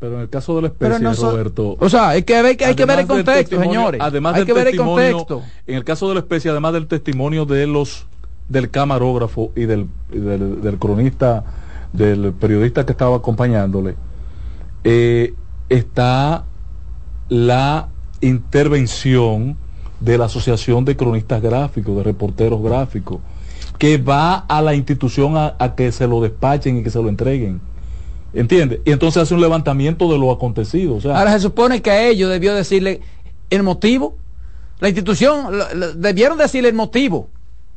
Pero 0.00 0.16
en 0.16 0.22
el 0.22 0.28
caso 0.28 0.56
de 0.56 0.62
la 0.62 0.68
especie, 0.68 0.98
no 0.98 1.14
so, 1.14 1.30
Roberto. 1.30 1.76
O 1.78 1.88
sea, 1.88 2.08
hay 2.08 2.24
que 2.24 2.42
ver, 2.42 2.56
hay 2.64 2.74
que 2.74 2.84
ver 2.84 2.98
el 2.98 3.06
contexto, 3.06 3.60
señores. 3.60 4.00
Además 4.02 4.34
hay 4.34 4.40
del 4.40 4.46
que 4.48 4.52
ver 4.54 4.66
el 4.66 4.72
testimonio, 4.72 5.18
contexto. 5.18 5.42
En 5.68 5.76
el 5.76 5.84
caso 5.84 6.08
de 6.08 6.14
la 6.14 6.20
especie, 6.20 6.50
además 6.50 6.72
del 6.72 6.88
testimonio 6.88 7.44
de 7.44 7.68
los 7.68 8.08
del 8.48 8.70
camarógrafo 8.70 9.52
y 9.54 9.66
del, 9.66 9.86
y 10.10 10.18
del, 10.18 10.62
del, 10.62 10.78
cronista, 10.80 11.44
del 11.92 12.32
periodista 12.32 12.84
que 12.84 12.90
estaba 12.90 13.18
acompañándole, 13.18 13.94
eh, 14.84 15.34
está 15.68 16.44
la 17.28 17.88
intervención 18.20 19.56
de 20.00 20.18
la 20.18 20.26
Asociación 20.26 20.84
de 20.84 20.96
Cronistas 20.96 21.42
Gráficos, 21.42 21.96
de 21.96 22.02
Reporteros 22.02 22.62
Gráficos, 22.62 23.18
que 23.78 23.98
va 23.98 24.36
a 24.36 24.62
la 24.62 24.74
institución 24.74 25.36
a, 25.36 25.74
que 25.76 25.92
se 25.92 26.06
lo 26.06 26.20
despachen 26.20 26.78
y 26.78 26.82
que 26.82 26.90
se 26.90 27.02
lo 27.02 27.08
entreguen. 27.08 27.60
¿Entiende? 28.34 28.82
Y 28.84 28.92
entonces 28.92 29.22
hace 29.22 29.34
un 29.34 29.40
levantamiento 29.40 30.10
de 30.12 30.18
lo 30.18 30.30
acontecido. 30.30 30.98
Ahora 31.04 31.32
se 31.32 31.40
supone 31.40 31.80
que 31.80 31.90
a 31.90 32.06
ellos 32.06 32.30
debió 32.30 32.54
decirle 32.54 33.00
el 33.50 33.62
motivo. 33.62 34.16
La 34.80 34.88
institución 34.88 35.46
debieron 35.96 36.38
decirle 36.38 36.68
el 36.68 36.74
motivo. 36.74 37.28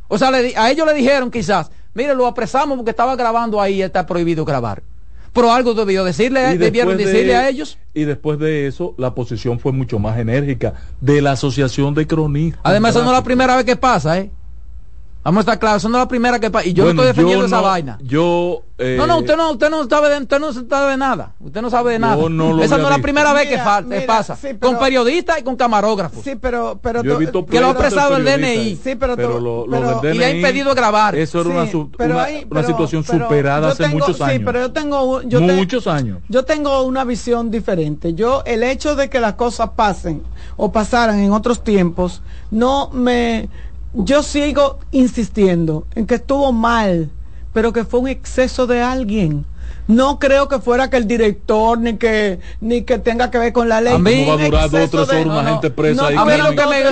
O 0.08 0.18
sea, 0.18 0.30
le, 0.30 0.54
a 0.58 0.70
ellos 0.70 0.86
le 0.86 0.94
dijeron 0.94 1.32
quizás, 1.32 1.72
mire, 1.94 2.14
lo 2.14 2.28
apresamos 2.28 2.76
porque 2.78 2.92
estaba 2.92 3.16
grabando 3.16 3.62
ahí, 3.62 3.82
está 3.82 4.06
prohibido 4.06 4.44
grabar. 4.44 4.84
Pero 5.34 5.52
algo 5.52 5.74
debió 5.74 6.04
decirle, 6.04 6.58
debieron 6.58 6.98
decirle 6.98 7.36
a 7.36 7.48
ellos. 7.48 7.78
Y 7.94 8.04
después 8.04 8.38
de 8.40 8.68
eso, 8.68 8.96
la 8.98 9.16
posición 9.16 9.60
fue 9.60 9.72
mucho 9.72 9.98
más 9.98 10.18
enérgica 10.18 10.74
de 11.00 11.22
la 11.22 11.34
Asociación 11.34 11.94
de 11.94 12.06
Cronistas. 12.06 12.62
Además, 12.64 12.96
eso 12.96 13.04
no 13.04 13.12
es 13.12 13.18
la 13.18 13.24
primera 13.24 13.56
vez 13.56 13.66
que 13.66 13.76
pasa, 13.78 14.20
¿eh? 14.20 14.32
Vamos 15.24 15.40
a 15.40 15.42
estar 15.42 15.60
claros, 15.60 15.84
eso 15.84 15.90
no 15.90 16.00
es 16.00 16.04
la 16.04 16.08
primera 16.08 16.40
que 16.40 16.50
pasa. 16.50 16.66
Y 16.66 16.74
yo 16.74 16.84
no 16.84 16.90
estoy 16.90 17.06
defendiendo 17.08 17.46
esa 17.46 17.62
vaina. 17.62 18.00
Yo. 18.02 18.64
Eh, 18.80 18.96
no, 18.98 19.06
no, 19.06 19.20
usted 19.20 19.38
no, 19.38 19.52
usted 19.52 19.70
no 19.70 19.88
sabe 19.88 20.10
de, 20.10 20.22
usted 20.22 20.40
no 20.40 20.52
sabe 20.52 20.92
de 20.92 20.98
nada. 20.98 21.36
Usted 21.40 21.62
no 21.62 21.70
sabe 21.70 21.94
de 21.94 22.00
nada. 22.00 22.16
esa 22.64 22.78
no 22.80 22.86
es 22.86 22.90
la 22.90 22.98
primera 22.98 23.32
vez 23.32 23.48
que 23.48 23.60
pasa. 24.08 24.36
con 24.60 24.80
periodistas 24.80 25.40
y 25.40 25.44
con 25.44 25.56
camarógrafos. 25.56 26.24
Sí, 26.24 26.36
pero. 26.42 26.80
pero 26.82 27.04
que 27.04 27.60
lo 27.60 27.68
ha 27.68 27.70
apresado 27.72 28.18
el 28.18 28.26
DNI. 28.26 28.80
Sí, 28.84 28.96
pero. 28.96 29.16
pero, 29.16 30.02
y 30.12 30.24
ha 30.24 30.32
impedido 30.32 30.74
grabar. 30.74 31.16
Eso 31.16 31.42
era 31.42 31.50
una, 31.50 32.26
una, 32.50 32.64
situación 32.64 33.04
superada 33.04 33.70
hace 33.70 33.88
muchos 33.90 34.20
años. 34.22 34.38
Sí, 34.40 34.44
pero 34.44 34.60
yo 34.60 34.72
tengo. 34.72 35.22
Yo 35.22 35.42
muchos 35.42 35.86
años. 35.86 36.20
Yo 36.30 36.44
tengo 36.46 36.82
una 36.82 37.04
visión 37.04 37.52
diferente. 37.52 38.16
Yo, 38.16 38.42
el 38.46 38.64
hecho 38.64 38.96
de 38.96 39.10
que 39.10 39.20
las 39.20 39.34
cosas 39.34 39.72
pasen 39.76 40.24
o 40.58 40.72
pasaran 40.72 41.20
en 41.20 41.32
otros 41.32 41.64
tiempos, 41.64 42.24
no 42.50 42.90
me 42.92 43.50
yo 43.94 44.24
sigo 44.24 44.80
insistiendo 44.92 45.86
en 45.96 46.08
que 46.08 46.16
estuvo 46.16 46.52
mal, 46.52 47.10
pero 47.54 47.74
que 47.74 47.84
fue 47.84 48.00
un 48.00 48.08
exceso 48.08 48.68
de 48.68 48.82
alguien. 48.82 49.46
No 49.88 50.20
creo 50.20 50.48
que 50.48 50.60
fuera 50.60 50.90
que 50.90 50.98
el 50.98 51.08
director 51.08 51.78
ni 51.78 51.98
que 51.98 52.40
ni 52.62 52.84
que 52.84 52.98
tenga 52.98 53.30
que 53.30 53.38
ver 53.38 53.52
con 53.52 53.68
la 53.68 53.82
ley. 53.82 53.94
A 53.94 53.98
mí, 53.98 54.26
va 54.26 54.34
a 54.36 54.38
durar 54.38 54.70
dos 54.70 54.94
o 54.94 55.06
tres 55.06 55.10
horas 55.10 55.26
una 55.26 55.44
gente 55.50 55.70
presa 55.70 56.08
ahí 56.08 56.16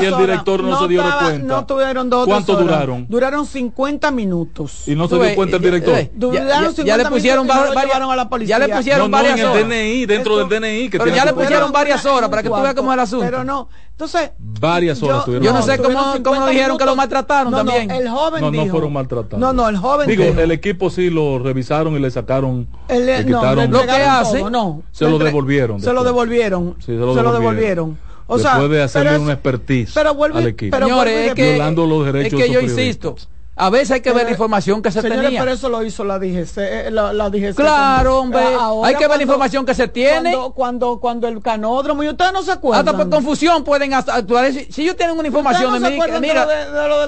y 0.02 0.06
el 0.06 0.18
director 0.18 0.64
no, 0.64 0.80
se 0.80 0.88
dio 0.88 1.02
cuenta. 1.02 1.46
No 1.46 1.66
tuvieron 1.66 2.10
dos 2.10 2.26
¿Cuánto 2.26 2.56
duraron? 2.56 3.06
Duraron 3.08 3.46
50 3.46 4.12
minutos. 4.12 4.88
Y 4.88 4.96
no 4.96 5.08
se 5.08 5.16
dio 5.18 5.36
cuenta 5.36 5.58
el 5.58 5.62
director. 5.62 6.10
duraron 6.14 6.48
ya, 6.48 6.60
50 6.72 6.84
ya, 6.84 6.98
le 6.98 7.06
pusieron 7.06 7.48
minutos 7.48 8.12
a 8.12 8.16
la 8.16 8.30
policía. 8.30 8.58
Ya 8.58 8.68
le 8.68 8.76
pusieron 8.76 9.12
varias 9.12 9.40
horas. 9.40 9.62
en 9.62 9.72
el 9.72 9.88
DNI, 9.88 10.06
dentro 10.06 10.38
del 10.38 10.50
DNI. 10.50 10.90
Que 10.90 10.98
pero 10.98 11.16
ya 11.16 11.26
le 11.26 11.34
pusieron 11.34 11.72
varias 11.72 12.06
horas 12.06 12.30
para 12.30 12.44
que 12.44 12.50
tú 12.50 12.62
veas 12.62 12.74
cómo 12.74 12.92
es 12.92 12.96
el 12.96 13.00
asunto. 13.00 13.26
Pero 13.26 13.44
no, 13.44 13.70
entonces, 14.00 14.32
varias 14.40 15.04
horas 15.04 15.26
yo, 15.26 15.42
yo 15.42 15.52
no 15.52 15.62
sé 15.62 15.78
cómo, 15.78 16.24
cómo 16.24 16.48
dijeron 16.48 16.78
que 16.78 16.86
lo 16.86 16.96
maltrataron 16.96 17.52
también. 17.52 17.90
No, 17.90 17.96
el 17.96 18.08
joven 18.08 18.42
no, 18.42 18.50
dijo, 18.50 18.64
no 18.64 18.72
fueron 18.72 18.94
maltratados. 18.94 19.40
No, 19.42 19.52
no, 19.52 19.68
el 19.68 19.76
joven 19.76 20.08
Digo, 20.08 20.24
el 20.24 20.52
equipo 20.52 20.90
sí 20.90 21.10
lo 21.10 21.38
revisaron 21.38 21.94
y 21.98 22.00
le 22.00 22.10
sacaron, 22.10 22.66
el, 22.88 23.06
le 23.06 23.26
quitaron. 23.26 23.70
lo 23.70 23.82
que 23.82 23.92
hace, 23.92 24.50
no, 24.50 24.84
se 24.94 25.04
lo 25.04 25.20
devolvieron. 25.20 25.82
Se 25.82 25.92
lo 25.92 26.06
devolvieron. 26.06 26.76
Sí, 26.80 26.86
se 26.86 26.94
lo 26.94 27.34
devolvieron. 27.34 27.98
O 28.28 28.40
sea, 28.40 28.52
después 28.52 28.72
de 28.72 28.84
hacerle 28.84 29.20
un 29.20 29.32
expertise 29.32 29.92
pero 29.94 30.14
vuelve, 30.14 30.38
al 30.38 30.48
equipo. 30.48 30.78
Pero 30.78 30.88
Señores, 30.88 31.28
es 31.28 31.34
que, 31.34 31.50
violando 31.50 31.86
los 31.86 32.06
derechos 32.06 32.40
es 32.40 32.46
que 32.46 32.54
yo 32.54 32.62
insisto 32.62 33.18
a 33.60 33.70
veces 33.70 33.92
hay 33.92 34.02
que 34.02 34.14
ver 34.14 34.24
la 34.24 34.32
información 34.32 34.82
que 34.82 34.90
se 34.90 35.02
señores, 35.02 35.26
tenía. 35.26 35.42
Pero 35.42 35.52
eso 35.52 35.68
lo 35.68 35.84
hizo 35.84 36.06
la 36.06 36.18
DGC. 36.18 36.58
Eh, 36.58 36.90
la, 36.92 37.12
la 37.12 37.30
DGC 37.30 37.56
claro, 37.56 38.20
hombre. 38.20 38.42
hay 38.86 38.96
que 38.96 39.06
ver 39.06 39.18
la 39.18 39.24
información 39.24 39.66
que 39.66 39.74
se 39.74 39.90
tiene. 39.90 40.32
Cuando, 40.32 40.52
cuando, 40.54 41.00
cuando 41.02 41.28
el 41.28 41.42
canódromo, 41.42 42.02
y 42.02 42.08
ustedes 42.08 42.32
no 42.32 42.42
se 42.42 42.54
acuerdan. 42.54 42.88
Hasta 42.88 42.98
por 42.98 43.10
confusión 43.10 43.66
pueden 43.66 43.94
actuar. 43.94 44.54
Si, 44.54 44.72
si 44.72 44.84
ellos 44.84 44.96
tienen 44.96 45.20
una 45.20 45.28
información 45.28 45.74
de 45.74 45.90
mí, 45.90 46.00
mira, 46.22 46.48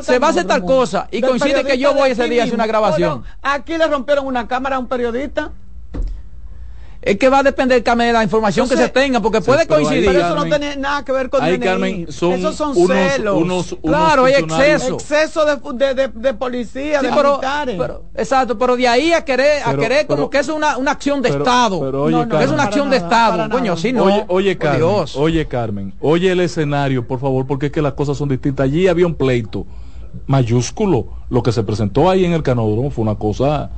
se 0.01 0.19
va 0.19 0.27
a 0.27 0.29
hacer 0.31 0.45
tal 0.45 0.65
cosa 0.65 1.07
y 1.09 1.21
coincide 1.21 1.63
que 1.63 1.77
yo 1.77 1.93
voy 1.93 2.11
ese 2.11 2.27
día 2.27 2.41
a 2.41 2.43
hacer 2.43 2.55
una 2.55 2.67
grabación. 2.67 3.23
aquí 3.41 3.77
le 3.77 3.87
rompieron 3.87 4.27
una 4.27 4.45
cámara 4.47 4.75
a 4.75 4.79
un 4.79 4.87
periodista 4.87 5.51
es 7.01 7.17
que 7.17 7.29
va 7.29 7.39
a 7.39 7.43
depender 7.43 7.83
de 7.83 8.13
la 8.13 8.23
información 8.23 8.69
que 8.69 8.77
se 8.77 8.89
tenga, 8.89 9.19
porque 9.19 9.41
puede 9.41 9.65
coincidir. 9.65 10.05
pero 10.05 10.19
eso 10.19 10.35
no 10.35 10.43
tiene 10.45 10.75
nada 10.75 11.03
que 11.03 11.11
ver 11.11 11.29
con 11.29 11.41
ahí, 11.41 11.57
Carmen, 11.57 12.11
son 12.11 12.33
Esos 12.33 12.55
son 12.55 12.77
unos, 12.77 12.97
celos. 12.97 13.41
Unos, 13.41 13.77
claro, 13.83 14.25
hay 14.25 14.33
exceso. 14.33 14.93
Exceso 14.95 15.45
de, 15.45 15.93
de, 15.95 16.07
de, 16.09 16.33
policía, 16.33 17.01
de 17.01 17.09
pero, 17.09 17.39
militares. 17.39 17.81
exacto, 18.15 18.57
pero 18.57 18.77
de 18.77 18.87
ahí 18.87 19.13
a 19.13 19.25
querer, 19.25 19.63
a 19.65 19.75
querer 19.75 20.05
como 20.05 20.29
que 20.29 20.39
es 20.39 20.49
una, 20.49 20.77
una 20.77 20.91
acción 20.91 21.21
de 21.21 21.29
Estado. 21.29 21.79
Pero 21.79 22.03
oye, 22.03 22.17
Carmen, 22.27 22.41
es 22.41 22.51
una 22.51 22.63
acción 22.63 22.89
de 22.89 22.97
Estado. 22.97 23.49
Coño, 23.49 23.75
sí, 23.77 23.91
no. 23.93 24.03
Oye, 24.03 24.25
oye 24.27 24.57
Carmen, 24.57 25.05
oye, 25.15 25.47
Carmen, 25.47 25.93
oye 26.01 26.31
el 26.31 26.39
escenario, 26.39 27.07
por 27.07 27.19
favor, 27.19 27.47
porque 27.47 27.67
es 27.67 27.71
que 27.71 27.81
las 27.81 27.93
cosas 27.93 28.17
son 28.17 28.29
distintas. 28.29 28.65
Allí 28.65 28.87
había 28.87 29.07
un 29.07 29.15
pleito 29.15 29.65
mayúsculo. 30.27 31.07
Lo 31.29 31.41
que 31.41 31.51
se 31.51 31.63
presentó 31.63 32.09
ahí 32.09 32.25
en 32.25 32.33
el 32.33 32.43
canódromo 32.43 32.91
fue 32.91 33.01
una 33.03 33.15
cosa 33.15 33.71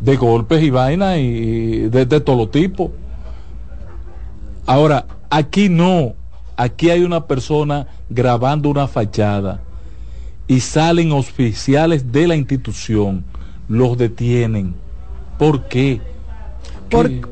de 0.00 0.16
golpes 0.16 0.62
y 0.62 0.70
vainas 0.70 1.18
y 1.18 1.88
de, 1.88 2.20
todo 2.20 2.48
tipo. 2.48 2.92
Ahora, 4.66 5.06
aquí 5.28 5.68
no, 5.68 6.14
aquí 6.56 6.90
hay 6.90 7.02
una 7.02 7.26
persona 7.26 7.86
grabando 8.08 8.68
una 8.68 8.88
fachada 8.88 9.60
y 10.46 10.60
salen 10.60 11.12
oficiales 11.12 12.10
de 12.12 12.26
la 12.26 12.36
institución, 12.36 13.24
los 13.68 13.96
detienen. 13.96 14.74
¿Por 15.38 15.68
qué? 15.68 16.00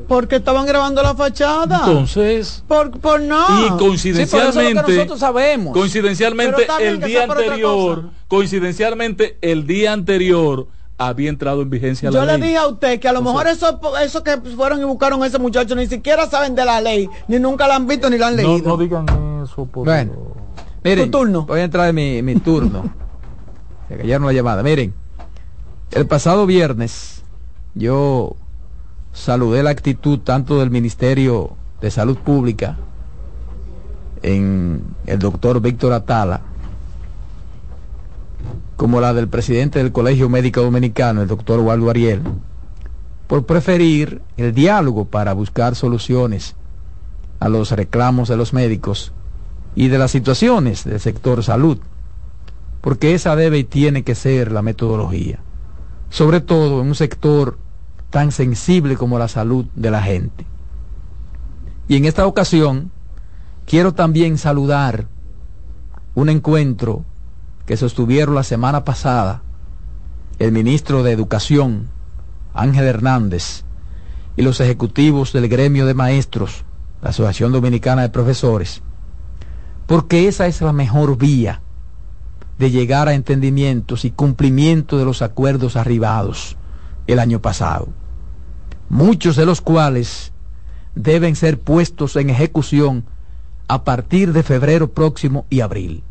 porque 0.07 0.37
estaban 0.37 0.65
grabando 0.65 1.03
la 1.03 1.13
fachada. 1.15 1.81
Entonces, 1.85 2.63
por, 2.67 2.97
por 2.99 3.19
no. 3.19 3.67
Y 3.67 3.69
coincidencialmente, 3.77 4.73
nosotros 4.73 5.19
sabemos. 5.19 5.73
Coincidencialmente 5.73 6.65
el 6.79 7.01
día 7.01 7.23
anterior, 7.23 8.09
coincidencialmente 8.29 9.37
el 9.41 9.67
día 9.67 9.91
anterior 9.91 10.67
había 10.99 11.29
entrado 11.29 11.61
en 11.61 11.69
vigencia 11.69 12.11
la 12.11 12.19
ley. 12.19 12.27
Yo 12.27 12.37
le 12.37 12.45
dije 12.45 12.57
a 12.57 12.67
usted 12.67 12.99
que 12.99 13.07
a 13.07 13.13
lo 13.13 13.21
mejor 13.21 13.47
eso, 13.47 13.79
eso 14.03 14.21
que 14.21 14.37
fueron 14.37 14.81
y 14.81 14.83
buscaron 14.83 15.23
a 15.23 15.27
ese 15.27 15.39
muchacho 15.39 15.73
ni 15.73 15.87
siquiera 15.87 16.27
saben 16.27 16.53
de 16.55 16.65
la 16.65 16.81
ley, 16.81 17.09
ni 17.29 17.39
nunca 17.39 17.67
la 17.67 17.77
han 17.77 17.87
visto 17.87 18.09
ni 18.09 18.17
la 18.17 18.27
han 18.27 18.35
leído. 18.35 18.59
No, 18.59 18.77
digan 18.77 19.05
eso, 19.43 19.65
por 19.65 19.85
Bueno, 19.85 20.11
miren, 20.83 21.09
tu 21.09 21.19
turno. 21.19 21.45
Voy 21.45 21.61
a 21.61 21.63
entrar 21.63 21.87
en 21.87 21.95
mi, 21.95 22.21
mi 22.21 22.35
turno. 22.35 22.93
Se 23.87 23.97
cayeron 23.97 24.27
la 24.27 24.33
llamada. 24.33 24.61
Miren, 24.61 24.93
el 25.91 26.05
pasado 26.05 26.45
viernes 26.45 27.23
yo 27.73 28.35
saludé 29.13 29.63
la 29.63 29.69
actitud 29.69 30.19
tanto 30.19 30.59
del 30.59 30.69
Ministerio 30.69 31.55
de 31.79 31.91
Salud 31.91 32.17
Pública 32.17 32.77
en 34.21 34.83
el 35.05 35.17
doctor 35.17 35.61
Víctor 35.61 35.93
Atala 35.93 36.41
como 38.79 39.01
la 39.01 39.13
del 39.13 39.27
presidente 39.27 39.79
del 39.79 39.91
Colegio 39.91 40.29
Médico 40.29 40.61
Dominicano, 40.61 41.21
el 41.21 41.27
doctor 41.27 41.59
Waldo 41.59 41.89
Ariel, 41.89 42.21
por 43.27 43.45
preferir 43.45 44.21
el 44.37 44.53
diálogo 44.53 45.03
para 45.03 45.33
buscar 45.33 45.75
soluciones 45.75 46.55
a 47.41 47.49
los 47.49 47.71
reclamos 47.71 48.29
de 48.29 48.37
los 48.37 48.53
médicos 48.53 49.11
y 49.75 49.89
de 49.89 49.97
las 49.97 50.11
situaciones 50.11 50.85
del 50.85 51.01
sector 51.01 51.43
salud, 51.43 51.79
porque 52.79 53.13
esa 53.13 53.35
debe 53.35 53.57
y 53.57 53.63
tiene 53.65 54.03
que 54.03 54.15
ser 54.15 54.49
la 54.53 54.61
metodología, 54.61 55.39
sobre 56.09 56.39
todo 56.39 56.79
en 56.79 56.87
un 56.87 56.95
sector 56.95 57.57
tan 58.09 58.31
sensible 58.31 58.95
como 58.95 59.19
la 59.19 59.27
salud 59.27 59.65
de 59.75 59.91
la 59.91 60.01
gente. 60.01 60.45
Y 61.89 61.97
en 61.97 62.05
esta 62.05 62.25
ocasión 62.25 62.91
quiero 63.65 63.93
también 63.93 64.37
saludar 64.37 65.07
un 66.15 66.29
encuentro 66.29 67.03
que 67.69 67.77
sostuvieron 67.77 68.33
la 68.33 68.41
semana 68.41 68.83
pasada 68.83 69.43
el 70.39 70.51
ministro 70.51 71.03
de 71.03 71.11
Educación, 71.11 71.91
Ángel 72.51 72.85
Hernández, 72.85 73.63
y 74.35 74.41
los 74.41 74.59
ejecutivos 74.59 75.33
del 75.33 75.47
gremio 75.47 75.85
de 75.85 75.93
maestros, 75.93 76.63
la 77.03 77.11
Asociación 77.11 77.51
Dominicana 77.51 78.01
de 78.01 78.09
Profesores, 78.09 78.81
porque 79.85 80.27
esa 80.27 80.47
es 80.47 80.61
la 80.61 80.73
mejor 80.73 81.15
vía 81.15 81.61
de 82.57 82.71
llegar 82.71 83.07
a 83.07 83.13
entendimientos 83.13 84.03
y 84.03 84.09
cumplimiento 84.09 84.97
de 84.97 85.05
los 85.05 85.21
acuerdos 85.21 85.75
arribados 85.75 86.57
el 87.05 87.19
año 87.19 87.39
pasado, 87.39 87.89
muchos 88.89 89.35
de 89.35 89.45
los 89.45 89.61
cuales 89.61 90.33
deben 90.95 91.35
ser 91.35 91.59
puestos 91.59 92.15
en 92.15 92.31
ejecución 92.31 93.05
a 93.67 93.83
partir 93.83 94.33
de 94.33 94.41
febrero 94.41 94.91
próximo 94.91 95.45
y 95.51 95.59
abril. 95.59 96.03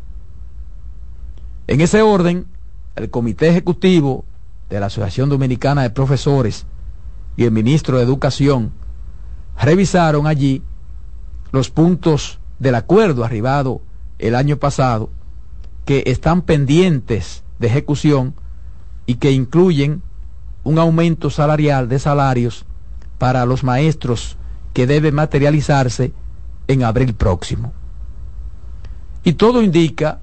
En 1.69 1.81
ese 1.81 2.01
orden, 2.01 2.47
el 2.95 3.11
Comité 3.11 3.47
Ejecutivo 3.47 4.25
de 4.71 4.79
la 4.79 4.87
Asociación 4.87 5.29
Dominicana 5.29 5.83
de 5.83 5.91
Profesores 5.91 6.65
y 7.37 7.43
el 7.43 7.51
Ministro 7.51 7.97
de 7.97 8.03
Educación 8.03 8.71
revisaron 9.55 10.25
allí 10.25 10.63
los 11.51 11.69
puntos 11.69 12.39
del 12.57 12.73
acuerdo 12.73 13.23
arribado 13.23 13.81
el 14.17 14.33
año 14.33 14.57
pasado 14.57 15.11
que 15.85 16.05
están 16.07 16.41
pendientes 16.41 17.43
de 17.59 17.67
ejecución 17.67 18.33
y 19.05 19.17
que 19.17 19.31
incluyen 19.31 20.01
un 20.63 20.79
aumento 20.79 21.29
salarial 21.29 21.87
de 21.87 21.99
salarios 21.99 22.65
para 23.19 23.45
los 23.45 23.63
maestros 23.63 24.37
que 24.73 24.87
debe 24.87 25.11
materializarse 25.11 26.13
en 26.67 26.83
abril 26.83 27.13
próximo. 27.13 27.73
Y 29.23 29.33
todo 29.33 29.61
indica 29.61 30.19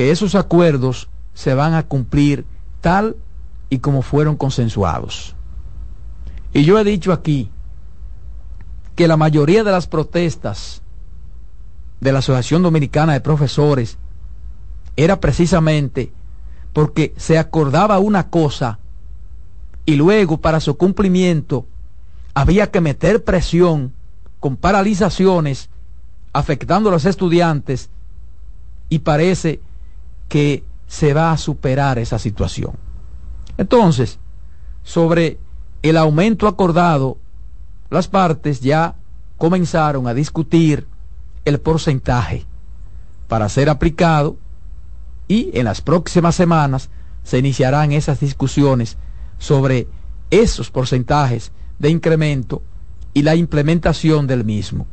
que 0.00 0.10
esos 0.10 0.34
acuerdos 0.34 1.10
se 1.34 1.52
van 1.52 1.74
a 1.74 1.82
cumplir 1.82 2.46
tal 2.80 3.16
y 3.68 3.80
como 3.80 4.00
fueron 4.00 4.34
consensuados. 4.34 5.36
Y 6.54 6.64
yo 6.64 6.78
he 6.78 6.84
dicho 6.84 7.12
aquí 7.12 7.50
que 8.96 9.06
la 9.06 9.18
mayoría 9.18 9.62
de 9.62 9.70
las 9.70 9.86
protestas 9.86 10.80
de 12.00 12.12
la 12.12 12.20
Asociación 12.20 12.62
Dominicana 12.62 13.12
de 13.12 13.20
Profesores 13.20 13.98
era 14.96 15.20
precisamente 15.20 16.14
porque 16.72 17.12
se 17.18 17.36
acordaba 17.36 17.98
una 17.98 18.30
cosa 18.30 18.78
y 19.84 19.96
luego 19.96 20.38
para 20.38 20.60
su 20.60 20.78
cumplimiento 20.78 21.66
había 22.32 22.70
que 22.70 22.80
meter 22.80 23.22
presión 23.22 23.92
con 24.38 24.56
paralizaciones 24.56 25.68
afectando 26.32 26.88
a 26.88 26.92
los 26.92 27.04
estudiantes 27.04 27.90
y 28.88 29.00
parece 29.00 29.60
que 30.30 30.64
se 30.86 31.12
va 31.12 31.32
a 31.32 31.36
superar 31.36 31.98
esa 31.98 32.18
situación. 32.18 32.72
Entonces, 33.58 34.18
sobre 34.84 35.38
el 35.82 35.96
aumento 35.98 36.46
acordado, 36.46 37.18
las 37.90 38.08
partes 38.08 38.60
ya 38.60 38.94
comenzaron 39.36 40.06
a 40.06 40.14
discutir 40.14 40.86
el 41.44 41.60
porcentaje 41.60 42.46
para 43.26 43.48
ser 43.48 43.68
aplicado 43.68 44.36
y 45.26 45.50
en 45.52 45.64
las 45.64 45.80
próximas 45.80 46.36
semanas 46.36 46.90
se 47.24 47.38
iniciarán 47.38 47.90
esas 47.90 48.20
discusiones 48.20 48.98
sobre 49.38 49.88
esos 50.30 50.70
porcentajes 50.70 51.50
de 51.80 51.90
incremento 51.90 52.62
y 53.14 53.22
la 53.22 53.34
implementación 53.34 54.28
del 54.28 54.44
mismo. 54.44 54.86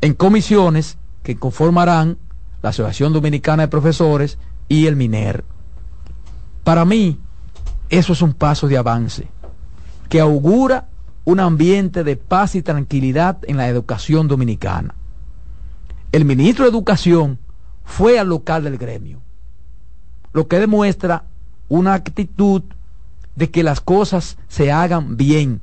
En 0.00 0.14
comisiones 0.14 0.96
que 1.22 1.36
conformarán 1.36 2.16
la 2.62 2.70
Asociación 2.70 3.12
Dominicana 3.12 3.64
de 3.64 3.68
Profesores 3.68 4.38
y 4.68 4.86
el 4.86 4.96
MINER. 4.96 5.44
Para 6.64 6.84
mí, 6.84 7.18
eso 7.88 8.12
es 8.12 8.22
un 8.22 8.34
paso 8.34 8.68
de 8.68 8.76
avance 8.76 9.28
que 10.08 10.20
augura 10.20 10.88
un 11.24 11.40
ambiente 11.40 12.04
de 12.04 12.16
paz 12.16 12.54
y 12.54 12.62
tranquilidad 12.62 13.38
en 13.42 13.56
la 13.56 13.68
educación 13.68 14.28
dominicana. 14.28 14.94
El 16.10 16.24
ministro 16.24 16.64
de 16.64 16.70
Educación 16.70 17.38
fue 17.84 18.18
al 18.18 18.28
local 18.28 18.64
del 18.64 18.78
gremio, 18.78 19.20
lo 20.32 20.48
que 20.48 20.58
demuestra 20.58 21.24
una 21.68 21.94
actitud 21.94 22.62
de 23.36 23.50
que 23.50 23.62
las 23.62 23.80
cosas 23.80 24.38
se 24.48 24.72
hagan 24.72 25.16
bien 25.16 25.60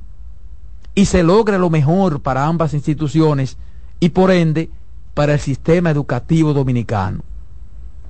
y 0.94 1.06
se 1.06 1.22
logre 1.22 1.58
lo 1.58 1.68
mejor 1.68 2.22
para 2.22 2.46
ambas 2.46 2.72
instituciones 2.72 3.58
y 4.00 4.10
por 4.10 4.30
ende 4.30 4.70
para 5.16 5.32
el 5.32 5.40
sistema 5.40 5.90
educativo 5.90 6.52
dominicano. 6.52 7.22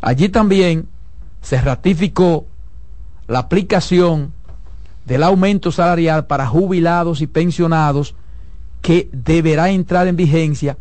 Allí 0.00 0.28
también 0.28 0.88
se 1.40 1.60
ratificó 1.60 2.46
la 3.28 3.38
aplicación 3.38 4.32
del 5.04 5.22
aumento 5.22 5.70
salarial 5.70 6.26
para 6.26 6.48
jubilados 6.48 7.20
y 7.20 7.28
pensionados 7.28 8.16
que 8.82 9.08
deberá 9.12 9.70
entrar 9.70 10.08
en 10.08 10.16
vigencia 10.16 10.78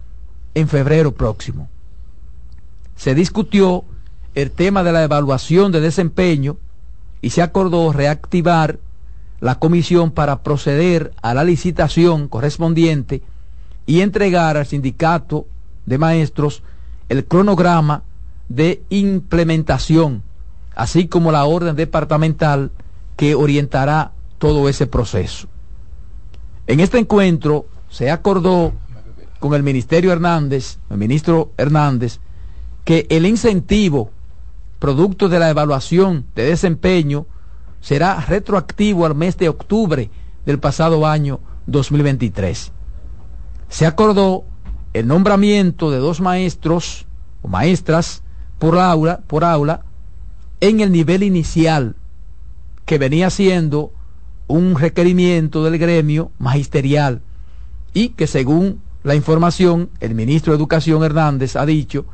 en 0.56 0.68
febrero 0.68 1.12
próximo. 1.12 1.70
Se 2.96 3.14
discutió 3.14 3.84
el 4.34 4.50
tema 4.50 4.84
de 4.84 4.94
la 4.94 5.04
evaluación 5.04 5.72
de 5.72 5.80
desempeño 5.80 6.58
y 7.22 7.30
se 7.30 7.44
acordó 7.44 7.94
reactivar 7.94 8.80
la 9.42 9.60
comisión 9.60 10.10
para 10.10 10.42
proceder 10.42 11.14
a 11.22 11.36
la 11.36 11.44
licitación 11.44 12.28
correspondiente 12.30 13.22
y 13.86 14.02
entregar 14.02 14.58
al 14.58 14.66
sindicato 14.66 15.46
de 15.86 15.98
maestros 15.98 16.64
el 17.10 17.26
cronograma 17.26 18.04
de 18.50 18.84
implementación, 18.90 20.24
así 20.76 21.08
como 21.08 21.32
la 21.32 21.46
orden 21.46 21.76
departamental 21.76 22.72
que 23.16 23.36
orientará 23.36 24.12
todo 24.38 24.70
ese 24.70 24.88
proceso. 24.88 25.48
En 26.68 26.80
este 26.80 26.98
encuentro 26.98 27.68
se 27.90 28.12
acordó 28.12 28.74
con 29.40 29.54
el 29.54 29.64
Ministerio 29.64 30.12
Hernández, 30.12 30.80
el 30.90 30.98
ministro 30.98 31.52
Hernández, 31.58 32.20
que 32.84 33.06
el 33.10 33.26
incentivo 33.26 34.12
producto 34.80 35.30
de 35.30 35.40
la 35.40 35.50
evaluación 35.50 36.26
de 36.36 36.46
desempeño 36.46 37.26
será 37.82 38.20
retroactivo 38.20 39.06
al 39.06 39.16
mes 39.16 39.38
de 39.38 39.50
octubre 39.50 40.10
del 40.46 40.60
pasado 40.60 41.06
año 41.06 41.40
2023. 41.68 42.72
Se 43.70 43.86
acordó 43.86 44.46
el 44.96 45.08
nombramiento 45.08 45.92
de 45.92 45.98
dos 45.98 46.22
maestros 46.22 47.06
o 47.42 47.50
maestras 47.50 48.24
por 48.60 48.80
aula, 48.80 49.20
por 49.28 49.44
aula 49.44 49.82
en 50.62 50.80
el 50.80 50.94
nivel 50.94 51.22
inicial 51.22 51.98
que 52.86 52.98
venía 52.98 53.30
siendo 53.30 53.92
un 54.48 54.80
requerimiento 54.80 55.66
del 55.66 55.80
gremio 55.80 56.32
magisterial 56.40 57.22
y 57.94 58.08
que 58.10 58.26
según 58.26 58.80
la 59.04 59.16
información 59.16 59.90
el 60.00 60.16
ministro 60.16 60.54
de 60.54 60.58
Educación 60.58 61.04
Hernández 61.04 61.58
ha 61.58 61.66
dicho 61.66 62.06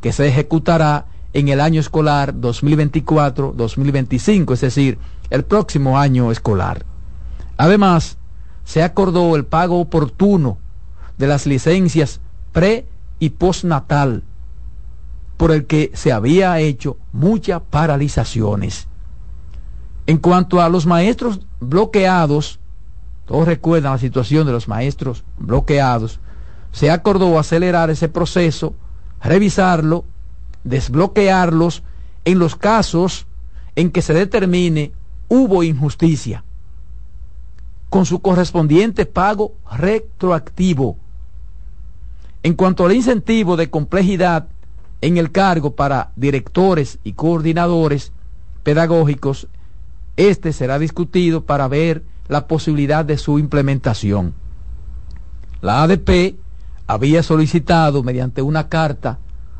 que 0.00 0.12
se 0.12 0.26
ejecutará 0.26 1.04
en 1.34 1.48
el 1.48 1.60
año 1.60 1.78
escolar 1.78 2.34
2024-2025, 2.36 4.54
es 4.54 4.62
decir, 4.62 4.96
el 5.28 5.44
próximo 5.44 5.98
año 5.98 6.32
escolar. 6.32 6.86
Además, 7.58 8.16
se 8.64 8.82
acordó 8.82 9.36
el 9.36 9.44
pago 9.44 9.78
oportuno 9.78 10.56
de 11.18 11.26
las 11.26 11.46
licencias 11.46 12.22
pre 12.52 12.86
y 13.18 13.30
postnatal, 13.30 14.22
por 15.36 15.52
el 15.52 15.66
que 15.66 15.90
se 15.94 16.12
había 16.12 16.58
hecho 16.60 16.96
muchas 17.12 17.62
paralizaciones. 17.70 18.88
En 20.06 20.18
cuanto 20.18 20.60
a 20.60 20.68
los 20.68 20.86
maestros 20.86 21.40
bloqueados, 21.60 22.58
todos 23.26 23.46
recuerdan 23.46 23.92
la 23.92 23.98
situación 23.98 24.46
de 24.46 24.52
los 24.52 24.68
maestros 24.68 25.24
bloqueados, 25.38 26.20
se 26.72 26.90
acordó 26.90 27.38
acelerar 27.38 27.90
ese 27.90 28.08
proceso, 28.08 28.74
revisarlo 29.22 30.04
desbloquearlos 30.64 31.82
en 32.24 32.38
los 32.38 32.56
casos 32.56 33.26
en 33.76 33.90
que 33.90 34.02
se 34.02 34.14
determine 34.14 34.92
hubo 35.28 35.62
injusticia, 35.62 36.44
con 37.88 38.04
su 38.04 38.20
correspondiente 38.20 39.06
pago 39.06 39.54
retroactivo. 39.70 40.96
En 42.42 42.54
cuanto 42.54 42.86
al 42.86 42.92
incentivo 42.92 43.56
de 43.56 43.70
complejidad 43.70 44.48
en 45.00 45.18
el 45.18 45.30
cargo 45.30 45.74
para 45.74 46.12
directores 46.16 46.98
y 47.04 47.12
coordinadores 47.12 48.12
pedagógicos, 48.62 49.48
este 50.16 50.52
será 50.52 50.78
discutido 50.78 51.44
para 51.44 51.68
ver 51.68 52.02
la 52.28 52.46
posibilidad 52.46 53.04
de 53.04 53.18
su 53.18 53.38
implementación. 53.38 54.34
La 55.60 55.82
ADP 55.82 56.36
había 56.86 57.22
solicitado 57.22 58.02
mediante 58.02 58.42
una 58.42 58.68
carta 58.68 59.18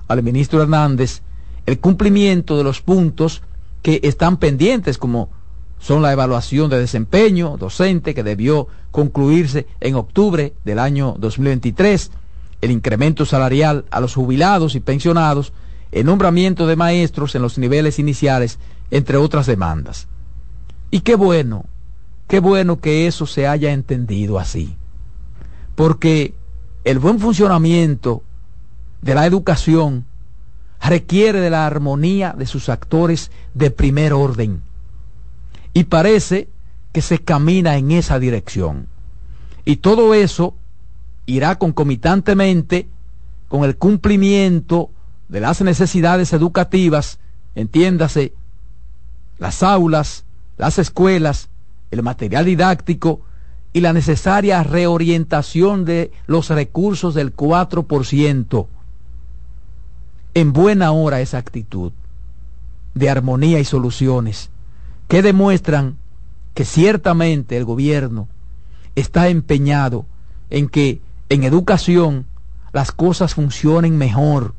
al 0.08 0.22
ministro 0.22 0.62
Hernández 0.62 1.22
el 1.66 1.78
cumplimiento 1.78 2.56
de 2.56 2.64
los 2.64 2.80
puntos 2.80 3.42
que 3.82 4.00
están 4.02 4.38
pendientes, 4.38 4.98
como 4.98 5.30
son 5.78 6.02
la 6.02 6.12
evaluación 6.12 6.68
de 6.70 6.78
desempeño 6.78 7.56
docente 7.56 8.14
que 8.14 8.22
debió 8.22 8.66
concluirse 8.90 9.66
en 9.80 9.94
octubre 9.94 10.54
del 10.64 10.78
año 10.78 11.14
2023, 11.18 12.10
el 12.60 12.70
incremento 12.70 13.24
salarial 13.24 13.84
a 13.90 14.00
los 14.00 14.14
jubilados 14.14 14.74
y 14.74 14.80
pensionados, 14.80 15.52
el 15.92 16.06
nombramiento 16.06 16.66
de 16.66 16.76
maestros 16.76 17.34
en 17.34 17.42
los 17.42 17.58
niveles 17.58 17.98
iniciales, 17.98 18.58
entre 18.90 19.16
otras 19.16 19.46
demandas. 19.46 20.06
Y 20.90 21.00
qué 21.00 21.14
bueno, 21.14 21.64
qué 22.28 22.40
bueno 22.40 22.80
que 22.80 23.06
eso 23.06 23.26
se 23.26 23.46
haya 23.46 23.72
entendido 23.72 24.38
así, 24.38 24.76
porque 25.74 26.34
el 26.84 26.98
buen 26.98 27.18
funcionamiento 27.18 28.22
de 29.02 29.14
la 29.14 29.26
educación 29.26 30.04
requiere 30.80 31.40
de 31.40 31.50
la 31.50 31.66
armonía 31.66 32.34
de 32.36 32.46
sus 32.46 32.68
actores 32.68 33.30
de 33.54 33.70
primer 33.70 34.12
orden. 34.12 34.62
Y 35.72 35.84
parece 35.84 36.48
que 36.92 37.02
se 37.02 37.18
camina 37.18 37.76
en 37.76 37.92
esa 37.92 38.18
dirección. 38.18 38.88
Y 39.64 39.76
todo 39.76 40.14
eso 40.14 40.54
irá 41.30 41.56
concomitantemente 41.56 42.88
con 43.48 43.64
el 43.64 43.76
cumplimiento 43.76 44.90
de 45.28 45.40
las 45.40 45.60
necesidades 45.60 46.32
educativas, 46.32 47.18
entiéndase, 47.54 48.32
las 49.38 49.62
aulas, 49.62 50.24
las 50.58 50.78
escuelas, 50.78 51.48
el 51.90 52.02
material 52.02 52.44
didáctico 52.44 53.20
y 53.72 53.80
la 53.80 53.92
necesaria 53.92 54.62
reorientación 54.62 55.84
de 55.84 56.10
los 56.26 56.48
recursos 56.48 57.14
del 57.14 57.34
4% 57.34 58.66
en 60.34 60.52
buena 60.52 60.92
hora 60.92 61.20
esa 61.20 61.38
actitud 61.38 61.92
de 62.94 63.10
armonía 63.10 63.60
y 63.60 63.64
soluciones 63.64 64.50
que 65.08 65.22
demuestran 65.22 65.96
que 66.54 66.64
ciertamente 66.64 67.56
el 67.56 67.64
gobierno 67.64 68.28
está 68.96 69.28
empeñado 69.28 70.06
en 70.50 70.68
que 70.68 71.00
en 71.30 71.44
educación 71.44 72.26
las 72.72 72.92
cosas 72.92 73.34
funcionen 73.34 73.96
mejor. 73.96 74.54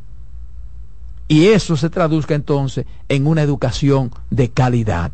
Y 1.28 1.48
eso 1.48 1.78
se 1.78 1.90
traduzca 1.90 2.34
entonces 2.34 2.86
en 3.08 3.28
una 3.28 3.42
educación 3.42 4.12
de 4.30 4.50
calidad. 4.50 5.12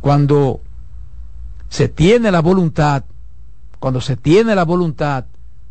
Cuando 0.00 0.60
se 1.68 1.88
tiene 1.88 2.30
la 2.30 2.40
voluntad, 2.40 3.04
cuando 3.78 4.00
se 4.00 4.16
tiene 4.16 4.54
la 4.54 4.64
voluntad, 4.64 5.24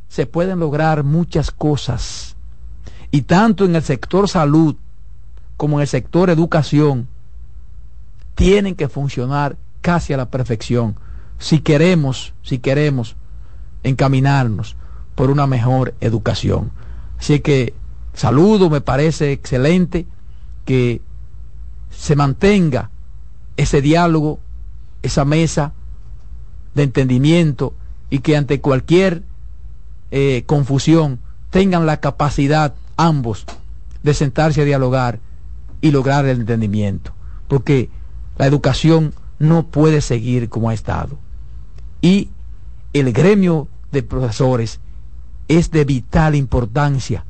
se 0.07 0.25
pueden 0.25 0.59
lograr 0.59 1.03
muchas 1.03 1.51
cosas. 1.51 2.35
Y 3.11 3.21
tanto 3.23 3.65
en 3.65 3.75
el 3.75 3.83
sector 3.83 4.27
salud 4.27 4.75
como 5.55 5.77
en 5.77 5.81
el 5.81 5.87
sector 5.87 6.29
educación, 6.29 7.07
tienen 8.33 8.75
que 8.75 8.87
funcionar 8.87 9.57
casi 9.81 10.13
a 10.13 10.17
la 10.17 10.29
perfección 10.29 10.95
si 11.37 11.59
queremos, 11.59 12.33
si 12.41 12.59
queremos 12.59 13.15
encaminarnos 13.83 14.75
por 15.19 15.31
una 15.31 15.47
mejor 15.47 15.95
educación. 15.99 16.71
Así 17.19 17.41
que 17.41 17.73
saludo, 18.13 18.69
me 18.69 18.79
parece 18.79 19.33
excelente 19.33 20.05
que 20.63 21.01
se 21.89 22.15
mantenga 22.15 22.89
ese 23.57 23.81
diálogo, 23.81 24.39
esa 25.01 25.25
mesa 25.25 25.73
de 26.73 26.83
entendimiento 26.83 27.73
y 28.09 28.19
que 28.19 28.37
ante 28.37 28.61
cualquier 28.61 29.23
eh, 30.11 30.43
confusión 30.45 31.19
tengan 31.49 31.85
la 31.85 31.99
capacidad 31.99 32.75
ambos 32.95 33.45
de 34.01 34.13
sentarse 34.13 34.61
a 34.61 34.63
dialogar 34.63 35.19
y 35.81 35.91
lograr 35.91 36.23
el 36.27 36.39
entendimiento. 36.39 37.11
Porque 37.49 37.89
la 38.37 38.47
educación 38.47 39.13
no 39.37 39.67
puede 39.67 39.99
seguir 39.99 40.47
como 40.47 40.69
ha 40.69 40.73
estado. 40.73 41.19
Y 41.99 42.29
el 42.93 43.11
gremio 43.11 43.67
de 43.91 44.01
profesores 44.01 44.79
es 45.49 45.71
de 45.71 45.83
vital 45.83 46.35
importancia 46.35 47.25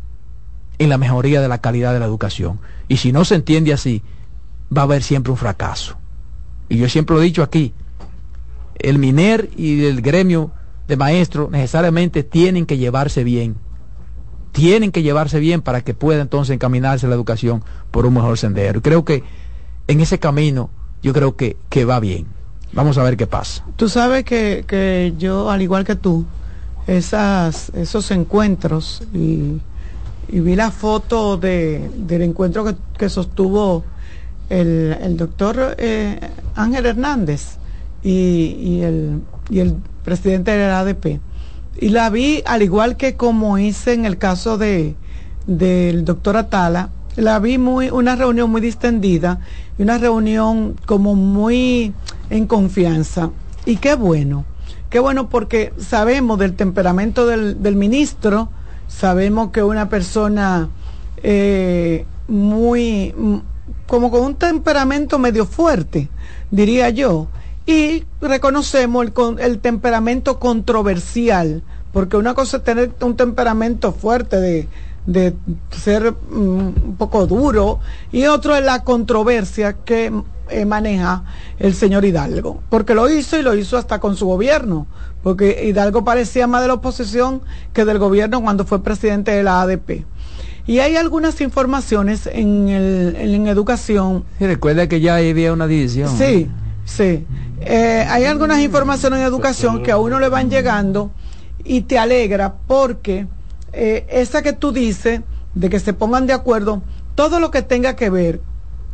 en 0.78 0.90
la 0.90 0.98
mejoría 0.98 1.41
de 1.41 1.48
la 1.48 1.60
calidad 1.60 1.94
de 1.94 2.00
la 2.00 2.06
educación. 2.06 2.60
Y 2.88 2.98
si 2.98 3.12
no 3.12 3.26
se 3.26 3.36
entiende 3.36 3.74
así, 3.74 4.04
va 4.76 4.84
a 4.84 4.86
haber 4.86 5.02
siempre 5.02 5.32
un 5.32 5.38
fracaso. 5.38 5.98
Y 6.68 6.78
yo 6.78 6.88
siempre 6.88 7.16
lo 7.16 7.22
he 7.22 7.26
dicho 7.26 7.41
aquí, 7.41 7.74
el 8.78 9.00
MINER 9.00 9.50
y 9.58 9.86
el 9.86 10.02
gremio 10.02 10.52
de 10.88 10.98
maestros 10.98 11.50
necesariamente 11.50 12.24
tienen 12.24 12.66
que 12.66 12.78
llevarse 12.78 13.24
bien. 13.24 13.56
Tienen 14.52 14.91
que 14.91 15.04
llevarse 15.04 15.40
bien 15.40 15.62
para 15.62 15.82
que 15.82 15.94
pueda 15.94 16.22
entonces 16.22 16.54
encaminarse 16.54 17.08
la 17.08 17.16
educación 17.16 17.64
por 17.91 18.06
un 18.06 18.14
mejor 18.14 18.38
sendero. 18.38 18.80
Y 18.80 18.82
creo 18.82 19.06
que 19.06 19.24
en 19.88 20.02
ese 20.02 20.20
camino 20.20 20.70
yo 21.02 21.14
creo 21.14 21.36
que, 21.36 21.58
que 21.70 21.86
va 21.86 22.00
bien. 22.00 22.28
Vamos 22.74 22.98
a 22.98 23.04
ver 23.04 23.18
qué 23.18 23.28
pasa. 23.28 23.66
Tú 23.76 23.90
sabes 23.90 24.24
que, 24.24 24.64
que 24.68 25.14
yo, 25.18 25.50
al 25.50 25.62
igual 25.62 25.86
que 25.86 25.96
tú, 25.96 26.26
esas, 26.90 27.70
esos 27.76 28.10
encuentros 28.11 29.03
y, 29.14 29.61
vi 30.32 30.56
la 30.56 30.70
foto 30.72 31.38
de, 31.38 31.90
del 31.95 32.22
encuentro 32.22 32.66
que, 32.98 33.10
sostuvo 33.10 33.84
el, 34.49 34.95
el 35.02 35.18
doctor 35.18 35.76
eh, 35.78 36.20
Ángel 36.56 36.86
Hernández 36.86 37.57
y, 38.03 38.82
el, 38.82 39.22
y 39.49 39.60
el 39.60 39.76
presidente 40.03 40.52
de 40.52 40.68
la 40.68 40.80
ADP. 40.80 41.20
Y 41.82 41.90
la 41.90 42.10
vi, 42.10 42.44
al 42.45 42.61
igual 42.61 42.98
que 42.98 43.16
como 43.16 43.57
hice 43.57 43.94
en 43.94 44.06
el 44.06 44.18
caso 44.18 44.57
de 44.57 44.95
del 45.48 46.06
doctor 46.06 46.38
Atala, 46.38 46.90
la 47.16 47.40
vi 47.40 47.57
muy, 47.57 47.90
una 47.90 48.16
reunión 48.16 48.52
muy 48.52 48.61
distendida 48.61 49.40
y 49.80 49.84
una 49.84 49.98
reunión 49.98 50.76
como 50.86 51.16
muy 51.16 51.91
en 52.30 52.45
confianza. 52.45 53.32
Y 53.66 53.78
qué 53.78 53.95
bueno, 53.95 54.45
qué 54.90 54.99
bueno 54.99 55.30
porque 55.30 55.74
sabemos 55.78 56.40
del 56.40 56.56
temperamento 56.56 57.26
del, 57.26 57.61
del 57.61 57.76
ministro, 57.76 58.49
sabemos 58.88 59.52
que 59.52 59.64
una 59.64 59.90
persona 59.90 60.70
eh, 61.18 62.06
muy, 62.28 63.14
como 63.88 64.11
con 64.11 64.22
un 64.24 64.36
temperamento 64.36 65.20
medio 65.20 65.45
fuerte, 65.45 66.10
diría 66.52 66.90
yo, 66.90 67.28
y 67.66 68.06
reconocemos 68.22 69.06
el, 69.06 69.14
el 69.40 69.60
temperamento 69.60 70.40
controversial, 70.40 71.61
porque 71.94 72.18
una 72.18 72.34
cosa 72.34 72.57
es 72.57 72.64
tener 72.64 72.91
un 73.02 73.16
temperamento 73.16 73.91
fuerte 73.91 74.38
de, 74.38 74.68
de 75.06 75.34
ser 75.72 76.11
mm, 76.11 76.38
un 76.38 76.95
poco 76.98 77.26
duro 77.26 77.80
y 78.11 78.26
otro 78.26 78.56
es 78.56 78.64
la 78.64 78.84
controversia 78.84 79.74
que 79.74 80.11
eh, 80.50 80.66
maneja 80.66 81.24
el 81.60 81.74
señor 81.74 82.06
Hidalgo, 82.06 82.62
porque 82.70 82.96
lo 82.96 83.10
hizo 83.10 83.38
y 83.38 83.42
lo 83.42 83.56
hizo 83.56 83.78
hasta 83.78 84.00
con 84.00 84.16
su 84.16 84.26
gobierno, 84.26 84.88
porque 85.24 85.66
Hidalgo 85.68 86.04
parecía 86.04 86.48
más 86.48 86.62
de 86.62 86.68
la 86.68 86.76
oposición 86.76 87.42
que 87.74 87.86
del 87.86 88.00
gobierno 88.00 88.42
cuando 88.42 88.66
fue 88.66 88.84
presidente 88.84 89.32
de 89.32 89.44
la 89.44 89.62
ADP. 89.62 90.06
Y 90.68 90.80
hay 90.80 90.96
algunas 90.98 91.42
informaciones 91.42 92.28
en, 92.28 92.68
el, 92.68 93.16
en 93.16 93.48
educación. 93.48 94.24
Y 94.40 94.46
recuerda 94.46 94.88
que 94.88 95.02
ya 95.02 95.16
había 95.16 95.52
una 95.52 95.66
división. 95.66 96.16
Sí, 96.16 96.48
sí. 96.86 97.26
Eh, 97.62 98.06
hay 98.08 98.26
algunas 98.26 98.60
informaciones 98.60 99.20
en 99.20 99.26
educación 99.26 99.82
que 99.82 99.92
a 99.92 99.98
uno 99.98 100.20
le 100.20 100.30
van 100.30 100.50
llegando 100.50 101.12
y 101.64 101.82
te 101.82 101.98
alegra 101.98 102.54
porque 102.68 103.28
eh, 103.74 104.06
esa 104.10 104.42
que 104.42 104.54
tú 104.54 104.72
dices 104.72 105.22
de 105.56 105.70
que 105.70 105.80
se 105.80 105.94
pongan 105.94 106.28
de 106.28 106.34
acuerdo, 106.34 106.82
todo 107.16 107.40
lo 107.40 107.52
que 107.52 107.62
tenga 107.62 107.96
que 107.96 108.10
ver 108.10 108.42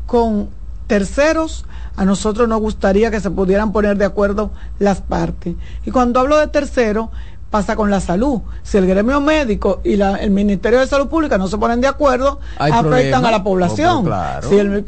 con 0.05 0.49
terceros, 0.87 1.65
a 1.95 2.05
nosotros 2.05 2.47
nos 2.47 2.59
gustaría 2.59 3.11
que 3.11 3.19
se 3.19 3.31
pudieran 3.31 3.71
poner 3.71 3.97
de 3.97 4.05
acuerdo 4.05 4.51
las 4.79 5.01
partes. 5.01 5.55
Y 5.85 5.91
cuando 5.91 6.19
hablo 6.19 6.37
de 6.37 6.47
terceros, 6.47 7.09
pasa 7.55 7.77
con 7.77 7.89
la 7.89 8.01
salud. 8.01 8.41
Si 8.63 8.77
el 8.77 8.85
gremio 8.85 9.21
médico 9.21 9.79
y 9.83 9.93
el 9.93 10.31
Ministerio 10.31 10.79
de 10.79 10.87
Salud 10.87 11.07
Pública 11.07 11.37
no 11.37 11.47
se 11.47 11.57
ponen 11.57 11.79
de 11.79 11.87
acuerdo, 11.87 12.41
afectan 12.57 13.25
a 13.25 13.31
la 13.31 13.43
población. 13.43 14.09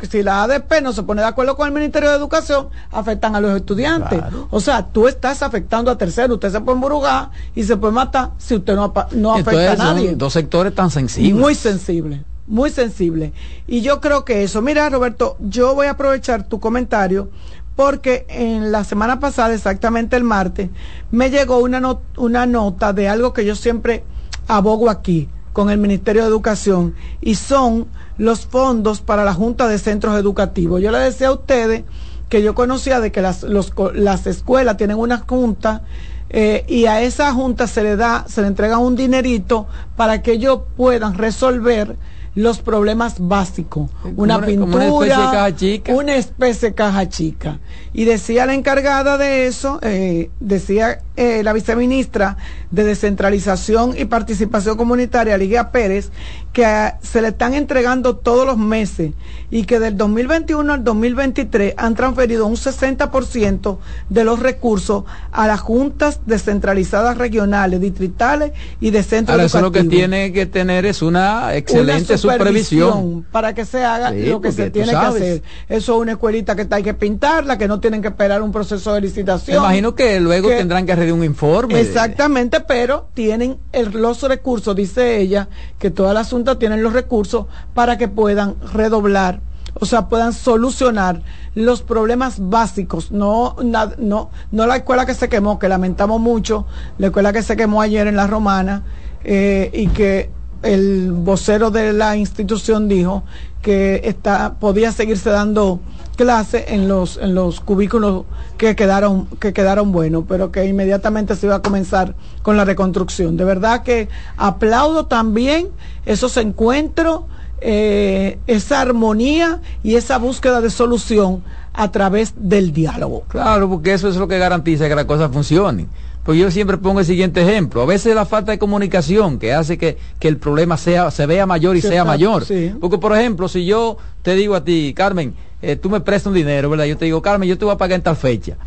si, 0.10 0.22
la 0.22 0.44
ADP 0.44 0.82
no 0.82 0.92
se 0.92 1.04
pone 1.04 1.22
de 1.22 1.28
acuerdo 1.28 1.56
con 1.56 1.68
el 1.68 1.74
Ministerio 1.74 2.10
de 2.10 2.18
Educación, 2.18 2.68
afectan 2.92 3.38
a 3.38 3.40
los 3.40 3.56
estudiantes. 3.56 4.22
O 4.50 4.60
sea, 4.60 4.86
tú 4.86 5.08
estás 5.08 5.44
afectando 5.44 5.92
a 5.92 5.98
terceros. 5.98 6.36
Usted 6.36 6.52
se 6.52 6.60
puede 6.60 6.76
embrugar 6.76 7.30
y 7.56 7.64
se 7.64 7.78
puede 7.78 7.94
matar 7.94 8.32
si 8.38 8.56
usted 8.56 8.76
no, 8.76 8.94
no 9.12 9.34
afecta 9.34 9.72
a 9.72 9.76
nadie. 9.76 10.16
dos 10.16 10.34
sectores 10.34 10.76
tan 10.76 10.92
sensibles. 10.92 11.40
Muy 11.40 11.56
sensibles 11.56 12.20
muy 12.48 12.70
sensibles. 12.70 13.34
Y 13.68 13.82
yo 13.82 14.02
creo 14.02 14.26
que 14.26 14.44
eso, 14.44 14.62
mira 14.62 14.90
Roberto, 14.90 15.38
yo 15.40 15.76
voy 15.76 15.88
a 15.88 15.92
aprovechar 15.92 16.48
tu 16.48 16.60
comentario 16.60 17.30
porque 17.76 18.26
en 18.30 18.72
la 18.72 18.84
semana 18.84 19.20
pasada, 19.20 19.54
exactamente 19.54 20.16
el 20.16 20.24
martes, 20.24 20.70
me 21.12 21.30
llegó 21.30 21.60
una, 21.60 21.98
una 22.18 22.46
nota 22.48 22.92
de 22.92 23.08
algo 23.08 23.34
que 23.34 23.46
yo 23.46 23.56
siempre 23.56 24.04
abogo 24.48 24.90
aquí 24.90 25.30
con 25.54 25.70
el 25.70 25.78
Ministerio 25.78 26.24
de 26.24 26.28
Educación 26.28 26.96
y 27.22 27.36
son 27.36 27.88
los 28.18 28.48
fondos 28.48 29.02
para 29.02 29.24
la 29.24 29.34
Junta 29.34 29.68
de 29.68 29.78
Centros 29.78 30.18
Educativos. 30.18 30.82
Yo 30.82 30.92
le 30.92 30.98
decía 30.98 31.28
a 31.28 31.34
ustedes 31.34 31.84
que 32.30 32.42
yo 32.42 32.56
conocía 32.56 33.00
de 33.00 33.12
que 33.12 33.22
las, 33.22 33.44
las 33.44 34.28
escuelas 34.28 34.78
tienen 34.78 34.98
una 34.98 35.20
junta 35.20 35.84
eh, 36.30 36.66
y 36.68 36.86
a 36.86 37.02
esa 37.02 37.32
junta 37.32 37.68
se 37.68 37.84
le 37.84 37.96
da, 37.96 38.26
se 38.28 38.42
le 38.42 38.48
entrega 38.48 38.80
un 38.80 38.96
dinerito 38.96 39.68
para 39.96 40.22
que 40.22 40.34
ellos 40.34 40.62
puedan 40.76 41.14
resolver 41.14 41.96
los 42.38 42.60
problemas 42.60 43.16
básicos. 43.18 43.90
Una, 44.16 44.40
pintura, 44.40 44.92
una 44.92 45.08
especie 45.08 45.08
de 45.08 45.32
caja 45.32 45.56
chica. 45.56 45.94
Una 45.96 46.16
especie 46.18 46.70
de 46.70 46.76
caja 46.76 47.10
chica. 47.10 47.60
Y 47.94 48.06
decía 48.06 48.46
la 48.46 48.54
encargada 48.54 49.18
de 49.18 49.48
eso, 49.48 49.80
eh, 49.82 50.30
decía 50.40 51.00
eh, 51.16 51.42
la 51.42 51.52
viceministra 51.54 52.38
de 52.70 52.84
Descentralización 52.84 53.98
y 53.98 54.06
Participación 54.06 54.78
Comunitaria, 54.78 55.36
Ligia 55.36 55.72
Pérez, 55.72 56.12
que 56.58 56.94
se 57.04 57.22
le 57.22 57.28
están 57.28 57.54
entregando 57.54 58.16
todos 58.16 58.44
los 58.44 58.58
meses 58.58 59.12
y 59.52 59.66
que 59.66 59.80
del 59.80 59.96
2021 59.96 60.74
al 60.74 60.84
2023 60.84 61.76
han 61.78 61.94
transferido 61.94 62.48
un 62.48 62.56
60% 62.56 63.78
de 64.10 64.24
los 64.24 64.40
recursos 64.40 65.04
a 65.32 65.46
las 65.46 65.60
juntas 65.60 66.22
descentralizadas 66.26 67.20
regionales, 67.20 67.80
distritales 67.80 68.54
y 68.80 68.90
de 68.90 69.04
centros 69.04 69.36
Ahora, 69.36 69.46
Eso 69.46 69.62
lo 69.62 69.72
que 69.72 69.84
tiene 69.84 70.34
que 70.34 70.48
tener 70.48 70.88
es 70.88 71.04
una 71.04 71.56
excelente 71.56 72.18
supervisión, 72.18 73.24
para 73.32 73.54
que 73.54 73.64
se 73.64 73.84
haga 73.84 74.10
lo 74.10 74.42
que 74.42 74.52
se 74.52 74.72
tiene 74.72 74.90
que 74.90 74.96
hacer. 74.96 75.44
Eso 75.70 75.96
es 75.96 76.02
una 76.02 76.14
escuelita 76.14 76.56
que 76.56 76.68
hay 76.72 76.82
que 76.82 76.96
pintarla, 76.96 77.60
que 77.60 77.68
no 77.68 77.80
tienen 77.80 78.02
que 78.02 78.08
esperar 78.08 78.42
un 78.42 78.52
proceso 78.52 78.96
de 78.96 79.02
licitación. 79.02 79.58
Me 79.58 79.64
imagino 79.68 79.94
que 79.94 80.20
luego 80.20 80.50
tendrán 80.50 80.88
que 80.88 81.12
un 81.14 81.24
informe. 81.24 81.80
Exactamente, 81.80 82.62
pero 82.62 83.10
tienen 83.14 83.58
los 83.94 84.24
recursos, 84.24 84.76
dice 84.76 85.20
ella, 85.20 85.50
que 85.78 85.92
todas 85.92 86.16
las 86.16 86.32
juntas 86.32 86.47
tienen 86.56 86.84
los 86.84 86.94
recursos 86.94 87.48
para 87.74 87.98
que 87.98 88.08
puedan 88.08 88.56
redoblar, 88.74 89.42
o 89.74 89.86
sea, 89.86 90.08
puedan 90.08 90.32
solucionar 90.32 91.22
los 91.56 91.82
problemas 91.82 92.36
básicos, 92.40 93.12
no, 93.12 93.56
no, 93.62 94.30
no 94.52 94.68
la 94.68 94.78
escuela 94.78 95.06
que 95.06 95.14
se 95.14 95.28
quemó, 95.28 95.60
que 95.60 95.68
lamentamos 95.68 96.22
mucho, 96.22 96.66
la 96.98 97.08
escuela 97.08 97.34
que 97.34 97.44
se 97.44 97.58
quemó 97.58 97.82
ayer 97.82 98.08
en 98.08 98.16
la 98.16 98.28
Romana, 98.28 98.84
eh, 99.24 99.70
y 99.74 99.88
que 99.88 100.30
el 100.64 101.12
vocero 101.12 101.70
de 101.72 101.94
la 101.94 102.16
institución 102.16 102.88
dijo 102.88 103.24
que 103.62 104.02
está, 104.06 104.56
podía 104.60 104.92
seguirse 104.92 105.30
dando 105.30 105.82
clase 106.18 106.66
en 106.68 106.90
los, 106.90 107.16
en 107.16 107.34
los 107.34 107.62
cubículos 107.62 108.26
que 108.58 108.76
quedaron, 108.76 109.28
que 109.40 109.54
quedaron 109.54 109.94
buenos, 109.94 110.26
pero 110.28 110.52
que 110.52 110.66
inmediatamente 110.66 111.38
se 111.38 111.46
iba 111.46 111.56
a 111.56 111.62
comenzar 111.62 112.16
con 112.42 112.58
la 112.58 112.66
reconstrucción. 112.66 113.38
De 113.38 113.46
verdad 113.46 113.84
que 113.84 114.10
aplaudo 114.36 115.06
también 115.06 115.70
esos 116.06 116.36
encuentros, 116.36 117.22
eh, 117.62 118.40
esa 118.48 118.82
armonía 118.82 119.62
y 119.84 119.96
esa 119.96 120.18
búsqueda 120.18 120.60
de 120.60 120.70
solución 120.70 121.44
a 121.74 121.92
través 121.92 122.34
del 122.36 122.74
diálogo. 122.74 123.24
Claro, 123.30 123.70
porque 123.70 123.94
eso 123.94 124.10
es 124.10 124.18
lo 124.18 124.28
que 124.28 124.38
garantiza 124.40 124.90
que 124.90 124.96
las 124.96 125.06
cosas 125.06 125.32
funcionen. 125.32 125.88
Pues 126.28 126.38
yo 126.38 126.52
siempre 126.52 126.78
pongo 126.78 127.00
el 127.00 127.06
siguiente 127.06 127.42
ejemplo. 127.42 127.82
A 127.82 127.86
veces 127.86 128.14
la 128.14 128.26
falta 128.26 128.52
de 128.52 128.60
comunicación 128.60 129.40
que 129.40 129.54
hace 129.54 129.78
que, 129.78 129.98
que 130.20 130.28
el 130.28 130.36
problema 130.36 130.76
sea, 130.76 131.10
se 131.10 131.26
vea 131.26 131.46
mayor 131.46 131.78
y 131.78 131.82
sea 131.82 132.04
mayor. 132.04 132.44
Porque, 132.82 132.98
por 132.98 133.16
ejemplo, 133.16 133.48
si 133.48 133.66
yo 133.66 133.98
te 134.24 134.36
digo 134.36 134.54
a 134.54 134.66
ti, 134.66 134.94
Carmen, 134.94 135.36
eh, 135.62 135.76
tú 135.76 135.90
me 135.90 136.00
prestas 136.02 136.28
un 136.28 136.36
dinero, 136.36 136.70
¿verdad? 136.70 136.86
Yo 136.86 136.98
te 136.98 137.06
digo, 137.06 137.22
Carmen, 137.22 137.50
yo 137.50 137.58
te 137.58 137.66
voy 137.66 137.74
a 137.74 137.78
pagar 137.78 137.96
en 137.98 138.04
tal 138.04 138.16
fecha. 138.16 138.58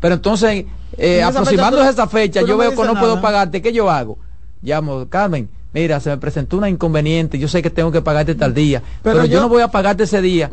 Pero 0.00 0.14
entonces, 0.14 0.66
eh, 0.96 1.22
aproximándose 1.22 1.84
a 1.84 1.90
esa 1.90 2.06
fecha, 2.06 2.42
yo 2.42 2.56
veo 2.56 2.70
que 2.70 2.84
no 2.84 2.98
puedo 2.98 3.20
pagarte, 3.20 3.60
¿qué 3.60 3.72
yo 3.72 3.90
hago? 3.90 4.18
Llamo, 4.62 5.06
Carmen, 5.08 5.48
mira, 5.72 6.00
se 6.00 6.10
me 6.10 6.18
presentó 6.18 6.56
una 6.56 6.68
inconveniente, 6.68 7.38
yo 7.38 7.48
sé 7.48 7.62
que 7.62 7.70
tengo 7.70 7.90
que 7.90 8.02
pagarte 8.02 8.34
tal 8.34 8.54
día, 8.54 8.82
pero, 9.02 9.24
yo, 9.24 9.40
no 9.40 9.48
voy 9.48 9.62
a 9.62 9.68
pagarte 9.68 10.04
ese 10.04 10.20
día. 10.20 10.50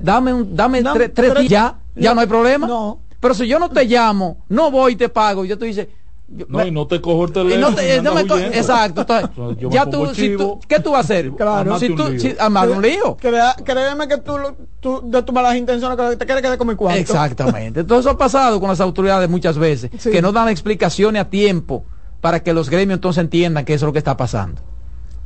dame 0.00 0.34
un, 0.34 0.54
dame 0.56 0.82
tres 1.08 1.34
días, 1.34 1.48
ya, 1.48 1.78
ya 1.94 2.14
no 2.14 2.20
hay 2.20 2.26
problema. 2.26 2.66
No. 2.66 2.98
Pero 3.20 3.34
si 3.34 3.46
yo 3.46 3.58
no 3.60 3.70
te 3.70 3.84
llamo, 3.84 4.38
no 4.48 4.70
voy 4.70 4.94
y 4.94 4.96
te 4.96 5.08
pago, 5.08 5.44
yo 5.44 5.56
te 5.56 5.66
dice, 5.66 5.88
no, 6.48 6.66
y 6.66 6.70
no 6.70 6.86
te 6.86 7.00
cojo 7.00 7.24
el 7.26 7.32
teléfono. 7.32 7.70
No 7.70 7.76
te, 7.76 8.02
no 8.02 8.14
me 8.14 8.22
exacto. 8.56 9.06
ya 9.70 9.86
tú, 9.86 10.14
si 10.14 10.36
tú, 10.36 10.58
¿qué 10.66 10.80
tú 10.80 10.92
vas 10.92 10.98
a 10.98 11.00
hacer? 11.00 11.32
Claro. 11.42 11.78
Si 11.78 11.94
tú, 11.94 12.18
si, 12.18 12.34
armar 12.38 12.70
un 12.70 12.82
lío. 12.82 13.16
Créeme 13.16 14.08
que 14.08 14.18
tú, 14.18 14.36
tú, 14.80 15.00
de 15.04 15.22
tus 15.22 15.34
malas 15.34 15.56
intenciones, 15.56 15.96
que 15.96 16.16
te 16.16 16.24
quieres 16.24 16.42
quedar 16.42 16.56
con 16.56 16.68
mi 16.68 16.74
cuarto. 16.74 17.00
Exactamente. 17.00 17.80
Entonces 17.80 18.06
eso 18.06 18.14
ha 18.14 18.18
pasado 18.18 18.60
con 18.60 18.68
las 18.68 18.80
autoridades 18.80 19.28
muchas 19.28 19.58
veces, 19.58 19.90
que 20.02 20.22
no 20.22 20.32
dan 20.32 20.48
explicaciones 20.48 21.22
a 21.22 21.24
tiempo 21.28 21.84
para 22.20 22.42
que 22.42 22.52
los 22.52 22.70
gremios 22.70 22.98
entonces 22.98 23.22
entiendan 23.22 23.64
que 23.64 23.74
eso 23.74 23.86
es 23.86 23.88
lo 23.88 23.92
que 23.92 23.98
está 23.98 24.16
pasando. 24.16 24.62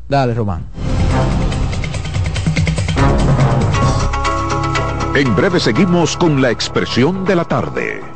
Dale, 0.08 0.34
Román. 0.34 0.66
En 5.14 5.34
breve 5.34 5.60
seguimos 5.60 6.16
con 6.16 6.42
la 6.42 6.50
expresión 6.50 7.24
de 7.24 7.36
la 7.36 7.44
tarde. 7.44 8.15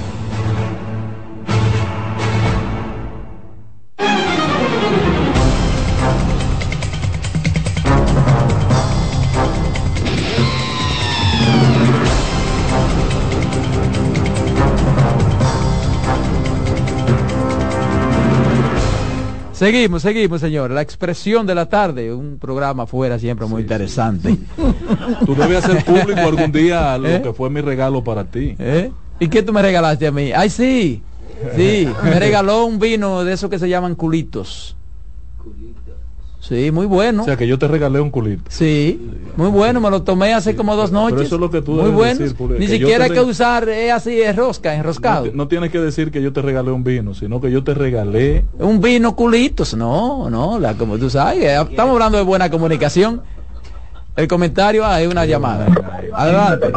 Seguimos, 19.61 20.01
seguimos, 20.01 20.41
señor. 20.41 20.71
La 20.71 20.81
expresión 20.81 21.45
de 21.45 21.53
la 21.53 21.69
tarde, 21.69 22.11
un 22.11 22.39
programa 22.39 22.87
fuera 22.87 23.19
siempre 23.19 23.45
muy 23.45 23.61
interesante. 23.61 24.35
Tú 25.27 25.35
debes 25.35 25.63
hacer 25.63 25.85
público 25.85 26.19
algún 26.19 26.51
día 26.51 26.97
lo 26.97 27.07
¿Eh? 27.07 27.21
que 27.21 27.31
fue 27.31 27.51
mi 27.51 27.61
regalo 27.61 28.03
para 28.03 28.23
ti. 28.23 28.55
¿Eh? 28.57 28.91
¿Y 29.19 29.27
qué 29.27 29.43
tú 29.43 29.53
me 29.53 29.61
regalaste 29.61 30.07
a 30.07 30.11
mí? 30.11 30.31
Ay, 30.31 30.49
sí. 30.49 31.03
Sí, 31.55 31.87
me 32.03 32.19
regaló 32.19 32.65
un 32.65 32.79
vino 32.79 33.23
de 33.23 33.33
esos 33.33 33.51
que 33.51 33.59
se 33.59 33.69
llaman 33.69 33.93
culitos. 33.93 34.75
Sí, 36.41 36.71
muy 36.71 36.87
bueno. 36.87 37.21
O 37.21 37.25
sea, 37.25 37.37
que 37.37 37.47
yo 37.47 37.59
te 37.59 37.67
regalé 37.67 38.01
un 38.01 38.09
culito. 38.09 38.43
Sí, 38.49 38.99
muy 39.37 39.49
bueno, 39.49 39.79
me 39.79 39.91
lo 39.91 40.01
tomé 40.01 40.33
hace 40.33 40.55
como 40.55 40.75
dos 40.75 40.91
noches. 40.91 41.13
Pero 41.13 41.25
eso 41.27 41.35
es 41.35 41.41
lo 41.41 41.51
que 41.51 41.61
tú 41.61 41.73
Muy 41.73 41.91
bueno. 41.91 42.19
Ni 42.57 42.67
siquiera 42.67 43.05
hay 43.05 43.11
que 43.11 43.21
usar 43.21 43.69
es 43.69 43.93
así, 43.93 44.19
es 44.19 44.35
rosca, 44.35 44.73
enroscado. 44.73 45.27
No, 45.35 45.47
tienes 45.47 45.71
que 45.71 45.79
decir 45.79 46.09
que 46.09 46.19
yo 46.19 46.33
te 46.33 46.41
regalé 46.41 46.71
un 46.71 46.83
vino, 46.83 47.13
sino 47.13 47.39
que 47.39 47.51
yo 47.51 47.63
te 47.63 47.75
regalé... 47.75 48.43
Un 48.57 48.81
vino 48.81 49.15
culitos, 49.15 49.75
no, 49.75 50.31
no, 50.31 50.57
la, 50.57 50.73
como 50.73 50.97
tú 50.97 51.11
sabes, 51.11 51.43
eh, 51.43 51.61
estamos 51.61 51.93
hablando 51.93 52.17
de 52.17 52.23
buena 52.23 52.49
comunicación. 52.49 53.21
El 54.15 54.27
comentario, 54.27 54.83
hay 54.83 55.05
una 55.05 55.25
llamada. 55.25 55.67
Adelante. 56.11 56.71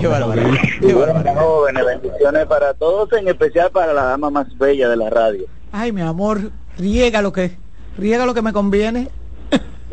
Qué 0.00 0.06
barbaridad. 0.06 0.54
Qué 0.80 0.94
barbaridad. 0.94 1.36
Jóvenes, 1.36 1.84
bendiciones 1.84 2.46
para 2.46 2.74
todos, 2.74 3.12
en 3.12 3.26
especial 3.26 3.70
para 3.72 3.92
la 3.92 4.04
dama 4.04 4.30
más 4.30 4.56
bella 4.56 4.88
de 4.88 4.96
la 4.96 5.10
radio. 5.10 5.46
Ay, 5.72 5.90
mi 5.90 6.00
amor, 6.00 6.52
riega 6.78 7.20
lo 7.20 7.32
que 7.32 7.63
riega 7.98 8.26
lo 8.26 8.34
que 8.34 8.42
me 8.42 8.52
conviene. 8.52 9.08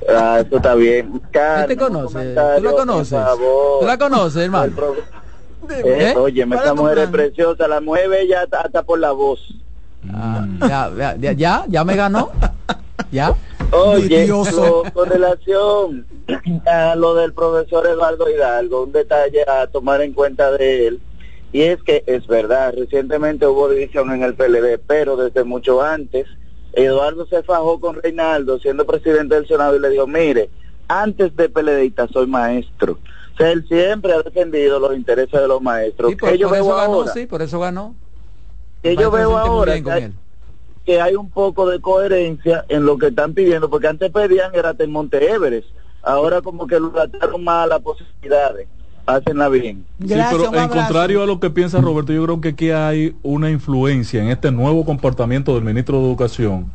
Ah, 0.09 0.41
eso 0.45 0.57
está 0.57 0.75
bien. 0.75 1.21
¿Quién 1.31 1.67
te 1.67 1.77
conoce? 1.77 2.35
¿Tú 2.57 2.63
la 2.63 2.71
conoces? 2.71 3.19
¿Tú 3.79 3.85
la 3.85 3.97
conoces, 3.97 4.43
hermano? 4.43 4.73
Eh, 5.69 5.83
¿Eh? 5.85 6.17
Oye, 6.17 6.41
esta 6.41 6.73
mujer 6.73 6.97
es 6.99 7.09
preciosa, 7.09 7.67
la 7.67 7.81
mueve 7.81 8.27
ya 8.27 8.47
hasta 8.51 8.83
por 8.83 8.99
la 8.99 9.11
voz. 9.11 9.39
Ah, 10.11 10.47
ya, 10.59 11.15
ya, 11.19 11.31
ya, 11.33 11.65
ya 11.67 11.83
me 11.83 11.95
ganó. 11.95 12.31
Ya. 13.11 13.35
Oye, 13.71 14.29
con 14.93 15.09
relación 15.09 16.05
a 16.65 16.95
lo 16.95 17.15
del 17.15 17.33
profesor 17.33 17.87
Eduardo 17.87 18.29
Hidalgo, 18.29 18.83
un 18.83 18.91
detalle 18.91 19.43
a 19.47 19.67
tomar 19.67 20.01
en 20.01 20.13
cuenta 20.13 20.51
de 20.51 20.87
él, 20.87 21.01
y 21.53 21.61
es 21.61 21.81
que 21.83 22.03
es 22.05 22.27
verdad, 22.27 22.73
recientemente 22.77 23.47
hubo 23.47 23.69
división 23.69 24.11
en 24.11 24.23
el 24.23 24.35
PLD, 24.35 24.79
pero 24.85 25.15
desde 25.15 25.43
mucho 25.43 25.81
antes 25.81 26.27
Eduardo 26.73 27.25
se 27.27 27.43
fajó 27.43 27.79
con 27.79 28.01
Reinaldo 28.01 28.59
siendo 28.59 28.85
presidente 28.85 29.35
del 29.35 29.47
Senado 29.47 29.75
y 29.75 29.79
le 29.79 29.89
dijo, 29.89 30.07
mire, 30.07 30.49
antes 30.87 31.35
de 31.35 31.49
PLDista 31.49 32.07
soy 32.07 32.27
maestro. 32.27 32.99
O 33.33 33.37
sea, 33.37 33.51
él 33.51 33.65
siempre 33.67 34.13
ha 34.13 34.21
defendido 34.21 34.79
los 34.79 34.95
intereses 34.95 35.39
de 35.39 35.47
los 35.47 35.61
maestros. 35.61 36.13
por, 36.15 36.35
yo 36.35 36.49
veo 36.49 36.63
eso 36.63 36.75
ganó, 36.75 37.07
sí, 37.07 37.25
por 37.25 37.41
eso 37.41 37.59
ganó. 37.59 37.95
Que 38.83 38.95
yo 38.95 39.11
veo 39.11 39.37
ahora 39.37 39.73
que 40.83 40.99
hay, 40.99 41.15
un 41.15 41.29
poco 41.29 41.69
de 41.69 41.79
coherencia 41.79 42.65
en 42.67 42.85
lo 42.85 42.97
que 42.97 43.07
están 43.07 43.33
pidiendo, 43.33 43.69
porque 43.69 43.87
antes 43.87 44.11
pedían 44.11 44.53
era 44.55 44.75
el 44.77 44.87
Monte 44.87 45.31
Everest, 45.31 45.67
ahora 46.01 46.41
como 46.41 46.65
que 46.65 46.79
lo 46.79 46.89
trataron 46.89 47.43
más 47.43 47.65
a 47.65 47.67
las 47.67 47.81
posibilidades 47.81 48.67
hacenla 49.15 49.49
bien. 49.49 49.85
sí, 49.99 50.13
pero 50.31 50.53
en 50.53 50.69
contrario 50.69 51.23
a 51.23 51.25
lo 51.25 51.39
que 51.39 51.49
piensa 51.49 51.79
Roberto, 51.81 52.13
yo 52.13 52.23
creo 52.23 52.41
que 52.41 52.49
aquí 52.49 52.71
hay 52.71 53.15
una 53.23 53.49
influencia 53.49 54.21
en 54.21 54.29
este 54.29 54.51
nuevo 54.51 54.85
comportamiento 54.85 55.55
del 55.55 55.63
ministro 55.63 55.99
de 55.99 56.05
Educación 56.05 56.71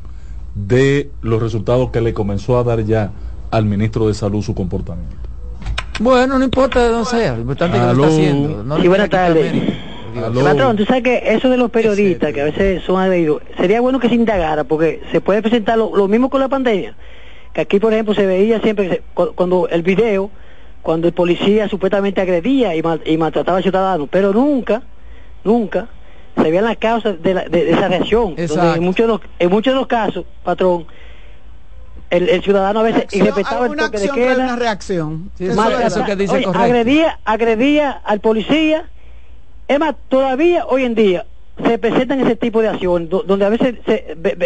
de 0.54 1.10
los 1.20 1.42
resultados 1.42 1.90
que 1.90 2.00
le 2.00 2.14
comenzó 2.14 2.58
a 2.58 2.64
dar 2.64 2.84
ya 2.84 3.12
al 3.50 3.66
ministro 3.66 4.08
de 4.08 4.14
Salud 4.14 4.42
su 4.42 4.54
comportamiento. 4.54 5.16
Bueno, 6.00 6.38
no 6.38 6.44
importa 6.44 6.82
de 6.82 6.88
dónde 6.88 7.08
sea, 7.08 7.34
lo 7.34 7.40
importante 7.40 7.78
que 7.78 7.84
lo 7.84 7.92
está 7.92 8.06
haciendo. 8.06 8.64
No 8.64 8.80
sí, 8.80 8.88
buenas 8.88 9.10
tardes. 9.10 9.52
Patrón, 10.42 10.76
tú 10.76 10.84
sabes 10.86 11.02
que 11.02 11.22
eso 11.26 11.50
de 11.50 11.58
los 11.58 11.70
periodistas, 11.70 12.32
que 12.32 12.40
a 12.40 12.44
veces 12.44 12.82
son 12.84 13.00
agredidos, 13.00 13.42
sería 13.58 13.80
bueno 13.80 14.00
que 14.00 14.08
se 14.08 14.14
indagara, 14.14 14.64
porque 14.64 15.02
se 15.12 15.20
puede 15.20 15.42
presentar 15.42 15.76
lo, 15.76 15.94
lo 15.94 16.08
mismo 16.08 16.30
con 16.30 16.40
la 16.40 16.48
pandemia. 16.48 16.96
Que 17.52 17.62
aquí, 17.62 17.78
por 17.78 17.92
ejemplo, 17.92 18.14
se 18.14 18.26
veía 18.26 18.60
siempre, 18.60 19.02
cuando 19.14 19.68
el 19.68 19.82
video 19.82 20.30
cuando 20.86 21.08
el 21.08 21.14
policía 21.14 21.68
supuestamente 21.68 22.20
agredía 22.20 22.76
y, 22.76 22.82
y 23.06 23.16
maltrataba 23.16 23.56
al 23.56 23.64
ciudadano, 23.64 24.06
pero 24.06 24.32
nunca, 24.32 24.82
nunca 25.42 25.88
se 26.36 26.44
veían 26.44 26.64
las 26.64 26.76
causas 26.76 27.20
de, 27.20 27.32
esa 27.72 27.88
reacción. 27.88 28.36
en, 28.36 28.84
muchos 28.84 29.04
de 29.04 29.08
los, 29.08 29.20
en 29.40 29.50
muchos 29.50 29.74
de 29.74 29.80
los 29.80 29.88
casos, 29.88 30.24
patrón, 30.44 30.86
el, 32.08 32.40
ciudadano 32.40 32.78
a 32.78 32.82
veces 32.84 33.12
irrespetaba 33.12 33.66
el 33.66 33.74
toque 33.74 33.98
de 33.98 34.08
queda. 34.10 34.44
Una 34.44 34.54
reacción. 34.54 35.32
agredía, 36.54 37.18
agredía 37.24 37.90
al 37.90 38.20
policía. 38.20 38.88
Es 39.66 39.80
más, 39.80 39.96
todavía 40.08 40.66
hoy 40.66 40.84
en 40.84 40.94
día, 40.94 41.26
se 41.62 41.78
presentan 41.78 42.20
ese 42.20 42.36
tipo 42.36 42.60
de 42.60 42.68
acciones, 42.68 43.08
donde 43.08 43.44
a 43.44 43.48
veces 43.48 43.76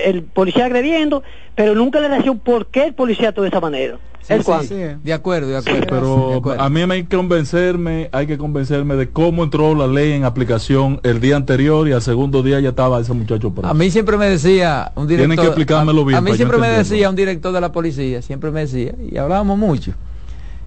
el 0.05 0.23
policía 0.23 0.67
agrediendo, 0.67 1.23
pero 1.55 1.75
nunca 1.75 2.01
le 2.01 2.09
da 2.09 2.19
por 2.45 2.67
qué 2.67 2.85
el 2.85 2.95
policía 2.95 3.31
actúa 3.31 3.45
de 3.45 3.49
esa 3.49 3.61
manera. 3.61 3.99
De 4.29 5.13
acuerdo, 5.13 5.49
de 5.49 5.57
acuerdo. 5.57 5.87
pero 5.89 6.61
a 6.61 6.69
mí 6.69 6.87
me 6.87 6.95
hay 6.95 7.03
que 7.05 7.17
convencerme, 7.17 8.09
hay 8.13 8.29
que 8.29 8.39
convencerme 8.39 8.95
de 8.95 9.11
cómo 9.11 9.43
entró 9.43 9.75
la 9.75 9.89
ley 9.89 10.13
en 10.13 10.25
aplicación 10.25 11.01
el 11.03 11.21
día 11.21 11.35
anterior 11.35 11.89
y 11.89 11.93
al 11.93 12.03
segundo 12.03 12.43
día 12.43 12.61
ya 12.61 12.69
estaba 12.69 13.01
ese 13.01 13.13
muchacho 13.13 13.53
A 13.63 13.75
mí 13.75 13.91
siempre 13.91 14.17
me 14.17 14.27
decía 14.27 14.93
un 14.95 15.09
director. 15.09 15.29
Tienen 15.29 15.39
que 15.39 15.47
explicármelo 15.47 16.05
bien. 16.05 16.19
A, 16.19 16.21
mí 16.21 16.35
siempre 16.35 16.59
me 16.59 16.69
decía 16.69 17.11
un 17.11 17.17
director 17.17 17.53
de 17.53 17.61
la 17.61 17.73
policía, 17.73 18.23
siempre 18.23 18.53
me 18.53 18.61
decía, 18.61 18.95
y 19.11 19.17
hablábamos 19.17 19.59
mucho. 19.59 19.95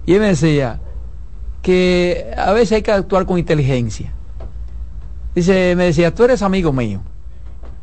Y 0.04 0.12
él 0.12 0.20
me 0.20 0.28
decía 0.28 0.80
que 1.62 2.32
a 2.36 2.52
veces 2.52 2.72
hay 2.72 2.82
que 2.82 2.92
actuar 2.92 3.24
con 3.24 3.38
inteligencia. 3.38 4.12
Dice, 5.34 5.74
me 5.76 5.84
decía, 5.84 6.14
tú 6.14 6.24
eres 6.24 6.42
amigo 6.42 6.72
mío. 6.72 7.00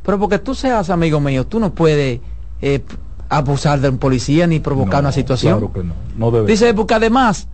Pero 0.03 0.19
porque 0.19 0.39
tú 0.39 0.55
seas 0.55 0.89
amigo 0.89 1.19
mío, 1.19 1.45
tú 1.45 1.59
no 1.59 1.73
puedes 1.73 2.21
eh, 2.61 2.83
abusar 3.29 3.79
de 3.79 3.89
un 3.89 3.97
policía 3.97 4.47
ni 4.47 4.59
provocar 4.59 5.01
una 5.01 5.11
situación. 5.11 5.59
Claro 5.59 5.73
que 5.73 5.83
no, 5.83 5.93
no 6.17 6.31
debe. 6.31 6.47
Dice, 6.47 6.73
porque 6.73 6.95
además, 6.95 7.47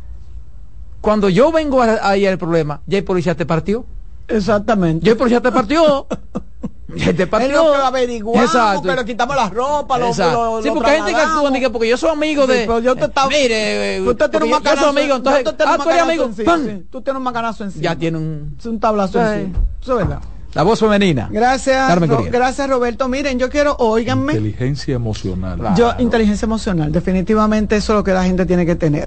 cuando 1.02 1.30
yo 1.30 1.52
vengo 1.52 1.82
ahí 1.82 2.26
al 2.26 2.38
problema, 2.38 2.82
ya 2.86 3.00
el 3.00 3.04
policía 3.04 3.36
te 3.36 3.46
partió. 3.46 3.86
Exactamente. 4.28 5.06
Ya 5.06 5.12
el 5.14 5.18
policía 5.18 5.42
te 5.42 5.52
partió. 5.52 6.08
ya 6.96 7.14
te 7.14 7.28
partió. 7.28 7.50
Es 7.50 7.56
lo 7.56 7.72
que 7.72 7.78
averiguamos, 7.78 8.46
Exacto. 8.46 8.84
pero 8.84 9.06
quitamos 9.06 9.36
la 9.36 9.50
ropa, 9.50 9.98
los 9.98 10.18
lo, 10.18 10.62
Sí, 10.62 10.70
porque 10.74 10.90
hay 10.90 10.98
gente 10.98 11.14
que 11.14 11.22
actúa, 11.22 11.52
que 11.52 11.70
porque 11.70 11.90
yo 11.90 11.98
soy 11.98 12.10
amigo 12.12 12.48
de... 12.48 12.66
yo 12.84 12.96
te 12.96 13.06
estaba, 13.06 13.28
mire, 13.28 14.02
usted 14.02 14.30
tiene 14.30 14.46
un 14.46 14.52
macanazo, 14.52 14.90
amigo, 14.90 15.16
entonces, 15.16 15.46
ah, 15.66 15.78
tú 15.82 15.90
eres 15.90 16.02
amigo. 16.02 16.24
En 16.26 16.36
sí, 16.36 16.44
sí. 16.44 16.86
Tú 16.90 17.02
tienes 17.02 17.18
un 17.18 17.24
macanazo 17.24 17.64
en 17.64 17.72
sí. 17.72 17.80
Ya 17.82 17.96
tiene 17.96 18.18
un... 18.18 18.56
Es 18.58 18.66
un 18.66 18.80
tablazo 18.80 19.22
en 19.22 19.54
sí. 19.54 19.60
Eso 19.82 20.00
es 20.00 20.08
verdad. 20.08 20.22
La 20.54 20.64
voz 20.64 20.80
femenina. 20.80 21.30
Gracias, 21.32 22.00
gracias 22.32 22.70
Roberto. 22.70 23.08
Miren, 23.08 23.38
yo 23.38 23.50
quiero, 23.50 23.76
oíganme. 23.78 24.34
Inteligencia 24.34 24.96
emocional. 24.96 25.76
Yo, 25.76 25.94
inteligencia 26.00 26.46
emocional, 26.46 26.92
definitivamente 26.92 27.76
eso 27.76 27.94
es 27.94 27.98
lo 27.98 28.04
que 28.04 28.14
la 28.14 28.24
gente 28.24 28.46
tiene 28.46 28.66
que 28.66 28.76
tener. 28.76 29.06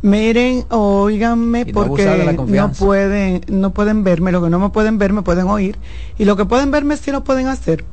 Miren, 0.00 0.64
oíganme, 0.70 1.66
porque 1.66 2.36
no, 2.46 2.72
pueden, 2.72 3.40
no 3.48 3.72
pueden 3.72 4.04
verme, 4.04 4.30
lo 4.30 4.42
que 4.42 4.50
no 4.50 4.58
me 4.58 4.70
pueden 4.70 4.98
ver 4.98 5.12
me 5.12 5.22
pueden 5.22 5.48
oír, 5.48 5.76
y 6.18 6.24
lo 6.24 6.36
que 6.36 6.44
pueden 6.44 6.70
verme 6.70 6.96
sí 6.96 7.10
lo 7.10 7.24
pueden 7.24 7.48
hacer. 7.48 7.84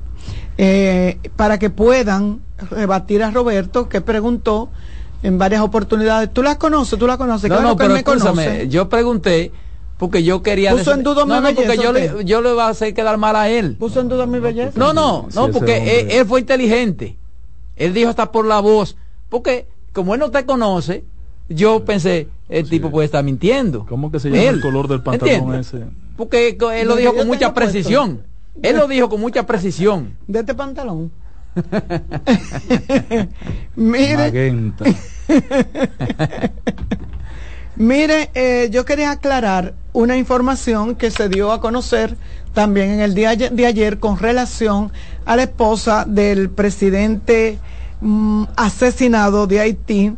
Eh, 0.58 1.18
para 1.36 1.60
que 1.60 1.70
puedan 1.70 2.42
rebatir 2.70 3.24
a 3.24 3.32
Roberto, 3.32 3.90
que 3.90 4.02
preguntó 4.02 4.70
en 5.24 5.38
varias 5.38 5.62
oportunidades. 5.62 6.32
¿Tú 6.32 6.44
las 6.44 6.58
conoces? 6.58 6.98
¿Tú 6.98 7.08
la 7.08 7.18
conoces? 7.18 7.50
No, 7.50 7.62
no, 7.62 7.76
pero 7.76 7.96
escúchame, 7.96 8.68
yo 8.70 8.88
pregunté 8.88 9.52
porque 9.98 10.24
yo 10.24 10.44
quería 10.44 10.72
puso 10.72 10.94
en 10.94 11.04
duda 11.04 11.26
no, 11.26 11.40
no, 11.40 11.54
porque 11.54 11.78
yo 11.78 11.94
le, 11.94 12.26
yo 12.26 12.42
le 12.42 12.52
iba 12.52 12.66
a 12.66 12.70
hacer 12.70 12.94
quedar 12.94 13.18
mal 13.18 13.36
a 13.36 13.50
él. 13.50 13.78
Puso 13.78 14.02
en 14.02 14.10
duda 14.10 14.26
mi 14.26 14.40
belleza. 14.40 14.74
No 14.76 14.94
no 14.94 15.28
no 15.34 15.52
porque 15.52 16.08
él, 16.10 16.26
fue 16.26 16.42
inteligente. 16.42 17.18
Él 17.76 17.94
dijo 17.94 18.10
hasta 18.10 18.32
por 18.32 18.46
la 18.46 18.60
voz. 18.60 18.98
Porque 19.30 19.68
como 19.94 20.14
él 20.14 20.20
no 20.20 20.32
te 20.32 20.46
conoce 20.46 21.06
yo 21.50 21.86
pensé 21.86 22.28
el 22.50 22.70
tipo 22.70 22.92
puede 22.92 23.06
estar 23.06 23.24
mintiendo. 23.24 23.86
Cómo 23.88 24.12
que 24.12 24.20
se 24.20 24.30
llama 24.30 24.44
el 24.44 24.62
color 24.62 24.88
del 24.88 25.02
pantalón 25.02 25.56
ese 25.56 25.86
porque 26.16 26.58
él 26.76 26.88
lo 26.88 26.96
dijo 26.96 27.14
con 27.16 27.28
mucha 27.28 27.54
precisión. 27.54 28.24
Él 28.62 28.78
lo 28.78 28.88
dijo 28.88 29.10
con 29.10 29.20
mucha 29.20 29.46
precisión. 29.46 30.16
De 30.28 30.40
este 30.40 30.56
pantalón. 30.56 31.12
Mire. 33.76 34.54
Mire, 37.78 38.30
eh, 38.34 38.70
yo 38.72 38.86
quería 38.86 39.12
aclarar 39.12 39.74
una 39.92 40.16
información 40.16 40.96
que 40.96 41.12
se 41.12 41.28
dio 41.28 41.52
a 41.52 41.60
conocer 41.60 42.16
también 42.54 42.92
en 42.92 43.02
el 43.02 43.14
día 43.14 43.36
de 43.36 43.66
ayer 43.66 44.00
con 44.00 44.18
relación 44.18 44.94
a 45.26 45.36
la 45.36 45.44
esposa 45.44 46.06
del 46.08 46.50
presidente 46.50 47.60
mm, 48.00 48.46
asesinado 48.56 49.46
de 49.46 49.60
Haití, 49.60 50.14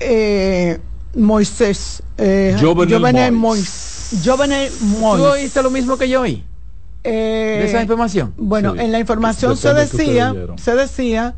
eh, 0.00 0.80
Moisés. 1.14 2.02
Eh, 2.18 2.56
Jovenel 2.60 3.32
Moisés. 3.32 4.22
¿Tú 4.22 5.24
oíste 5.24 5.62
lo 5.62 5.70
mismo 5.70 5.96
que 5.96 6.08
yo 6.08 6.22
oí? 6.22 6.44
Eh, 7.04 7.58
¿De 7.60 7.66
esa 7.66 7.80
información? 7.80 8.34
Bueno, 8.36 8.74
en 8.76 8.92
la 8.92 8.98
información 8.98 9.56
se 9.56 9.72
decía, 9.74 10.34
se 10.56 10.74
decía 10.74 11.34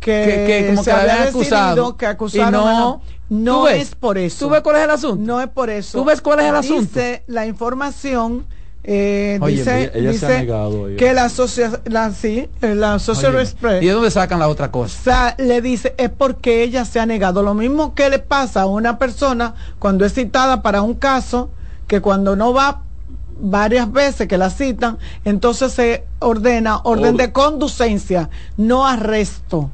que, 0.00 0.66
como 0.68 0.82
se 0.82 0.90
que 0.90 0.96
había 0.96 1.22
acusado 1.24 1.96
que 1.96 2.06
acusaron 2.06 3.00
no 3.28 3.66
es 3.66 3.94
por 3.94 4.18
eso. 4.18 4.46
¿Tú 4.46 4.50
ves 4.50 4.60
cuál 4.60 4.76
es 4.76 4.82
el 4.82 4.90
asunto? 4.90 5.24
No 5.24 5.40
es 5.40 5.48
por 5.48 5.70
eso. 5.70 5.98
¿Tú 5.98 6.04
ves 6.04 6.20
cuál 6.20 6.40
es 6.40 6.46
el 6.46 6.54
asunto? 6.54 6.82
Dice 6.82 7.22
la 7.28 7.46
información 7.46 8.44
eh, 8.84 9.38
dice, 9.46 9.92
dice 9.94 10.48
que 10.98 11.12
la 11.12 11.26
asociación 11.26 11.80
la, 11.84 12.10
sí, 12.10 12.48
eh, 12.62 12.74
la 12.74 12.98
¿Y 13.80 13.86
de 13.86 13.92
dónde 13.92 14.10
sacan 14.10 14.40
la 14.40 14.48
otra 14.48 14.72
cosa? 14.72 14.98
O 15.00 15.04
sea, 15.04 15.34
le 15.38 15.60
dice, 15.60 15.94
es 15.98 16.10
porque 16.10 16.64
ella 16.64 16.84
se 16.84 16.98
ha 16.98 17.06
negado. 17.06 17.42
Lo 17.42 17.54
mismo 17.54 17.94
que 17.94 18.10
le 18.10 18.18
pasa 18.18 18.62
a 18.62 18.66
una 18.66 18.98
persona 18.98 19.54
cuando 19.78 20.04
es 20.04 20.14
citada 20.14 20.62
para 20.62 20.82
un 20.82 20.94
caso, 20.94 21.50
que 21.86 22.00
cuando 22.00 22.34
no 22.34 22.52
va 22.52 22.82
varias 23.40 23.90
veces 23.92 24.26
que 24.26 24.36
la 24.36 24.50
citan, 24.50 24.98
entonces 25.24 25.72
se 25.72 26.04
ordena 26.18 26.80
orden 26.82 27.16
de 27.16 27.32
conducencia, 27.32 28.30
no 28.56 28.86
arresto 28.86 29.70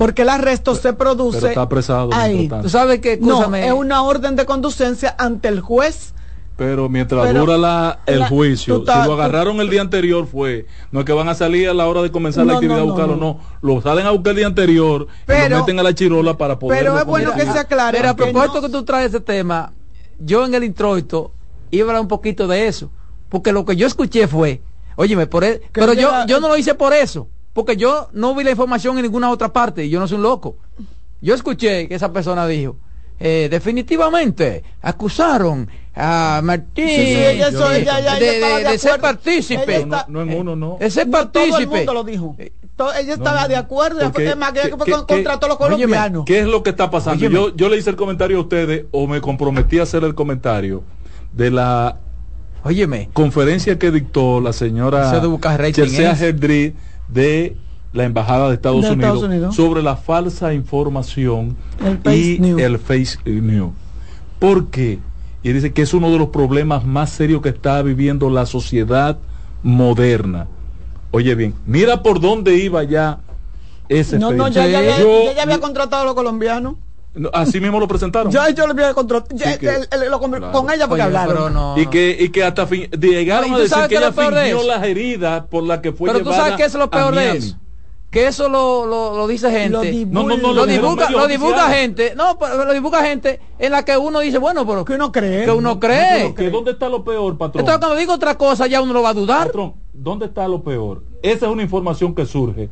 porque 0.00 0.22
el 0.22 0.30
arresto 0.30 0.74
se 0.74 0.94
produce 0.94 1.48
está 1.48 1.60
apresado 1.60 2.08
ahí. 2.14 2.48
¿Tú 2.62 2.70
sabes 2.70 3.00
qué? 3.00 3.18
No, 3.20 3.54
es 3.54 3.70
una 3.70 4.02
orden 4.02 4.34
de 4.34 4.46
conducencia 4.46 5.14
ante 5.18 5.48
el 5.48 5.60
juez. 5.60 6.14
Pero 6.60 6.90
mientras 6.90 7.32
dura 7.32 7.56
la, 7.56 8.00
el 8.04 8.22
juicio, 8.26 8.80
si 8.80 8.84
lo 8.84 9.14
agarraron 9.14 9.60
el 9.60 9.70
día 9.70 9.80
anterior 9.80 10.26
fue, 10.26 10.66
no 10.92 11.00
es 11.00 11.06
que 11.06 11.14
van 11.14 11.26
a 11.30 11.34
salir 11.34 11.70
a 11.70 11.72
la 11.72 11.88
hora 11.88 12.02
de 12.02 12.10
comenzar 12.10 12.44
la 12.44 12.52
actividad 12.52 12.80
a 12.80 12.82
buscarlo, 12.82 13.16
no, 13.16 13.40
lo 13.62 13.80
salen 13.80 14.06
a 14.06 14.10
buscar 14.10 14.32
el 14.32 14.36
día 14.36 14.46
anterior 14.46 15.06
pero, 15.24 15.46
y 15.46 15.48
lo 15.48 15.60
meten 15.60 15.78
a 15.78 15.82
la 15.82 15.94
chirola 15.94 16.36
para 16.36 16.58
poder. 16.58 16.80
Pero 16.80 16.98
es 16.98 17.06
bueno 17.06 17.32
que 17.32 17.46
se 17.46 17.58
aclare. 17.58 17.96
Pero 17.96 18.10
a 18.10 18.14
propósito 18.14 18.60
que 18.60 18.68
tú 18.68 18.84
traes 18.84 19.06
ese 19.06 19.20
tema, 19.20 19.72
yo 20.18 20.44
en 20.44 20.52
el 20.54 20.64
introito 20.64 21.32
iba 21.70 21.86
a 21.86 21.88
hablar 21.88 22.02
un 22.02 22.08
poquito 22.08 22.46
de 22.46 22.66
eso, 22.66 22.90
porque 23.30 23.52
lo 23.52 23.64
que 23.64 23.74
yo 23.74 23.86
escuché 23.86 24.28
fue, 24.28 24.60
óyeme, 24.96 25.26
por 25.26 25.44
e-, 25.44 25.62
pero 25.72 25.94
yo, 25.94 26.10
yo 26.26 26.40
no 26.40 26.48
lo 26.48 26.58
hice 26.58 26.74
por 26.74 26.92
eso 26.92 27.26
porque 27.54 27.76
yo 27.76 28.08
no 28.12 28.34
vi 28.34 28.44
la 28.44 28.50
información 28.50 28.96
en 28.98 29.02
ninguna 29.02 29.30
otra 29.30 29.52
parte 29.52 29.84
y 29.84 29.90
yo 29.90 29.98
no 29.98 30.06
soy 30.06 30.18
un 30.18 30.24
loco. 30.24 30.56
Yo 31.20 31.34
escuché 31.34 31.88
que 31.88 31.94
esa 31.94 32.12
persona 32.12 32.46
dijo, 32.46 32.76
eh, 33.18 33.48
definitivamente 33.50 34.64
acusaron 34.80 35.68
a 36.00 36.40
Martín 36.42 36.86
de, 36.86 38.78
ser 38.78 39.00
partícipe. 39.00 39.86
No, 40.08 40.22
en 40.22 40.32
uno, 40.32 40.56
no. 40.56 40.78
De 40.80 40.90
ser 40.90 41.10
partícipe. 41.10 41.50
Todo 41.50 41.60
el 41.60 41.68
mundo 41.68 41.94
lo 41.94 42.04
dijo. 42.04 42.36
ella 42.38 43.14
estaba 43.14 43.46
de 43.48 43.56
acuerdo 43.56 44.10
porque, 44.10 44.34
más 44.34 44.52
que, 44.52 44.74
fue 44.76 45.06
contra 45.06 45.38
todos 45.38 45.48
los 45.48 45.58
colombianos. 45.58 46.24
¿Qué 46.24 46.40
es 46.40 46.46
lo 46.46 46.62
que 46.62 46.70
está 46.70 46.90
pasando? 46.90 47.28
Yo, 47.28 47.54
yo 47.54 47.68
le 47.68 47.76
hice 47.76 47.90
el 47.90 47.96
comentario 47.96 48.38
a 48.38 48.40
ustedes 48.40 48.86
o 48.90 49.06
me 49.06 49.20
comprometí 49.20 49.78
a 49.78 49.82
hacer 49.82 50.04
el 50.04 50.14
comentario 50.14 50.82
de 51.32 51.50
la 51.50 51.98
Óyeme. 52.64 53.10
conferencia 53.12 53.78
que 53.78 53.90
dictó 53.90 54.40
la 54.40 54.52
señora 54.52 55.12
Chelsea 55.72 56.12
Herdry 56.12 56.74
de 57.08 57.56
la 57.92 58.04
Embajada 58.04 58.48
de 58.48 58.54
Estados, 58.54 58.84
Unidos, 58.86 59.54
sobre 59.54 59.82
la 59.82 59.96
falsa 59.96 60.54
información 60.54 61.56
y 62.06 62.60
el 62.60 62.78
face 62.78 63.18
news. 63.24 63.72
¿Por 64.38 64.68
qué? 64.68 64.98
Y 65.42 65.52
dice 65.52 65.72
que 65.72 65.82
es 65.82 65.94
uno 65.94 66.10
de 66.10 66.18
los 66.18 66.28
problemas 66.28 66.84
más 66.84 67.10
serios 67.10 67.40
que 67.40 67.48
está 67.48 67.80
viviendo 67.82 68.28
la 68.28 68.46
sociedad 68.46 69.18
moderna. 69.62 70.48
Oye 71.12 71.34
bien, 71.34 71.54
mira 71.66 72.02
por 72.02 72.20
dónde 72.20 72.56
iba 72.56 72.82
ya 72.84 73.20
ese 73.88 74.18
No, 74.18 74.32
no, 74.32 74.48
ya, 74.48 74.66
ya, 74.66 74.82
ya, 74.82 75.42
había 75.42 75.58
contratado 75.58 76.02
a 76.02 76.04
los 76.06 76.14
colombianos. 76.14 76.74
así 77.32 77.60
mismo 77.60 77.80
lo 77.80 77.88
presentaron. 77.88 78.30
ya 78.32 78.50
yo 78.50 78.66
le 78.66 78.72
había 78.72 78.94
contratado. 78.94 80.52
Con 80.52 80.70
ella 80.70 80.86
porque 80.86 81.02
hablaron. 81.02 81.78
Y, 81.78 81.86
que, 81.86 82.16
y 82.20 82.28
que 82.28 82.44
hasta 82.44 82.66
fin, 82.66 82.90
llegaron 82.90 83.54
a 83.54 83.58
decir 83.58 83.78
que 83.88 83.96
ella 83.96 84.12
fingió 84.12 84.62
las 84.62 84.84
heridas 84.84 85.44
por 85.46 85.64
las 85.64 85.80
que 85.80 85.92
fue 85.92 86.12
Pero 86.12 86.22
tú 86.22 86.32
sabes 86.32 86.56
que 86.56 86.64
es 86.64 86.74
lo 86.74 86.90
peor 86.90 87.14
de 87.14 87.36
eso 87.36 87.56
que 88.10 88.26
eso 88.26 88.48
lo, 88.48 88.86
lo, 88.86 89.16
lo 89.16 89.28
dice 89.28 89.50
gente. 89.50 89.70
Lo, 89.70 90.06
no, 90.06 90.28
no, 90.28 90.36
no, 90.36 90.52
lo, 90.52 90.66
divulga, 90.66 91.10
lo 91.10 91.28
divulga 91.28 91.68
gente. 91.68 92.14
No, 92.16 92.36
lo 92.40 92.72
divulga 92.72 93.04
gente 93.04 93.40
en 93.58 93.70
la 93.70 93.84
que 93.84 93.96
uno 93.96 94.18
dice, 94.18 94.38
bueno, 94.38 94.66
pero 94.66 94.84
que 94.84 94.94
uno 94.94 95.12
cree. 95.12 95.44
Que 95.44 95.50
uno 95.52 95.78
cree. 95.78 96.34
Que 96.34 96.50
¿Dónde 96.50 96.72
está 96.72 96.88
lo 96.88 97.04
peor, 97.04 97.38
patrón? 97.38 97.60
Entonces 97.60 97.78
cuando 97.78 97.96
digo 97.96 98.14
otra 98.14 98.36
cosa 98.36 98.66
ya 98.66 98.82
uno 98.82 98.92
lo 98.92 99.02
va 99.02 99.10
a 99.10 99.14
dudar. 99.14 99.46
Patrón, 99.46 99.74
¿dónde 99.92 100.26
está 100.26 100.48
lo 100.48 100.62
peor? 100.62 101.04
Esa 101.22 101.46
es 101.46 101.52
una 101.52 101.62
información 101.62 102.14
que 102.14 102.26
surge 102.26 102.68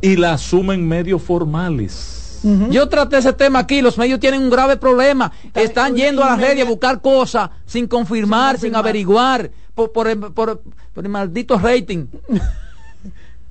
y 0.00 0.16
la 0.16 0.34
asumen 0.34 0.86
medios 0.86 1.20
formales. 1.20 2.22
Yo 2.70 2.88
traté 2.88 3.18
ese 3.18 3.32
tema 3.32 3.58
aquí, 3.58 3.82
los 3.82 3.98
medios 3.98 4.20
tienen 4.20 4.40
un 4.40 4.50
grave 4.50 4.76
problema. 4.76 5.32
Están 5.52 5.96
yendo 5.96 6.22
a 6.22 6.30
las 6.30 6.40
redes 6.40 6.64
a 6.64 6.68
buscar 6.68 7.00
cosas 7.00 7.50
sin 7.64 7.88
confirmar, 7.88 8.56
sin, 8.56 8.76
averiguar, 8.76 9.50
por, 9.74 9.90
por, 9.90 10.32
por, 10.32 10.62
por 10.94 11.04
el 11.04 11.10
maldito 11.10 11.58
rating. 11.58 12.06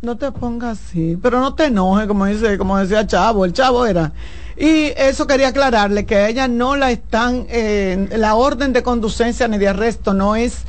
No 0.06 0.18
te 0.18 0.32
pongas 0.32 0.80
así, 0.80 1.18
pero 1.20 1.40
no 1.40 1.56
te 1.56 1.66
enojes, 1.66 2.06
como 2.06 2.28
dice, 2.28 2.60
como 2.60 2.78
decía 2.78 3.08
Chavo, 3.08 3.44
el 3.44 3.54
Chavo 3.54 3.88
era. 3.88 4.14
Y 4.56 4.94
eso 4.96 5.26
quería 5.26 5.48
aclararle 5.48 6.06
que 6.06 6.16
a 6.16 6.30
ella 6.30 6.48
no 6.48 6.76
la 6.76 6.92
están, 6.92 7.48
eh, 7.50 8.08
la 8.16 8.36
orden 8.36 8.72
de 8.72 8.84
conducencia 8.84 9.48
ni 9.48 9.58
de 9.58 9.68
arresto 9.68 10.14
no 10.14 10.36
es, 10.36 10.66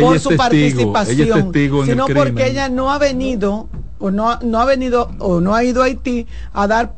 por 0.00 0.18
su 0.18 0.34
participación, 0.36 1.52
sino 1.84 2.06
porque 2.06 2.46
ella 2.46 2.70
no 2.70 2.90
ha 2.90 2.96
venido 2.96 3.68
o 3.98 4.10
no, 4.10 4.38
no 4.40 4.58
ha 4.58 4.64
venido 4.64 5.10
o 5.18 5.42
no 5.42 5.54
ha 5.54 5.64
ido 5.64 5.82
a 5.82 5.84
Haití 5.84 6.26
a 6.54 6.66
dar 6.66 6.94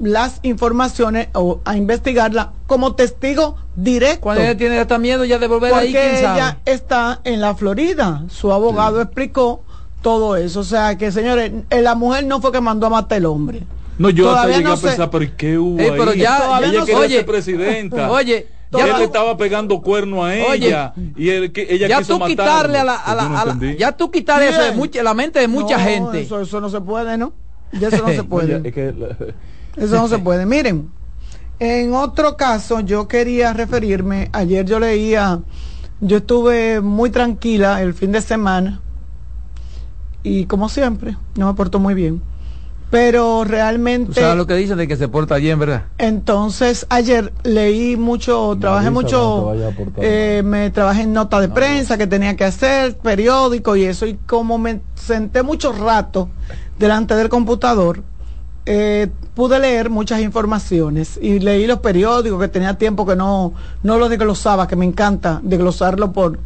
las 0.00 0.40
informaciones 0.42 1.28
o 1.34 1.60
a 1.64 1.76
investigarla 1.76 2.52
como 2.66 2.96
testigo 2.96 3.56
directo. 3.76 4.22
Cuando 4.22 4.42
ella 4.42 4.56
tiene 4.56 4.80
hasta 4.80 4.98
miedo 4.98 5.24
ya 5.24 5.38
de 5.38 5.46
volver 5.46 5.72
ahí, 5.72 5.92
Porque 5.92 6.18
ella 6.18 6.58
está 6.64 7.20
en 7.22 7.40
la 7.40 7.54
Florida. 7.54 8.24
Su 8.28 8.52
abogado 8.52 9.00
explicó 9.00 9.62
todo 10.02 10.36
eso. 10.36 10.60
O 10.60 10.64
sea 10.64 10.96
que, 10.96 11.12
señores, 11.12 11.52
eh, 11.70 11.82
la 11.82 11.94
mujer 11.94 12.26
no 12.26 12.40
fue 12.40 12.52
que 12.52 12.60
mandó 12.60 12.86
a 12.86 12.90
matar 12.90 13.18
el 13.18 13.26
hombre. 13.26 13.62
No, 13.98 14.10
yo 14.10 14.30
hasta 14.30 14.56
llegué 14.56 14.70
a 14.70 14.76
pensar, 14.76 15.10
pero 15.10 15.26
¿qué 15.36 15.58
hubo 15.58 15.80
eh, 15.80 15.92
pero 15.96 16.14
Ya, 16.14 16.60
ella 16.62 16.84
quería 16.84 17.08
ser 17.08 17.26
presidenta. 17.26 18.10
Oye, 18.10 18.46
ya 18.70 18.86
él 18.86 18.98
le 18.98 19.04
estaba 19.04 19.36
pegando 19.36 19.80
cuerno 19.80 20.24
a 20.24 20.34
ella 20.34 20.92
y 21.16 21.30
él, 21.30 21.52
que 21.52 21.66
ella 21.70 21.88
ya 21.88 21.98
quiso 21.98 22.18
tú 22.18 22.26
quitarle 22.26 22.78
a 22.78 22.84
la, 22.84 22.96
a 22.96 23.14
la, 23.14 23.58
ya 23.78 23.92
tú 23.92 24.10
quitarle 24.10 24.48
eso 24.48 24.62
de 24.62 24.72
mucha, 24.72 25.02
la 25.02 25.14
mente 25.14 25.38
de 25.38 25.48
mucha 25.48 25.78
gente. 25.80 26.20
eso, 26.20 26.40
eso 26.40 26.60
no 26.60 26.68
se 26.68 26.80
puede 26.80 27.16
no 27.16 27.32
ya 27.72 27.88
eso 27.88 28.06
no 28.06 28.08
se 28.12 28.24
puede. 28.24 28.68
eso 29.76 29.94
no 29.96 30.08
se 30.08 30.18
puede. 30.18 30.44
Miren 30.44 30.90
en 31.58 31.94
otro 31.94 32.36
caso 32.36 32.80
yo 32.80 33.08
quería 33.08 33.52
referirme 33.52 34.28
ayer 34.32 34.64
yo 34.64 34.78
leía 34.78 35.40
yo 36.00 36.18
estuve 36.18 36.80
muy 36.80 37.10
tranquila 37.10 37.82
el 37.82 37.94
fin 37.94 38.12
de 38.12 38.20
semana 38.20 38.80
y 40.22 40.46
como 40.46 40.68
siempre, 40.68 41.16
no 41.36 41.46
me 41.46 41.54
portó 41.54 41.78
muy 41.78 41.94
bien. 41.94 42.22
Pero 42.90 43.44
realmente... 43.44 44.18
¿Sabes 44.18 44.36
lo 44.36 44.46
que 44.46 44.54
dicen 44.54 44.78
de 44.78 44.88
que 44.88 44.96
se 44.96 45.08
porta 45.08 45.36
bien, 45.36 45.58
verdad? 45.58 45.84
Entonces, 45.98 46.86
ayer 46.88 47.34
leí 47.42 47.96
mucho, 47.96 48.56
trabajé 48.58 48.90
mucho, 48.90 49.52
eh, 49.98 50.42
me 50.42 50.70
trabajé 50.70 51.02
en 51.02 51.12
nota 51.12 51.38
de 51.40 51.50
prensa 51.50 51.98
que 51.98 52.06
tenía 52.06 52.34
que 52.34 52.44
hacer, 52.44 52.96
periódico 52.96 53.76
y 53.76 53.84
eso, 53.84 54.06
y 54.06 54.14
como 54.14 54.56
me 54.56 54.80
senté 54.94 55.42
mucho 55.42 55.72
rato 55.72 56.30
delante 56.78 57.14
del 57.14 57.28
computador, 57.28 58.02
eh, 58.64 59.08
pude 59.34 59.58
leer 59.58 59.88
muchas 59.90 60.20
informaciones 60.20 61.18
y 61.20 61.40
leí 61.40 61.66
los 61.66 61.80
periódicos 61.80 62.40
que 62.40 62.48
tenía 62.48 62.74
tiempo 62.74 63.06
que 63.06 63.16
no, 63.16 63.52
no 63.82 63.98
lo 63.98 64.08
desglosaba, 64.08 64.66
que 64.66 64.76
me 64.76 64.84
encanta 64.84 65.40
desglosarlo 65.42 66.12
por, 66.12 66.38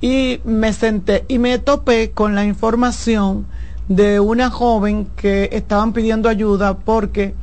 y 0.00 0.40
me 0.44 0.72
senté 0.72 1.24
y 1.28 1.38
me 1.38 1.58
topé 1.58 2.10
con 2.10 2.34
la 2.34 2.44
información 2.44 3.46
de 3.88 4.20
una 4.20 4.50
joven 4.50 5.08
que 5.16 5.48
estaban 5.52 5.92
pidiendo 5.92 6.28
ayuda 6.28 6.78
porque 6.78 7.34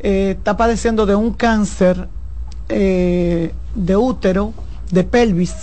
eh, 0.00 0.34
está 0.36 0.56
padeciendo 0.56 1.06
de 1.06 1.14
un 1.14 1.32
cáncer 1.32 2.08
eh, 2.68 3.52
de 3.74 3.96
útero, 3.96 4.52
de 4.90 5.04
pelvis, 5.04 5.54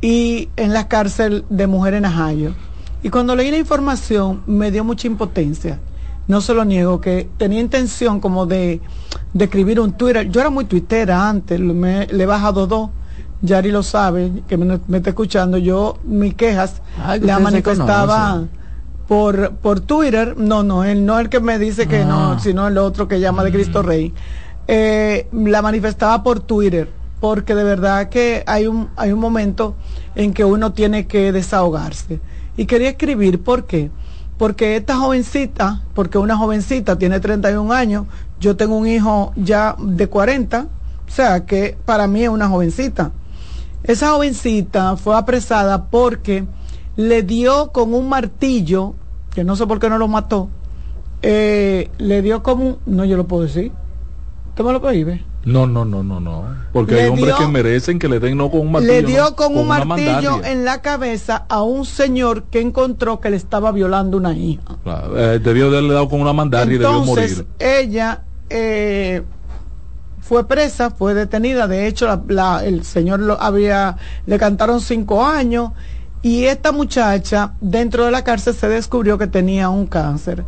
y 0.00 0.48
en 0.56 0.72
la 0.72 0.88
cárcel 0.88 1.44
de 1.50 1.66
mujeres 1.66 1.98
en 1.98 2.04
Ajayo. 2.04 2.54
Y 3.02 3.10
cuando 3.10 3.34
leí 3.34 3.50
la 3.50 3.58
información 3.58 4.42
me 4.46 4.70
dio 4.70 4.84
mucha 4.84 5.06
impotencia. 5.06 5.80
No 6.28 6.40
se 6.40 6.54
lo 6.54 6.64
niego, 6.64 7.00
que 7.00 7.28
tenía 7.36 7.60
intención 7.60 8.20
como 8.20 8.46
de, 8.46 8.80
de 9.32 9.44
escribir 9.44 9.78
un 9.80 9.92
Twitter. 9.92 10.28
Yo 10.28 10.40
era 10.40 10.50
muy 10.50 10.64
tuitera 10.64 11.28
antes, 11.28 11.60
me, 11.60 12.06
le 12.06 12.22
he 12.24 12.26
bajado 12.26 12.66
dos 12.66 12.90
Yari 13.42 13.70
lo 13.70 13.82
sabe, 13.82 14.42
que 14.48 14.56
me, 14.56 14.74
está 14.74 15.10
escuchando, 15.10 15.58
yo 15.58 15.98
mis 16.04 16.34
quejas 16.34 16.80
la 17.20 17.38
manifestaba 17.38 18.44
por, 19.06 19.52
por 19.56 19.80
Twitter, 19.80 20.36
no, 20.36 20.62
no, 20.62 20.84
él 20.84 21.04
no 21.04 21.18
el 21.18 21.28
que 21.28 21.40
me 21.40 21.58
dice 21.58 21.86
que 21.86 22.04
no, 22.04 22.32
ah. 22.32 22.38
sino 22.40 22.66
el 22.66 22.78
otro 22.78 23.06
que 23.06 23.20
llama 23.20 23.44
de 23.44 23.52
Cristo 23.52 23.82
mm. 23.82 23.86
Rey, 23.86 24.14
eh, 24.68 25.28
la 25.32 25.60
manifestaba 25.60 26.22
por 26.22 26.40
Twitter, 26.40 26.90
porque 27.20 27.54
de 27.54 27.62
verdad 27.62 28.08
que 28.08 28.42
hay 28.46 28.66
un, 28.66 28.88
hay 28.96 29.12
un 29.12 29.20
momento 29.20 29.74
en 30.14 30.32
que 30.32 30.44
uno 30.44 30.72
tiene 30.72 31.06
que 31.06 31.30
desahogarse. 31.30 32.20
Y 32.56 32.64
quería 32.64 32.88
escribir, 32.88 33.42
¿por 33.42 33.66
qué? 33.66 33.90
Porque 34.38 34.76
esta 34.76 34.96
jovencita, 34.96 35.82
porque 35.94 36.16
una 36.16 36.36
jovencita 36.36 36.96
tiene 36.96 37.20
31 37.20 37.72
años, 37.72 38.06
yo 38.40 38.56
tengo 38.56 38.76
un 38.76 38.86
hijo 38.86 39.32
ya 39.36 39.76
de 39.78 40.08
40, 40.08 40.66
o 41.06 41.10
sea 41.10 41.44
que 41.44 41.76
para 41.84 42.06
mí 42.06 42.24
es 42.24 42.30
una 42.30 42.48
jovencita 42.48 43.12
esa 43.86 44.10
jovencita 44.10 44.96
fue 44.96 45.16
apresada 45.16 45.86
porque 45.86 46.44
le 46.96 47.22
dio 47.22 47.72
con 47.72 47.94
un 47.94 48.08
martillo, 48.08 48.94
que 49.34 49.44
no 49.44 49.56
sé 49.56 49.66
por 49.66 49.78
qué 49.78 49.88
no 49.88 49.98
lo 49.98 50.08
mató, 50.08 50.48
eh, 51.22 51.90
le 51.98 52.22
dio 52.22 52.42
como 52.42 52.66
un... 52.66 52.78
No, 52.86 53.04
yo 53.04 53.16
lo 53.16 53.26
puedo 53.26 53.44
decir. 53.44 53.72
¿Usted 54.48 54.64
me 54.64 54.72
lo 54.72 54.80
prohíbe? 54.80 55.24
No, 55.44 55.66
no, 55.66 55.84
no, 55.84 56.02
no, 56.02 56.18
no. 56.18 56.44
Porque 56.72 57.00
hay 57.00 57.08
hombres 57.08 57.34
que 57.36 57.46
merecen 57.46 58.00
que 58.00 58.08
le 58.08 58.18
den 58.18 58.36
no 58.36 58.50
con 58.50 58.60
un 58.60 58.72
martillo. 58.72 58.92
Le 58.92 59.02
dio 59.04 59.36
con, 59.36 59.56
un 59.56 59.68
martillo 59.68 60.44
en 60.44 60.64
la 60.64 60.82
cabeza 60.82 61.46
a 61.48 61.62
un 61.62 61.86
señor 61.86 62.44
que 62.44 62.60
encontró 62.60 63.20
que 63.20 63.30
le 63.30 63.36
estaba 63.36 63.70
violando 63.70 64.16
una 64.16 64.32
hija. 64.34 64.62
Eh, 65.16 65.38
debió 65.40 65.70
de 65.70 65.78
haberle 65.78 65.94
dado 65.94 66.08
con 66.08 66.20
una 66.20 66.32
mandaria 66.32 66.74
y 66.74 66.78
debió 66.78 67.04
morir. 67.04 67.46
Ella 67.60 68.24
eh, 68.50 69.22
fue 70.26 70.48
presa, 70.48 70.90
fue 70.90 71.14
detenida, 71.14 71.68
de 71.68 71.86
hecho 71.86 72.08
el 72.64 72.84
señor 72.84 73.20
lo 73.20 73.40
había, 73.40 73.96
le 74.26 74.38
cantaron 74.38 74.80
cinco 74.80 75.24
años 75.24 75.70
y 76.20 76.46
esta 76.46 76.72
muchacha 76.72 77.52
dentro 77.60 78.04
de 78.04 78.10
la 78.10 78.24
cárcel 78.24 78.54
se 78.54 78.68
descubrió 78.68 79.18
que 79.18 79.28
tenía 79.28 79.68
un 79.68 79.86
cáncer. 79.86 80.44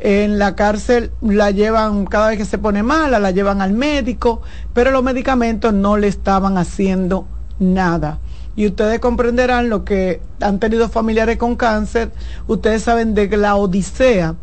En 0.00 0.40
la 0.40 0.56
cárcel 0.56 1.12
la 1.20 1.52
llevan, 1.52 2.06
cada 2.06 2.30
vez 2.30 2.38
que 2.38 2.44
se 2.44 2.58
pone 2.58 2.82
mala, 2.82 3.20
la 3.20 3.30
llevan 3.30 3.62
al 3.62 3.72
médico, 3.72 4.42
pero 4.74 4.90
los 4.90 5.04
medicamentos 5.04 5.72
no 5.72 5.96
le 5.96 6.08
estaban 6.08 6.58
haciendo 6.58 7.28
nada. 7.60 8.18
Y 8.56 8.66
ustedes 8.66 8.98
comprenderán 8.98 9.68
lo 9.68 9.84
que 9.84 10.20
han 10.40 10.58
tenido 10.58 10.88
familiares 10.88 11.36
con 11.36 11.54
cáncer, 11.54 12.10
ustedes 12.48 12.82
saben 12.82 13.14
de 13.14 13.28
la 13.36 13.54
odisea 13.54 14.34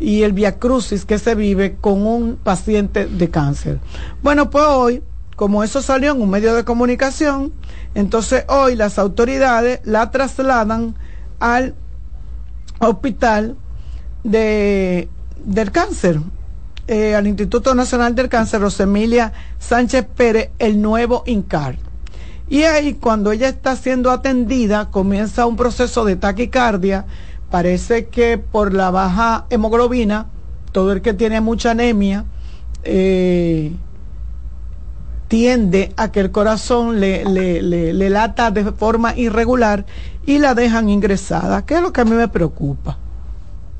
y 0.00 0.22
el 0.22 0.32
viacrucis 0.32 1.04
que 1.04 1.18
se 1.18 1.34
vive 1.34 1.76
con 1.80 2.06
un 2.06 2.36
paciente 2.36 3.06
de 3.06 3.30
cáncer. 3.30 3.78
Bueno, 4.22 4.50
pues 4.50 4.64
hoy, 4.66 5.02
como 5.36 5.62
eso 5.62 5.82
salió 5.82 6.12
en 6.12 6.22
un 6.22 6.30
medio 6.30 6.54
de 6.54 6.64
comunicación, 6.64 7.52
entonces 7.94 8.44
hoy 8.48 8.74
las 8.74 8.98
autoridades 8.98 9.80
la 9.84 10.10
trasladan 10.10 10.94
al 11.38 11.74
hospital 12.80 13.56
de, 14.24 15.08
del 15.44 15.70
cáncer, 15.70 16.20
eh, 16.88 17.14
al 17.14 17.26
Instituto 17.26 17.74
Nacional 17.74 18.14
del 18.14 18.28
Cáncer, 18.28 18.60
Rosemilia 18.60 19.32
Sánchez 19.58 20.06
Pérez, 20.16 20.50
el 20.58 20.80
nuevo 20.82 21.22
INCAR. 21.26 21.76
Y 22.48 22.64
ahí, 22.64 22.94
cuando 22.94 23.30
ella 23.30 23.48
está 23.48 23.76
siendo 23.76 24.10
atendida, 24.10 24.90
comienza 24.90 25.46
un 25.46 25.56
proceso 25.56 26.04
de 26.04 26.16
taquicardia, 26.16 27.04
parece 27.50 28.06
que 28.06 28.38
por 28.38 28.72
la 28.72 28.90
baja 28.90 29.46
hemoglobina, 29.50 30.26
todo 30.72 30.92
el 30.92 31.02
que 31.02 31.14
tiene 31.14 31.40
mucha 31.40 31.72
anemia, 31.72 32.24
eh, 32.84 33.72
tiende 35.28 35.92
a 35.96 36.10
que 36.10 36.20
el 36.20 36.30
corazón 36.30 37.00
le, 37.00 37.24
le, 37.24 38.10
lata 38.10 38.50
de 38.50 38.72
forma 38.72 39.16
irregular 39.16 39.84
y 40.26 40.38
la 40.38 40.54
dejan 40.54 40.88
ingresada. 40.88 41.66
¿Qué 41.66 41.74
es 41.74 41.82
lo 41.82 41.92
que 41.92 42.00
a 42.00 42.04
mí 42.04 42.12
me 42.12 42.28
preocupa? 42.28 42.98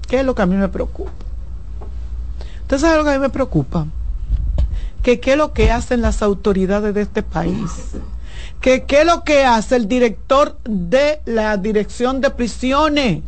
¿Qué 0.07 0.21
es 0.21 0.27
lo 0.27 0.35
que 0.35 0.43
a 0.43 0.47
mí 0.47 0.57
me 0.57 0.69
preocupa? 0.69 1.13
¿Usted 2.63 2.79
sabe 2.79 2.99
lo 2.99 3.05
que 3.05 3.11
a 3.11 3.15
mí 3.15 3.19
me 3.19 3.31
preocupa? 3.31 3.87
Qué 5.03 5.21
es 5.25 5.37
lo 5.37 5.53
que 5.53 5.71
hacen 5.71 6.03
las 6.03 6.23
autoridades 6.23 6.95
de 6.95 7.03
este 7.03 7.23
país. 7.23 7.71
Qué 8.61 8.85
es 8.87 9.07
lo 9.07 9.25
que 9.25 9.45
hace 9.45 9.77
el 9.77 9.89
director 9.89 10.59
de 10.65 11.21
la 11.25 11.57
dirección 11.57 12.21
de 12.21 12.31
prisiones 12.31 13.23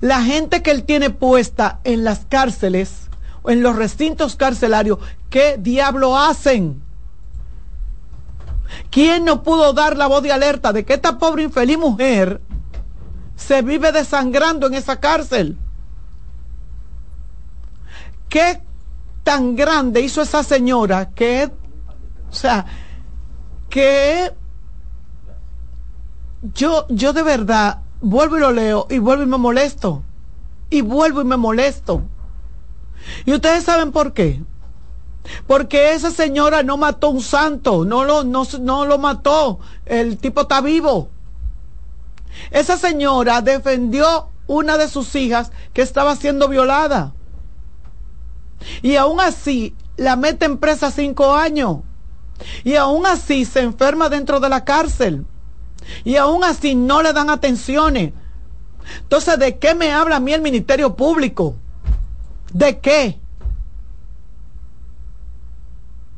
la 0.00 0.22
gente 0.22 0.62
que 0.62 0.70
él 0.70 0.84
tiene 0.84 1.10
puesta 1.10 1.80
en 1.84 2.04
las 2.04 2.26
cárceles 2.26 3.04
en 3.50 3.62
los 3.62 3.76
recintos 3.76 4.36
carcelarios, 4.36 4.98
¿qué 5.30 5.56
diablo 5.58 6.18
hacen? 6.18 6.82
¿Quién 8.90 9.24
no 9.24 9.42
pudo 9.42 9.72
dar 9.72 9.96
la 9.96 10.06
voz 10.06 10.22
de 10.22 10.32
alerta 10.32 10.72
de 10.72 10.84
que 10.84 10.94
esta 10.94 11.18
pobre 11.18 11.42
infeliz 11.44 11.78
mujer 11.78 12.40
se 13.36 13.62
vive 13.62 13.92
desangrando 13.92 14.66
en 14.66 14.74
esa 14.74 14.98
cárcel? 14.98 15.58
¿Qué 18.28 18.60
tan 19.22 19.54
grande 19.54 20.00
hizo 20.00 20.22
esa 20.22 20.42
señora 20.42 21.10
que, 21.10 21.50
o 22.30 22.34
sea, 22.34 22.64
que 23.68 24.32
yo, 26.54 26.86
yo 26.88 27.12
de 27.12 27.22
verdad 27.22 27.83
vuelvo 28.04 28.36
y 28.36 28.40
lo 28.40 28.52
leo 28.52 28.86
y 28.90 28.98
vuelvo 28.98 29.24
y 29.24 29.26
me 29.26 29.38
molesto. 29.38 30.02
Y 30.70 30.82
vuelvo 30.82 31.22
y 31.22 31.24
me 31.24 31.36
molesto. 31.36 32.02
¿Y 33.24 33.32
ustedes 33.32 33.64
saben 33.64 33.92
por 33.92 34.12
qué? 34.12 34.42
Porque 35.46 35.92
esa 35.94 36.10
señora 36.10 36.62
no 36.62 36.76
mató 36.76 37.08
un 37.08 37.22
santo, 37.22 37.84
no 37.84 38.04
lo, 38.04 38.24
no, 38.24 38.46
no 38.60 38.84
lo 38.84 38.98
mató, 38.98 39.58
el 39.86 40.18
tipo 40.18 40.42
está 40.42 40.60
vivo. 40.60 41.08
Esa 42.50 42.76
señora 42.76 43.40
defendió 43.40 44.28
una 44.46 44.76
de 44.76 44.88
sus 44.88 45.14
hijas 45.14 45.50
que 45.72 45.82
estaba 45.82 46.14
siendo 46.16 46.48
violada. 46.48 47.14
Y 48.82 48.96
aún 48.96 49.20
así 49.20 49.74
la 49.96 50.16
mete 50.16 50.48
presa 50.56 50.90
cinco 50.90 51.34
años. 51.34 51.78
Y 52.64 52.74
aún 52.76 53.06
así 53.06 53.44
se 53.44 53.60
enferma 53.60 54.08
dentro 54.08 54.40
de 54.40 54.48
la 54.48 54.64
cárcel. 54.64 55.24
Y 56.04 56.16
aún 56.16 56.44
así 56.44 56.74
no 56.74 57.02
le 57.02 57.12
dan 57.12 57.30
atenciones. 57.30 58.12
Entonces, 59.00 59.38
¿de 59.38 59.58
qué 59.58 59.74
me 59.74 59.92
habla 59.92 60.16
a 60.16 60.20
mí 60.20 60.32
el 60.32 60.42
Ministerio 60.42 60.94
Público? 60.94 61.56
¿De 62.52 62.78
qué? 62.78 63.18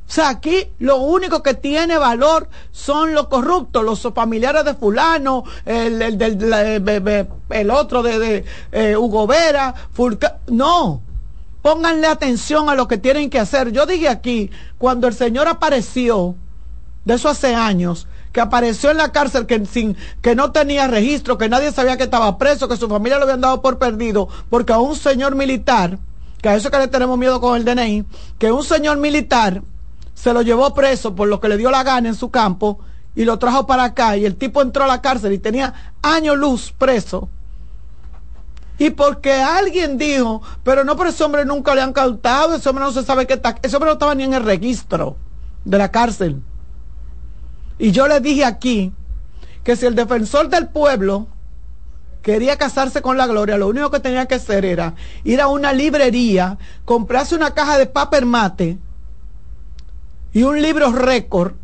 O 0.09 0.13
sea, 0.13 0.29
aquí 0.29 0.69
lo 0.79 0.99
único 0.99 1.43
que 1.43 1.55
tiene 1.55 1.99
valor 1.99 2.49
son 2.71 3.13
los 3.13 3.27
corruptos, 3.27 3.85
los 3.85 4.01
familiares 4.15 4.65
de 4.65 4.75
fulano, 4.75 5.43
el, 5.65 6.01
el, 6.01 7.29
el 7.51 7.71
otro 7.71 8.03
de, 8.05 8.45
eh, 8.71 8.97
Hugo 8.97 9.27
Vera, 9.27 9.75
no, 10.47 11.03
pónganle 11.61 12.07
atención 12.07 12.71
a 12.71 12.77
lo 12.77 12.87
que 12.87 12.99
tienen 12.99 13.31
que 13.31 13.41
hacer. 13.41 13.73
Yo 13.73 13.85
dije 13.85 14.09
aquí, 14.09 14.51
cuando 14.79 15.09
el 15.09 15.15
Señor 15.15 15.49
apareció, 15.49 16.37
de 17.05 17.15
eso 17.15 17.29
hace 17.29 17.57
años, 17.57 18.07
que 18.37 18.43
apareció 18.43 18.91
en 18.91 18.99
la 18.99 19.13
cárcel 19.13 19.47
que, 19.47 19.65
sin, 19.65 19.97
que 20.21 20.35
no 20.35 20.53
tenía 20.53 20.87
registro, 20.89 21.39
que 21.39 21.49
nadie 21.49 21.73
sabía 21.73 21.97
que 21.97 22.03
estaba 22.03 22.37
preso, 22.37 22.69
que 22.69 22.77
su 22.77 22.87
familia 22.87 23.17
lo 23.17 23.23
habían 23.23 23.41
dado 23.41 23.63
por 23.63 23.79
perdido, 23.79 24.29
porque 24.51 24.75
a 24.75 24.79
un 24.79 24.95
señor 24.95 25.35
militar, 25.35 25.99
que 26.43 26.51
a 26.51 26.55
eso 26.55 26.71
que 26.71 26.77
le 26.77 26.89
tenemos 26.89 27.17
miedo 27.17 27.41
con 27.41 27.57
el 27.57 27.65
DNI, 27.65 28.05
que 28.39 28.53
un 28.53 28.63
señor 28.63 28.99
militar 28.99 29.63
se 30.13 30.35
lo 30.35 30.43
llevó 30.43 30.75
preso 30.75 31.15
por 31.15 31.29
lo 31.29 31.41
que 31.41 31.49
le 31.49 31.57
dio 31.57 31.71
la 31.71 31.83
gana 31.83 32.11
en 32.11 32.15
su 32.15 32.31
campo 32.31 32.81
y 33.15 33.25
lo 33.25 33.39
trajo 33.39 33.67
para 33.67 33.85
acá 33.85 34.19
y 34.19 34.27
el 34.27 34.37
tipo 34.37 34.61
entró 34.61 34.85
a 34.85 34.87
la 34.87 35.01
cárcel 35.01 35.33
y 35.33 35.39
tenía 35.39 35.95
años 36.03 36.37
luz 36.37 36.75
preso. 36.77 37.31
Y 38.77 38.91
porque 38.91 39.33
alguien 39.33 39.97
dijo, 39.97 40.43
pero 40.63 40.85
no, 40.85 40.95
pero 40.95 41.09
ese 41.09 41.25
hombre 41.25 41.47
nunca 41.47 41.75
le 41.75 41.81
han 41.81 41.95
cautado, 41.95 42.55
ese 42.55 42.69
hombre 42.69 42.85
no 42.85 42.93
se 42.93 43.03
sabe 43.03 43.27
qué 43.27 43.33
está, 43.33 43.57
ese 43.63 43.77
hombre 43.77 43.89
no 43.89 43.95
estaba 43.95 44.15
ni 44.15 44.25
en 44.25 44.35
el 44.35 44.45
registro 44.45 45.17
de 45.65 45.79
la 45.79 45.91
cárcel. 45.91 46.43
Y 47.79 47.93
yo 47.93 48.09
le 48.09 48.21
dije 48.21 48.45
aquí 48.45 48.93
que 49.63 49.77
si 49.77 49.87
el 49.87 49.95
defensor 49.95 50.49
del 50.49 50.69
pueblo 50.69 51.29
quería 52.23 52.57
casarse 52.57 53.03
con 53.03 53.17
la 53.17 53.27
gloria, 53.27 53.57
lo 53.57 53.69
único 53.69 53.91
que 53.91 54.01
tenía 54.01 54.27
que 54.27 54.37
hacer 54.37 54.65
era 54.65 54.95
ir 55.25 55.41
a 55.41 55.49
una 55.49 55.73
librería, 55.73 56.59
comprarse 56.85 57.35
una 57.35 57.53
caja 57.53 57.79
de 57.79 57.87
papel 57.87 58.27
mate, 58.27 58.79
y 60.33 60.43
un 60.43 60.61
libro 60.61 60.93
récord 60.93 61.55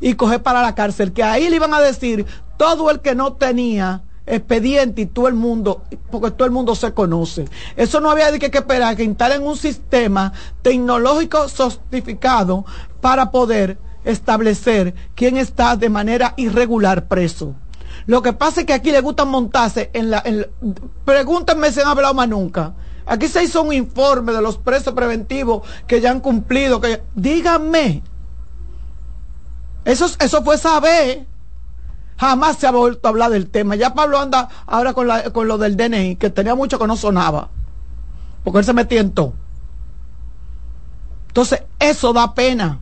y 0.00 0.14
coger 0.14 0.42
para 0.42 0.60
la 0.60 0.74
cárcel, 0.74 1.12
que 1.12 1.22
ahí 1.22 1.48
le 1.48 1.56
iban 1.56 1.72
a 1.72 1.80
decir 1.80 2.26
todo 2.58 2.90
el 2.90 3.00
que 3.00 3.14
no 3.14 3.34
tenía 3.34 4.02
expediente 4.26 5.02
y 5.02 5.06
todo 5.06 5.28
el 5.28 5.34
mundo, 5.34 5.82
porque 6.10 6.30
todo 6.32 6.44
el 6.44 6.50
mundo 6.52 6.74
se 6.74 6.92
conoce. 6.92 7.46
Eso 7.76 8.00
no 8.00 8.10
había 8.10 8.36
que, 8.38 8.50
que 8.50 8.58
esperar 8.58 8.96
que 8.96 9.04
instalen 9.04 9.42
un 9.42 9.56
sistema 9.56 10.32
tecnológico 10.62 11.48
sostificado 11.48 12.66
para 13.00 13.30
poder 13.30 13.78
establecer 14.06 14.94
quién 15.14 15.36
está 15.36 15.76
de 15.76 15.90
manera 15.90 16.34
irregular 16.36 17.08
preso. 17.08 17.54
Lo 18.06 18.22
que 18.22 18.32
pasa 18.32 18.60
es 18.60 18.66
que 18.66 18.72
aquí 18.72 18.92
le 18.92 19.00
gusta 19.00 19.24
montarse 19.24 19.90
en 19.92 20.10
la... 20.10 20.22
pregúntenme 21.04 21.72
si 21.72 21.80
han 21.80 21.88
hablado 21.88 22.14
más 22.14 22.28
nunca 22.28 22.74
Aquí 23.06 23.28
se 23.28 23.44
hizo 23.44 23.62
un 23.62 23.72
informe 23.72 24.32
de 24.32 24.42
los 24.42 24.58
presos 24.58 24.92
preventivos 24.92 25.62
que 25.86 26.00
ya 26.00 26.10
han 26.10 26.20
cumplido. 26.20 26.80
Que, 26.80 27.04
díganme. 27.14 28.02
Eso, 29.84 30.06
eso 30.18 30.42
fue 30.42 30.58
saber. 30.58 31.24
Jamás 32.18 32.56
se 32.56 32.66
ha 32.66 32.72
vuelto 32.72 33.06
a 33.06 33.10
hablar 33.10 33.30
del 33.30 33.48
tema. 33.48 33.76
Ya 33.76 33.94
Pablo 33.94 34.18
anda 34.18 34.48
ahora 34.66 34.92
con, 34.92 35.06
la, 35.06 35.30
con 35.30 35.46
lo 35.46 35.56
del 35.56 35.76
DNI, 35.76 36.16
que 36.16 36.30
tenía 36.30 36.56
mucho 36.56 36.80
que 36.80 36.86
no 36.88 36.96
sonaba. 36.96 37.50
Porque 38.42 38.58
él 38.58 38.64
se 38.64 38.72
metía 38.72 39.00
en 39.00 39.12
todo. 39.12 39.34
Entonces, 41.28 41.62
eso 41.78 42.12
da 42.12 42.34
pena. 42.34 42.80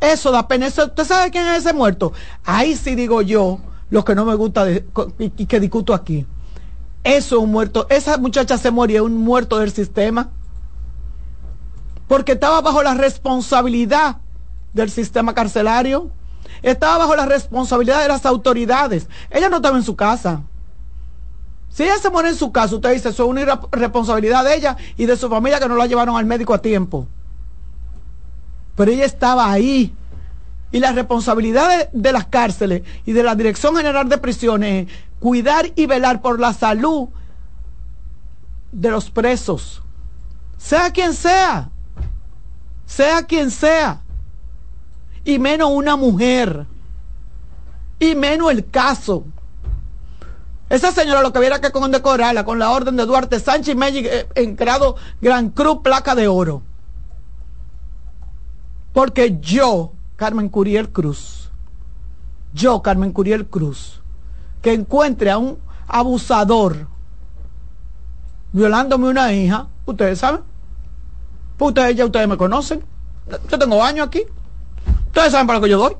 Eso 0.00 0.30
da 0.30 0.46
pena. 0.46 0.66
¿Usted 0.66 1.04
sabe 1.04 1.30
quién 1.30 1.46
es 1.48 1.58
ese 1.58 1.72
muerto? 1.72 2.12
Ahí 2.44 2.76
sí 2.76 2.94
digo 2.94 3.22
yo 3.22 3.60
lo 3.90 4.04
que 4.04 4.14
no 4.14 4.24
me 4.24 4.34
gusta 4.34 4.66
y 5.18 5.46
que 5.46 5.60
discuto 5.60 5.94
aquí. 5.94 6.26
Eso 7.04 7.40
un 7.40 7.52
muerto. 7.52 7.86
Esa 7.88 8.18
muchacha 8.18 8.58
se 8.58 8.70
moría, 8.70 9.02
un 9.02 9.16
muerto 9.16 9.58
del 9.58 9.72
sistema. 9.72 10.30
Porque 12.08 12.32
estaba 12.32 12.60
bajo 12.60 12.82
la 12.82 12.94
responsabilidad 12.94 14.16
del 14.72 14.90
sistema 14.90 15.34
carcelario. 15.34 16.10
Estaba 16.62 16.98
bajo 16.98 17.16
la 17.16 17.26
responsabilidad 17.26 18.02
de 18.02 18.08
las 18.08 18.26
autoridades. 18.26 19.08
Ella 19.30 19.48
no 19.48 19.56
estaba 19.56 19.76
en 19.76 19.84
su 19.84 19.96
casa. 19.96 20.42
Si 21.68 21.82
ella 21.82 21.98
se 21.98 22.10
muere 22.10 22.30
en 22.30 22.36
su 22.36 22.52
casa, 22.52 22.74
usted 22.74 22.94
dice, 22.94 23.10
eso 23.10 23.24
es 23.24 23.28
una 23.28 23.60
responsabilidad 23.70 24.44
de 24.44 24.56
ella 24.56 24.76
y 24.96 25.06
de 25.06 25.16
su 25.16 25.28
familia 25.28 25.60
que 25.60 25.68
no 25.68 25.76
la 25.76 25.86
llevaron 25.86 26.16
al 26.16 26.24
médico 26.24 26.54
a 26.54 26.62
tiempo. 26.62 27.06
Pero 28.76 28.90
ella 28.90 29.04
estaba 29.04 29.50
ahí. 29.50 29.94
Y 30.70 30.78
la 30.78 30.92
responsabilidad 30.92 31.90
de, 31.92 32.12
las 32.12 32.26
cárceles 32.26 32.82
y 33.06 33.12
de 33.12 33.22
la 33.22 33.34
Dirección 33.34 33.76
General 33.76 34.08
de 34.08 34.18
Prisiones 34.18 34.88
cuidar 35.20 35.72
y 35.74 35.86
velar 35.86 36.20
por 36.20 36.38
la 36.38 36.52
salud 36.52 37.08
de 38.72 38.90
los 38.90 39.10
presos, 39.10 39.82
sea 40.58 40.90
quien 40.90 41.14
sea, 41.14 41.70
sea 42.84 43.22
quien 43.22 43.50
sea, 43.50 44.02
y 45.24 45.38
menos 45.38 45.70
una 45.72 45.96
mujer, 45.96 46.66
y 47.98 48.14
menos 48.14 48.50
el 48.50 48.68
caso. 48.68 49.24
Esa 50.68 50.90
señora 50.92 51.22
lo 51.22 51.32
que 51.32 51.38
hubiera 51.38 51.60
que 51.60 51.70
condecorarla 51.70 52.44
con 52.44 52.58
la 52.58 52.70
orden 52.70 52.96
de 52.96 53.06
Duarte 53.06 53.40
Sánchez 53.40 53.74
y 53.74 53.78
Magic 53.78 54.06
eh, 54.06 54.28
en 54.34 54.56
grado 54.56 54.96
Gran 55.22 55.50
Cruz 55.50 55.78
Placa 55.82 56.14
de 56.14 56.28
Oro. 56.28 56.62
Porque 58.96 59.36
yo, 59.42 59.92
Carmen 60.16 60.48
Curiel 60.48 60.88
Cruz, 60.88 61.50
yo, 62.54 62.80
Carmen 62.80 63.12
Curiel 63.12 63.46
Cruz, 63.46 64.00
que 64.62 64.72
encuentre 64.72 65.30
a 65.30 65.36
un 65.36 65.58
abusador 65.86 66.88
violándome 68.52 69.08
una 69.08 69.34
hija, 69.34 69.66
ustedes 69.84 70.20
saben, 70.20 70.40
pues 71.58 71.68
ustedes 71.68 71.94
ya 71.94 72.06
ustedes 72.06 72.26
me 72.26 72.38
conocen, 72.38 72.82
yo 73.50 73.58
tengo 73.58 73.84
años 73.84 74.06
aquí, 74.06 74.22
ustedes 75.08 75.30
saben 75.30 75.46
para 75.46 75.58
lo 75.58 75.64
que 75.64 75.70
yo 75.72 75.78
doy. 75.78 75.94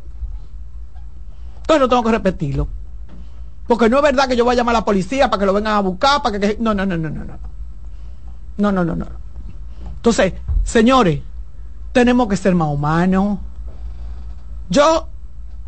Entonces 1.59 1.81
no 1.83 1.89
tengo 1.91 2.03
que 2.03 2.13
repetirlo. 2.13 2.67
Porque 3.67 3.91
no 3.91 3.99
es 3.99 4.05
verdad 4.05 4.27
que 4.27 4.39
yo 4.39 4.45
voy 4.47 4.55
a 4.55 4.57
llamar 4.57 4.75
a 4.75 4.79
la 4.79 4.85
policía 4.87 5.29
para 5.29 5.41
que 5.41 5.45
lo 5.45 5.53
vengan 5.53 5.75
a 5.75 5.81
buscar, 5.81 6.23
para 6.23 6.41
que... 6.41 6.57
No, 6.61 6.73
no, 6.73 6.87
no, 6.87 6.97
no, 6.97 7.11
no, 7.11 7.25
no. 7.27 7.39
No, 8.57 8.73
no, 8.73 8.85
no, 8.87 8.97
no. 8.97 9.07
Entonces, 9.97 10.33
señores, 10.65 11.21
tenemos 11.97 12.29
que 12.29 12.37
ser 12.37 12.55
más 12.55 12.69
humanos. 12.69 13.39
Yo 14.69 15.09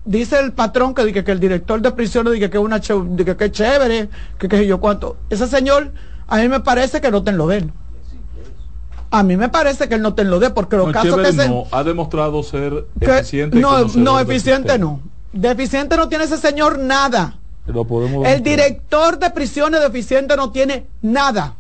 dice 0.05 0.39
el 0.39 0.53
patrón 0.53 0.95
que, 0.95 1.11
que, 1.11 1.25
que 1.25 1.33
el 1.33 1.41
director 1.41 1.81
de 1.81 1.91
prisiones 1.93 2.35
dice 2.35 2.51
que, 2.51 2.59
una 2.59 2.81
que, 2.81 3.35
que 3.35 3.45
es 3.47 3.51
chévere, 3.51 4.11
que 4.39 4.47
qué 4.47 4.67
yo 4.67 4.79
cuánto. 4.79 5.17
Ese 5.31 5.47
señor, 5.47 5.91
a 6.27 6.37
mí 6.37 6.49
me 6.49 6.61
parece 6.61 7.01
que 7.01 7.11
no 7.11 7.23
te 7.25 7.33
lo 7.33 7.47
den. 7.47 7.73
A 9.11 9.23
mí 9.23 9.39
me 9.39 9.49
parece 9.49 9.89
que 9.89 9.95
él 9.95 10.03
no 10.03 10.13
te 10.13 10.25
lo 10.25 10.39
dé, 10.39 10.51
porque 10.51 10.77
los 10.77 10.93
casos 10.93 11.17
que 11.17 11.33
se... 11.33 11.49
No, 11.49 11.65
ha 11.73 11.83
demostrado 11.83 12.43
ser 12.43 12.85
eficiente. 13.01 13.59
No, 13.59 13.87
no, 13.87 14.21
eficiente 14.21 14.79
no. 14.79 15.01
Deficiente 15.33 15.97
no 15.97 16.11
tiene 16.11 16.25
ese 16.25 16.37
señor 16.37 16.79
nada. 16.79 17.39
el 18.27 18.43
director 18.43 19.19
de 19.19 19.31
prisiones 19.31 19.81
deficiente 19.81 20.37
no 20.37 20.51
tiene 20.51 20.89
nada 21.01 21.55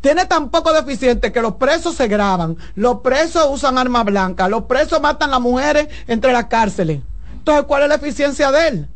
tiene 0.00 0.26
tan 0.26 0.50
poco 0.50 0.72
deficiente 0.72 1.32
que 1.32 1.42
los 1.42 1.54
presos 1.54 1.96
se 1.96 2.08
graban, 2.08 2.56
los 2.74 3.00
presos 3.00 3.46
usan 3.50 3.78
armas 3.78 4.04
blancas, 4.04 4.48
los 4.48 4.64
presos 4.64 5.00
matan 5.00 5.30
a 5.30 5.32
las 5.32 5.40
mujeres 5.40 5.88
entre 6.06 6.32
las 6.32 6.46
cárceles. 6.46 7.00
Entonces, 7.32 7.64
¿cuál 7.66 7.82
es 7.84 7.88
la 7.88 7.94
eficiencia 7.96 8.52
de 8.52 8.68
él? 8.68 8.88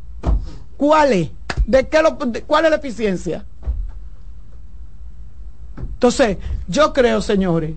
¿Cuál 0.77 1.13
es? 1.13 1.29
¿De 1.65 1.87
qué 1.87 2.01
lo, 2.01 2.17
¿Cuál 2.47 2.65
es 2.65 2.71
la 2.71 2.77
eficiencia? 2.77 3.45
Entonces, 5.77 6.37
yo 6.67 6.93
creo, 6.93 7.21
señores, 7.21 7.75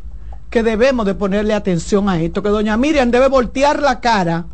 que 0.51 0.62
debemos 0.62 1.07
de 1.07 1.15
ponerle 1.15 1.55
atención 1.55 2.09
a 2.09 2.20
esto, 2.20 2.43
que 2.43 2.48
doña 2.48 2.77
Miriam 2.77 3.11
debe 3.11 3.28
voltear 3.28 3.81
la 3.81 4.01
cara 4.01 4.47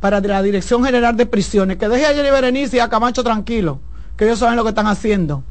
para 0.00 0.20
la 0.20 0.42
Dirección 0.42 0.84
General 0.84 1.16
de 1.16 1.26
Prisiones, 1.26 1.76
que 1.76 1.88
deje 1.88 2.06
a 2.06 2.14
Jenny 2.14 2.30
Berenice 2.30 2.76
y 2.76 2.80
a 2.80 2.88
Camacho 2.88 3.22
tranquilo, 3.22 3.80
que 4.16 4.24
ellos 4.24 4.40
saben 4.40 4.56
lo 4.56 4.64
que 4.64 4.70
están 4.70 4.88
haciendo 4.88 5.44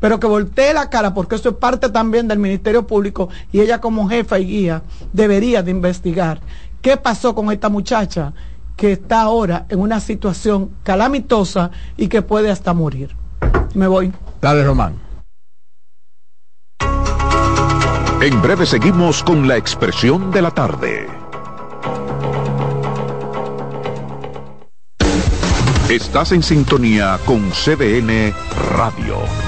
pero 0.00 0.20
que 0.20 0.26
voltee 0.26 0.72
la 0.74 0.90
cara, 0.90 1.14
porque 1.14 1.36
eso 1.36 1.50
es 1.50 1.54
parte 1.56 1.88
también 1.88 2.28
del 2.28 2.38
Ministerio 2.38 2.86
Público 2.86 3.28
y 3.52 3.60
ella 3.60 3.80
como 3.80 4.08
jefa 4.08 4.38
y 4.38 4.46
guía 4.46 4.82
debería 5.12 5.62
de 5.62 5.70
investigar 5.70 6.40
qué 6.82 6.96
pasó 6.96 7.34
con 7.34 7.50
esta 7.52 7.68
muchacha 7.68 8.32
que 8.76 8.92
está 8.92 9.22
ahora 9.22 9.66
en 9.68 9.80
una 9.80 9.98
situación 9.98 10.70
calamitosa 10.84 11.70
y 11.96 12.08
que 12.08 12.22
puede 12.22 12.50
hasta 12.50 12.72
morir. 12.72 13.16
Me 13.74 13.88
voy. 13.88 14.12
Dale, 14.40 14.64
Román. 14.64 14.94
En 18.20 18.42
breve 18.42 18.66
seguimos 18.66 19.22
con 19.22 19.46
la 19.46 19.56
expresión 19.56 20.30
de 20.30 20.42
la 20.42 20.50
tarde. 20.50 21.06
Estás 25.88 26.32
en 26.32 26.42
sintonía 26.42 27.18
con 27.24 27.50
CDN 27.50 28.34
Radio. 28.76 29.47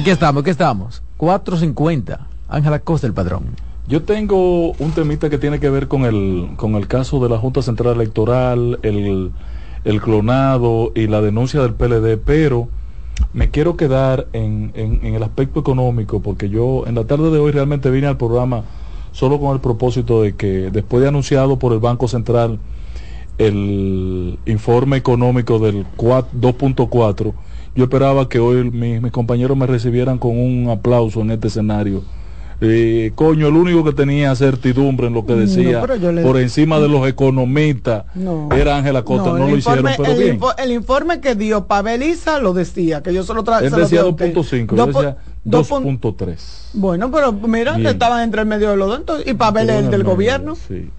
Aquí 0.00 0.08
estamos, 0.08 0.40
aquí 0.40 0.48
estamos. 0.48 1.02
450. 1.18 2.26
Ángela 2.48 2.78
Costa, 2.78 3.06
el 3.06 3.12
padrón. 3.12 3.42
Yo 3.86 4.02
tengo 4.02 4.72
un 4.72 4.92
temita 4.92 5.28
que 5.28 5.36
tiene 5.36 5.60
que 5.60 5.68
ver 5.68 5.88
con 5.88 6.06
el, 6.06 6.52
con 6.56 6.74
el 6.76 6.88
caso 6.88 7.22
de 7.22 7.28
la 7.28 7.36
Junta 7.36 7.60
Central 7.60 7.96
Electoral, 7.96 8.78
el, 8.82 9.30
el 9.84 10.00
clonado 10.00 10.90
y 10.94 11.06
la 11.06 11.20
denuncia 11.20 11.60
del 11.60 11.74
PLD, 11.74 12.16
pero 12.16 12.68
me 13.34 13.50
quiero 13.50 13.76
quedar 13.76 14.26
en, 14.32 14.72
en, 14.74 15.04
en, 15.04 15.16
el 15.16 15.22
aspecto 15.22 15.60
económico, 15.60 16.20
porque 16.20 16.48
yo 16.48 16.86
en 16.86 16.94
la 16.94 17.04
tarde 17.04 17.30
de 17.30 17.38
hoy 17.38 17.52
realmente 17.52 17.90
vine 17.90 18.06
al 18.06 18.16
programa 18.16 18.62
solo 19.12 19.38
con 19.38 19.52
el 19.52 19.60
propósito 19.60 20.22
de 20.22 20.34
que 20.34 20.70
después 20.70 21.02
de 21.02 21.08
anunciado 21.08 21.58
por 21.58 21.74
el 21.74 21.78
Banco 21.78 22.08
Central 22.08 22.58
el 23.36 24.38
informe 24.46 24.96
económico 24.96 25.58
del 25.58 25.84
2.4, 25.98 27.34
yo 27.74 27.84
esperaba 27.84 28.28
que 28.28 28.38
hoy 28.38 28.70
mis, 28.70 29.10
compañeros 29.12 29.56
me 29.56 29.66
recibieran 29.66 30.18
con 30.18 30.38
un 30.38 30.68
aplauso 30.70 31.20
en 31.20 31.30
este 31.30 31.48
escenario. 31.48 32.02
Eh, 32.62 33.12
coño, 33.14 33.48
el 33.48 33.54
único 33.54 33.82
que 33.84 33.92
tenía 33.92 34.36
certidumbre 34.36 35.06
en 35.06 35.14
lo 35.14 35.24
que 35.24 35.34
decía 35.34 35.80
por 35.80 36.38
encima 36.38 36.78
de 36.78 36.88
los 36.88 37.08
economistas 37.08 38.04
era 38.54 38.76
Ángela 38.76 39.02
Costa, 39.02 39.30
no, 39.30 39.48
lo 39.48 39.56
hicieron, 39.56 39.86
pero 39.96 40.12
el, 40.12 40.18
bien. 40.18 40.40
el 40.58 40.72
informe 40.72 41.20
que 41.20 41.34
dio 41.34 41.66
Paveliza 41.66 42.38
lo 42.38 42.52
decía, 42.52 43.02
que 43.02 43.14
yo 43.14 43.24
solo 43.24 43.44
traje. 43.44 43.66
Él 43.66 43.72
decía 43.72 44.04
2.5, 44.04 44.76
yo 44.76 44.86
decía 44.86 45.16
2.3. 45.46 46.36
Bueno, 46.74 47.10
pero 47.10 47.32
mira, 47.32 47.76
que 47.76 47.88
estaban 47.88 48.24
entre 48.24 48.42
el 48.42 48.46
medio 48.46 48.70
de 48.70 48.76
los 48.76 49.06
dos, 49.06 49.22
y 49.24 49.32
Pavel 49.32 49.70
el 49.70 49.90
del 49.90 50.04
gobierno. 50.04 50.54
Sí. 50.54 50.90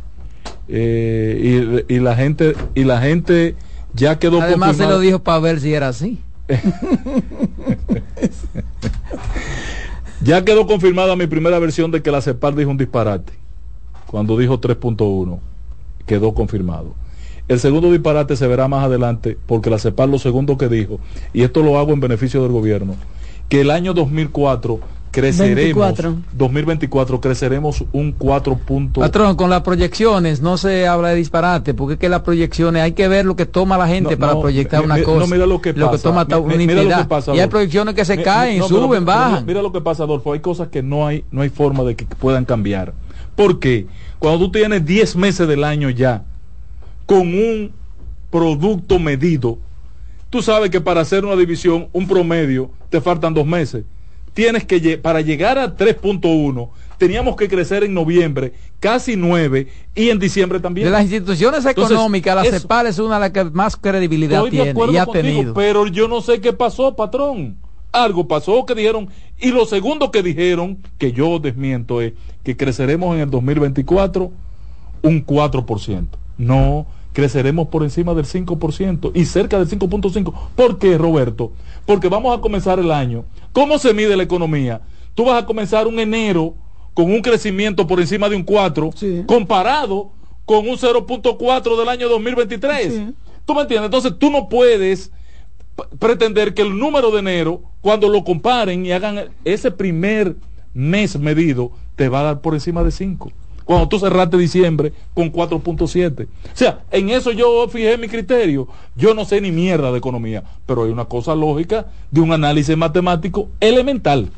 Eh, 0.68 1.84
y, 1.88 1.96
y, 1.96 2.00
la 2.00 2.16
gente, 2.16 2.56
y 2.74 2.86
la 2.86 3.02
gente 3.02 3.56
ya 3.94 4.18
quedó 4.18 4.42
Además 4.42 4.78
se 4.78 4.88
lo 4.88 5.00
dijo 5.00 5.20
Pavel 5.20 5.60
si 5.60 5.74
era 5.74 5.90
así. 5.90 6.20
ya 10.22 10.44
quedó 10.44 10.68
confirmada 10.68 11.16
mi 11.16 11.28
primera 11.28 11.60
versión 11.60 11.92
de 11.92 12.02
que 12.02 12.12
la 12.12 12.22
CEPAR 12.22 12.56
dijo 12.56 12.70
un 12.70 12.78
disparate. 12.78 13.34
Cuando 14.08 14.38
dijo 14.38 14.60
3.1, 14.60 15.40
quedó 16.06 16.34
confirmado. 16.34 16.94
El 17.48 17.60
segundo 17.60 17.92
disparate 17.92 18.36
se 18.36 18.48
verá 18.48 18.68
más 18.68 18.86
adelante 18.86 19.38
porque 19.46 19.70
la 19.70 19.80
CEPAR 19.80 20.10
lo 20.10 20.20
segundo 20.20 20.58
que 20.58 20.70
dijo, 20.70 21.00
y 21.34 21.44
esto 21.44 21.64
lo 21.64 21.78
hago 21.78 21.94
en 21.94 22.00
beneficio 22.00 22.42
del 22.44 22.52
gobierno, 22.52 22.96
que 23.50 23.62
el 23.62 23.72
año 23.72 23.94
2004 23.94 24.80
creceremos. 25.12 25.94
2024 26.34 27.22
creceremos 27.22 27.84
un 27.92 28.14
4 28.14 28.58
puntos 28.58 29.04
patrón 29.04 29.36
con 29.36 29.50
las 29.50 29.62
proyecciones 29.62 30.42
no 30.42 30.58
se 30.58 30.88
habla 30.88 31.10
de 31.10 31.16
disparate 31.16 31.74
porque 31.74 31.94
es 31.94 32.00
que 32.00 32.10
las 32.10 32.22
proyecciones 32.22 32.82
hay 32.82 32.94
que 32.94 33.08
ver 33.08 33.26
lo 33.26 33.36
que 33.36 33.46
toma 33.46 33.78
la 33.78 33.88
gente 33.88 34.18
para 34.18 34.40
proyectar 34.40 34.84
una 34.84 35.02
cosa 35.04 35.20
no, 35.20 35.28
mira 35.28 35.46
lo 35.46 35.62
que 35.62 35.74
pasa, 35.74 35.98
toma 36.04 36.26
una 36.40 37.08
pasa, 37.08 37.36
y 37.36 37.40
hay 37.40 37.48
proyecciones 37.48 37.94
que 37.94 38.06
se 38.06 38.22
caen 38.24 38.64
suben 38.64 39.06
bajan. 39.06 39.46
mira 39.46 39.62
lo 39.62 39.72
que 39.72 39.82
pasa 39.82 40.04
Adolfo. 40.04 40.34
Hay 40.34 40.40
cosas 40.40 40.70
que 40.70 40.82
no 40.82 41.06
hay 41.06 41.26
no 41.32 41.42
hay 41.42 41.50
forma 41.50 41.84
de 41.84 41.96
que 41.96 42.06
puedan 42.06 42.46
cambiar. 42.46 42.94
Porque 43.36 43.88
cuando 44.20 44.40
tú 44.40 44.52
tienes 44.52 44.86
10 44.86 45.16
meses 45.18 45.48
del 45.48 45.64
año 45.64 45.90
ya 45.90 46.24
con 47.06 47.20
un 47.20 47.72
producto 48.30 49.00
medido 49.00 49.58
tú 50.30 50.42
sabes 50.42 50.70
que 50.70 50.80
para 50.80 51.02
hacer 51.02 51.26
una 51.26 51.36
división 51.36 51.90
un 51.92 52.08
promedio 52.08 52.72
te 52.90 53.02
faltan 53.02 53.34
dos 53.34 53.46
meses 53.46 53.84
tienes 54.34 54.66
que, 54.66 54.98
para 54.98 55.22
llegar 55.22 55.58
a 55.58 55.76
3.1, 55.76 56.70
teníamos 56.98 57.36
que 57.36 57.48
crecer 57.48 57.84
en 57.84 57.94
noviembre 57.94 58.54
casi 58.80 59.16
9 59.16 59.68
y 59.96 60.10
en 60.10 60.20
diciembre 60.20 60.60
también. 60.60 60.86
De 60.86 60.92
las 60.92 61.04
instituciones 61.04 61.66
económicas, 61.66 62.36
la 62.36 62.46
CEPAL 62.46 62.88
es 62.88 63.00
una 63.00 63.16
de 63.16 63.22
las 63.22 63.32
que 63.32 63.44
más 63.46 63.76
credibilidad 63.76 64.44
tiene 64.46 64.74
y 64.92 64.98
ha 64.98 65.06
tenido. 65.06 65.54
Pero 65.54 65.88
yo 65.88 66.08
no 66.08 66.22
sé 66.22 66.42
qué 66.42 66.54
pasó, 66.54 66.96
patrón. 66.96 67.58
Algo 67.92 68.28
pasó 68.28 68.66
que 68.66 68.74
dijeron, 68.74 69.10
y 69.40 69.52
lo 69.52 69.66
segundo 69.66 70.12
que 70.12 70.24
dijeron, 70.24 70.78
que 70.98 71.12
yo 71.12 71.40
desmiento, 71.40 72.02
es 72.02 72.14
que 72.44 72.56
creceremos 72.56 73.16
en 73.16 73.22
el 73.22 73.30
2024 73.30 74.32
un 75.02 75.26
4%. 75.26 76.06
No, 76.38 76.86
creceremos 77.14 77.68
por 77.68 77.84
encima 77.84 78.14
del 78.14 78.26
5% 78.26 79.12
y 79.14 79.26
cerca 79.26 79.58
del 79.58 79.68
5.5%. 79.68 80.34
¿Por 80.56 80.80
qué, 80.80 80.98
Roberto? 80.98 81.52
Porque 81.86 82.08
vamos 82.08 82.38
a 82.38 82.42
comenzar 82.42 82.80
el 82.80 82.92
año. 82.92 83.26
¿Cómo 83.54 83.78
se 83.78 83.94
mide 83.94 84.16
la 84.16 84.24
economía? 84.24 84.82
Tú 85.14 85.26
vas 85.26 85.42
a 85.42 85.46
comenzar 85.46 85.88
un 85.88 86.00
enero 86.00 86.56
con 86.94 87.12
un 87.12 87.22
crecimiento 87.22 87.88
por 87.88 88.00
encima 88.00 88.30
de 88.30 88.36
un 88.36 88.44
4, 88.44 88.92
comparado 89.26 90.12
con 90.46 90.68
un 90.68 90.78
0.4 90.78 91.78
del 91.78 91.90
año 91.90 92.10
2023. 92.10 93.02
¿Tú 93.46 93.56
me 93.56 93.62
entiendes? 93.62 93.86
Entonces 93.86 94.14
tú 94.18 94.30
no 94.30 94.50
puedes 94.50 95.12
pretender 96.00 96.54
que 96.54 96.62
el 96.62 96.78
número 96.78 97.12
de 97.12 97.20
enero, 97.20 97.64
cuando 97.82 98.10
lo 98.10 98.24
comparen 98.24 98.86
y 98.86 98.92
hagan 98.92 99.30
ese 99.46 99.72
primer 99.72 100.36
mes 100.74 101.18
medido, 101.18 101.72
te 101.96 102.10
va 102.10 102.22
a 102.22 102.24
dar 102.24 102.42
por 102.42 102.54
encima 102.54 102.84
de 102.84 102.92
5 102.92 103.32
cuando 103.66 103.88
tú 103.88 104.00
cerraste 104.00 104.38
diciembre 104.38 104.94
con 105.14 105.32
4.7. 105.32 106.26
O 106.26 106.28
sea, 106.54 106.84
en 106.92 107.10
eso 107.10 107.32
yo 107.32 107.68
fijé 107.68 107.98
mi 107.98 108.08
criterio. 108.08 108.68
Yo 108.96 109.14
no 109.14 109.26
sé 109.26 109.42
ni 109.42 109.52
mierda 109.52 109.92
de 109.92 109.98
economía, 109.98 110.44
pero 110.66 110.84
hay 110.84 110.92
una 110.92 111.06
cosa 111.06 111.36
lógica 111.36 111.88
de 112.10 112.22
un 112.22 112.32
análisis 112.32 112.76
matemático 112.78 113.50
elemental, 113.60 114.30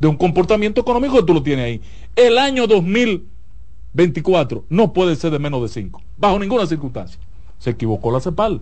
de 0.00 0.08
un 0.08 0.16
comportamiento 0.16 0.80
económico 0.80 1.16
que 1.16 1.22
tú 1.22 1.34
lo 1.34 1.42
tienes 1.42 1.64
ahí. 1.66 1.80
El 2.14 2.38
año 2.38 2.66
2024 2.66 4.64
no 4.68 4.92
puede 4.92 5.16
ser 5.16 5.30
de 5.30 5.38
menos 5.38 5.62
de 5.62 5.68
5, 5.68 6.02
bajo 6.16 6.38
ninguna 6.38 6.66
circunstancia. 6.66 7.20
Se 7.58 7.70
equivocó 7.70 8.10
la 8.10 8.20
CEPAL. 8.20 8.60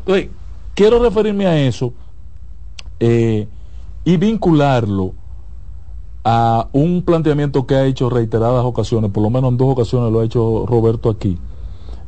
Entonces, 0.00 0.28
quiero 0.74 1.02
referirme 1.02 1.46
a 1.46 1.60
eso 1.60 1.92
eh, 3.00 3.46
y 4.04 4.16
vincularlo 4.16 5.14
a 6.30 6.68
un 6.72 7.00
planteamiento 7.00 7.66
que 7.66 7.74
ha 7.74 7.86
hecho 7.86 8.10
reiteradas 8.10 8.62
ocasiones, 8.62 9.10
por 9.10 9.22
lo 9.22 9.30
menos 9.30 9.50
en 9.50 9.56
dos 9.56 9.72
ocasiones 9.72 10.12
lo 10.12 10.20
ha 10.20 10.26
hecho 10.26 10.66
Roberto 10.66 11.08
aquí, 11.08 11.38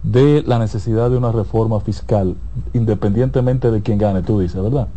de 0.02 0.42
la 0.46 0.58
necesidad 0.58 1.08
de 1.08 1.16
una 1.16 1.32
reforma 1.32 1.80
fiscal, 1.80 2.36
independientemente 2.74 3.70
de 3.70 3.80
quién 3.80 3.96
gane, 3.96 4.20
tú 4.20 4.38
dices, 4.38 4.62
¿verdad? 4.62 4.88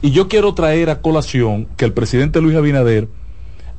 Y 0.00 0.12
yo 0.12 0.28
quiero 0.28 0.54
traer 0.54 0.90
a 0.90 1.00
colación 1.00 1.66
que 1.76 1.86
el 1.86 1.92
presidente 1.92 2.40
Luis 2.40 2.54
Abinader 2.54 3.08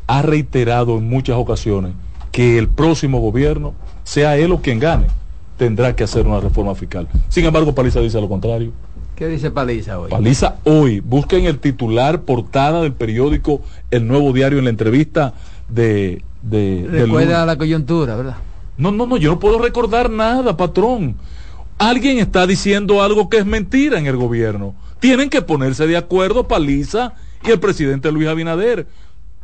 ha 0.07 0.21
reiterado 0.21 0.97
en 0.97 1.07
muchas 1.07 1.37
ocasiones 1.37 1.93
que 2.33 2.57
el 2.57 2.67
próximo 2.67 3.21
gobierno, 3.21 3.75
sea 4.03 4.35
él 4.35 4.51
o 4.51 4.61
quien 4.61 4.79
gane, 4.79 5.07
tendrá 5.55 5.95
que 5.95 6.03
hacer 6.03 6.27
una 6.27 6.41
reforma 6.41 6.75
fiscal. 6.75 7.07
Sin 7.29 7.45
embargo, 7.45 7.73
Paliza 7.73 8.01
dice 8.01 8.19
lo 8.19 8.27
contrario. 8.27 8.73
¿Qué 9.15 9.27
dice 9.27 9.51
Paliza 9.51 9.99
hoy? 9.99 10.09
Paliza 10.09 10.55
hoy. 10.63 10.99
Busquen 10.99 11.45
el 11.45 11.59
titular 11.59 12.21
portada 12.21 12.81
del 12.81 12.93
periódico 12.93 13.61
El 13.91 14.07
Nuevo 14.07 14.33
Diario 14.33 14.57
en 14.57 14.65
la 14.65 14.71
entrevista 14.71 15.33
de... 15.69 16.23
de 16.41 16.87
Recuerda 16.89 17.45
la 17.45 17.57
coyuntura, 17.57 18.15
¿verdad? 18.15 18.37
No, 18.77 18.91
no, 18.91 19.05
no, 19.05 19.17
yo 19.17 19.31
no 19.31 19.39
puedo 19.39 19.59
recordar 19.59 20.09
nada, 20.09 20.57
patrón. 20.57 21.15
Alguien 21.77 22.17
está 22.17 22.47
diciendo 22.47 23.03
algo 23.03 23.29
que 23.29 23.37
es 23.37 23.45
mentira 23.45 23.99
en 23.99 24.07
el 24.07 24.17
gobierno. 24.17 24.73
Tienen 24.99 25.29
que 25.29 25.41
ponerse 25.41 25.85
de 25.85 25.97
acuerdo 25.97 26.47
Paliza 26.47 27.13
y 27.45 27.51
el 27.51 27.59
presidente 27.59 28.11
Luis 28.11 28.27
Abinader. 28.27 28.87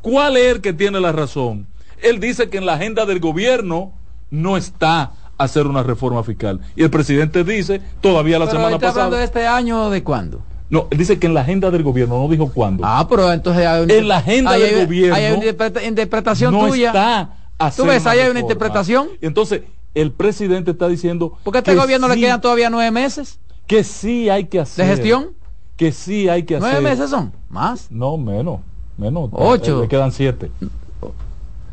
¿Cuál 0.01 0.37
es 0.37 0.55
el 0.55 0.61
que 0.61 0.73
tiene 0.73 0.99
la 0.99 1.11
razón? 1.11 1.67
Él 2.01 2.19
dice 2.19 2.49
que 2.49 2.57
en 2.57 2.65
la 2.65 2.73
agenda 2.73 3.05
del 3.05 3.19
gobierno 3.19 3.93
no 4.31 4.57
está 4.57 5.11
hacer 5.39 5.65
una 5.65 5.81
reforma 5.81 6.23
fiscal. 6.23 6.59
Y 6.75 6.83
el 6.83 6.91
presidente 6.91 7.43
dice, 7.43 7.81
todavía 8.01 8.37
la 8.37 8.45
semana 8.45 8.75
está 8.75 8.87
pasada... 8.87 9.05
hablando 9.05 9.17
de 9.17 9.23
este 9.23 9.47
año 9.47 9.85
o 9.85 9.89
de 9.89 10.03
cuándo? 10.03 10.41
No, 10.69 10.87
él 10.91 10.99
dice 10.99 11.17
que 11.17 11.25
en 11.25 11.33
la 11.33 11.41
agenda 11.41 11.71
del 11.71 11.81
gobierno, 11.81 12.19
no 12.19 12.27
dijo 12.27 12.51
cuándo. 12.53 12.83
Ah, 12.85 13.07
pero 13.09 13.33
entonces 13.33 13.65
En 13.89 14.07
la 14.07 14.17
agenda 14.17 14.51
del 14.51 14.85
gobierno... 14.85 15.15
Hay 15.15 15.33
una 15.33 15.85
interpretación 15.85 16.53
no 16.53 16.67
tuya. 16.67 16.89
Está 16.89 17.73
¿Tú 17.75 17.85
ves, 17.85 18.05
ahí 18.05 18.19
hay 18.19 18.29
una 18.29 18.39
interpretación? 18.41 19.07
Y 19.21 19.25
entonces, 19.25 19.63
el 19.95 20.11
presidente 20.11 20.71
está 20.71 20.87
diciendo... 20.87 21.37
Porque 21.43 21.57
a 21.57 21.61
este 21.61 21.75
gobierno 21.75 22.07
le 22.07 22.19
quedan 22.19 22.39
todavía 22.39 22.69
nueve 22.69 22.91
meses. 22.91 23.39
Que 23.65 23.83
sí 23.83 24.29
hay 24.29 24.45
que 24.45 24.59
hacer. 24.59 24.85
¿De 24.85 24.91
gestión? 24.91 25.29
Que 25.75 25.91
sí 25.91 26.29
hay 26.29 26.43
que 26.43 26.57
hacer. 26.57 26.69
¿Nueve 26.69 26.89
meses 26.89 27.09
son? 27.09 27.31
¿Más? 27.49 27.89
No, 27.89 28.17
menos. 28.17 28.59
Menos. 28.97 29.29
Ocho. 29.31 29.81
Le 29.81 29.87
quedan 29.87 30.11
siete. 30.11 30.51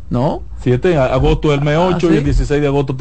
¿No? 0.08 0.42
7 0.62 0.96
agosto 0.96 1.52
el 1.52 1.60
mes 1.62 1.76
8 1.76 2.08
ah, 2.08 2.14
y 2.14 2.16
el 2.18 2.24
16 2.24 2.60
de 2.60 2.66
agosto 2.66 2.96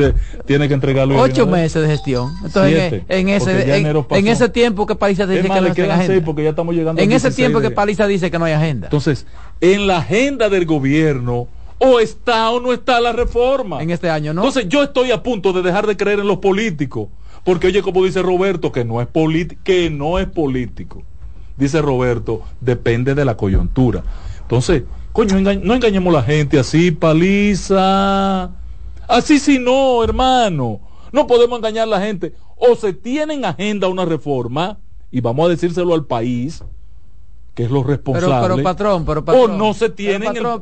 tiene 0.46 0.68
que 0.68 0.74
entregarlo. 0.74 1.20
8 1.20 1.46
meses 1.46 1.82
de 1.84 1.88
gestión. 1.88 2.32
Entonces, 2.44 3.04
en, 3.08 3.30
ese, 3.30 3.78
en, 3.78 4.28
ese 4.28 4.50
tiempo 4.50 4.86
que 4.88 4.96
Paliza 4.96 5.28
dice 5.28 5.44
que 5.44 5.48
no 5.50 5.66
hay 5.66 5.90
agenda. 5.92 6.26
porque 6.26 6.44
ya 6.44 6.50
estamos 6.50 6.74
llegando 6.74 7.02
en 7.02 7.12
ese 7.12 7.32
tiempo 7.32 7.62
que 7.62 7.72
Paliza 7.72 8.08
dice 8.08 8.32
que 8.32 8.40
no 8.40 8.46
hay 8.46 8.54
agenda. 8.54 8.88
Entonces, 8.88 9.28
en 9.62 9.88
la 9.88 9.98
agenda 9.98 10.50
del 10.50 10.66
gobierno, 10.66 11.48
o 11.78 12.00
está 12.00 12.50
o 12.50 12.60
no 12.60 12.74
está 12.74 13.00
la 13.02 13.12
reforma. 13.12 13.82
En 13.82 13.90
este 13.90 14.10
año, 14.10 14.34
¿no? 14.34 14.42
Entonces, 14.42 14.68
yo 14.70 14.84
estoy 14.84 15.12
a 15.12 15.22
punto 15.22 15.54
de 15.54 15.62
dejar 15.62 15.88
de 15.88 15.98
creer 15.98 16.20
en 16.20 16.28
los 16.28 16.38
políticos. 16.38 17.10
Porque, 17.44 17.68
oye, 17.68 17.82
como 17.82 18.04
dice 18.04 18.22
Roberto, 18.22 18.72
que 18.72 18.84
no 18.84 19.02
es, 19.02 19.08
que 19.64 19.90
no 19.90 20.18
es 20.18 20.28
político. 20.28 21.04
Dice 21.58 21.82
Roberto, 21.82 22.42
depende 22.60 23.14
de 23.14 23.24
la 23.24 23.38
coyuntura. 23.38 24.04
Entonces, 24.42 24.84
Coño, 25.16 25.40
no 25.40 25.74
engañemos 25.74 26.14
a 26.14 26.18
la 26.18 26.24
gente 26.24 26.60
así, 26.60 26.92
paliza. 26.92 28.52
Así 29.08 29.40
si 29.40 29.60
no, 29.60 30.04
hermano. 30.04 30.82
No 31.14 31.26
podemos 31.26 31.58
engañar 31.58 31.84
a 31.84 31.92
la 31.92 32.02
gente. 32.02 32.34
O 32.58 32.76
se 32.76 32.92
tiene 32.92 33.36
en 33.36 33.46
agenda 33.46 33.88
una 33.88 34.04
reforma, 34.04 34.78
y 35.12 35.22
vamos 35.22 35.46
a 35.46 35.50
decírselo 35.52 35.94
al 35.94 36.04
país, 36.04 36.66
que 37.54 37.64
es 37.64 37.72
lo 37.72 37.82
responsable. 37.82 38.56
Pero, 38.56 38.62
patrón, 38.62 39.06
pero 39.06 39.24
patrón. 39.24 39.52
O 39.52 39.58
no 39.58 39.74
se 39.74 39.90
tiene 39.90 40.26
en, 40.26 40.44
la 40.44 40.56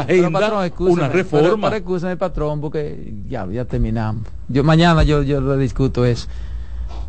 agenda 0.00 0.66
una 0.78 1.08
reforma. 1.08 1.70
Pero, 1.70 1.98
pero 2.00 2.18
patrón, 2.18 2.62
porque 2.62 3.12
ya, 3.28 3.46
ya 3.52 3.66
terminamos. 3.66 4.22
Yo 4.48 4.64
mañana 4.64 5.02
yo, 5.02 5.22
yo 5.22 5.42
lo 5.42 5.58
discuto 5.58 6.06
eso. 6.06 6.26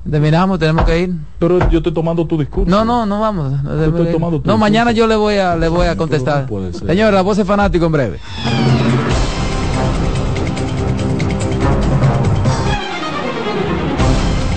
Terminamos, 0.10 0.58
tenemos 0.58 0.86
que 0.86 1.00
ir. 1.00 1.14
Pero 1.38 1.70
yo 1.70 1.78
estoy 1.78 1.94
tomando 1.94 2.26
tu 2.26 2.38
discurso. 2.38 2.70
No, 2.70 2.84
no, 2.84 3.06
no 3.06 3.20
vamos. 3.20 3.54
no, 4.44 4.58
mañana 4.58 4.92
yo 4.92 5.06
le 5.08 5.16
voy 5.16 5.36
a, 5.36 5.56
le 5.56 5.68
voy 5.68 5.88
a 5.88 5.96
contestar. 5.96 6.48
Señor, 6.74 7.14
la 7.14 7.22
voz 7.22 7.38
es 7.38 7.46
fanático 7.46 7.86
en 7.86 7.92
breve. 7.92 8.20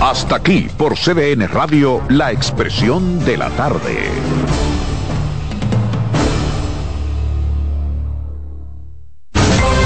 Hasta 0.01 0.35
aquí 0.35 0.67
por 0.77 0.95
CDN 0.95 1.47
Radio, 1.47 2.01
la 2.09 2.31
expresión 2.31 3.23
de 3.25 3.37
la 3.37 3.49
tarde. 3.51 4.11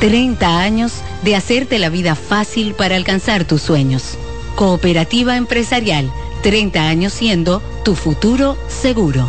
30 0.00 0.60
años 0.60 0.92
de 1.22 1.36
hacerte 1.36 1.78
la 1.78 1.88
vida 1.88 2.14
fácil 2.14 2.74
para 2.74 2.96
alcanzar 2.96 3.44
tus 3.44 3.62
sueños. 3.62 4.18
Cooperativa 4.54 5.36
empresarial, 5.36 6.12
30 6.42 6.80
años 6.86 7.12
siendo 7.12 7.62
tu 7.84 7.94
futuro 7.94 8.56
seguro. 8.68 9.28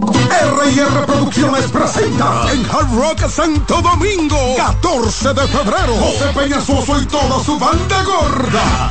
R&R 0.00 1.06
Producciones 1.06 1.70
presenta 1.70 2.52
en 2.52 2.64
Hard 2.66 2.94
Rock 2.94 3.28
Santo 3.28 3.80
Domingo, 3.82 4.36
14 4.56 5.34
de 5.34 5.48
febrero, 5.48 5.94
José 5.96 6.26
Peñasoso 6.34 7.00
y 7.00 7.06
toda 7.06 7.44
su 7.44 7.58
banda 7.58 8.02
gorda 8.04 8.90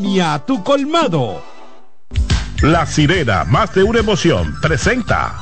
tu 0.45 0.63
colmado. 0.63 1.43
La 2.61 2.85
sirena, 2.85 3.43
más 3.43 3.73
de 3.73 3.83
una 3.83 3.99
emoción, 3.99 4.55
presenta. 4.61 5.35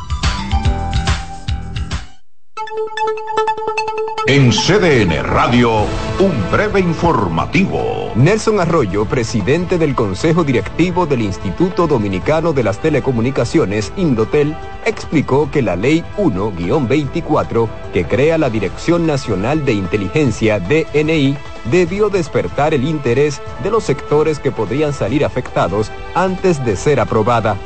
En 4.27 4.51
CDN 4.51 5.23
Radio, 5.23 5.85
un 6.19 6.51
breve 6.51 6.79
informativo. 6.81 8.11
Nelson 8.15 8.59
Arroyo, 8.59 9.05
presidente 9.05 9.77
del 9.77 9.95
Consejo 9.95 10.43
Directivo 10.43 11.05
del 11.05 11.21
Instituto 11.21 11.87
Dominicano 11.87 12.53
de 12.53 12.63
las 12.63 12.79
Telecomunicaciones, 12.79 13.91
Indotel, 13.95 14.55
explicó 14.85 15.49
que 15.49 15.61
la 15.61 15.75
Ley 15.75 16.03
1-24, 16.17 17.67
que 17.93 18.05
crea 18.05 18.37
la 18.37 18.49
Dirección 18.49 19.07
Nacional 19.07 19.65
de 19.65 19.73
Inteligencia, 19.73 20.59
DNI, 20.59 21.37
debió 21.71 22.09
despertar 22.09 22.73
el 22.73 22.83
interés 22.83 23.41
de 23.63 23.71
los 23.71 23.83
sectores 23.83 24.39
que 24.39 24.51
podrían 24.51 24.93
salir 24.93 25.23
afectados 25.23 25.91
antes 26.13 26.63
de 26.65 26.75
ser 26.75 26.99
aprobada. 26.99 27.57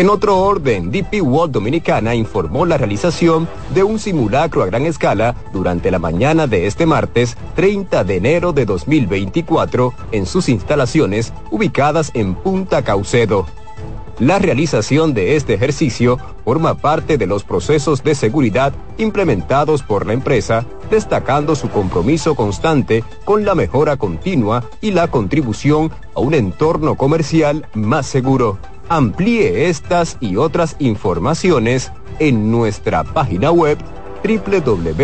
En 0.00 0.08
otro 0.08 0.38
orden, 0.38 0.90
DP 0.90 1.20
World 1.20 1.52
Dominicana 1.52 2.14
informó 2.14 2.64
la 2.64 2.78
realización 2.78 3.46
de 3.74 3.82
un 3.82 3.98
simulacro 3.98 4.62
a 4.62 4.66
gran 4.66 4.86
escala 4.86 5.34
durante 5.52 5.90
la 5.90 5.98
mañana 5.98 6.46
de 6.46 6.66
este 6.66 6.86
martes 6.86 7.36
30 7.54 8.04
de 8.04 8.16
enero 8.16 8.54
de 8.54 8.64
2024 8.64 9.92
en 10.12 10.24
sus 10.24 10.48
instalaciones 10.48 11.34
ubicadas 11.50 12.12
en 12.14 12.34
Punta 12.34 12.82
Caucedo. 12.82 13.44
La 14.18 14.38
realización 14.38 15.12
de 15.12 15.36
este 15.36 15.52
ejercicio 15.52 16.16
forma 16.46 16.78
parte 16.78 17.18
de 17.18 17.26
los 17.26 17.44
procesos 17.44 18.02
de 18.02 18.14
seguridad 18.14 18.72
implementados 18.96 19.82
por 19.82 20.06
la 20.06 20.14
empresa, 20.14 20.64
destacando 20.90 21.54
su 21.54 21.68
compromiso 21.68 22.34
constante 22.34 23.04
con 23.26 23.44
la 23.44 23.54
mejora 23.54 23.98
continua 23.98 24.64
y 24.80 24.92
la 24.92 25.08
contribución 25.08 25.90
a 26.14 26.20
un 26.20 26.32
entorno 26.32 26.94
comercial 26.94 27.66
más 27.74 28.06
seguro. 28.06 28.56
Amplíe 28.90 29.68
estas 29.68 30.18
y 30.18 30.34
otras 30.34 30.74
informaciones 30.80 31.92
en 32.18 32.50
nuestra 32.50 33.04
página 33.04 33.52
web 33.52 33.78
www.cdn.com.do. 34.24 34.94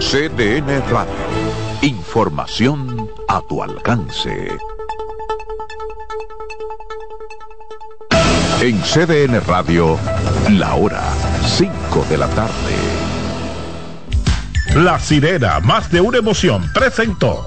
CDN 0.00 0.82
Radio. 0.90 1.14
Información 1.82 3.08
a 3.28 3.40
tu 3.42 3.62
alcance. 3.62 4.48
En 8.60 8.80
CDN 8.80 9.40
Radio, 9.46 9.96
la 10.50 10.74
hora 10.74 11.04
5 11.46 12.06
de 12.10 12.18
la 12.18 12.26
tarde. 12.30 12.74
La 14.74 14.98
sirena, 14.98 15.60
más 15.60 15.92
de 15.92 16.00
una 16.00 16.18
emoción, 16.18 16.68
presentó. 16.74 17.46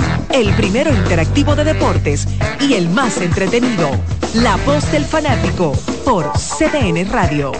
El 0.33 0.53
primero 0.55 0.93
interactivo 0.93 1.57
de 1.57 1.65
deportes 1.65 2.25
y 2.61 2.75
el 2.75 2.87
más 2.89 3.17
entretenido. 3.17 3.89
La 4.35 4.55
voz 4.65 4.89
del 4.93 5.03
fanático 5.03 5.73
por 6.05 6.31
CDN 6.31 7.09
Radio. 7.11 7.51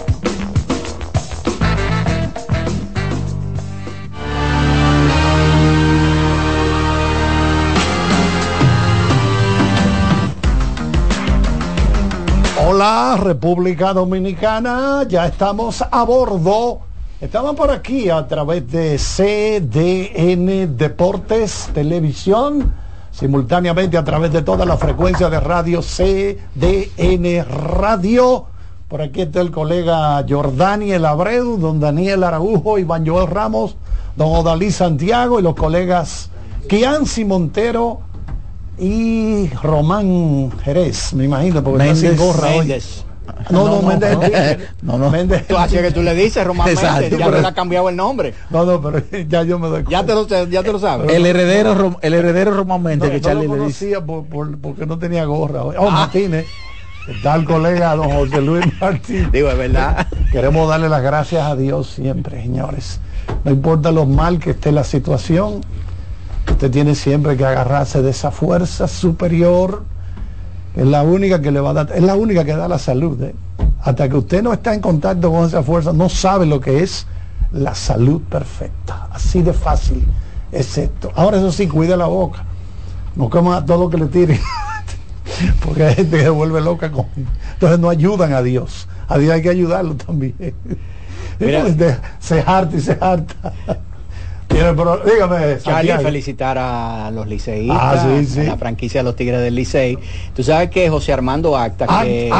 Hola 12.58 13.18
República 13.20 13.92
Dominicana, 13.92 15.04
ya 15.06 15.26
estamos 15.26 15.84
a 15.90 16.04
bordo. 16.04 16.91
Estamos 17.22 17.54
por 17.54 17.70
aquí 17.70 18.10
a 18.10 18.26
través 18.26 18.68
de 18.72 18.98
CDN 18.98 20.76
Deportes 20.76 21.70
Televisión, 21.72 22.74
simultáneamente 23.12 23.96
a 23.96 24.02
través 24.02 24.32
de 24.32 24.42
toda 24.42 24.66
la 24.66 24.76
frecuencia 24.76 25.30
de 25.30 25.38
radio 25.38 25.82
CDN 25.82 27.44
Radio. 27.48 28.46
Por 28.88 29.02
aquí 29.02 29.22
está 29.22 29.40
el 29.40 29.52
colega 29.52 30.26
Jordaniel 30.28 31.06
Abreu, 31.06 31.58
don 31.58 31.78
Daniel 31.78 32.24
Araujo, 32.24 32.76
Iván 32.76 33.06
Joel 33.06 33.28
Ramos, 33.28 33.76
don 34.16 34.34
Odalí 34.34 34.72
Santiago 34.72 35.38
y 35.38 35.44
los 35.44 35.54
colegas 35.54 36.28
Kianci 36.68 37.24
Montero, 37.24 38.00
y 38.78 39.46
Román 39.62 40.50
Jerez, 40.64 41.14
me 41.14 41.26
imagino, 41.26 41.62
porque 41.62 41.84
está 41.84 41.94
sin 41.94 42.16
gorra 42.16 42.48
hoy. 42.56 42.82
No, 43.50 43.66
no, 43.68 43.82
Méndez. 43.82 44.18
No, 44.82 44.98
no. 44.98 45.10
Méndez. 45.10 45.46
Tú 45.48 45.56
así 45.56 45.76
que 45.76 45.90
tú 45.92 46.02
le 46.02 46.14
dices 46.14 46.44
Román 46.46 46.66
Méndez, 46.66 46.82
ya 47.10 47.26
pero- 47.26 47.40
le 47.40 47.46
ha 47.46 47.52
cambiado 47.54 47.88
el 47.88 47.96
nombre. 47.96 48.34
No, 48.50 48.64
no, 48.64 48.80
pero 48.80 49.02
ya 49.28 49.42
yo 49.44 49.58
me 49.58 49.68
doy 49.68 49.84
Ya 49.88 50.04
te 50.04 50.14
lo, 50.14 50.26
ya 50.26 50.62
te 50.62 50.72
lo 50.72 50.78
sabes. 50.78 51.10
El 51.12 51.24
heredero, 51.26 51.74
Rom- 51.74 51.98
el 52.02 52.14
heredero 52.14 52.52
Román 52.52 52.82
Méndez, 52.82 53.08
No, 53.08 53.12
que 53.14 53.20
no 53.20 53.24
Charlie 53.28 53.46
lo 53.48 53.56
le 53.56 53.66
dice. 53.66 54.00
por- 54.00 54.24
por- 54.26 54.58
porque 54.58 54.86
no 54.86 54.98
tenía 54.98 55.24
gorra. 55.24 55.62
Oh, 55.64 55.74
Ah. 55.88 55.90
Martínez. 55.90 56.46
Está 57.08 57.34
el 57.34 57.44
colega 57.44 57.96
don 57.96 58.10
José 58.10 58.40
Luis 58.40 58.64
Martínez. 58.80 59.32
Digo, 59.32 59.48
es 59.50 59.58
verdad. 59.58 60.06
Queremos 60.30 60.68
darle 60.68 60.88
las 60.88 61.02
gracias 61.02 61.42
a 61.44 61.56
Dios 61.56 61.88
siempre, 61.90 62.40
señores. 62.42 63.00
No 63.44 63.50
importa 63.50 63.90
lo 63.90 64.06
mal 64.06 64.38
que 64.38 64.50
esté 64.50 64.70
la 64.70 64.84
situación, 64.84 65.62
usted 66.48 66.70
tiene 66.70 66.94
siempre 66.94 67.36
que 67.36 67.44
agarrarse 67.44 68.02
de 68.02 68.10
esa 68.10 68.30
fuerza 68.30 68.86
superior, 68.86 69.84
es 70.76 70.86
la 70.86 71.02
única 71.02 71.40
que 71.40 71.50
le 71.50 71.60
va 71.60 71.70
a 71.70 71.72
dar, 71.74 71.92
es 71.94 72.02
la 72.02 72.14
única 72.14 72.44
que 72.44 72.56
da 72.56 72.68
la 72.68 72.78
salud. 72.78 73.20
¿eh? 73.22 73.34
Hasta 73.82 74.08
que 74.08 74.16
usted 74.16 74.42
no 74.42 74.52
está 74.52 74.74
en 74.74 74.80
contacto 74.80 75.30
con 75.30 75.46
esa 75.46 75.62
fuerza, 75.62 75.92
no 75.92 76.08
sabe 76.08 76.46
lo 76.46 76.60
que 76.60 76.82
es 76.82 77.06
la 77.52 77.74
salud 77.74 78.22
perfecta. 78.22 79.08
Así 79.10 79.42
de 79.42 79.52
fácil 79.52 80.04
es 80.50 80.78
esto. 80.78 81.12
Ahora 81.14 81.38
eso 81.38 81.52
sí, 81.52 81.66
cuide 81.66 81.96
la 81.96 82.06
boca. 82.06 82.44
No 83.16 83.28
coma 83.28 83.64
todo 83.64 83.84
lo 83.84 83.90
que 83.90 83.98
le 83.98 84.06
tiren. 84.06 84.40
Porque 85.64 85.84
hay 85.84 85.94
gente 85.94 86.16
que 86.16 86.22
se 86.22 86.30
vuelve 86.30 86.60
loca 86.60 86.90
con. 86.90 87.06
Entonces 87.54 87.78
no 87.78 87.90
ayudan 87.90 88.32
a 88.32 88.42
Dios. 88.42 88.88
A 89.08 89.18
Dios 89.18 89.34
hay 89.34 89.42
que 89.42 89.50
ayudarlo 89.50 89.96
también. 89.96 90.34
se 92.20 92.40
harta 92.40 92.76
y 92.76 92.80
se 92.80 92.96
harta. 93.00 93.52
Dígame, 94.52 95.58
Charlie, 95.62 95.98
felicitar 95.98 96.58
a 96.58 97.10
los 97.10 97.26
liceístas, 97.26 97.78
ah, 97.80 98.40
a 98.40 98.44
la 98.44 98.56
franquicia 98.56 99.00
de 99.00 99.04
los 99.04 99.16
Tigres 99.16 99.40
del 99.40 99.54
Licey. 99.54 99.98
Tú 100.34 100.42
sabes 100.42 100.70
que 100.70 100.88
José 100.88 101.12
Armando 101.12 101.56
Acta, 101.56 101.86
que 102.02 102.30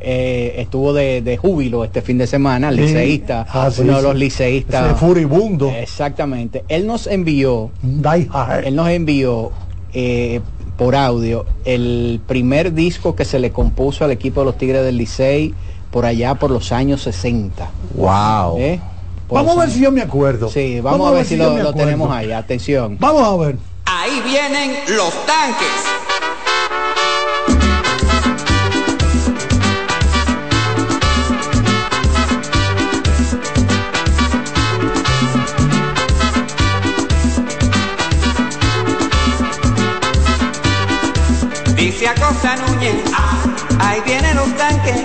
eh, 0.00 0.54
estuvo 0.58 0.92
de, 0.92 1.38
júbilo 1.40 1.84
este 1.84 2.02
fin 2.02 2.18
de 2.18 2.26
semana, 2.26 2.70
liceísta, 2.70 3.46
ah, 3.48 3.70
uno 3.78 3.96
de 3.96 4.02
los 4.02 4.16
liceístas. 4.16 4.98
furibundo. 4.98 5.70
Exactamente. 5.70 6.64
Él 6.68 6.86
nos 6.86 7.06
envió, 7.06 7.70
él 8.64 8.74
nos 8.74 8.88
envió 8.88 9.52
eh, 9.92 10.40
por 10.76 10.96
audio 10.96 11.44
el 11.64 12.20
primer 12.26 12.72
disco 12.72 13.14
que 13.14 13.24
se 13.24 13.38
le 13.38 13.52
compuso 13.52 14.04
al 14.04 14.10
equipo 14.12 14.40
de 14.40 14.46
los 14.46 14.56
Tigres 14.56 14.82
del 14.82 14.96
Licey 14.96 15.54
por 15.90 16.06
allá 16.06 16.36
por 16.36 16.50
los 16.50 16.72
años 16.72 17.02
60. 17.02 17.68
Wow. 17.96 18.58
¿Eh? 18.58 18.80
Vamos 19.30 19.56
a 19.56 19.60
ver 19.60 19.70
si 19.70 19.80
yo 19.80 19.92
me 19.92 20.02
acuerdo. 20.02 20.48
Sí, 20.50 20.80
vamos, 20.80 21.08
a 21.08 21.12
ver, 21.12 21.24
si, 21.24 21.36
lo, 21.36 21.56
lo 21.56 21.72
tenemos 21.72 22.10
ahí. 22.10 22.32
Atención. 22.32 22.96
Vamos 22.98 23.22
a 23.22 23.46
ver. 23.46 23.56
Ahí 23.86 24.20
vienen 24.24 24.76
los 24.96 25.12
tanques. 25.26 25.66
Dice 41.76 42.08
a 42.08 42.14
Costa 42.14 42.56
Núñez, 42.56 42.94
ahí 43.78 44.00
vienen 44.04 44.36
los 44.36 44.54
tanques, 44.56 44.96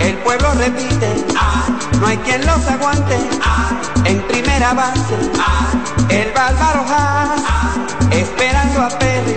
el 0.00 0.16
pueblo 0.18 0.52
repite, 0.54 1.27
no 2.00 2.06
hay 2.06 2.16
quien 2.18 2.44
los 2.46 2.66
aguante, 2.66 3.16
en 4.04 4.20
primera 4.28 4.72
base, 4.72 5.14
el 6.10 6.32
bárbaro 6.32 6.84
esperando 8.10 8.82
a 8.82 8.88
Perry, 8.98 9.36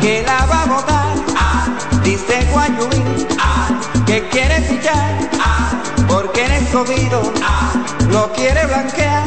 que 0.00 0.22
la 0.22 0.46
va 0.46 0.62
a 0.62 0.66
votar, 0.66 1.14
dice 2.02 2.46
Guayubín, 2.52 3.26
que 4.06 4.28
quiere 4.28 4.60
fichar, 4.62 5.30
porque 6.08 6.46
en 6.46 6.52
escobido 6.52 7.32
lo 8.10 8.32
quiere 8.32 8.66
blanquear, 8.66 9.24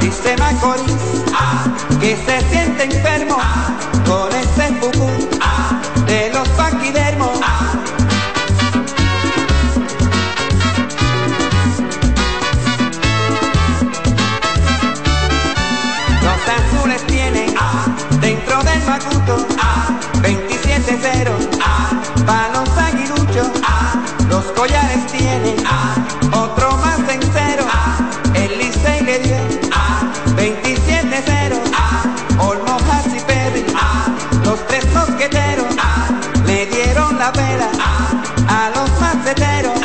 dice 0.00 0.36
Macorís, 0.38 1.24
que 2.00 2.16
se 2.16 2.40
siente 2.50 2.84
enfermo 2.84 3.36
con 4.06 4.34
este 4.34 4.74
fuku 4.80 5.19
collares 24.60 25.06
tienen 25.06 25.56
otro 26.34 26.76
más 26.84 26.98
en 27.08 27.20
cero. 27.32 27.64
El 28.34 28.58
Licey 28.58 29.00
le 29.04 29.18
dio 29.20 29.36
27-0. 30.36 31.56
Olmojas 32.38 33.06
y 33.06 33.20
Perry, 33.20 33.64
los 34.44 34.66
tres 34.66 34.84
mosqueteros 34.92 35.74
le 36.44 36.66
dieron 36.66 37.18
la 37.18 37.30
vela 37.30 37.70
a 38.48 38.70
los 38.76 38.90
maceteros. 39.00 39.80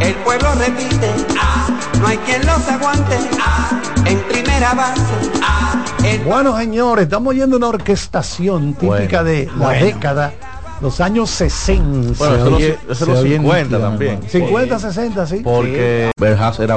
El 0.00 0.14
pueblo 0.24 0.54
repite, 0.56 1.14
no 2.00 2.06
hay 2.08 2.18
quien 2.18 2.44
los 2.46 2.66
aguante 2.66 3.16
en 4.06 4.18
primera 4.24 4.74
base. 4.74 5.59
Bueno, 6.18 6.56
señores, 6.58 7.04
estamos 7.04 7.34
yendo 7.34 7.56
una 7.56 7.68
orquestación 7.68 8.74
típica 8.74 9.22
de 9.22 9.48
la 9.58 9.70
década 9.70 10.32
los 10.80 11.00
años 11.00 11.30
60. 11.30 12.14
Bueno, 12.18 12.58
eso, 12.58 13.06
los 13.06 13.22
50 13.22 13.78
también. 13.78 14.20
50, 14.26 14.78
60, 14.78 15.26
sí. 15.26 15.40
Porque 15.44 16.10
Berjas 16.16 16.58
era 16.60 16.68